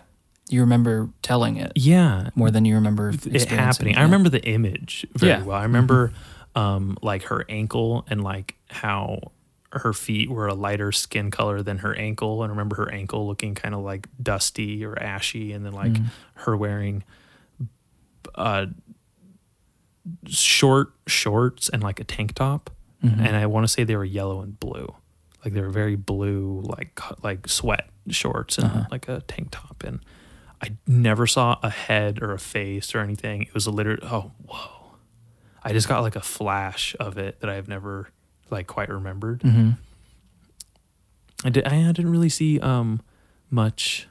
[0.49, 3.95] You remember telling it Yeah, more than you remember it happening.
[3.95, 3.97] it.
[3.97, 5.43] I remember the image very Yeah.
[5.43, 5.57] well.
[5.57, 6.13] I remember
[6.55, 9.31] um, like her ankle and like how
[9.71, 12.43] her feet were a lighter skin color than her ankle.
[12.43, 15.91] And I remember her ankle looking kind of like dusty or ashy, and then like
[15.93, 16.05] Mm.
[16.35, 17.03] her wearing
[18.35, 18.67] uh,
[20.27, 22.69] short shorts and like a tank top.
[23.03, 23.19] Mm-hmm.
[23.25, 24.93] And I want to say they were yellow and blue,
[25.43, 28.85] like they were very blue, like like sweat shorts and Uh-huh.
[28.91, 29.83] like a tank top.
[29.85, 29.99] And
[30.65, 33.43] I never saw a head or a face or anything.
[33.43, 34.97] It was a literal oh whoa.
[35.63, 38.09] I just got like a flash of it that I've never
[38.49, 39.41] like quite remembered.
[39.41, 39.71] Mm-hmm.
[41.43, 41.65] I did.
[41.65, 43.01] I didn't really see um
[43.51, 44.07] much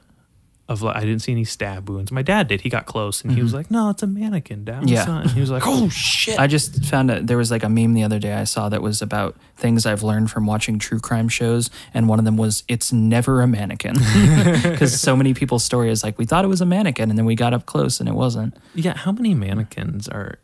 [0.67, 2.11] of like I didn't see any stab wounds.
[2.11, 2.61] My dad did.
[2.61, 3.57] He got close and he was mm-hmm.
[3.57, 5.05] like, "No, it's a mannequin, Dad." Yeah.
[5.05, 7.69] not." And he was like, "Oh shit!" I just found out there was like a
[7.69, 10.99] meme the other day I saw that was about things I've learned from watching true
[10.99, 13.95] crime shows, and one of them was it's never a mannequin
[14.63, 17.25] because so many people's story is like we thought it was a mannequin, and then
[17.25, 18.55] we got up close and it wasn't.
[18.73, 20.39] Yeah, how many mannequins are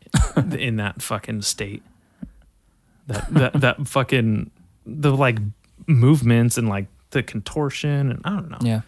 [0.51, 1.81] in that fucking state?
[3.07, 4.51] That that that fucking
[4.85, 5.39] the like
[5.87, 8.59] movements and like the contortion and I don't know.
[8.61, 8.81] Yeah,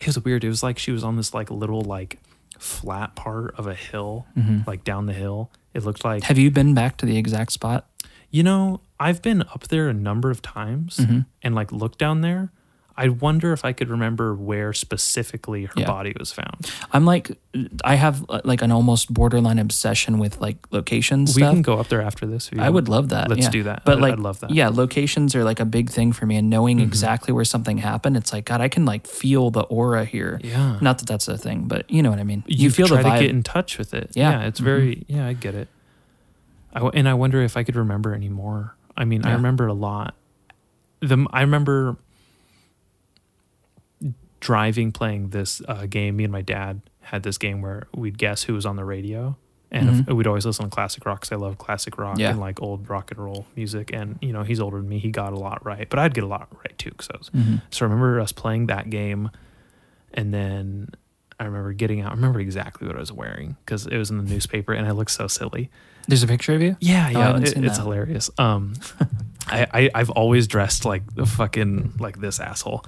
[0.00, 0.44] It was weird.
[0.44, 2.18] It was like she was on this like little like
[2.58, 4.60] flat part of a hill, mm-hmm.
[4.66, 5.50] like down the hill.
[5.74, 7.88] It looked like have you been back to the exact spot?
[8.30, 11.20] you know, I've been up there a number of times mm-hmm.
[11.42, 12.52] and like looked down there.
[13.00, 15.86] I wonder if I could remember where specifically her Yeah.
[15.86, 16.68] body was found.
[16.92, 17.30] I'm like,
[17.84, 21.36] I have uh, like an almost borderline obsession with like locations.
[21.36, 21.54] We stuff.
[21.54, 22.50] can go up there after this.
[22.58, 23.30] I would love that.
[23.30, 23.50] Let's yeah.
[23.50, 23.84] do that.
[23.84, 24.50] But I- like, I'd love that.
[24.50, 28.16] Yeah, locations are like a big thing for me, and knowing exactly where something happened,
[28.16, 30.40] it's like God, I can like feel the aura here.
[30.42, 30.78] Yeah.
[30.80, 32.42] Not that that's a thing, but you know what I mean.
[32.48, 33.18] You, you feel try the vibe.
[33.18, 34.10] to get in touch with it.
[34.14, 34.32] Yeah.
[34.32, 34.48] Mm-hmm.
[34.48, 35.24] it's very yeah.
[35.24, 35.68] I get it.
[36.74, 38.74] I and I wonder if I could remember any more.
[38.96, 40.16] I mean, I remember a lot.
[41.00, 41.96] The I remember
[44.40, 46.16] driving playing this uh, game.
[46.16, 49.36] Me and my dad had this game where we'd guess who was on the radio,
[49.70, 52.20] and if, we'd always listen to classic rock because I love classic rock Mm-hmm.
[52.20, 52.30] Yeah.
[52.30, 53.90] and like old rock and roll music.
[53.92, 54.98] And you know, he's older than me.
[54.98, 56.90] He got a lot right, but I'd get a lot right too.
[56.90, 57.56] Because I was Mm-hmm.
[57.70, 59.30] so I remember us playing that game,
[60.14, 60.90] and then
[61.40, 62.12] I remember getting out.
[62.12, 64.90] I remember exactly what I was wearing because it was in the newspaper, and I
[64.92, 65.70] looked so silly.
[66.08, 66.76] There's a picture of you.
[66.80, 67.82] Yeah, Oh, yeah, haven't it- it's that.
[67.84, 68.30] hilarious.
[68.38, 68.74] Um,
[69.46, 72.84] I, I I've always dressed like the fucking like this asshole.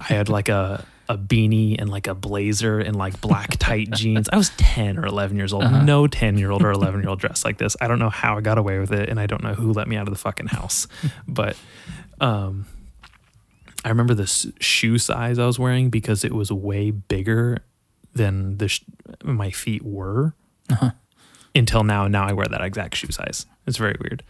[0.00, 4.28] I had like a a beanie and like a blazer and like black tight jeans.
[4.32, 5.64] I was ten or eleven years old.
[5.64, 5.82] Uh-huh.
[5.82, 7.76] No ten year old or eleven year old dressed like this.
[7.80, 9.88] I don't know how I got away with it, and I don't know who let
[9.88, 10.86] me out of the fucking house.
[11.28, 11.56] but
[12.20, 12.66] um,
[13.84, 17.58] I remember this shoe size I was wearing because it was way bigger
[18.14, 18.82] than the sh-
[19.24, 20.34] my feet were
[20.70, 20.90] Uh-huh.
[21.58, 22.08] Until now.
[22.08, 23.46] Now I wear that exact shoe size.
[23.66, 24.22] It's very weird.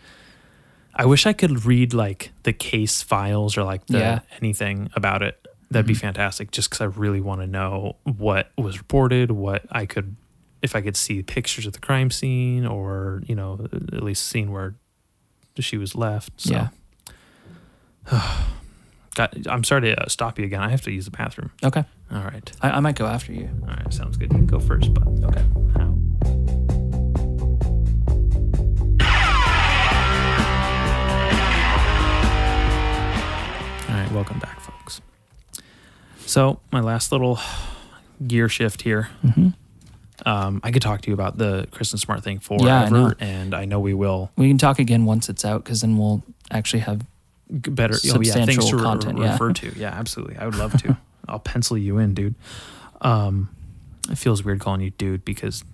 [0.94, 4.15] I wish I could read like the case files or like the Yeah.
[4.16, 4.34] Mm-hmm.
[4.44, 5.47] anything about it.
[5.70, 6.50] That'd be fantastic.
[6.50, 10.16] Just because I really want to know what was reported, what I could,
[10.62, 14.50] if I could see pictures of the crime scene, or you know, at least scene
[14.50, 14.74] where
[15.58, 16.32] she was left.
[16.40, 16.55] So.
[16.55, 16.68] Yeah.
[19.15, 20.62] God, I'm sorry to uh, stop you again.
[20.62, 21.50] I have to use the bathroom.
[21.62, 21.84] Okay.
[22.10, 22.50] All right.
[22.62, 23.50] I, I might go after you.
[23.62, 23.92] All right.
[23.92, 24.32] Sounds good.
[24.32, 25.44] You can go first, but okay.
[25.76, 25.94] How?
[34.08, 34.14] Right.
[34.14, 35.00] Welcome back, folks.
[36.26, 37.38] So, my last little
[38.26, 39.08] gear shift here.
[39.24, 39.48] Mm-hmm.
[40.28, 43.14] Um, I could talk to you about the Kristen Smart thing forever, Yeah, I know.
[43.20, 46.22] and I know we will We can talk again once it's out, because then we'll
[46.50, 47.06] actually have.
[47.48, 49.32] better oh, yeah, things Substantial to re- content, yeah.
[49.32, 49.72] refer to.
[49.78, 50.36] Yeah, absolutely.
[50.36, 50.96] I would love to.
[51.28, 52.34] I'll pencil you in, dude.
[53.00, 53.48] Um,
[54.10, 55.64] it feels weird calling you dude because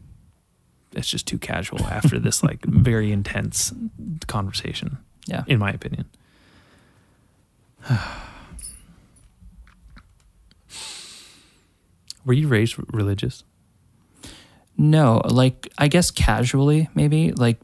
[0.92, 3.72] it's just too casual after this like very intense
[4.26, 5.44] conversation, Yeah.
[5.46, 6.04] in my opinion.
[12.24, 13.44] Were you raised religious?
[14.76, 17.60] No, like I guess casually, maybe like.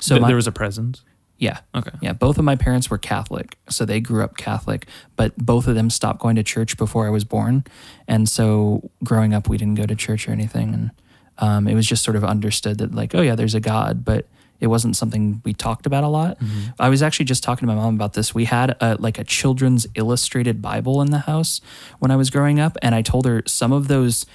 [0.00, 1.02] So Th- my, there was a presence.
[1.38, 1.90] yeah, Okay.
[2.02, 2.12] yeah.
[2.12, 4.86] Both of my parents were Catholic, so they grew up Catholic.
[5.16, 7.64] But both of them stopped going to church before I was born,
[8.08, 10.90] and so growing up, we didn't go to church or anything, and
[11.38, 14.26] um, it was just sort of understood that like, oh yeah, there's a God, but
[14.60, 16.38] it wasn't something we talked about a lot.
[16.38, 16.70] Mm-hmm.
[16.78, 18.34] I was actually just talking to my mom about this.
[18.34, 21.60] We had a, like a children's illustrated Bible in the house
[21.98, 24.26] when I was growing up, and I told her some of those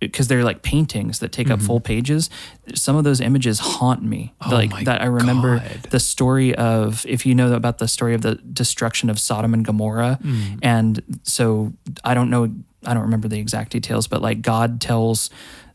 [0.00, 1.66] because they're like paintings that take up mm-hmm.
[1.66, 2.28] full pages.
[2.74, 4.34] Some of those images haunt me.
[4.44, 5.82] Oh like my that I remember God.
[5.90, 9.64] the story of if you know about the story of the destruction of Sodom and
[9.64, 10.18] Gomorrah.
[10.20, 10.58] Mm.
[10.62, 12.52] And so I don't know
[12.84, 15.30] I don't remember the exact details, but like God tells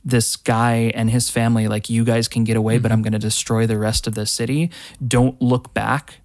[0.07, 2.93] this guy and his family like you guys can get away, but mm-hmm.
[2.93, 4.71] I'm going to destroy the rest of the city.
[5.05, 6.21] Don't look back.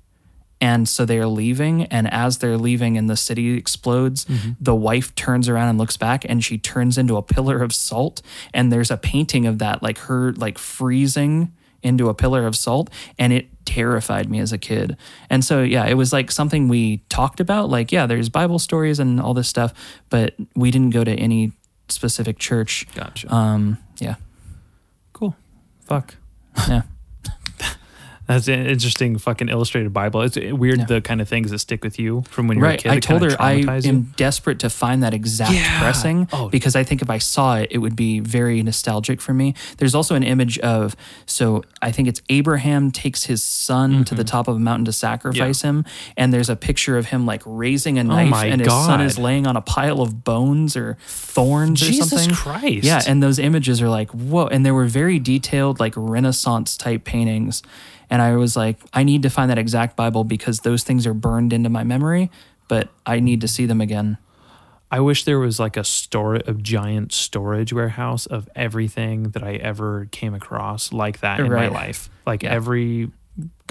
[0.61, 1.87] And so they are leaving.
[1.87, 4.53] And as they're leaving and the city explodes, mm-hmm.
[4.61, 8.23] the wife turns around and looks back and she turns into a pillar of salt.
[8.55, 11.53] And there's a painting of that, like her like freezing
[11.83, 12.89] into a pillar of salt.
[13.19, 14.97] And it terrified me as a kid.
[15.29, 17.69] And so, yeah, it was like something we talked about.
[17.69, 19.75] Like, yeah, there's Bible stories and all this stuff,
[20.09, 21.51] but we didn't go to any
[21.93, 22.87] specific church.
[22.95, 23.33] Gotcha.
[23.33, 24.17] Um, yeah.
[25.13, 25.37] cool.
[25.87, 26.17] Fuck.
[26.69, 26.83] Yeah.
[28.33, 30.23] That's an interesting fucking illustrated Bible.
[30.23, 30.85] It's weird Yeah.
[30.87, 32.79] the kind of things that stick with you from when you were a Right.
[32.81, 32.93] kid.
[32.93, 33.69] I told her I you.
[33.69, 35.81] am desperate to find that exact Yeah.
[35.81, 36.49] pressing Oh.
[36.49, 39.55] because I think if I saw it, it would be very nostalgic for me.
[39.79, 40.97] There's also an image of,
[41.27, 44.29] so I think it's Abraham takes his son to the mm-hmm.
[44.29, 45.85] top of a mountain to sacrifice him.
[46.17, 49.01] And there's a picture of him like raising a oh knife Oh and his son
[49.01, 52.35] is laying on a pile of bones or thorns Jesus or something.
[52.35, 52.85] Christ.
[52.85, 53.03] Yeah.
[53.07, 54.47] And those images are like, whoa.
[54.47, 57.63] And they were very detailed, like Renaissance type paintings.
[58.13, 61.15] And I was like, I need to find that exact Bible because those things are
[61.15, 62.31] burned into my memory,
[62.69, 64.19] but I need to see them again.
[64.91, 69.55] I wish there was like a store, a giant storage warehouse of everything that I
[69.55, 71.73] ever came across like that in Right.
[71.73, 72.11] my life.
[72.27, 72.51] Like Yeah.
[72.53, 73.11] every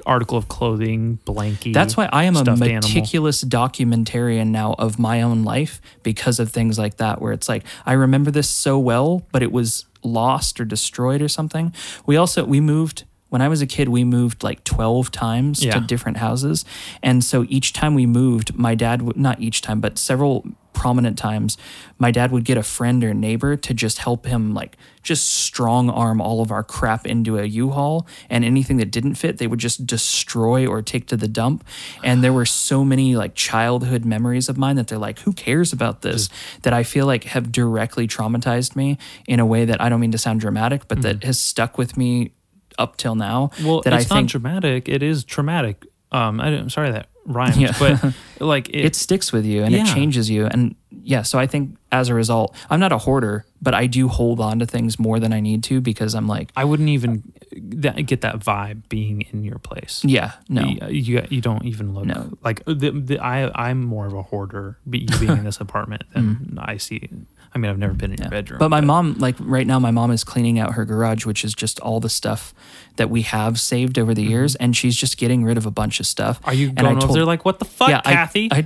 [0.07, 1.71] article of clothing, blankie.
[1.71, 2.89] That's why I am a stuffed animal.
[2.89, 7.63] meticulous documentarian now of my own life because of things like that, where it's like,
[7.85, 11.71] I remember this so well, but it was lost or destroyed or something.
[12.07, 15.71] We also, we moved when I was a kid, we moved like 12 times Yeah.
[15.71, 16.65] to different houses.
[17.01, 21.17] And so each time we moved, my dad would, not each time, but several prominent
[21.17, 21.57] times,
[21.97, 25.89] my dad would get a friend or neighbor to just help him, like, just strong
[25.89, 28.05] arm all of our crap into a U Haul.
[28.29, 31.63] And anything that didn't fit, they would just destroy or take to the dump.
[32.03, 35.71] And there were so many, like, childhood memories of mine that they're like, who cares
[35.71, 36.27] about this?
[36.63, 40.11] That I feel like have directly traumatized me in a way that I don't mean
[40.11, 41.03] to sound dramatic, but hmm.
[41.03, 42.33] that has stuck with me
[42.81, 43.51] up till now.
[43.63, 44.89] Well, that it's I not think dramatic.
[44.89, 45.85] It is traumatic.
[46.11, 47.73] Um, I, am sorry that rhymes, Yeah.
[47.79, 48.13] but
[48.45, 50.45] like it, it sticks with you and it changes you.
[50.45, 54.07] And yeah, so I think as a result, I'm not a hoarder, but I do
[54.09, 57.23] hold on to things more than I need to because I'm like, I wouldn't even
[57.53, 60.01] that, get that vibe being in your place.
[60.05, 60.63] yeah, no.
[60.63, 62.37] You, you you don't even look No.
[62.43, 64.77] like the, the, I I'm more of a hoarder.
[64.85, 67.09] but you being in this apartment than I see.
[67.53, 68.59] I mean, I've never been in your bedroom.
[68.59, 71.53] But my mom, like right now, my mom is cleaning out her garage, which is
[71.53, 72.53] just all the stuff
[72.95, 75.99] that we have saved over the years, and she's just getting rid of a bunch
[75.99, 76.39] of stuff.
[76.41, 76.49] Mm-hmm.
[76.49, 78.49] are you and going I over told- there like what the fuck, I- Kathy?
[78.51, 78.63] I,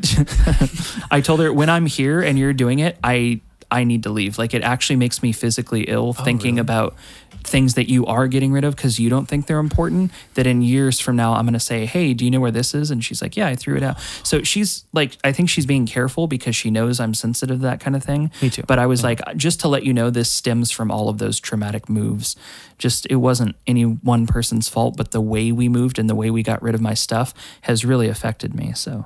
[1.12, 3.42] I, told her when I'm here and you're doing it, I
[3.72, 4.38] I need to leave.
[4.38, 6.96] Like it actually makes me physically ill Oh, thinking about
[7.44, 10.12] things that you are getting rid of because you don't think they're important.
[10.34, 12.74] That in years from now, I'm going to say, "Hey, do you know where this
[12.74, 15.66] is?" And she's like, "Yeah, I threw it out." So she's like, I think she's
[15.66, 18.32] being careful because she knows I'm sensitive to that kind of thing.
[18.42, 18.64] Me too.
[18.68, 21.40] But I was like, just to let you know, this stems from all of those
[21.40, 22.36] traumatic moves.
[22.78, 26.30] Just it wasn't any one person's fault, but the way we moved and the way
[26.32, 28.74] we got rid of my stuff has really affected me.
[28.74, 29.06] So.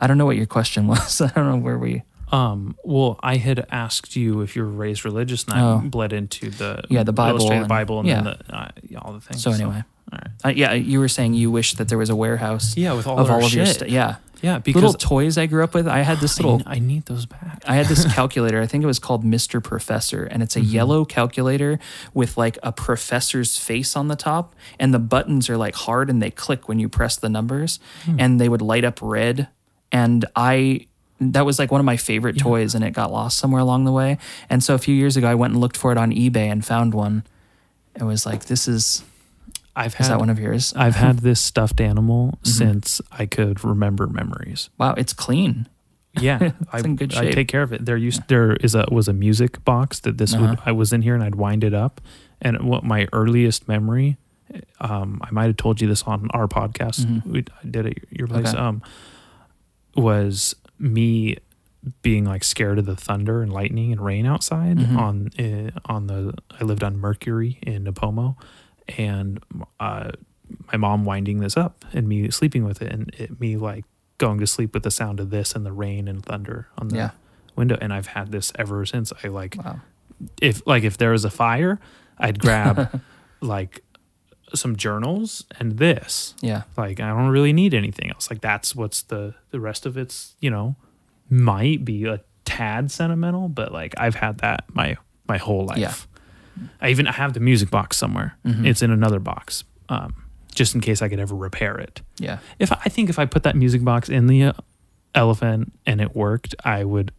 [0.00, 1.20] I don't know what your question was.
[1.20, 2.04] I don't know where we.
[2.32, 5.80] Um, well, I had asked you if you were raised religious, and Oh.
[5.84, 8.22] I bled into the Yeah, the Bible and- Bible, and yeah.
[8.22, 9.42] then the, uh, yeah, all the things.
[9.42, 9.82] So anyway,
[10.12, 10.30] all right.
[10.44, 12.76] uh, yeah, you were saying you wish that there was a warehouse.
[12.76, 13.88] Yeah, with all of all of your stuff.
[13.88, 15.88] Yeah, yeah, because little toys I grew up with.
[15.88, 16.62] I had this I, little.
[16.66, 17.62] I need those back.
[17.66, 18.60] I had this calculator.
[18.60, 19.62] I think it was called Mr.
[19.62, 20.70] Professor, and it's a Mm-hmm.
[20.74, 21.78] yellow calculator
[22.14, 26.22] with like a professor's face on the top, and the buttons are like hard and
[26.22, 28.16] they click when you press the numbers, Hmm.
[28.20, 29.48] and they would light up red.
[29.90, 30.86] And I,
[31.20, 33.92] that was like one of my favorite toys, and it got lost somewhere along the
[33.92, 34.18] way.
[34.48, 36.64] And so a few years ago, I went and looked for it on eBay and
[36.64, 37.24] found one.
[37.96, 39.02] It was like, this is,
[39.74, 40.72] I've is had that one of yours?
[40.76, 42.50] I've had this stuffed animal Mm-hmm.
[42.50, 44.70] since I could remember memories.
[44.78, 45.66] Wow, it's clean.
[46.20, 47.84] Yeah, I, in good I take care of it.
[47.84, 50.56] There used there is a was a music box that this Uh-huh.
[50.64, 52.00] I was in here and I'd wind it up,
[52.40, 54.16] and what my earliest memory,
[54.80, 57.24] um, I might have told you this on our podcast.
[57.26, 58.46] We I did it at your place.
[58.48, 58.56] Mm-hmm.
[58.56, 58.64] Okay.
[58.66, 58.82] Um,
[59.96, 61.36] was me
[62.02, 64.96] being like scared of the thunder and lightning and rain outside Mm-hmm.
[64.98, 68.36] on uh, on the I lived on Mercury in Nipomo,
[68.96, 69.42] and
[69.80, 70.10] uh,
[70.72, 73.84] my mom winding this up and me sleeping with it and it, me like
[74.18, 76.96] going to sleep with the sound of this and the rain and thunder on the
[76.96, 77.10] Yeah.
[77.54, 79.80] window and I've had this ever since I like Wow.
[80.42, 81.78] if like if there was a fire
[82.18, 83.00] I'd grab
[83.40, 83.84] like
[84.54, 86.62] some journals and this Yeah.
[86.76, 90.34] like I don't really need anything else like that's what's the the rest of it's
[90.40, 90.76] you know
[91.30, 94.96] might be a tad sentimental but like I've had that my
[95.28, 95.94] my whole life Yeah.
[96.80, 98.66] I even I have the music box somewhere Mhm.
[98.66, 100.14] it's in another box um
[100.54, 102.38] just in case I could ever repair it Yeah.
[102.58, 104.52] if I think if I put that music box in the uh,
[105.14, 107.12] elephant and it worked, I would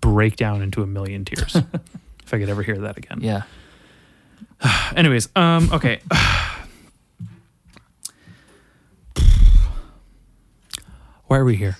[0.00, 1.56] break down into a million tears
[2.24, 3.18] if I could ever hear that again.
[3.22, 3.42] Yeah.
[4.96, 6.00] Anyways, um, okay.
[11.26, 11.76] Why are we here?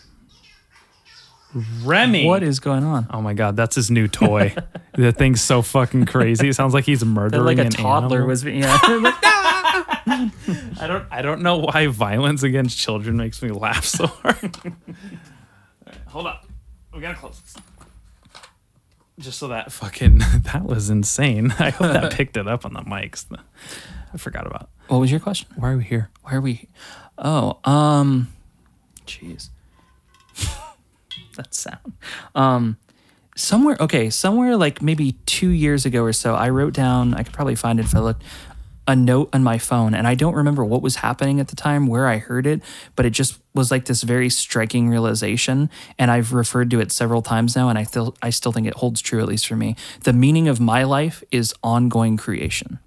[1.82, 2.26] Remy.
[2.26, 3.07] What is going on?
[3.10, 4.55] Oh my god, that's his new toy.
[4.94, 6.48] the thing's so fucking crazy.
[6.50, 8.28] It sounds like he's They're murdering like a an toddler animal.
[8.28, 8.78] was yeah.
[10.81, 14.57] I don't I don't know why violence against children makes me laugh so hard.
[14.65, 14.73] All
[15.86, 16.47] right, hold up.
[16.94, 17.57] We gotta close this.
[19.18, 20.18] Just so that fucking
[20.52, 21.50] that was insane.
[21.58, 23.26] I hope that picked it up on the mics.
[24.12, 24.70] I forgot about.
[24.88, 25.48] what was your question?
[25.56, 26.10] Why are we here?
[26.22, 26.68] Why are we?
[27.18, 28.32] Oh, um,
[29.06, 29.48] jeez,
[31.36, 31.94] that sound.
[32.34, 32.76] Um,
[33.34, 33.76] somewhere.
[33.80, 37.14] Okay, somewhere like maybe two years ago or so, I wrote down.
[37.14, 38.22] I could probably find it if I looked.
[38.89, 41.86] A note on my phone, and I don't remember what was happening at the time,
[41.86, 42.62] where I heard it,
[42.97, 45.68] but it just was like this very striking realization.
[45.99, 48.75] And I've referred to it several times now, and I still I still think it
[48.75, 49.76] holds true, at least for me.
[50.05, 52.78] The meaning of my life is ongoing creation.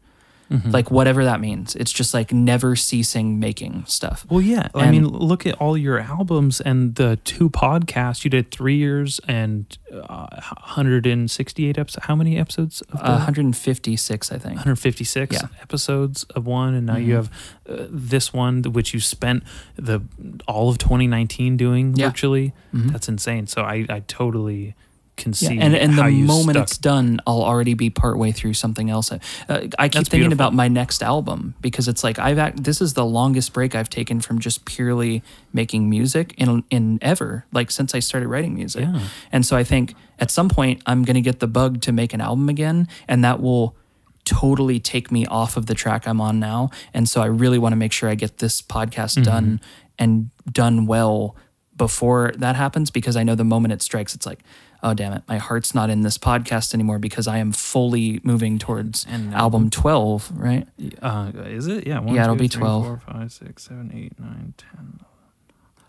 [0.72, 1.76] Like whatever that means.
[1.76, 4.26] It's just like never ceasing making stuff.
[4.30, 4.68] Well, yeah.
[4.76, 8.24] I mean, look at all your albums and the two podcasts.
[8.26, 10.28] You did three years and uh,
[10.76, 12.06] 168 episodes.
[12.06, 12.82] How many episodes?
[12.82, 14.56] Of the, Uh, 156, I think.
[14.56, 15.40] 156 Yeah.
[15.40, 15.54] Mm-hmm.
[15.62, 17.30] episodes of one, and now you have
[17.70, 19.44] uh, this one, which you spent
[19.78, 20.02] the
[20.48, 22.08] all of 2019 doing Yeah.
[22.08, 22.54] virtually.
[22.74, 22.92] Mhm.
[22.92, 23.48] That's insane.
[23.48, 24.76] So I, I totally
[25.18, 28.90] can see and and the moment stuck it's done, I'll already be partway through something
[28.90, 29.12] else.
[29.12, 29.18] Uh,
[29.50, 30.34] I keep That's thinking beautiful.
[30.34, 33.90] about my next album because it's like I've act, this is the longest break I've
[33.90, 35.22] taken from just purely
[35.54, 38.84] making music in in ever like since I started writing music.
[38.84, 39.08] Yeah.
[39.32, 42.14] And so I think at some point I'm going to get the bug to make
[42.14, 43.76] an album again, and that will
[44.24, 46.70] totally take me off of the track I'm on now.
[46.94, 49.24] And so I really want to make sure I get this podcast Mm-hmm.
[49.24, 49.62] done
[50.00, 51.36] and done well
[51.76, 54.40] before that happens because I know the moment it strikes, it's like,
[54.84, 58.58] oh damn it, my heart's not in this podcast anymore because I am fully moving
[58.60, 60.68] towards And album twelve, right?
[61.02, 61.88] Uh, is it?
[61.88, 62.00] Yeah.
[62.00, 62.86] One, Yeah, it'll two, be three, 12.
[62.86, 65.00] four, five, six, seven, eight, nine, 10,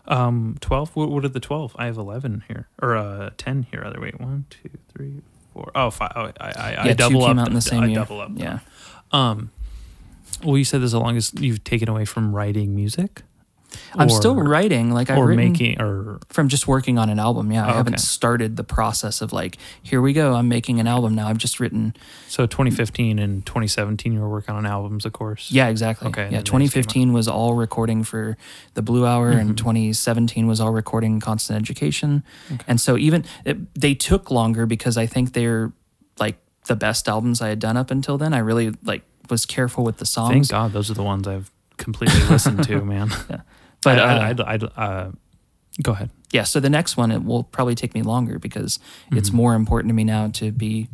[0.07, 0.23] 11.
[0.25, 0.95] Um, 12?
[0.95, 1.75] What, what are the 12?
[1.79, 2.67] I have 11 here.
[2.81, 3.83] Or uh, 10 here.
[3.85, 5.21] Other Wait, one, two, three,
[5.53, 5.71] four.
[5.73, 6.11] Oh, five.
[6.15, 7.43] Oh, I, I, I yeah, double two came up.
[7.43, 7.95] out in the same I year.
[7.95, 8.31] double up.
[8.35, 8.59] Yeah.
[9.13, 9.51] Um,
[10.43, 13.21] well, you said this as long as you've taken away from writing music?
[13.95, 17.51] I'm still writing, like I've Or written, making, or from just working on an album.
[17.51, 18.01] Yeah, I Oh, haven't okay.
[18.01, 21.27] started the process of like, here we go, I'm making an album now.
[21.27, 21.95] I've just written
[22.27, 25.51] so 2015 and 2017, you were working on albums, of course.
[25.51, 26.07] Yeah, exactly.
[26.09, 26.59] Okay, Yeah, then they just came
[27.09, 28.37] 2015 was all recording for
[28.73, 29.39] the Blue Hour, Mm-hmm.
[29.39, 32.23] and 2017 was all recording Constant Education.
[32.67, 35.71] And so even it, they took longer because I think they're
[36.19, 38.33] like the best albums I had done up until then.
[38.33, 40.31] I really like was careful with the songs.
[40.33, 43.09] Thank God those are the ones I've completely listened to, man.
[43.83, 45.11] But I, uh, I, I, I, uh,
[45.81, 46.09] go ahead.
[46.31, 48.79] yeah, so the next one it will probably take me longer because
[49.11, 49.37] it's Mm-hmm.
[49.37, 50.87] more important to me now to be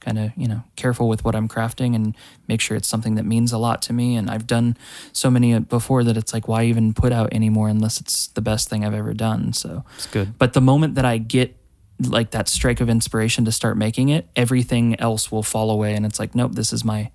[0.00, 2.16] kind of you know careful with what I'm crafting and
[2.48, 4.16] make sure it's something that means a lot to me.
[4.16, 4.76] And I've done
[5.12, 8.68] so many before that it's like why even put out anymore unless it's the best
[8.68, 9.52] thing I've ever done.
[9.52, 10.36] So It's good.
[10.38, 11.54] But the moment that I get
[12.00, 16.04] like that strike of inspiration to start making it, everything else will fall away, and
[16.04, 17.10] it's like, nope, this is my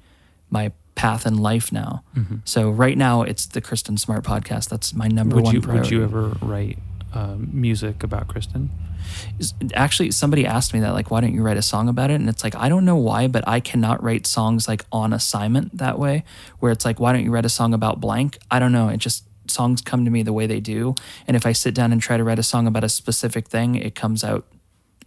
[0.50, 2.04] my path in life now.
[2.16, 2.38] Mm-hmm.
[2.44, 4.68] So right now, it's the Kristen Smart podcast.
[4.68, 5.54] That's my number would one.
[5.54, 5.82] you priority.
[5.82, 6.80] would you ever write
[7.14, 8.70] um, music about Kristen?
[9.74, 12.16] Actually, somebody asked me that, like, why don't you write a song about it?
[12.16, 15.78] And it's like, I don't know why, but I cannot write songs like on assignment
[15.78, 16.26] that way,
[16.60, 18.40] where it's like, why don't you write a song about blank?
[18.52, 18.90] I don't know.
[18.90, 20.96] It just songs come to me the way they do,
[21.28, 23.76] and if I sit down and try to write a song about a specific thing,
[23.76, 24.46] it comes out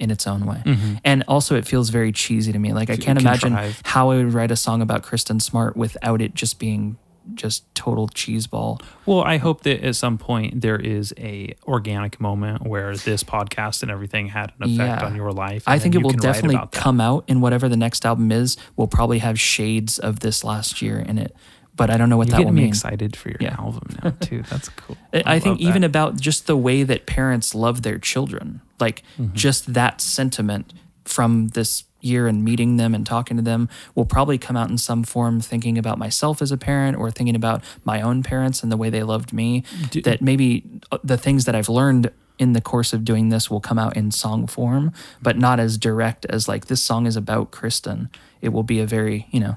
[0.01, 0.63] in its own way.
[0.65, 0.95] Mm-hmm.
[1.05, 2.73] And also, it feels very cheesy to me.
[2.73, 3.53] Like I can't imagine
[3.85, 6.97] how I would write a song about Kristen Smart without it just being
[7.35, 8.83] just total cheeseball.
[9.07, 13.83] Well, I hope that at some point there is a organic moment where this podcast
[13.83, 15.07] and everything had an effect Yeah.
[15.07, 15.63] on your life.
[15.67, 18.57] I think it will definitely come out in whatever the next album is.
[18.77, 21.37] Will probably have shades of this last year in it,
[21.81, 22.69] but I don't know what You're that will me mean.
[22.69, 23.57] excited for your Yeah.
[23.59, 24.43] album now too.
[24.53, 24.97] That's cool.
[25.13, 25.87] I I think love even that.
[25.95, 29.35] about just the way that parents love their children, like Mm-hmm.
[29.35, 30.67] just that sentiment
[31.05, 34.79] from this year and meeting them and talking to them will probably come out in
[34.79, 38.73] some form thinking about myself as a parent or thinking about my own parents and
[38.73, 39.63] the way they loved me
[40.05, 43.61] that maybe uh, the things that I've learned in the course of doing this will
[43.61, 47.51] come out in song form but not as direct as like this song is about
[47.51, 48.09] Kristen
[48.41, 49.57] it will be a very you know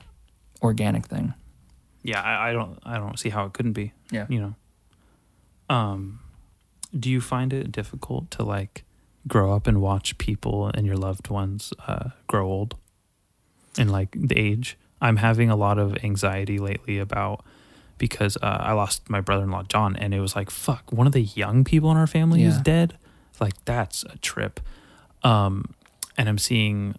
[0.62, 1.34] organic thing
[2.04, 3.94] yeah, I, I don't I don't see how it couldn't be.
[4.12, 4.28] Yeah.
[4.30, 4.56] You know.
[5.76, 6.20] Um
[6.98, 8.84] do you find it difficult to like
[9.28, 12.76] grow up and watch people and your loved ones uh grow old
[13.78, 14.78] and like the age?
[15.02, 17.44] I'm having a lot of anxiety lately about
[17.98, 21.22] because uh, I lost my brother-in-law John and it was like fuck, one of the
[21.22, 22.98] young people in our family is dead.
[23.40, 24.60] Like that's a trip.
[25.24, 25.74] Um
[26.18, 26.96] and I'm seeing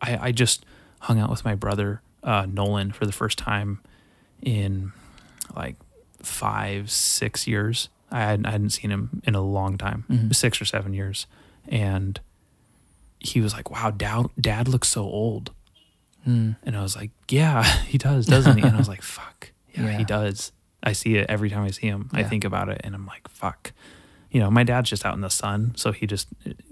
[0.00, 0.64] I I just
[1.00, 3.80] hung out with my brother uh Nolan for the first time
[4.44, 4.92] in
[5.56, 5.76] like
[6.22, 7.88] five, six years.
[8.10, 10.34] I hadn't, I hadn't seen him in a long time, Mhm.
[10.34, 11.26] six or seven years.
[11.68, 12.20] And
[13.18, 15.50] he was like, wow, dad, dad looks so old.
[16.24, 16.52] Hmm.
[16.62, 18.62] And I was like, yeah, he does, doesn't he?
[18.62, 19.98] And I was like, fuck, yeah, Yeah.
[19.98, 20.52] he does.
[20.82, 22.10] I see it every time I see him.
[22.12, 23.72] I think about it and I'm like, fuck.
[24.30, 26.26] You know, my dad's just out in the sun, so he just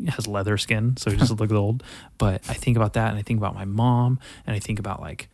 [0.08, 1.82] has leather skin, so he just looks old.
[2.18, 5.00] But I think about that and I think about my mom and I think about
[5.00, 5.28] like,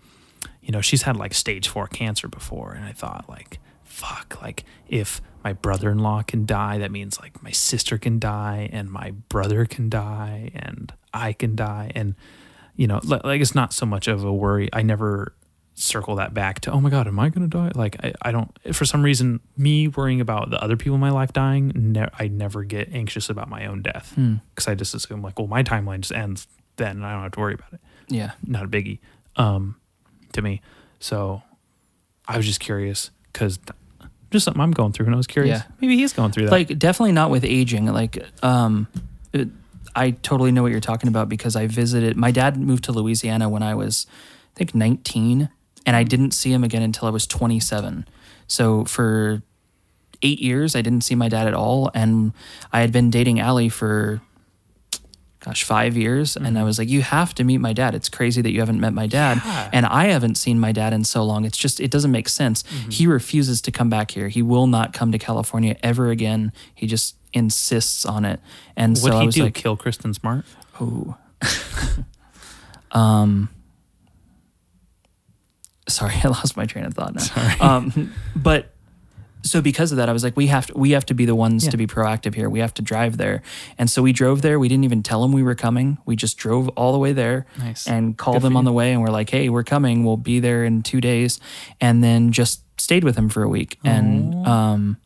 [0.68, 2.72] you know, she's had like stage four cancer before.
[2.72, 7.18] And I thought, like, fuck, like if my brother in law can die, that means
[7.18, 11.90] like my sister can die and my brother can die and I can die.
[11.94, 12.14] And,
[12.76, 14.68] you know, li- like it's not so much of a worry.
[14.72, 15.32] I never
[15.74, 17.70] circle that back to, oh my God, am I going to die?
[17.74, 21.10] Like, I, I don't, for some reason, me worrying about the other people in my
[21.10, 24.34] life dying, ne- I never get anxious about my own death Hmm.
[24.54, 27.32] because I just assume, like, well, my timeline just ends then and I don't have
[27.32, 27.80] to worry about it
[28.10, 28.98] yeah not a biggie
[29.36, 29.74] um
[30.32, 30.60] to me.
[31.00, 31.42] So
[32.26, 33.58] i was just curious because
[34.30, 35.60] just something i'm going through and i was curious.
[35.60, 35.72] Yeah.
[35.80, 36.52] maybe he's going through that.
[36.52, 38.86] Like definitely not with aging like um
[39.32, 39.48] it,
[39.96, 43.48] i totally know what you're talking about because i visited my dad moved to louisiana
[43.48, 44.06] when i was
[44.54, 45.48] i think 19
[45.86, 48.06] and i didn't see him again until i was 27
[48.46, 49.42] so for
[50.22, 52.32] eight years i didn't see my dad at all and
[52.72, 54.20] i had been dating Allie for
[55.48, 56.36] gosh, five years.
[56.36, 56.56] And Mm-hmm.
[56.58, 57.94] I was like, you have to meet my dad.
[57.94, 59.40] It's crazy that you haven't met my dad.
[59.72, 61.44] And I haven't seen my dad in so long.
[61.44, 62.62] It's just, it doesn't make sense.
[62.64, 62.90] Mm-hmm.
[62.90, 64.28] He refuses to come back here.
[64.28, 66.52] He will not come to California ever again.
[66.74, 68.40] He just insists on it.
[68.76, 69.42] And so What'd I he was do?
[69.44, 70.44] like, Kill Kristen Smart?
[70.80, 71.16] Oh.
[72.92, 73.48] um,
[75.88, 77.76] sorry, I lost my train of thought now.
[77.76, 78.74] Um, but
[79.48, 81.34] so because of that, I was like, we have to, we have to be the
[81.34, 81.70] ones Yeah.
[81.70, 82.48] to be proactive here.
[82.50, 83.42] We have to drive there.
[83.78, 84.58] And so we drove there.
[84.58, 85.98] We didn't even tell them we were coming.
[86.06, 87.86] We just drove all the way there Nice.
[87.86, 88.92] and called Good them on the way.
[88.92, 90.04] And we're like, hey, we're coming.
[90.04, 91.40] We'll be there in two days.
[91.80, 93.78] And then just stayed with him for a week.
[93.84, 94.96] And, um,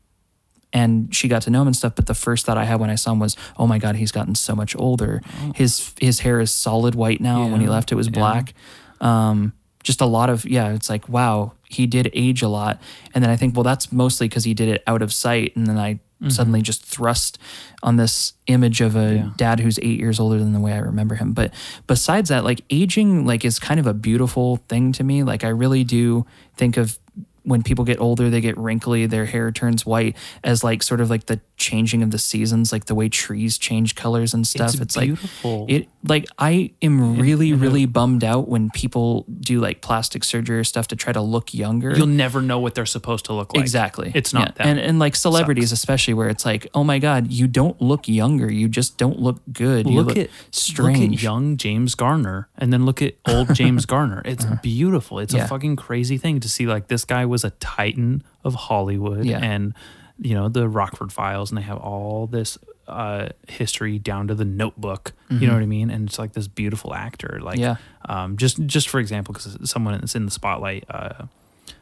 [0.73, 1.95] and she got to know him and stuff.
[1.95, 4.11] But the first thought I had when I saw him was, "Oh my god, he's
[4.11, 5.21] gotten so much older.
[5.55, 7.47] His his hair is solid white now.
[7.47, 8.13] When he left, it was yeah.
[8.13, 8.55] black.
[9.01, 10.73] Um, just a lot of yeah.
[10.73, 12.81] It's like wow, he did age a lot.
[13.15, 15.55] And then I think, well, that's mostly because he did it out of sight.
[15.57, 17.37] And then I suddenly just thrust
[17.83, 19.17] on this image of a Mm-hmm.
[19.27, 19.31] Yeah.
[19.37, 21.33] dad who's eight years older than the way I remember him.
[21.33, 21.53] But
[21.89, 25.25] besides that, like aging, like is kind of a beautiful thing to me.
[25.25, 26.25] Like I really do
[26.57, 26.97] think of
[27.43, 31.11] when people get older, they get wrinkly, their hair turns white as like sort of
[31.11, 34.81] like the changing of the seasons, like the way trees change colors and stuff.
[34.81, 35.63] It's, beautiful.
[35.63, 40.59] like it like I am really, really bummed out when people do like plastic surgery
[40.59, 41.93] or stuff to try to look younger.
[41.97, 43.61] You'll never know what they're supposed to look like.
[43.63, 44.11] Exactly.
[44.15, 44.65] It's not Yeah.
[44.65, 44.67] them.
[44.69, 48.51] And and like celebrities especially where it's like, "Oh my god, you don't look younger.
[48.51, 49.87] You just don't look good.
[49.87, 53.55] you look, look at strange." Look at young James Garner, and then look at old
[53.61, 54.23] James Garner.
[54.25, 55.19] It's beautiful.
[55.21, 55.43] It's Uh-huh.
[55.43, 55.45] Yeah.
[55.45, 56.67] a fucking crazy thing to see.
[56.67, 59.39] Like this guy was a titan of Hollywood, Yeah.
[59.39, 59.73] and
[60.21, 64.45] you know the Rockford Files, and they have all this uh, history down to the
[64.45, 65.13] Notebook.
[65.31, 65.91] You know what I mean?
[65.91, 67.39] And it's like this beautiful actor.
[67.43, 67.63] Like, Mm-hmm.
[68.11, 68.25] Yeah.
[68.25, 71.25] um, just just for example, because someone that's in the spotlight, uh,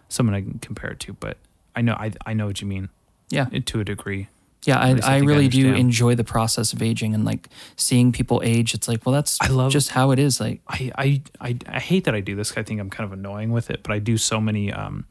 [0.09, 1.37] someone I can compare it to, but
[1.75, 2.89] I know I I know what you mean.
[3.31, 3.47] Yeah.
[3.47, 4.29] to a degree.
[4.67, 7.49] Yeah, I, I I think I really do enjoy the process of aging and like
[7.77, 8.75] seeing people age.
[8.75, 10.39] It's like, well, that's I love- just how it is.
[10.41, 12.55] Like, I, I I I hate that I do this.
[12.59, 15.07] I think I'm kind of annoying with it, but I do so many um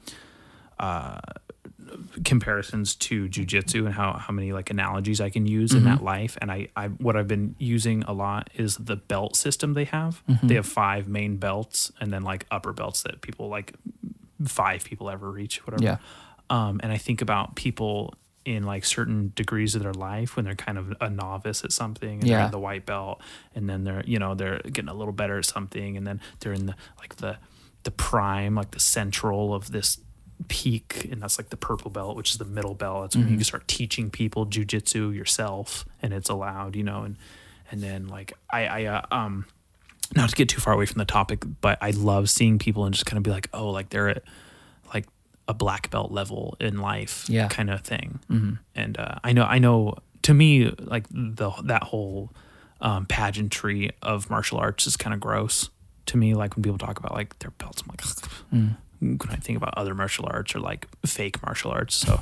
[0.80, 1.20] uh
[2.24, 6.38] comparisons to jujitsu and how how many like analogies I can use in that life.
[6.42, 10.24] And I I what I've been using a lot is the belt system they have.
[10.44, 13.74] They have five main belts and then like upper belts that people like
[14.46, 15.84] five people ever reach, whatever.
[15.84, 15.98] Yeah.
[16.50, 18.14] Um, and I think about people
[18.46, 22.10] in like certain degrees of their life when they're kind of a novice at something
[22.22, 22.46] and they're Yeah.
[22.46, 23.22] in the white belt
[23.54, 26.54] and then they're you know they're getting a little better at something and then they're
[26.54, 27.38] in the like the
[27.84, 30.00] the prime like the central of this
[30.48, 33.44] peak and that's like the purple belt which is the middle belt it's when you
[33.44, 37.18] start teaching people jujitsu yourself and it's allowed you know and
[37.72, 39.46] and then like i i uh, um
[40.16, 42.96] not to get too far away from the topic, but I love seeing people and
[42.96, 44.24] just kind of be like, oh, like they're at
[44.92, 45.06] like
[45.48, 47.48] a black belt level in life, Yeah.
[47.48, 48.20] kind of thing.
[48.74, 52.32] And uh, I know, I know, to me, like the that whole
[52.82, 55.70] um, pageantry of martial arts is kind of gross
[56.08, 56.34] to me.
[56.34, 59.96] Like when people talk about like their belts, I'm like, when I think about other
[59.96, 62.22] martial arts or like fake martial arts, so.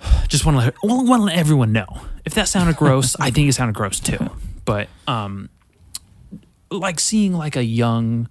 [0.28, 1.86] Just want to let, want to let everyone know
[2.24, 3.16] if that sounded gross.
[3.20, 4.30] I think it sounded gross too.
[4.64, 5.50] But um,
[6.70, 8.28] like seeing like a young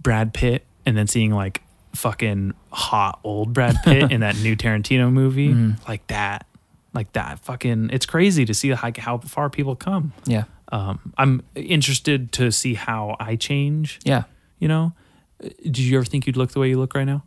[0.00, 1.62] Brad Pitt and then seeing like
[1.94, 5.54] fucking hot old Brad Pitt in that new Tarantino movie,
[5.88, 6.46] like that,
[6.92, 10.12] like that fucking, it's crazy to see how, how far people come.
[10.26, 14.24] yeah, Um, I'm interested to see how I change, yeah.
[14.58, 14.92] you know?
[15.40, 17.22] Did you ever think you'd look the way you look right now?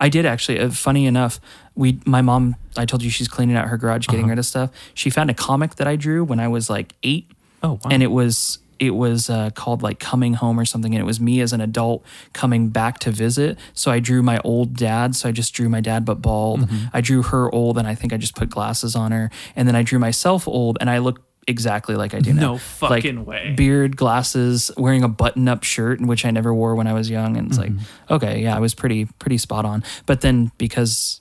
[0.00, 0.60] I did actually.
[0.60, 1.40] Uh, funny enough,
[1.74, 2.56] we my mom.
[2.76, 4.30] I told you she's cleaning out her garage, getting Uh-huh.
[4.30, 4.70] rid of stuff.
[4.94, 7.30] She found a comic that I drew when I was like eight.
[7.62, 7.90] Oh, wow.
[7.90, 11.18] And it was it was uh, called like Coming Home or something, and it was
[11.18, 12.04] me as an adult
[12.34, 13.56] coming back to visit.
[13.72, 15.16] So I drew my old dad.
[15.16, 16.60] So I just drew my dad but bald.
[16.60, 16.86] Mm-hmm.
[16.92, 19.30] I drew her old, and I think I just put glasses on her.
[19.54, 22.40] And then I drew myself old, and I look exactly like I do now.
[22.40, 22.60] No Like,
[23.04, 23.54] fucking way.
[23.56, 27.36] Beard, glasses, wearing a button-up shirt, which I never wore when I was young.
[27.36, 27.76] And it's Mm-hmm.
[27.78, 27.86] like,
[28.22, 29.84] okay, yeah, I was pretty pretty spot on.
[30.06, 31.20] But then because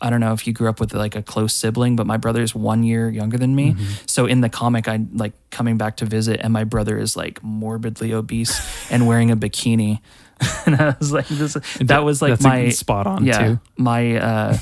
[0.00, 2.54] I don't know if you grew up with like a close sibling, but my brother's
[2.54, 3.72] one year younger than me.
[3.72, 3.84] Mm-hmm.
[4.06, 7.42] So in the comic, I like coming back to visit, and my brother is like
[7.42, 10.00] morbidly obese and wearing a bikini.
[10.66, 13.60] and I was like, this, that was like my spot on, yeah, too.
[13.76, 14.58] My uh,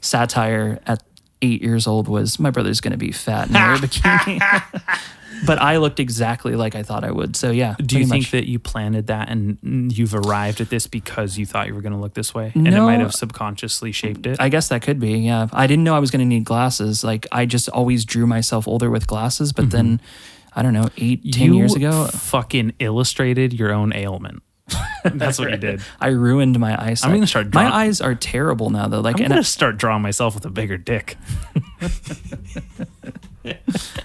[0.00, 1.02] satire at
[1.42, 5.00] eight years old was my brother's going to be fat and wear a bikini.
[5.46, 7.36] but I looked exactly like I thought I would.
[7.36, 7.74] So yeah.
[7.78, 8.30] Do you think much.
[8.30, 11.92] that you planted that and you've arrived at this because you thought you were going
[11.92, 12.52] to look this way?
[12.54, 14.40] And it might have subconsciously shaped it?
[14.40, 15.18] I guess that could be.
[15.18, 15.48] Yeah.
[15.52, 17.04] I didn't know I was going to need glasses.
[17.04, 19.70] Like I just always drew myself older with glasses, but mm-hmm.
[19.70, 20.00] then
[20.54, 24.42] I don't know, eight, ten you years ago, fucking illustrated your own ailment.
[25.04, 25.82] That's what you did.
[26.00, 27.10] I ruined my eyesight.
[27.12, 29.00] gonna start My eyes are terrible now, though.
[29.00, 31.16] Like, I'm and gonna I, start drawing myself with a bigger dick.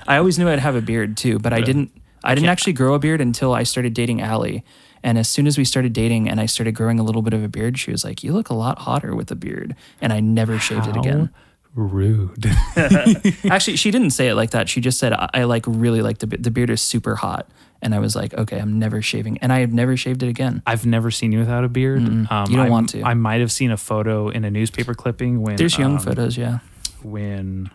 [0.08, 1.92] I always knew I'd have a beard too, but I didn't.
[2.24, 4.64] I didn't actually grow a beard until I started dating Allie.
[5.03, 7.44] And as soon as we started dating and I started growing a little bit of
[7.44, 9.76] a beard, she was like, You look a lot hotter with a beard.
[10.02, 11.30] And I never shaved it again.
[11.76, 12.48] Rude.
[13.45, 14.68] Actually, she didn't say it like that.
[14.68, 17.48] She just said, I, I like really like the, the beard is super hot.
[17.82, 19.38] And I was like, Okay, I'm never shaving.
[19.40, 20.62] And I have never shaved it again.
[20.66, 22.00] I've never seen you without a beard.
[22.02, 23.04] Um, You don't I- want to.
[23.04, 26.38] I might have seen a photo in a newspaper clipping when There's young um, photos,
[26.38, 26.60] yeah.
[27.04, 27.70] when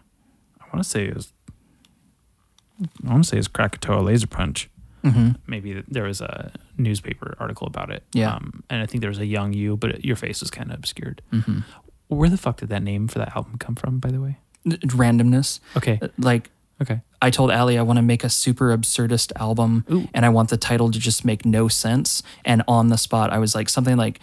[0.61, 1.33] I want to say it was
[3.07, 4.69] I want to say it's Krakatoa Laser Punch.
[5.05, 8.03] hmm Maybe there was a newspaper article about it.
[8.13, 8.35] Yeah.
[8.35, 10.79] um, and I think there was a young you, but your face was kind of
[10.79, 11.23] obscured.
[11.31, 11.61] hmm
[12.09, 13.99] Where the fuck did that name for that album come from?
[13.99, 14.39] By the way.
[14.67, 15.61] Randomness.
[15.77, 15.99] Okay.
[16.03, 16.51] Uh, Like,
[16.83, 17.01] Okay.
[17.21, 20.09] I told Allie I want to make a super absurdist album Ooh.
[20.13, 22.23] and I want the title to just make no sense.
[22.45, 24.19] And on the spot, I was like something like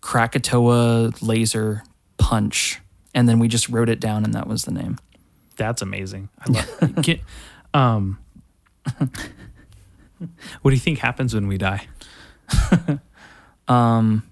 [0.00, 1.84] Krakatoa Laser
[2.16, 2.80] Punch.
[3.14, 4.98] And then we just wrote it down and that was the name.
[5.56, 6.30] That's amazing.
[6.38, 7.02] I love.
[7.02, 7.20] Can,
[7.74, 8.18] um,
[8.98, 11.86] what do you think happens when we die?
[13.70, 14.24] Um,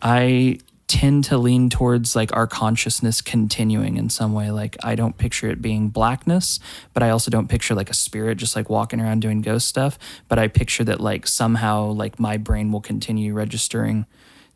[0.00, 0.58] I
[0.94, 4.52] tend to lean towards like our consciousness continuing in some way.
[4.52, 6.60] Like I don't picture it being blackness,
[6.92, 9.98] but I also don't picture like a spirit just like walking around doing ghost stuff.
[10.28, 14.06] But I picture that like somehow like my brain will continue registering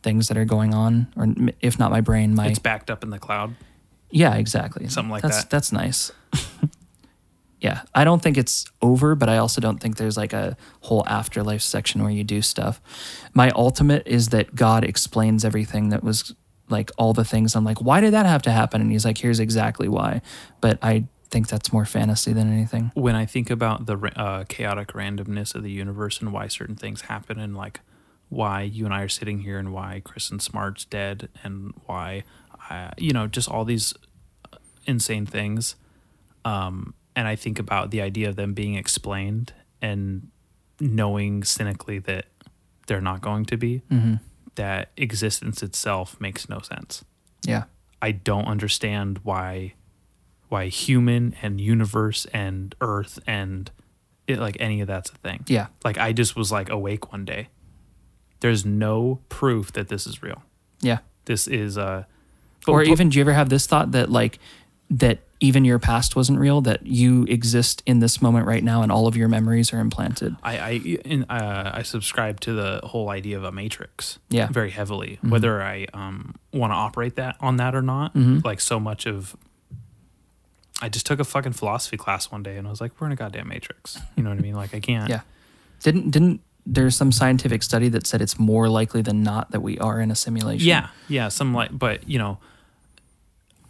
[0.05, 1.27] things that are going on, or
[1.61, 3.57] if not my brain, my It's backed up in the cloud.
[4.13, 4.87] yeah, exactly.
[4.87, 5.51] Something like that's, that.
[5.51, 6.13] That's nice.
[7.61, 11.05] yeah, I don't think it's over, but I also don't think there's like a whole
[11.09, 12.81] afterlife section where you do stuff.
[13.35, 16.35] My ultimate is that God explains everything that was
[16.69, 17.57] like all the things.
[17.57, 18.81] I'm like, why did that have to happen?
[18.81, 20.23] And he's like, here's exactly why.
[20.61, 22.91] But I think that's more fantasy than anything.
[22.95, 27.03] when I think about the uh, chaotic randomness of the universe and why certain things
[27.03, 27.81] happen and like
[28.29, 32.25] why you and I are sitting here and why Kristen Smart's dead and why
[32.71, 33.95] I, you know just all these
[34.87, 35.77] insane things
[36.45, 40.29] um, and I think about the idea of them being explained and
[40.79, 42.27] knowing cynically that
[42.87, 44.15] they're not going to be Mm-hmm.
[44.55, 47.05] that existence itself makes no sense
[47.45, 47.65] Yeah.
[48.01, 49.75] I don't understand why
[50.49, 53.71] why human and universe and earth and
[54.27, 55.41] it like any of that's a thing.
[55.49, 55.67] Yeah.
[55.85, 57.49] Like I just was like awake one day.
[58.41, 60.43] There's no proof that this is real.
[60.81, 60.99] Yeah.
[61.25, 62.05] This is uh
[62.67, 64.39] or even, do you ever have this thought that like,
[64.91, 68.91] that even your past wasn't real, that you exist in this moment right now and
[68.91, 70.37] all of your memories are implanted?
[70.43, 70.71] I I
[71.05, 74.19] in, uh, I subscribe to the whole idea of a matrix.
[74.31, 74.45] Yeah.
[74.45, 74.53] Mm-hmm.
[74.55, 75.19] Very heavily.
[75.23, 78.15] Whether I um want to operate that on that or not.
[78.15, 78.45] Mhm.
[78.45, 79.37] Like so much of
[80.81, 83.13] I just took a fucking philosophy class one day and I was like, we're in
[83.13, 83.99] a goddamn matrix.
[84.17, 84.55] You know what I mean?
[84.55, 85.09] Like I can't.
[85.15, 85.21] Yeah.
[85.83, 89.79] Didn't didn't there's some scientific study that said it's more likely than not that we
[89.79, 90.67] are in a simulation?
[90.69, 92.39] Yeah, yeah, some like, but you know,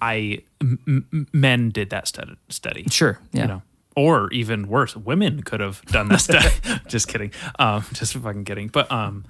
[0.02, 2.36] I m- men did that study.
[2.48, 3.18] Study, Sure.
[3.32, 3.42] Yeah.
[3.42, 3.62] you know,
[3.96, 6.48] or even worse, women could have done that study.
[6.88, 8.68] just kidding, um, just fucking kidding.
[8.68, 9.24] But um,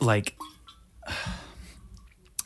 [0.00, 0.36] like,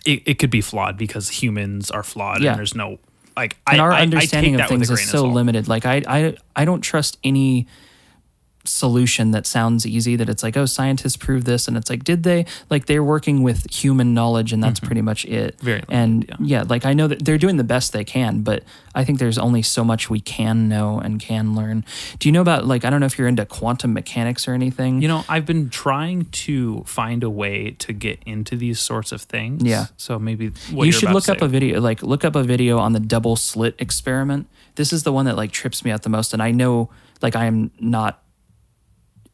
[0.06, 2.50] it, it could be flawed because humans are flawed, Yeah.
[2.50, 2.98] and there's no
[3.36, 5.68] like and I, our I- understanding of things is so limited.
[5.68, 7.66] Like I, I I don't trust any
[8.64, 12.22] solution that sounds easy that it's like oh scientists prove this and it's like did
[12.24, 15.64] they like they're working with human knowledge and that's pretty much it Mm-hmm.
[15.66, 16.64] Very and limited, yeah.
[16.68, 18.62] like i know that they're doing the best they can but
[18.94, 21.84] i think there's only so much we can know and can learn
[22.18, 25.00] do you know about like i don't know if you're into quantum mechanics or anything
[25.00, 29.22] You know, I've been trying to find a way to get into these sorts of
[29.22, 29.62] things.
[29.64, 29.86] Yeah.
[29.96, 32.92] So maybe what you should look up a video like look up a video on
[32.92, 36.32] the double slit experiment this is the one that like trips me out the most
[36.34, 36.90] and i know
[37.22, 38.22] like i am not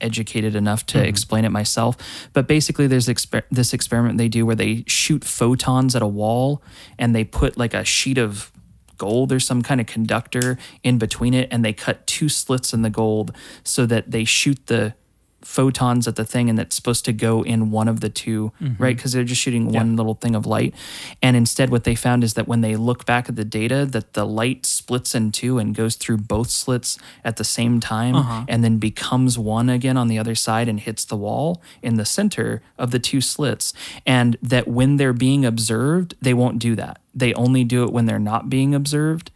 [0.00, 1.08] educated enough to mm-hmm.
[1.08, 1.96] explain it myself.
[2.32, 6.62] But basically there's exper- this experiment they do where they shoot photons at a wall
[6.98, 8.52] and they put like a sheet of
[8.98, 12.82] gold or some kind of conductor in between it and they cut two slits in
[12.82, 14.94] the gold so that they shoot the
[15.46, 18.82] photons at the thing and that's supposed to go in one of the 2 mm-hmm.
[18.82, 18.96] right?
[18.96, 20.74] Because they're just shooting one little thing of light.
[21.22, 24.14] And instead what they found is that when they look back at the data that
[24.14, 28.44] the light splits in two and goes through both slits at the same time uh-huh.
[28.48, 32.04] and then becomes one again on the other side and hits the wall in the
[32.04, 33.72] center of the two slits.
[34.04, 36.98] And that when they're being observed they won't do that.
[37.14, 39.30] They only do it when they're not being observed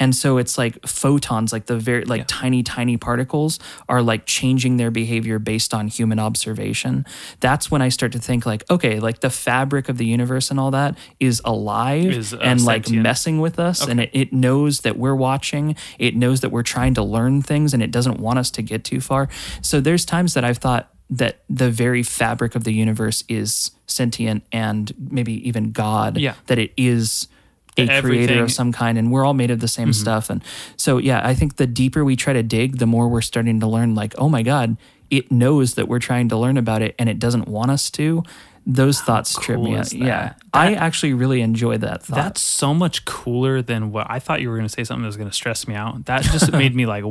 [0.00, 3.58] and so it's like photons, like the very like tiny, tiny particles
[3.88, 7.06] are like changing their behavior based on human observation.
[7.40, 10.58] That's when I start to think like, okay, like the fabric of the universe and
[10.58, 13.02] all that is alive Is, uh, and like sentient.
[13.04, 13.86] messing with us.
[13.86, 15.76] And it, it knows that we're watching.
[15.98, 18.84] It knows that we're trying to learn things and it doesn't want us to get
[18.84, 19.28] too far.
[19.62, 24.44] So there's times that I've thought that the very fabric of the universe is sentient
[24.50, 26.18] and maybe even God.
[26.18, 26.34] Yeah.
[26.46, 27.28] That it is
[27.76, 29.92] a creator of some kind and we're all made of the same mm-hmm.
[29.92, 30.42] stuff and
[30.76, 33.66] so yeah i think the deeper we try to dig the more we're starting to
[33.66, 34.76] learn like oh my god
[35.10, 38.22] it knows that we're trying to learn about it and it doesn't want us to
[38.66, 40.36] those thoughts trip me out yeah that?
[40.54, 44.48] i actually really enjoy that thought That's so much cooler than what I thought you
[44.48, 46.06] were going to say something that was going to stress me out.
[46.06, 47.04] That just made me like,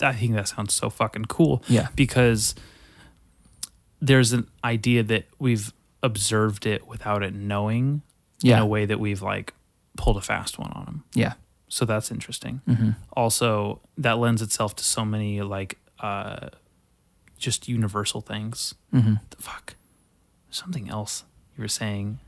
[0.00, 1.62] I think that sounds so fucking cool.
[1.68, 1.88] Yeah.
[1.94, 2.54] Because
[4.00, 8.02] there's an idea that we've observed it without it knowing
[8.40, 8.56] yeah.
[8.56, 9.52] in a way that we've like
[9.96, 11.04] pulled a fast one on him.
[11.14, 11.34] yeah
[11.68, 12.60] So that's interesting.
[12.68, 12.90] Mm-hmm.
[13.14, 16.48] Also, that lends itself to so many like uh
[17.38, 18.74] just universal things.
[18.92, 19.14] Mm-hmm.
[19.30, 19.74] The fuck.
[20.50, 21.24] Something else
[21.56, 22.18] you were saying.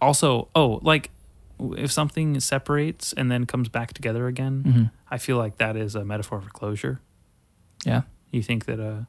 [0.00, 1.10] Also, oh, like
[1.58, 4.84] if something separates and then comes back together again, Mm-hmm.
[5.10, 7.00] I feel like that is a metaphor for closure.
[7.84, 8.02] yeah
[8.32, 9.04] You think that uh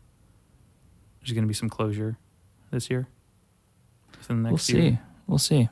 [1.20, 2.18] there's going to be some closure
[2.72, 3.08] this year?
[4.20, 5.00] Within the we'll next see year?
[5.28, 5.68] we'll see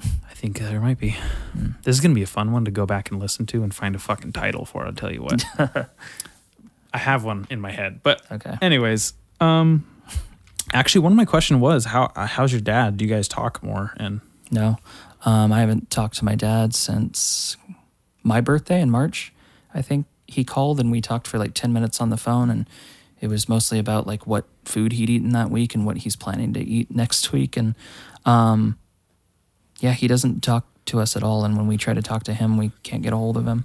[0.00, 1.16] I think there might be.
[1.82, 3.74] This is going to be a fun one to go back and listen to and
[3.74, 4.86] find a fucking title for.
[4.86, 5.44] I'll tell you what.
[6.92, 9.86] I have one in my head, but okay anyways, um,
[10.72, 12.96] actually, one of my question was how how's your dad?
[12.96, 13.92] Do you guys talk more?
[13.98, 14.20] And
[14.50, 14.78] No,
[15.24, 17.56] um, I haven't talked to my dad since
[18.22, 19.32] my birthday in March.
[19.74, 22.68] I think he called and we talked for like ten minutes on the phone, and
[23.20, 26.52] it was mostly about like what food he'd eaten that week and what he's planning
[26.54, 27.56] to eat next week.
[27.56, 27.74] And
[28.24, 28.78] um,
[29.78, 31.44] yeah, he doesn't talk to us at all.
[31.44, 33.64] And when we try to talk to him, we can't get a hold of him.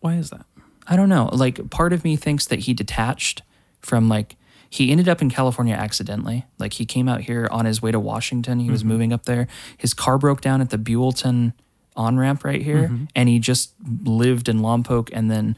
[0.00, 0.44] why is that?
[0.86, 1.28] I don't know.
[1.32, 3.42] Like part of me thinks that he detached
[3.80, 4.36] from like
[4.70, 6.44] he ended up in California accidentally.
[6.58, 8.60] Like he came out here on his way to Washington.
[8.60, 9.48] He was moving up there.
[9.76, 11.52] His car broke down at the Buellton
[11.96, 13.72] on ramp right here, and he just
[14.04, 15.10] lived in Lompoc.
[15.12, 15.56] And then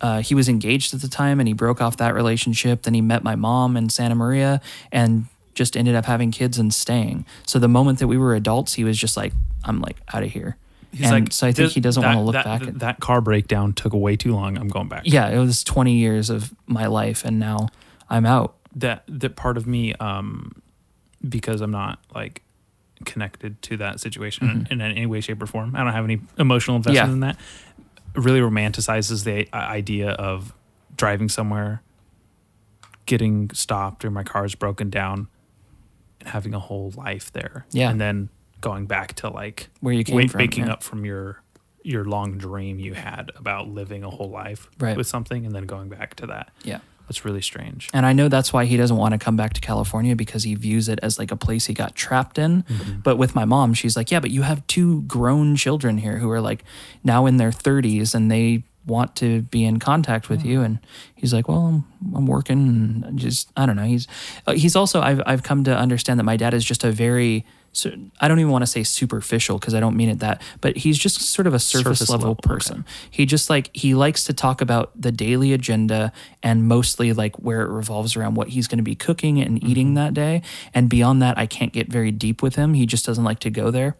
[0.00, 2.82] uh, he was engaged at the time, and he broke off that relationship.
[2.82, 6.72] Then he met my mom in Santa Maria, and just ended up having kids and
[6.72, 7.24] staying.
[7.46, 9.32] So the moment that we were adults, he was just like,
[9.64, 10.56] "I'm like out of here."
[10.92, 12.78] He's and like, so I think he doesn't want to look that, back That, at
[12.80, 14.58] that car breakdown took way too long.
[14.58, 15.02] I'm going back.
[15.06, 17.68] yeah, it was 20 years of my life and now
[18.10, 18.56] I'm out.
[18.76, 20.52] That that part of me, um,
[21.26, 22.42] because I'm not like
[23.06, 25.74] connected to that situation in, in any way, shape, or form.
[25.74, 27.12] I don't have any emotional investment Yeah.
[27.12, 27.36] in that.
[28.14, 30.52] Really romanticizes the idea of
[30.96, 31.80] driving somewhere,
[33.06, 35.28] getting stopped, or my car's broken down,
[36.22, 37.66] and having a whole life there.
[37.72, 37.90] Yeah.
[37.90, 38.28] and then
[38.60, 40.72] going back to like Where you came wa- from, waking yeah.
[40.74, 41.42] up from your
[41.84, 44.96] your long dream you had about living a whole life Right.
[44.96, 46.52] with something, and then going back to that.
[46.62, 46.78] Yeah.
[47.08, 47.88] That's really strange.
[47.92, 50.54] And I know that's why he doesn't want to come back to California because he
[50.54, 52.62] views it as like a place he got trapped in.
[52.62, 53.00] Mm-hmm.
[53.00, 56.30] But with my mom, she's like, yeah, but you have two grown children here who
[56.30, 56.62] are like
[57.02, 60.62] now in their 30s and they want to be in contact with you.
[60.62, 60.78] And
[61.14, 61.84] he's like, well, I'm,
[62.16, 63.84] I'm working and just, I don't know.
[63.84, 64.08] He's,
[64.46, 67.44] uh, he's also, I've, I've come to understand that my dad is just a very,
[67.74, 70.76] so I don't even want to say superficial because I don't mean it that, but
[70.76, 72.54] he's just sort of a surface, Surface level, level, okay.
[72.54, 72.84] person.
[73.10, 76.12] He just like he likes to talk about the daily agenda
[76.42, 79.70] and mostly like where it revolves around what he's going to be cooking and Mm-hmm.
[79.70, 80.42] eating that day.
[80.74, 82.74] And beyond that, I can't get very deep with him.
[82.74, 83.96] He just doesn't like to go there.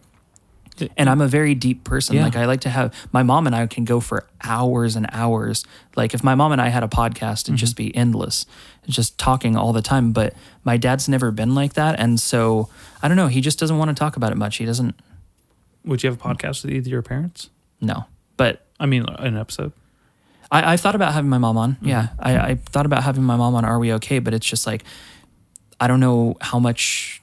[0.97, 2.17] And I'm a very deep person.
[2.17, 2.25] Yeah.
[2.25, 5.65] Like I like to have my mom and I can go for hours and hours.
[5.97, 7.89] Like if my mom and I had a podcast, it'd just mm-hmm.
[7.89, 8.47] be endless,
[8.89, 10.13] just talking all the time.
[10.13, 12.69] But my dad's never been like that, and so
[13.03, 13.29] I don't know.
[13.29, 14.57] He just doesn't want to talk about it much.
[14.57, 14.95] He doesn't.
[15.85, 17.51] Would you have a podcast with either your parents?
[17.81, 18.05] No,
[18.37, 19.73] but I mean, an episode.
[20.51, 21.73] I, I thought about having my mom on.
[21.75, 21.89] Mm-hmm.
[21.89, 23.65] Yeah, I, I thought about having my mom on.
[23.65, 24.19] Are we okay?
[24.19, 24.85] But it's just like
[25.81, 27.22] I don't know how much.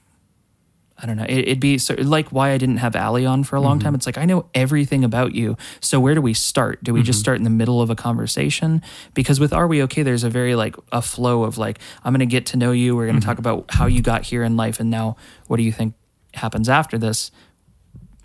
[1.01, 1.23] I don't know.
[1.23, 3.89] It, it'd be so, like why I didn't have Ali on for a long time.
[3.89, 3.95] Mm-hmm.
[3.95, 5.57] It's like I know everything about you.
[5.79, 6.83] So where do we start?
[6.83, 7.23] Do we just mm-hmm.
[7.23, 8.81] start in the middle of a conversation?
[9.13, 12.19] Because with Are We Okay, there's a very like a flow of like I'm going
[12.19, 12.95] to get to know you.
[12.95, 13.29] We're going to mm-hmm.
[13.29, 15.15] talk about how you got here in life, and now
[15.47, 15.95] what do you think
[16.33, 17.31] happens after this?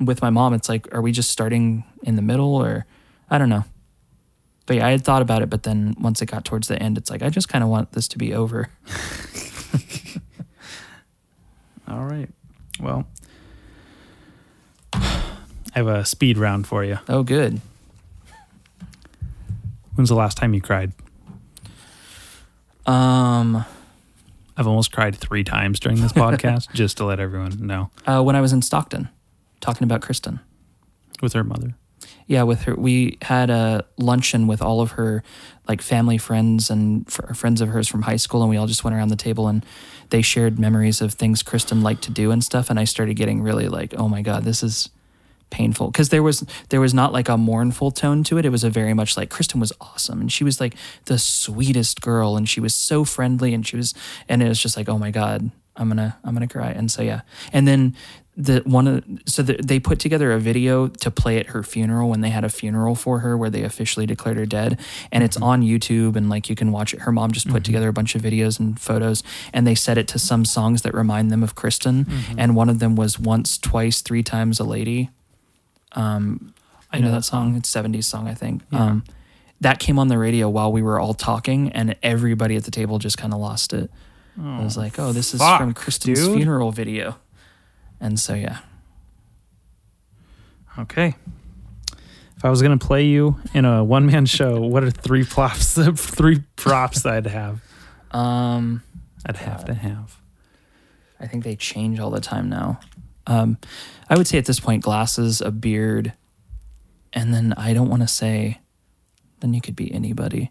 [0.00, 2.86] With my mom, it's like are we just starting in the middle, or
[3.30, 3.64] I don't know
[4.66, 6.96] but yeah, I had thought about it, but then once it got towards the end,
[6.96, 8.70] it's like I just kind of want this to be over.
[11.88, 12.30] All right.
[12.80, 13.06] Well,
[14.92, 15.22] I
[15.72, 16.98] have a speed round for you.
[17.08, 17.60] Oh, good.
[19.94, 20.92] When's the last time you cried?
[22.86, 23.64] Um,
[24.56, 27.90] I've almost cried three times during this podcast, just to let everyone know.
[28.06, 29.08] uh, when I was in Stockton,
[29.60, 30.40] talking about Kristen.
[31.22, 31.74] With her mother.
[32.26, 35.22] Yeah, with her, we had a luncheon with all of her
[35.68, 38.82] like family friends and fr- friends of hers from high school, and we all just
[38.84, 39.64] went around the table and
[40.14, 42.70] they shared memories of things Kristen liked to do and stuff.
[42.70, 44.88] And I started getting really like, oh my god, this is
[45.50, 48.46] painful because there was there was not like a mournful tone to it.
[48.46, 50.76] It was a very much like Kristen was awesome and she was like
[51.06, 53.92] the sweetest girl and she was so friendly and she was
[54.28, 56.70] and it was just like, oh my god, I'm gonna I'm gonna cry.
[56.70, 57.96] And so yeah, and then
[58.36, 62.10] the one of so the, they put together a video to play at her funeral
[62.10, 64.80] when they had a funeral for her where they officially declared her dead.
[65.12, 67.00] And it's on YouTube and like you can watch it.
[67.00, 69.22] Her mom just put together a bunch of videos and photos
[69.52, 72.06] and they set it to some songs that remind them of Kristen.
[72.36, 75.10] And one of them was once twice three times a lady.
[75.92, 76.54] Um
[76.92, 77.56] I know that song.
[77.56, 78.62] it's 70s song I think.
[78.72, 79.04] Um
[79.60, 82.98] that came on the radio while we were all talking and everybody at the table
[82.98, 83.90] just kind of lost it.
[84.42, 86.36] I was like oh this is from Kristen's dude.
[86.36, 87.16] funeral video
[88.04, 88.60] and so yeah
[90.78, 91.14] Okay.
[92.36, 95.78] If I was gonna play you in a one man show, what are three props?
[95.94, 97.62] three props I'd have.
[98.10, 98.82] Um,
[99.26, 100.20] I'd have to have.
[101.20, 102.80] I think they change all the time now.
[103.26, 103.56] Um,
[104.10, 106.12] I would say at this point, glasses, a beard,
[107.12, 108.60] and then I don't want to say.
[109.40, 110.50] Then you could be anybody.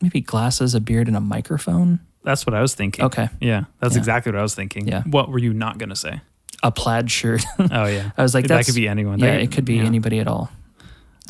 [0.00, 2.00] Maybe glasses, a beard, and a microphone.
[2.22, 3.04] That's what I was thinking.
[3.06, 3.28] Okay.
[3.40, 3.98] Yeah, that's Yeah.
[4.00, 4.86] exactly what I was thinking.
[4.86, 5.02] Yeah.
[5.04, 6.20] What were you not gonna say?
[6.62, 7.42] A plaid shirt.
[7.72, 8.10] Oh yeah.
[8.18, 9.18] I was like, that that's, could be anyone.
[9.18, 9.84] Yeah, it could be yeah.
[9.84, 10.50] anybody at all.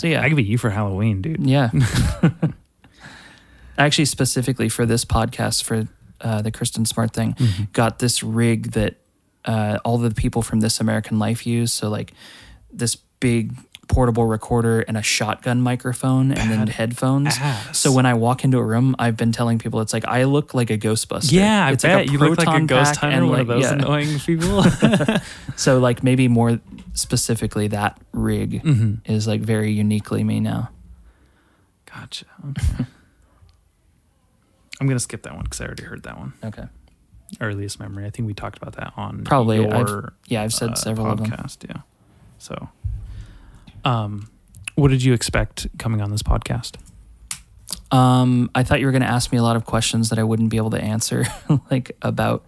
[0.00, 1.46] So yeah, I could be you for Halloween, dude.
[1.46, 1.70] Yeah.
[3.78, 5.88] Actually, specifically for this podcast, for
[6.20, 7.64] uh, the Kristen Smart thing, Mm-hmm.
[7.72, 8.96] got this rig that
[9.44, 11.72] uh, all the people from This American Life use.
[11.72, 12.12] So, like
[12.72, 13.54] this big
[13.90, 17.34] portable recorder and a shotgun microphone and then headphones.
[17.40, 17.76] ass.
[17.76, 20.54] So when I walk into a room, I've been telling people it's like I look
[20.54, 21.32] like a Ghostbuster.
[21.32, 23.46] Yeah, I it's bet like a you look like a ghost hunter, and, one of
[23.48, 23.72] those yeah.
[23.72, 24.64] annoying people.
[25.56, 26.60] So like maybe more
[26.94, 29.12] specifically, that rig Mm-hmm.
[29.12, 30.70] is like very uniquely me now.
[31.92, 32.24] gotcha.
[32.50, 32.84] Okay.
[34.80, 36.32] I'm gonna skip that one because I already heard that one.
[36.42, 36.64] Okay.
[37.40, 38.06] Earliest memory.
[38.06, 39.56] I think we talked about that on Probably.
[39.58, 41.30] your I've, yeah, I've said uh, several of them.
[41.30, 41.68] podcast.
[41.68, 41.82] Yeah.
[42.38, 42.68] So,
[43.84, 44.28] um,
[44.74, 46.76] what did you expect coming on this podcast?
[47.92, 50.22] Um, I thought you were going to ask me a lot of questions that I
[50.22, 51.24] wouldn't be able to answer,
[51.70, 52.44] like about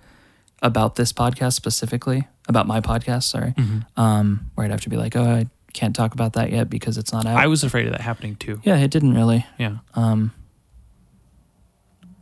[0.62, 3.24] about this podcast specifically, about my podcast.
[3.24, 4.00] Sorry, Mm-hmm.
[4.00, 6.96] um, where I'd have to be like, oh, I can't talk about that yet because
[6.98, 7.36] it's not out.
[7.36, 8.60] I was afraid of that happening too.
[8.62, 9.44] yeah, it didn't really.
[9.58, 9.78] Yeah.
[9.94, 10.32] Um,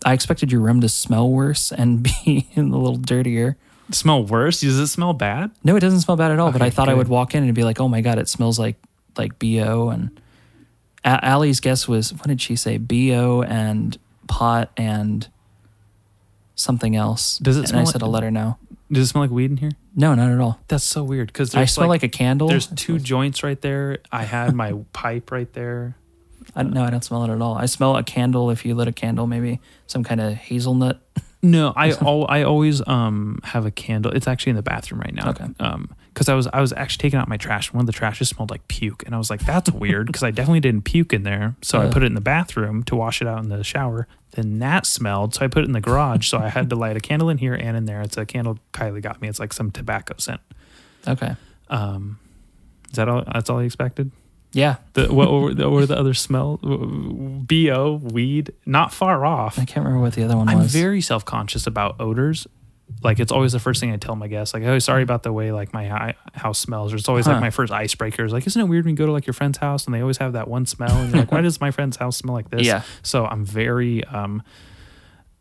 [0.05, 3.57] I expected your room to smell worse and be a little dirtier.
[3.91, 4.61] Smell worse?
[4.61, 5.51] Does it smell bad?
[5.65, 6.53] No, it doesn't smell bad at all.
[6.53, 8.59] but I thought I would walk in and be like, oh my god, it smells
[8.59, 8.77] like
[9.17, 9.91] like bo.
[9.91, 10.21] And
[11.05, 12.79] A- Allie's guess was what did she say?
[12.79, 13.97] Bo and
[14.29, 15.29] pot and
[16.55, 17.39] something else.
[17.39, 18.57] Does it And smell I like- said, I'll let her know.
[18.93, 19.71] Does it smell like weed in here?
[19.95, 20.59] No, not at all.
[20.67, 22.49] That's so weird because I smell like, a candle.
[22.49, 23.99] There's two joints right there.
[24.11, 25.95] I had my pipe right there.
[26.57, 26.83] I, don't know.
[26.83, 27.55] I don't smell it at all.
[27.57, 28.51] I smell a candle.
[28.51, 31.01] If you lit a candle, maybe some kind of hazelnut.
[31.41, 34.11] No, I al- I always um have a candle.
[34.11, 35.31] It's actually in the bathroom right now.
[35.31, 35.47] Okay.
[35.61, 37.69] Um, because I was I was actually taking out my trash.
[37.69, 40.23] and One of the trashes smelled like puke, and I was like, "That's weird," because
[40.23, 41.55] I definitely didn't puke in there.
[41.63, 44.07] So I put it in the bathroom to wash it out in the shower.
[44.33, 46.29] Then that smelled, so I put it in the garage.
[46.29, 48.01] so I had to light a candle in here and in there.
[48.03, 49.29] It's a candle Kylie got me.
[49.29, 50.41] It's like some tobacco scent.
[51.09, 51.35] Okay.
[51.69, 52.19] Um,
[52.91, 53.25] is that all?
[53.33, 54.11] That's all you expected?
[54.53, 56.57] Yeah, The what were the, what were the other smell?
[56.57, 59.59] Bo weed, not far off.
[59.61, 60.73] I can't remember what the other one I'm was.
[60.73, 62.47] very self conscious about odors.
[63.03, 64.53] Like it's always the first thing I tell my guests.
[64.53, 66.93] Like, oh, sorry about the way like my house smells.
[66.93, 67.33] Or it's always Huh.
[67.33, 68.25] like my first icebreaker.
[68.25, 70.01] Is like, isn't it weird when you go to like your friend's house and they
[70.01, 71.03] always have that one smell?
[71.03, 72.67] And you're like, why does my friend's house smell like this?
[72.67, 72.83] Yeah.
[73.03, 74.43] So I'm very um,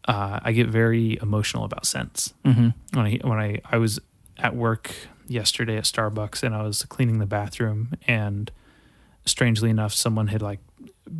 [0.07, 2.33] uh, I get very emotional about scents.
[2.45, 3.99] hmm When I when I I was
[4.37, 4.93] at work
[5.27, 8.51] yesterday at Starbucks and I was cleaning the bathroom and
[9.25, 10.59] strangely enough someone had like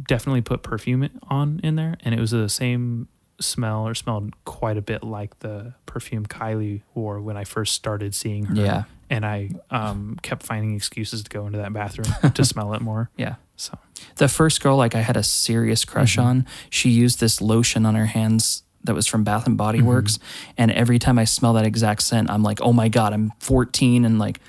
[0.07, 3.07] definitely put perfume on in there and it was the same
[3.41, 8.13] smell or smelled quite a bit like the perfume Kylie wore when I first started
[8.15, 8.55] seeing her.
[8.55, 8.83] Yeah.
[9.09, 13.09] And I um, kept finding excuses to go into that bathroom to smell it more.
[13.17, 13.35] Yeah.
[13.55, 13.77] So
[14.17, 16.27] The first girl, like I had a serious crush Mm-hmm.
[16.27, 19.87] on, she used this lotion on her hands that was from Bath and Body Mm-hmm.
[19.87, 20.19] Works,
[20.57, 24.05] and every time I smell that exact scent, I'm like, oh my god, I'm 14,
[24.05, 24.39] and like,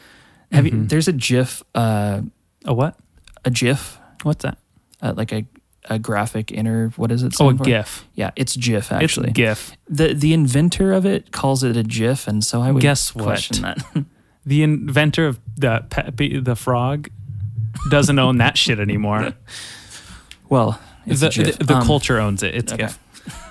[0.52, 0.82] have Mm-hmm.
[0.82, 0.86] you?
[0.86, 2.20] There's a GIF, uh,
[2.64, 2.96] a what?
[3.44, 4.58] a GIF, What's that?
[5.02, 5.46] uh, like a
[5.88, 6.88] a graphic inner.
[6.96, 7.34] What is it?
[7.40, 7.64] Oh, a for?
[7.64, 8.04] GIF.
[8.14, 9.30] Yeah, it's GIF It's actually.
[9.32, 9.72] GIF.
[9.88, 13.24] the the inventor of it calls it a GIF, and so I would Guess what?
[13.24, 13.78] question that.
[14.46, 17.08] The inventor of the Pepe the frog
[17.90, 19.34] doesn't own that shit anymore.
[20.48, 21.28] well, it's the
[21.58, 22.54] the, the Um, culture owns it.
[22.54, 22.84] It's okay.
[22.86, 22.98] GIF.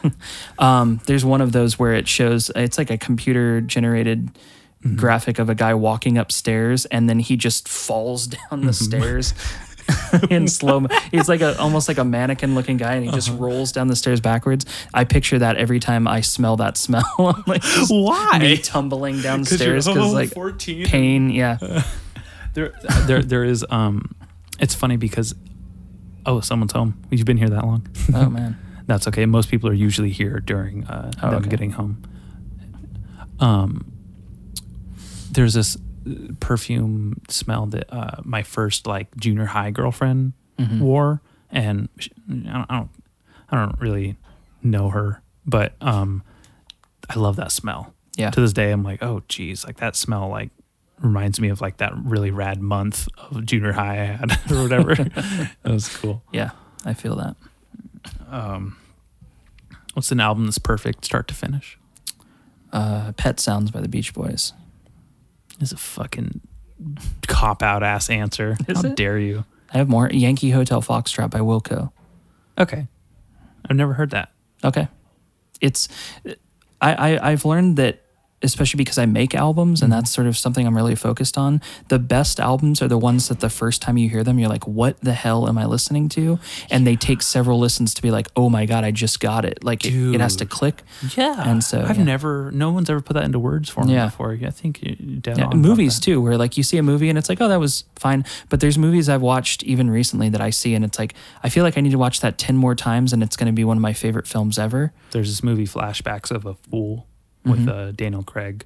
[0.59, 4.31] Um, there's one of those where it shows it's like a computer generated
[4.81, 4.95] Mm-hmm.
[4.95, 8.71] graphic of a guy walking upstairs and then he just falls down the Mm-hmm.
[8.71, 9.33] stairs
[10.29, 10.79] in slow.
[10.81, 13.37] mo- He's like a almost like a mannequin looking guy and he just Uh-huh.
[13.43, 14.65] rolls down the stairs backwards.
[14.93, 17.03] I picture that every time I smell that smell.
[17.19, 18.39] I'm like just Why?
[18.39, 20.85] me tumbling downstairs because like 14.
[20.85, 21.29] pain.
[21.29, 21.57] Yeah.
[22.55, 22.73] There,
[23.05, 23.63] there, there is.
[23.69, 24.15] Um,
[24.59, 25.35] it's funny because,
[26.25, 26.99] oh, someone's home.
[27.11, 27.87] You've been here that long.
[28.11, 28.57] Oh man.
[28.87, 29.27] That's okay.
[29.27, 31.49] Most people are usually here during uh, Oh, them okay.
[31.49, 32.01] getting home.
[33.39, 33.91] Um,
[35.31, 35.77] there's this
[36.39, 40.81] perfume smell that uh, my first like junior high girlfriend Mm-hmm.
[40.81, 42.89] wore, and sh I don't, I don't,
[43.49, 44.17] I don't really
[44.61, 46.21] know her, but um,
[47.09, 47.93] I love that smell.
[48.17, 48.29] Yeah.
[48.31, 50.49] To this day, I'm like, oh, geez, like that smell like
[50.99, 54.95] reminds me of like that really rad month of junior high I had or whatever.
[54.95, 56.23] that was cool.
[56.33, 56.49] Yeah,
[56.83, 57.37] I feel that.
[59.93, 61.77] What's an album that's perfect start to finish?
[62.73, 64.51] Uh, Pet Sounds by the Beach Boys.
[65.59, 66.41] Is a fucking
[67.27, 68.57] cop out ass answer.
[68.67, 68.95] Is How it?
[68.95, 69.45] dare you?
[69.73, 70.09] I have more.
[70.09, 71.91] Yankee Hotel Foxtrot by Wilco.
[72.57, 72.87] Okay.
[73.69, 74.31] I've never heard that.
[74.63, 74.87] Okay.
[75.61, 75.87] It's
[76.81, 78.01] I, I I've learned that
[78.41, 79.99] especially because I make albums and mm-hmm.
[79.99, 81.61] that's sort of something I'm really focused on.
[81.89, 84.67] The best albums are the ones that the first time you hear them, you're like,
[84.67, 86.39] what the hell am I listening to?
[86.69, 89.63] And they take several listens to be like, oh my God, I just got it.
[89.63, 90.83] Like it, it has to click.
[91.15, 91.49] Yeah.
[91.49, 92.03] And so, I've yeah.
[92.03, 94.05] never, no one's ever put that into words for me Yeah.
[94.05, 94.31] before.
[94.31, 97.41] I think Yeah, on movies too, where like you see a movie and it's like,
[97.41, 98.23] oh, that was fine.
[98.49, 101.63] But there's movies I've watched even recently that I see and it's like, I feel
[101.63, 103.77] like I need to watch that 10 more times and it's going to be one
[103.77, 104.93] of my favorite films ever.
[105.11, 107.07] There's this movie, Flashbacks of a Fool,
[107.45, 108.65] with uh, Daniel Craig.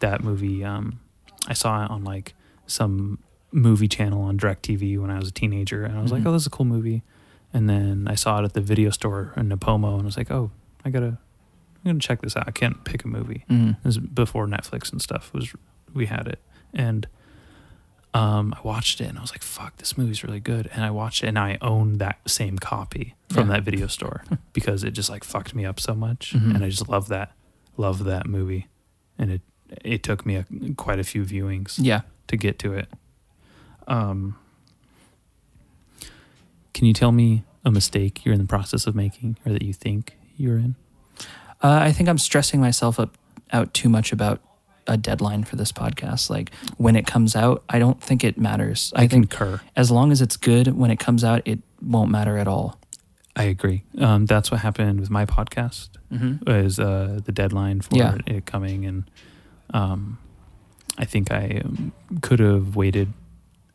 [0.00, 1.00] That movie, um,
[1.48, 2.34] I saw it on like
[2.66, 3.18] some
[3.52, 5.84] movie channel on DirecTV when I was a teenager.
[5.84, 7.02] And I was like, oh, this is a cool movie.
[7.52, 10.30] And then I saw it at the video store in Nipomo and I was like,
[10.30, 10.50] oh,
[10.84, 11.18] I gotta, I'm
[11.84, 12.44] gonna check this out.
[12.46, 13.44] I can't pick a movie.
[13.50, 13.76] Mhm.
[13.82, 15.52] This was before Netflix and stuff was
[15.92, 16.38] we had it,
[16.72, 17.08] and
[18.12, 20.90] um, I watched it and I was like, "Fuck, this movie's really good." And I
[20.90, 23.56] watched it and I own that same copy from Yeah.
[23.56, 26.54] that video store because it just like fucked me up so much, Mhm.
[26.56, 27.32] and I just love that,
[27.80, 28.66] love that movie,
[29.18, 29.40] and it
[29.84, 30.44] it took me a,
[30.76, 32.00] quite a few viewings Yeah.
[32.26, 32.88] to get to it.
[33.86, 34.36] Um,
[36.74, 39.72] can you tell me a mistake you're in the process of making or that you
[39.72, 40.74] think you're in?
[41.62, 43.16] Uh, I think I'm stressing myself up
[43.52, 44.40] out too much about
[44.86, 46.30] a deadline for this podcast.
[46.30, 48.92] Like when it comes out, I don't think it matters.
[48.96, 49.60] I, I think concur.
[49.76, 52.78] as long as it's good when it comes out, it won't matter at all.
[53.36, 53.84] I agree.
[53.98, 55.90] Um, that's what happened with my podcast.
[56.12, 56.48] Mm-hmm.
[56.50, 58.16] Is uh, the deadline for Yeah.
[58.26, 59.04] it coming, and
[59.72, 60.18] um,
[60.98, 63.12] I think I um, could have waited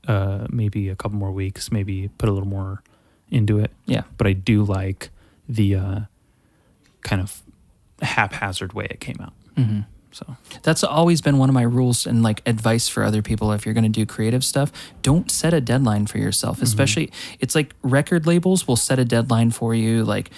[0.08, 2.84] uh, maybe a couple more weeks, maybe put a little more
[3.30, 3.72] into it.
[3.86, 4.04] Yeah.
[4.18, 5.10] But I do like
[5.48, 6.00] the uh,
[7.02, 7.42] kind of
[8.02, 9.34] haphazard way it came out.
[9.56, 9.80] Mm-hmm.
[10.12, 13.52] So That's always been one of my rules and like advice for other people.
[13.52, 16.58] If you're going to do creative stuff, don't set a deadline for yourself.
[16.58, 16.64] Mm-hmm.
[16.64, 20.06] Especially, it's like record labels will set a deadline for you.
[20.06, 20.30] Like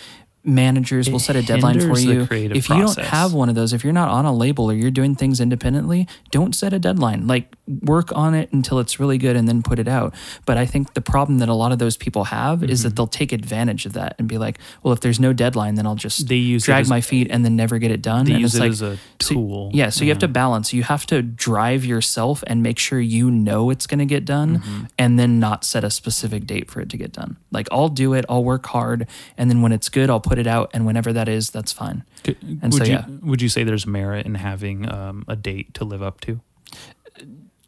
[0.48, 2.22] managers will set a deadline for you.
[2.32, 4.90] If you don't have one of those, if you're not on a label or you're
[4.92, 7.27] doing things independently, don't set a deadline.
[7.27, 7.53] Like
[7.84, 10.16] work on it until it's really good and then put it out.
[10.45, 12.88] But I think the problem that a lot of those people have is Mm-hmm.
[12.90, 15.85] that they'll take advantage of that and be like, well, if there's no deadline, then
[15.85, 18.26] I'll just They use drag as- my feet and then never get it done.
[18.26, 20.72] they and use it's it like, as a so- yeah, so you have to balance.
[20.74, 24.59] You have to drive yourself and make sure you know it's going to get done
[24.59, 24.84] Mm-hmm.
[24.98, 27.35] and then not set a specific date for it to get done.
[27.51, 30.48] Like I'll do it, I'll work hard, and then when it's good, I'll put it
[30.48, 32.03] out and whenever that is, that's fine.
[32.24, 33.06] Could- And would so, you yeah.
[33.22, 36.40] would you say there's merit in having um, a date to live up to?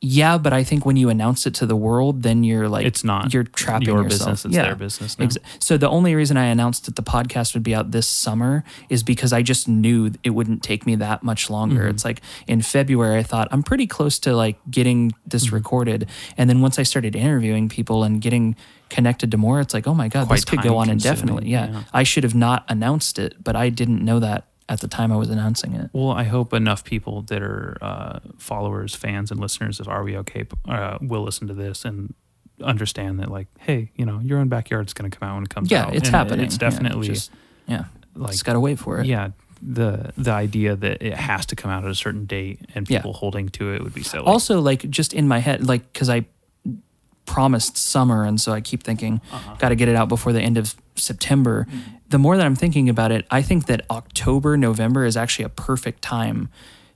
[0.02, 3.04] Yeah, but I think when you announce it to the world, then you're like It's
[3.04, 4.30] not you're trapping your yourself.
[4.32, 5.28] business, it's their business now.
[5.60, 9.04] So the only reason I announced that the podcast would be out this summer is
[9.04, 11.82] because I just knew it wouldn't take me that much longer.
[11.82, 11.90] Mm-hmm.
[11.96, 15.56] It's like in February I thought I'm pretty close to like getting this Mm-hmm.
[15.56, 18.56] recorded, and then once I started interviewing people and getting
[18.90, 21.50] connected to more, it's like oh my god, this could go on indefinitely.
[21.50, 21.70] Yeah.
[21.72, 21.84] yeah.
[21.94, 25.16] I should have not announced it, but I didn't know that at the time I
[25.18, 25.90] was announcing it.
[25.94, 30.16] Well, I hope enough people that are uh, followers, fans, and listeners of Are We
[30.18, 32.14] Okay uh, will listen to this and
[32.62, 35.50] understand that, like, hey, you know, your own backyard's going to come out when it
[35.50, 35.92] comes Yeah, out.
[35.94, 36.46] Yeah, it's And happening.
[36.46, 37.32] It's Yeah, definitely just-
[37.68, 37.86] yeah.
[38.16, 39.06] like, just gotta wait for it.
[39.08, 39.30] yeah,
[39.62, 43.00] the the idea that it has to come out at a certain date and Yeah.
[43.00, 44.26] people holding to it would be silly.
[44.26, 46.26] also like just in my head like because i
[47.34, 49.56] promised summer and so i keep thinking Uh-huh.
[49.62, 51.68] got to get it out before the end of september
[52.10, 55.50] the more that i'm thinking about it i think that october november is actually a
[55.70, 56.50] perfect time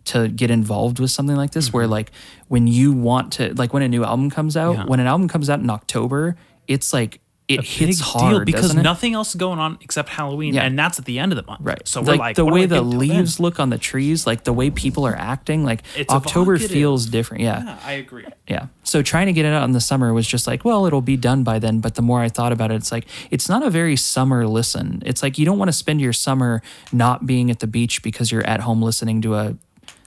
[0.06, 2.12] to get involved with something like this where like
[2.54, 4.82] when you want to like when a new album comes out Mm-hmm.
[4.82, 4.92] Yeah.
[4.92, 6.36] when an album comes out in october
[6.68, 10.64] it's like it hits hard because nothing else is going on except Halloween, Yeah.
[10.64, 11.60] and that's at the end of the month.
[11.62, 11.86] Right.
[11.88, 13.00] So we're like, the what do way I the get till then?
[13.00, 16.72] leaves look on the trees, like the way people are acting, like It's October evocative.
[16.74, 17.44] feels different.
[17.44, 17.64] Yeah.
[17.64, 18.26] Yeah, I agree.
[18.48, 18.68] Yeah.
[18.84, 21.18] So trying to get it out in the summer was just like, well, it'll be
[21.18, 21.80] done by then.
[21.80, 25.04] But the more I thought about it, it's like, it's not a very summer listen.
[25.06, 26.62] It's like you don't want to spend your summer
[26.94, 29.56] not being at the beach because you're at home listening to a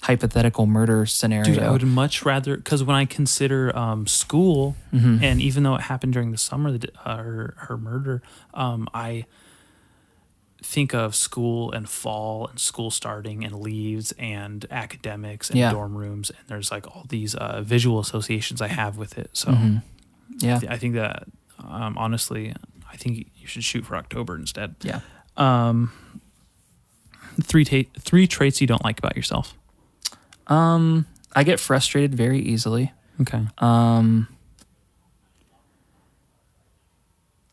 [0.06, 1.44] hypothetical murder scenario.
[1.54, 5.22] Dude, I would much rather because when I consider um, school, Mm-hmm.
[5.22, 8.22] and even though it happened during the summer, the, uh, her her murder,
[8.54, 9.26] um, I
[10.62, 15.70] think of school and fall and school starting and leaves and academics and Yeah.
[15.70, 19.30] dorm rooms and there's like all these uh, visual associations I have with it.
[19.32, 19.82] So Mhm.
[20.38, 20.60] Yeah.
[20.68, 21.24] I think that
[21.58, 22.52] um, honestly,
[22.92, 24.74] I think you should shoot for October instead.
[24.82, 25.00] Yeah.
[25.36, 25.92] Um,
[27.42, 29.54] three ta- three traits you don't like about yourself.
[30.46, 32.92] Um, I get frustrated very easily.
[33.20, 33.42] Okay.
[33.58, 34.28] Um,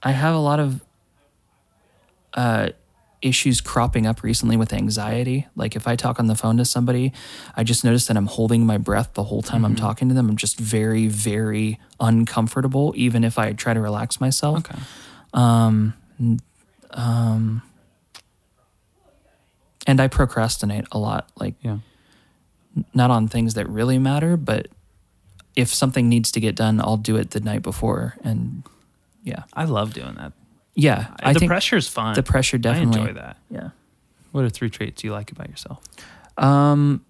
[0.01, 0.81] I have a lot of
[2.33, 2.69] uh,
[3.21, 5.47] issues cropping up recently with anxiety.
[5.55, 7.13] Like if I talk on the phone to somebody,
[7.55, 10.29] I just notice that I'm holding my breath the whole time I'm talking to them.
[10.29, 14.59] I'm just very, very uncomfortable, even if I try to relax myself.
[14.59, 14.79] Okay.
[15.33, 15.93] Um,
[16.91, 17.61] um,
[19.87, 21.29] and I procrastinate a lot.
[21.39, 21.77] Like Yeah.
[22.93, 24.67] Not on things that really matter, but
[25.55, 28.15] if something needs to get done, I'll do it the night before.
[28.23, 28.63] And
[29.23, 30.33] yeah, I love doing that.
[30.75, 32.15] yeah, I the think pressure's fun.
[32.15, 32.99] the pressure definitely.
[32.99, 33.37] I enjoy that.
[33.49, 33.69] Yeah.
[34.31, 35.81] What are three traits you like about yourself?
[36.37, 37.05] Um,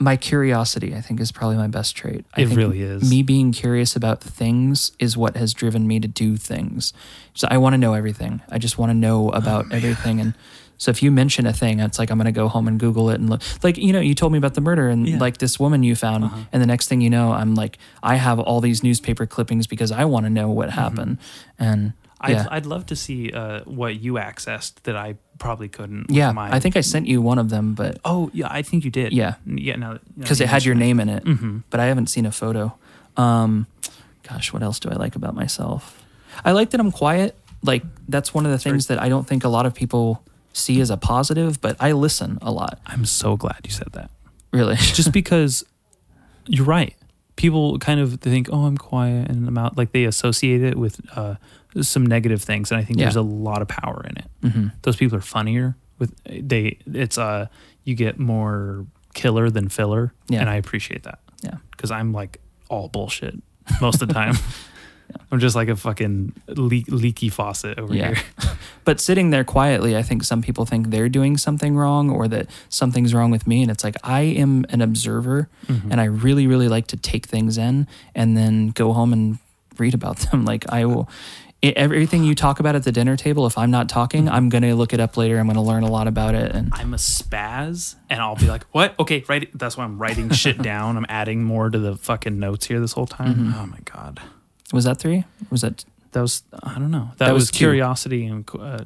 [0.00, 2.24] my curiosity, I think, is probably my best trait.
[2.34, 3.08] I It think really is.
[3.08, 6.92] Me being curious about things is what has driven me to do things.
[7.34, 8.40] So I want to know everything.
[8.48, 10.18] I just want to know about everything.
[10.18, 10.34] And
[10.82, 13.10] so if you mention a thing, it's like I'm going to go home and Google
[13.10, 13.40] it and look.
[13.62, 15.18] Like you know, you told me about the murder and Yeah.
[15.18, 18.40] like this woman you found, and the next thing you know, I'm like, I have
[18.40, 21.18] all these newspaper clippings because I want to know what happened.
[21.58, 26.06] And I'd, I'd love to see uh, what you accessed that I probably couldn't.
[26.10, 26.30] yeah.
[26.32, 28.90] my- I think I sent you one of them, but Oh yeah, I think you
[28.90, 29.12] did.
[29.12, 29.34] Yeah.
[29.46, 29.76] Yeah.
[29.76, 29.98] No.
[30.18, 31.58] because it had your name in it, Mm-hmm.
[31.70, 32.74] but I haven't seen a photo.
[33.16, 33.66] Um,
[34.28, 36.04] gosh, what else do I like about myself?
[36.44, 37.34] I like that I'm quiet.
[37.64, 40.22] Like that's one of the things that I don't think a lot of people
[40.52, 42.80] see as a positive, but I listen a lot.
[42.86, 44.10] I'm so glad you said that.
[44.52, 45.64] Really, Just because
[46.46, 46.94] you're right.
[47.36, 51.00] People kind of think, "Oh, I'm quiet and I'm out." Like they associate it with
[51.16, 51.36] uh,
[51.80, 53.06] some negative things, and I think Yeah.
[53.06, 54.52] there's a lot of power in it.
[54.52, 55.74] hmm Those people are funnier.
[55.98, 57.46] With they, it's uh,
[57.84, 60.40] you get more killer than filler, Yeah.
[60.40, 61.20] and I appreciate that.
[61.42, 61.56] Yeah.
[61.70, 63.34] because I'm like all bullshit
[63.80, 64.34] most of the time.
[65.30, 68.14] I'm just like a fucking leak, leaky faucet over Yeah.
[68.14, 68.24] here.
[68.84, 72.48] But sitting there quietly, I think some people think they're doing something wrong or that
[72.68, 73.62] something's wrong with me.
[73.62, 75.92] And it's like, I am an observer Mm-hmm.
[75.92, 79.38] and I really, really like to take things in and then go home and
[79.78, 80.44] read about them.
[80.52, 81.08] Like, I will.
[81.62, 84.34] i- Everything you talk about at the dinner table, if I'm not talking, Mm-hmm.
[84.34, 85.38] I'm going to look it up later.
[85.38, 86.50] I'm going to learn a lot about it.
[86.52, 88.98] And I'm a spaz, and I'll be like, "What?
[88.98, 90.96] Okay, right." That's why I'm writing shit down.
[90.96, 93.34] I'm adding more to the fucking notes here this whole time.
[93.34, 93.60] Mm-hmm.
[93.60, 94.20] Oh my god,
[94.72, 95.24] was that three?
[95.50, 97.10] Was that that was I don't know.
[97.18, 97.58] That, That was, was two.
[97.58, 98.78] curiosity and uh,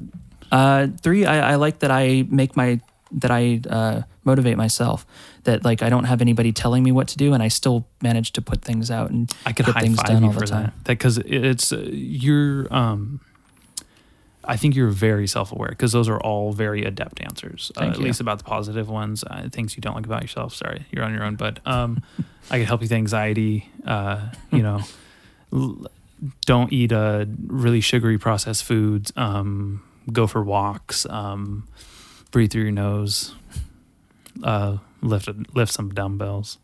[0.51, 1.25] uh, three?
[1.25, 2.79] I, I like that I make my,
[3.11, 5.05] that I uh, motivate myself.
[5.43, 8.31] That like I don't have anybody telling me what to do and I still manage
[8.33, 10.39] to put things out and I could get high things five done you all the
[10.39, 10.71] for time.
[10.83, 10.83] that.
[10.83, 12.67] Because it's uh, you're.
[12.73, 13.21] Um,
[14.49, 17.69] I think you're very self-aware because those are all very adept answers.
[17.75, 18.05] Uh, Thank at you.
[18.05, 20.53] least about the positive ones, uh, things you don't like about yourself.
[20.55, 21.35] Sorry, you're on your own.
[21.35, 22.01] But um,
[22.49, 23.69] I can help you with anxiety.
[23.85, 24.79] Uh, you know,
[26.45, 29.11] don't eat uh, really sugary processed foods.
[29.15, 31.05] Um, go for walks.
[31.09, 31.67] Um,
[32.31, 33.33] breathe through your nose.
[34.43, 36.57] Uh, lift lift some dumbbells.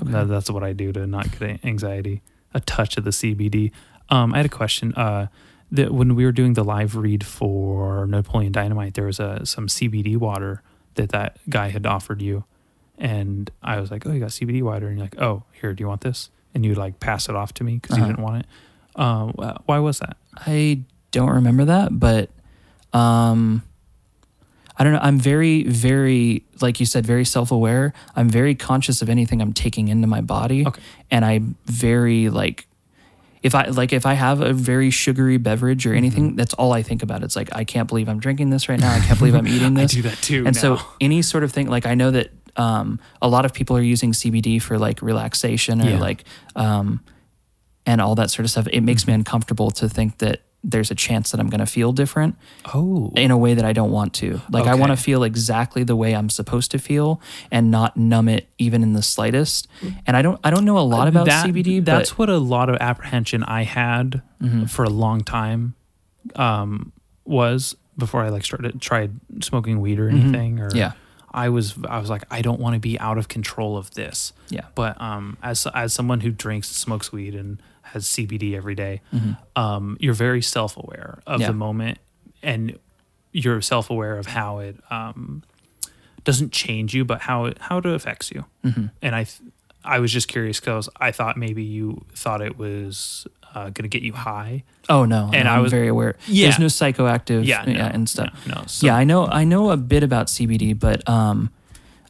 [0.00, 0.10] Okay.
[0.10, 2.22] That, that's what I do to not get anxiety.
[2.54, 3.72] A touch of the CBD.
[4.08, 4.94] Um, I had a question.
[4.94, 5.28] Uh,
[5.72, 9.66] that when we were doing the live read for Napoleon Dynamite, there was a some
[9.66, 10.62] CBD water
[10.94, 12.44] that that guy had offered you,
[12.98, 15.82] and I was like, "Oh, you got CBD water?" And you're like, "Oh, here, do
[15.82, 18.06] you want this?" And you like pass it off to me because Uh-huh.
[18.06, 18.46] you didn't want it.
[19.00, 19.30] Um,
[19.66, 20.16] why was that?
[20.36, 20.82] I
[21.12, 22.30] don't remember that, but
[22.92, 23.62] um
[24.78, 25.00] I don't know.
[25.02, 27.92] I'm very, very, like you said, very self aware.
[28.16, 30.66] I'm very conscious of anything I'm taking into my body.
[30.66, 30.80] Okay.
[31.10, 32.66] And I'm very like
[33.42, 36.36] if I like if I have a very sugary beverage or anything, Mm-hmm.
[36.36, 37.22] that's all I think about.
[37.22, 38.92] It's like I can't believe I'm drinking this right now.
[38.92, 39.92] I can't believe I'm eating this.
[39.92, 40.44] I do that too.
[40.46, 43.76] and so any sort of thing like i know that um, a lot of people
[43.76, 45.98] are using cbd for like relaxation or Yeah.
[45.98, 46.24] like
[46.56, 47.00] um,
[47.86, 49.10] and all that sort of stuff it makes Mm-hmm.
[49.10, 52.36] me uncomfortable to think that there's a chance that i'm going to feel different
[52.72, 55.82] oh, in a way that i don't want to like i want to feel exactly
[55.82, 59.66] the way i'm supposed to feel and not numb it even in the slightest
[60.06, 62.68] and i don't i don't know a lot about That- cbd That's what a lot
[62.68, 64.64] of apprehension I had Mm-hmm.
[64.66, 65.74] for a long time
[66.36, 66.92] um,
[67.24, 70.58] was before I like started tried smoking weed or anything.
[70.60, 70.78] Or Mm-hmm.
[70.78, 70.92] Yeah.
[71.34, 74.32] I was I was like I don't want to be out of control of this.
[74.48, 79.00] yeah But um, as as someone who drinks, smokes weed, and has CBD every day,
[79.56, 81.40] um, you're very self aware of Mm-hmm.
[81.42, 81.46] Yeah.
[81.48, 81.98] the moment,
[82.42, 82.78] and
[83.32, 85.42] you're self aware of how it um,
[86.24, 88.44] doesn't change you, but how it how it affects you.
[88.64, 88.86] Mm-hmm.
[89.02, 89.50] And I th-
[89.84, 93.88] I was just curious because I thought maybe you thought it was uh, going to
[93.88, 94.64] get you high.
[94.88, 96.16] Oh no, And no, I I'm was- very aware.
[96.26, 96.46] Yeah.
[96.46, 98.32] There's no psychoactive Yeah, no, and stuff.
[98.46, 98.64] no, no.
[98.66, 101.50] So- yeah, I know I know a bit about CBD, but um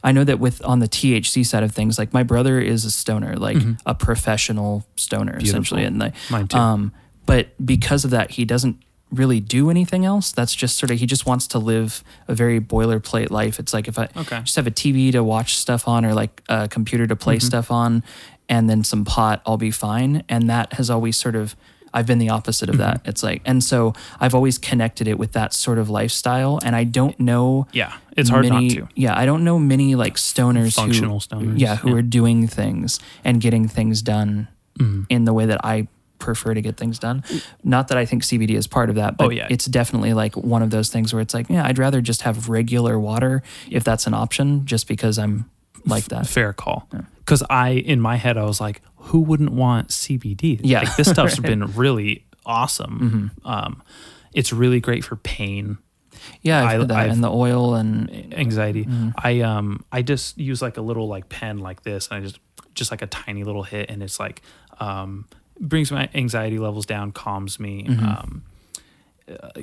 [0.05, 2.91] I know that with on the THC side of things, like my brother is a
[2.91, 6.33] stoner, like a professional stoner essentially and like Mm-hmm.
[6.33, 6.57] Mine too.
[6.57, 6.91] um
[7.25, 8.77] but because of that he doesn't
[9.11, 10.31] really do anything else.
[10.31, 13.59] That's just sort of he just wants to live a very boilerplate life.
[13.59, 14.39] It's like if I Okay.
[14.41, 17.23] just have a TV to watch stuff on or like a computer to Mm-hmm.
[17.23, 18.03] play stuff on
[18.49, 20.23] and then some pot, I'll be fine.
[20.29, 21.55] And that has always sort of
[21.95, 22.81] I've been the opposite of Mm-hmm.
[22.81, 23.01] that.
[23.05, 26.85] It's like and so I've always connected it with that sort of lifestyle and I
[26.85, 28.89] don't know Yeah, it's hard many, not to.
[28.95, 31.95] Yeah, I don't know many like stoners Functional who, stoners, Yeah, who yeah.
[31.97, 34.47] are doing things and getting things done
[34.79, 35.03] Mm-hmm.
[35.09, 37.23] in the way that I prefer to get things done.
[37.63, 39.45] Not that I think CBD is part of that, but Oh, yeah.
[39.51, 42.49] it's definitely like one of those things where it's like, yeah, I'd rather just have
[42.49, 45.45] regular water if that's an option, just because I'm
[45.85, 46.27] like that.
[46.27, 46.87] Fair call.
[47.19, 50.59] Because I, in my head, I was like, who wouldn't want CBD?
[50.63, 50.79] Yeah.
[50.81, 53.31] Like, this stuff's been really awesome.
[53.45, 53.81] Um,
[54.33, 55.77] it's really great for pain,
[56.41, 56.97] Yeah, I've I- heard that.
[56.97, 58.85] I've- and the oil and anxiety.
[58.85, 59.09] Mm-hmm.
[59.17, 62.39] I um I just use like a little like pen like this, and I just
[62.75, 64.41] just like a tiny little hit, and it's like
[64.79, 65.25] um
[65.59, 68.05] brings my anxiety levels down, calms me, Mm-hmm.
[68.05, 68.43] um,
[69.29, 69.61] uh,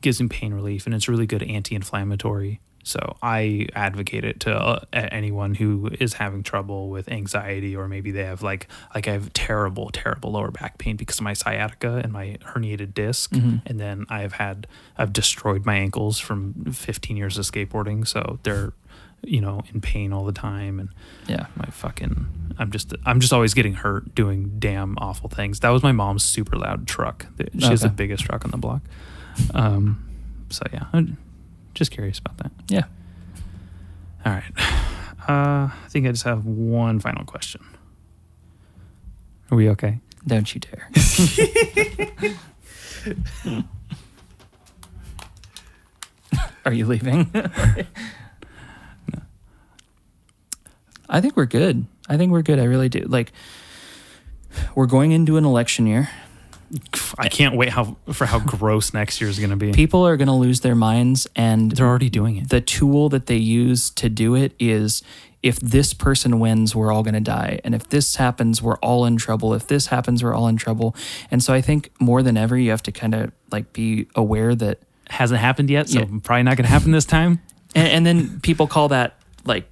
[0.00, 2.60] gives me pain relief, and it's really good anti-inflammatory.
[2.84, 8.10] So I advocate it to uh, anyone who is having trouble with anxiety, or maybe
[8.10, 12.00] they have like like I have terrible, terrible lower back pain because of my sciatica
[12.02, 13.56] and my herniated disk, Mm-hmm.
[13.66, 14.66] and then I've had
[14.98, 18.72] I've destroyed my ankles from 15 years of skateboarding, so they're
[19.24, 20.88] you know in pain all the time, and
[21.28, 21.46] yeah.
[21.54, 22.26] my fucking
[22.58, 25.60] I'm just I'm just always getting hurt doing damn awful things.
[25.60, 27.26] That was my mom's super loud truck.
[27.58, 28.82] She has the biggest truck on the block.
[29.54, 30.04] Um,
[30.50, 30.86] so yeah,
[31.74, 32.52] just curious about that.
[32.68, 32.84] Yeah.
[34.24, 34.44] All right.
[35.22, 37.64] Uh, I think I just have one final question.
[39.52, 40.00] Are we okay?
[40.26, 40.90] Don't you dare.
[46.64, 47.30] Are you leaving?
[47.32, 47.46] No.
[51.08, 51.86] I think we're good.
[52.08, 52.58] I think we're good.
[52.58, 53.00] I really do.
[53.00, 53.32] Like,
[54.74, 56.08] we're going into an election year.
[57.18, 59.72] I can't wait how for how gross next year is going to be.
[59.72, 62.48] People are going to lose their minds, and They're already doing it.
[62.48, 65.02] the tool that they use to do it is
[65.42, 67.60] if this person wins, we're all going to die.
[67.64, 69.54] And if this happens, we're all in trouble.
[69.54, 70.94] If this happens, we're all in trouble.
[71.30, 74.54] And so I think more than ever, you have to kind of like be aware
[74.54, 74.78] that.
[75.10, 76.06] Hasn't happened yet, so Yeah.
[76.22, 77.40] probably not going to happen this time.
[77.74, 79.66] And, and then people call that like,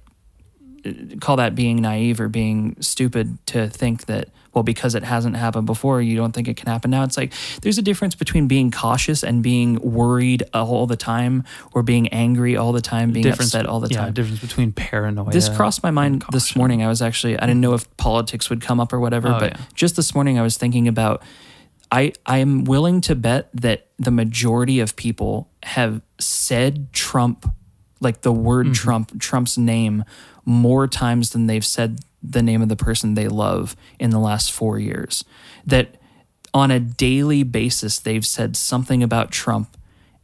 [1.19, 5.65] call that being naive or being stupid to think that, well, because it hasn't happened
[5.65, 7.03] before, you don't think it can happen now.
[7.03, 11.83] It's like there's a difference between being cautious and being worried all the time or
[11.83, 14.07] being angry all the time, being upset all the time.
[14.07, 15.31] yeah, difference between paranoia.
[15.31, 16.83] This crossed my mind this morning.
[16.83, 19.53] I was actually I didn't know if politics would come up or whatever, Oh, but
[19.57, 19.65] yeah.
[19.73, 21.23] just this morning I was thinking about
[21.91, 27.45] I I am willing to bet that the majority of people have said Trump
[27.99, 28.73] like the word Mm-hmm.
[28.73, 30.03] Trump Trump's name
[30.43, 34.51] more times than they've said the name of the person they love in the last
[34.51, 35.23] 4 years.
[35.65, 35.97] That
[36.53, 39.77] on a daily basis they've said something about Trump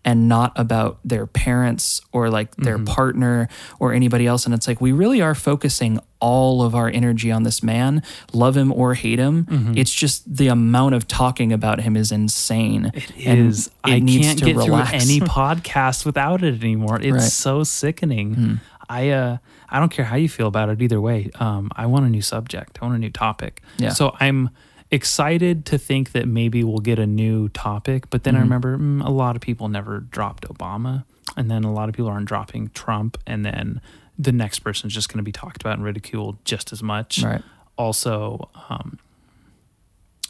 [0.07, 2.85] and not about their parents or like their mm-hmm.
[2.85, 4.45] partner or anybody else.
[4.45, 8.01] And it's like we really are focusing all of our energy on this man,
[8.31, 9.43] love him or hate him.
[9.43, 9.77] Mm-hmm.
[9.77, 12.89] It's just the amount of talking about him is insane.
[12.93, 17.01] It is I can't get through any podcast without it anymore.
[17.01, 17.21] It's Right.
[17.21, 18.33] So sickening.
[18.33, 18.53] Hmm.
[18.87, 19.37] I uh
[19.69, 21.29] I don't care how you feel about it either way.
[21.39, 22.79] Um I want a new subject.
[22.81, 23.61] I want a new topic.
[23.77, 23.89] Yeah.
[23.89, 24.49] So I'm
[24.89, 28.39] excited to think that maybe we'll get a new topic, but then Mm-hmm.
[28.39, 31.03] I remember mm, a lot of people never dropped Obama
[31.35, 33.81] and then a lot of people aren't dropping Trump and then
[34.17, 37.21] the next person's just going to be talked about and ridiculed just as much.
[37.21, 37.41] Right.
[37.77, 38.97] Also, um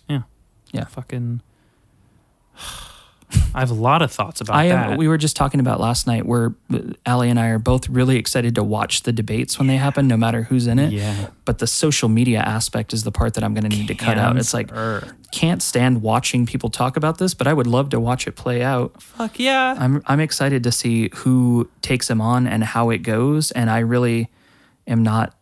[0.10, 0.24] yeah.
[0.72, 0.86] Yeah.
[0.86, 1.42] Fucking
[3.54, 4.98] I have a lot of thoughts about I that.
[4.98, 8.18] we were just talking about last night where uh, Ali and I are both really
[8.18, 10.94] excited to watch the debates when they happen, no matter who's in it.
[10.94, 11.30] Yeah.
[11.44, 14.18] But the social media aspect is the part that I'm going to need to cut
[14.18, 14.38] out.
[14.38, 14.72] It's like,
[15.32, 18.64] can't stand watching people talk about this, but I would love to watch it play
[18.64, 19.02] out.
[19.02, 19.76] Fuck yeah.
[19.78, 23.80] I'm I'm excited to see who takes him on and how it goes, and I
[23.80, 24.30] really
[24.88, 25.34] am not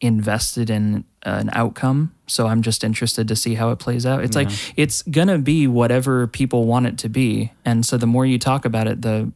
[0.00, 2.14] invested in uh, an outcome.
[2.32, 4.24] So I'm just interested to see how it plays out.
[4.24, 8.24] It's like it's gonna be whatever people want it to be, and so the more
[8.24, 9.30] you talk about it, the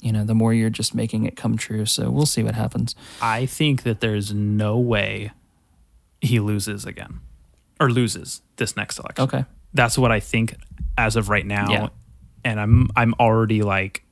[0.00, 1.84] you know the more you're just making it come true.
[1.84, 2.94] So we'll see what happens.
[3.20, 5.32] I think that there's no way
[6.20, 7.20] he loses again
[7.80, 9.24] or loses this next election.
[9.24, 9.44] Okay.
[9.74, 10.56] That's what I think
[10.96, 11.70] as of right now.
[11.70, 11.88] Yeah.
[12.44, 14.04] And I'm I'm already like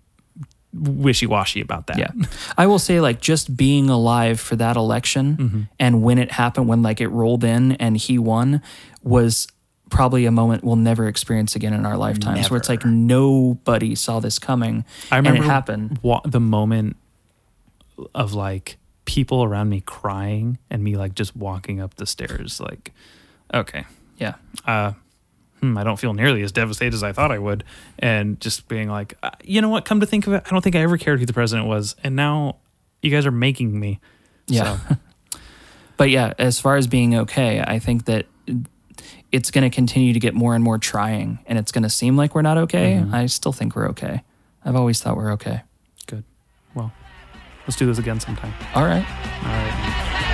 [0.74, 1.98] wishy-washy about that.
[1.98, 2.10] Yeah.
[2.58, 5.60] I will say like just being alive for that election Mm-hmm.
[5.78, 8.60] and when it happened when like it rolled in and he won
[9.02, 9.46] was
[9.90, 14.18] probably a moment we'll never experience again in our lifetimes where it's like nobody saw
[14.18, 15.98] this coming I remember and it happened.
[16.02, 16.96] wa- the moment
[18.14, 22.60] of like people around me crying and me like just walking up the stairs.
[22.60, 22.92] Like,
[23.52, 23.84] okay,
[24.18, 24.34] Yeah.
[24.66, 24.92] uh,
[25.64, 27.64] hmm, I don't feel nearly as devastated as I thought I would,
[27.98, 29.84] and just being like, uh, you know what?
[29.84, 31.96] Come to think of it, I don't think I ever cared who the president was,
[32.04, 32.56] and now
[33.02, 34.00] you guys are making me.
[34.46, 34.78] Yeah.
[34.88, 34.96] So,
[35.96, 38.26] But yeah, as far as being okay, I think that
[39.30, 42.16] it's going to continue to get more and more trying and it's going to seem
[42.16, 42.94] like we're not okay.
[42.94, 43.14] Mm-hmm.
[43.14, 44.22] I still think we're okay.
[44.64, 45.62] I've always thought we're okay.
[46.06, 46.24] good.
[46.74, 46.92] Well,
[47.66, 48.54] let's do this again sometime.
[48.74, 49.04] All right.
[49.42, 50.30] All right.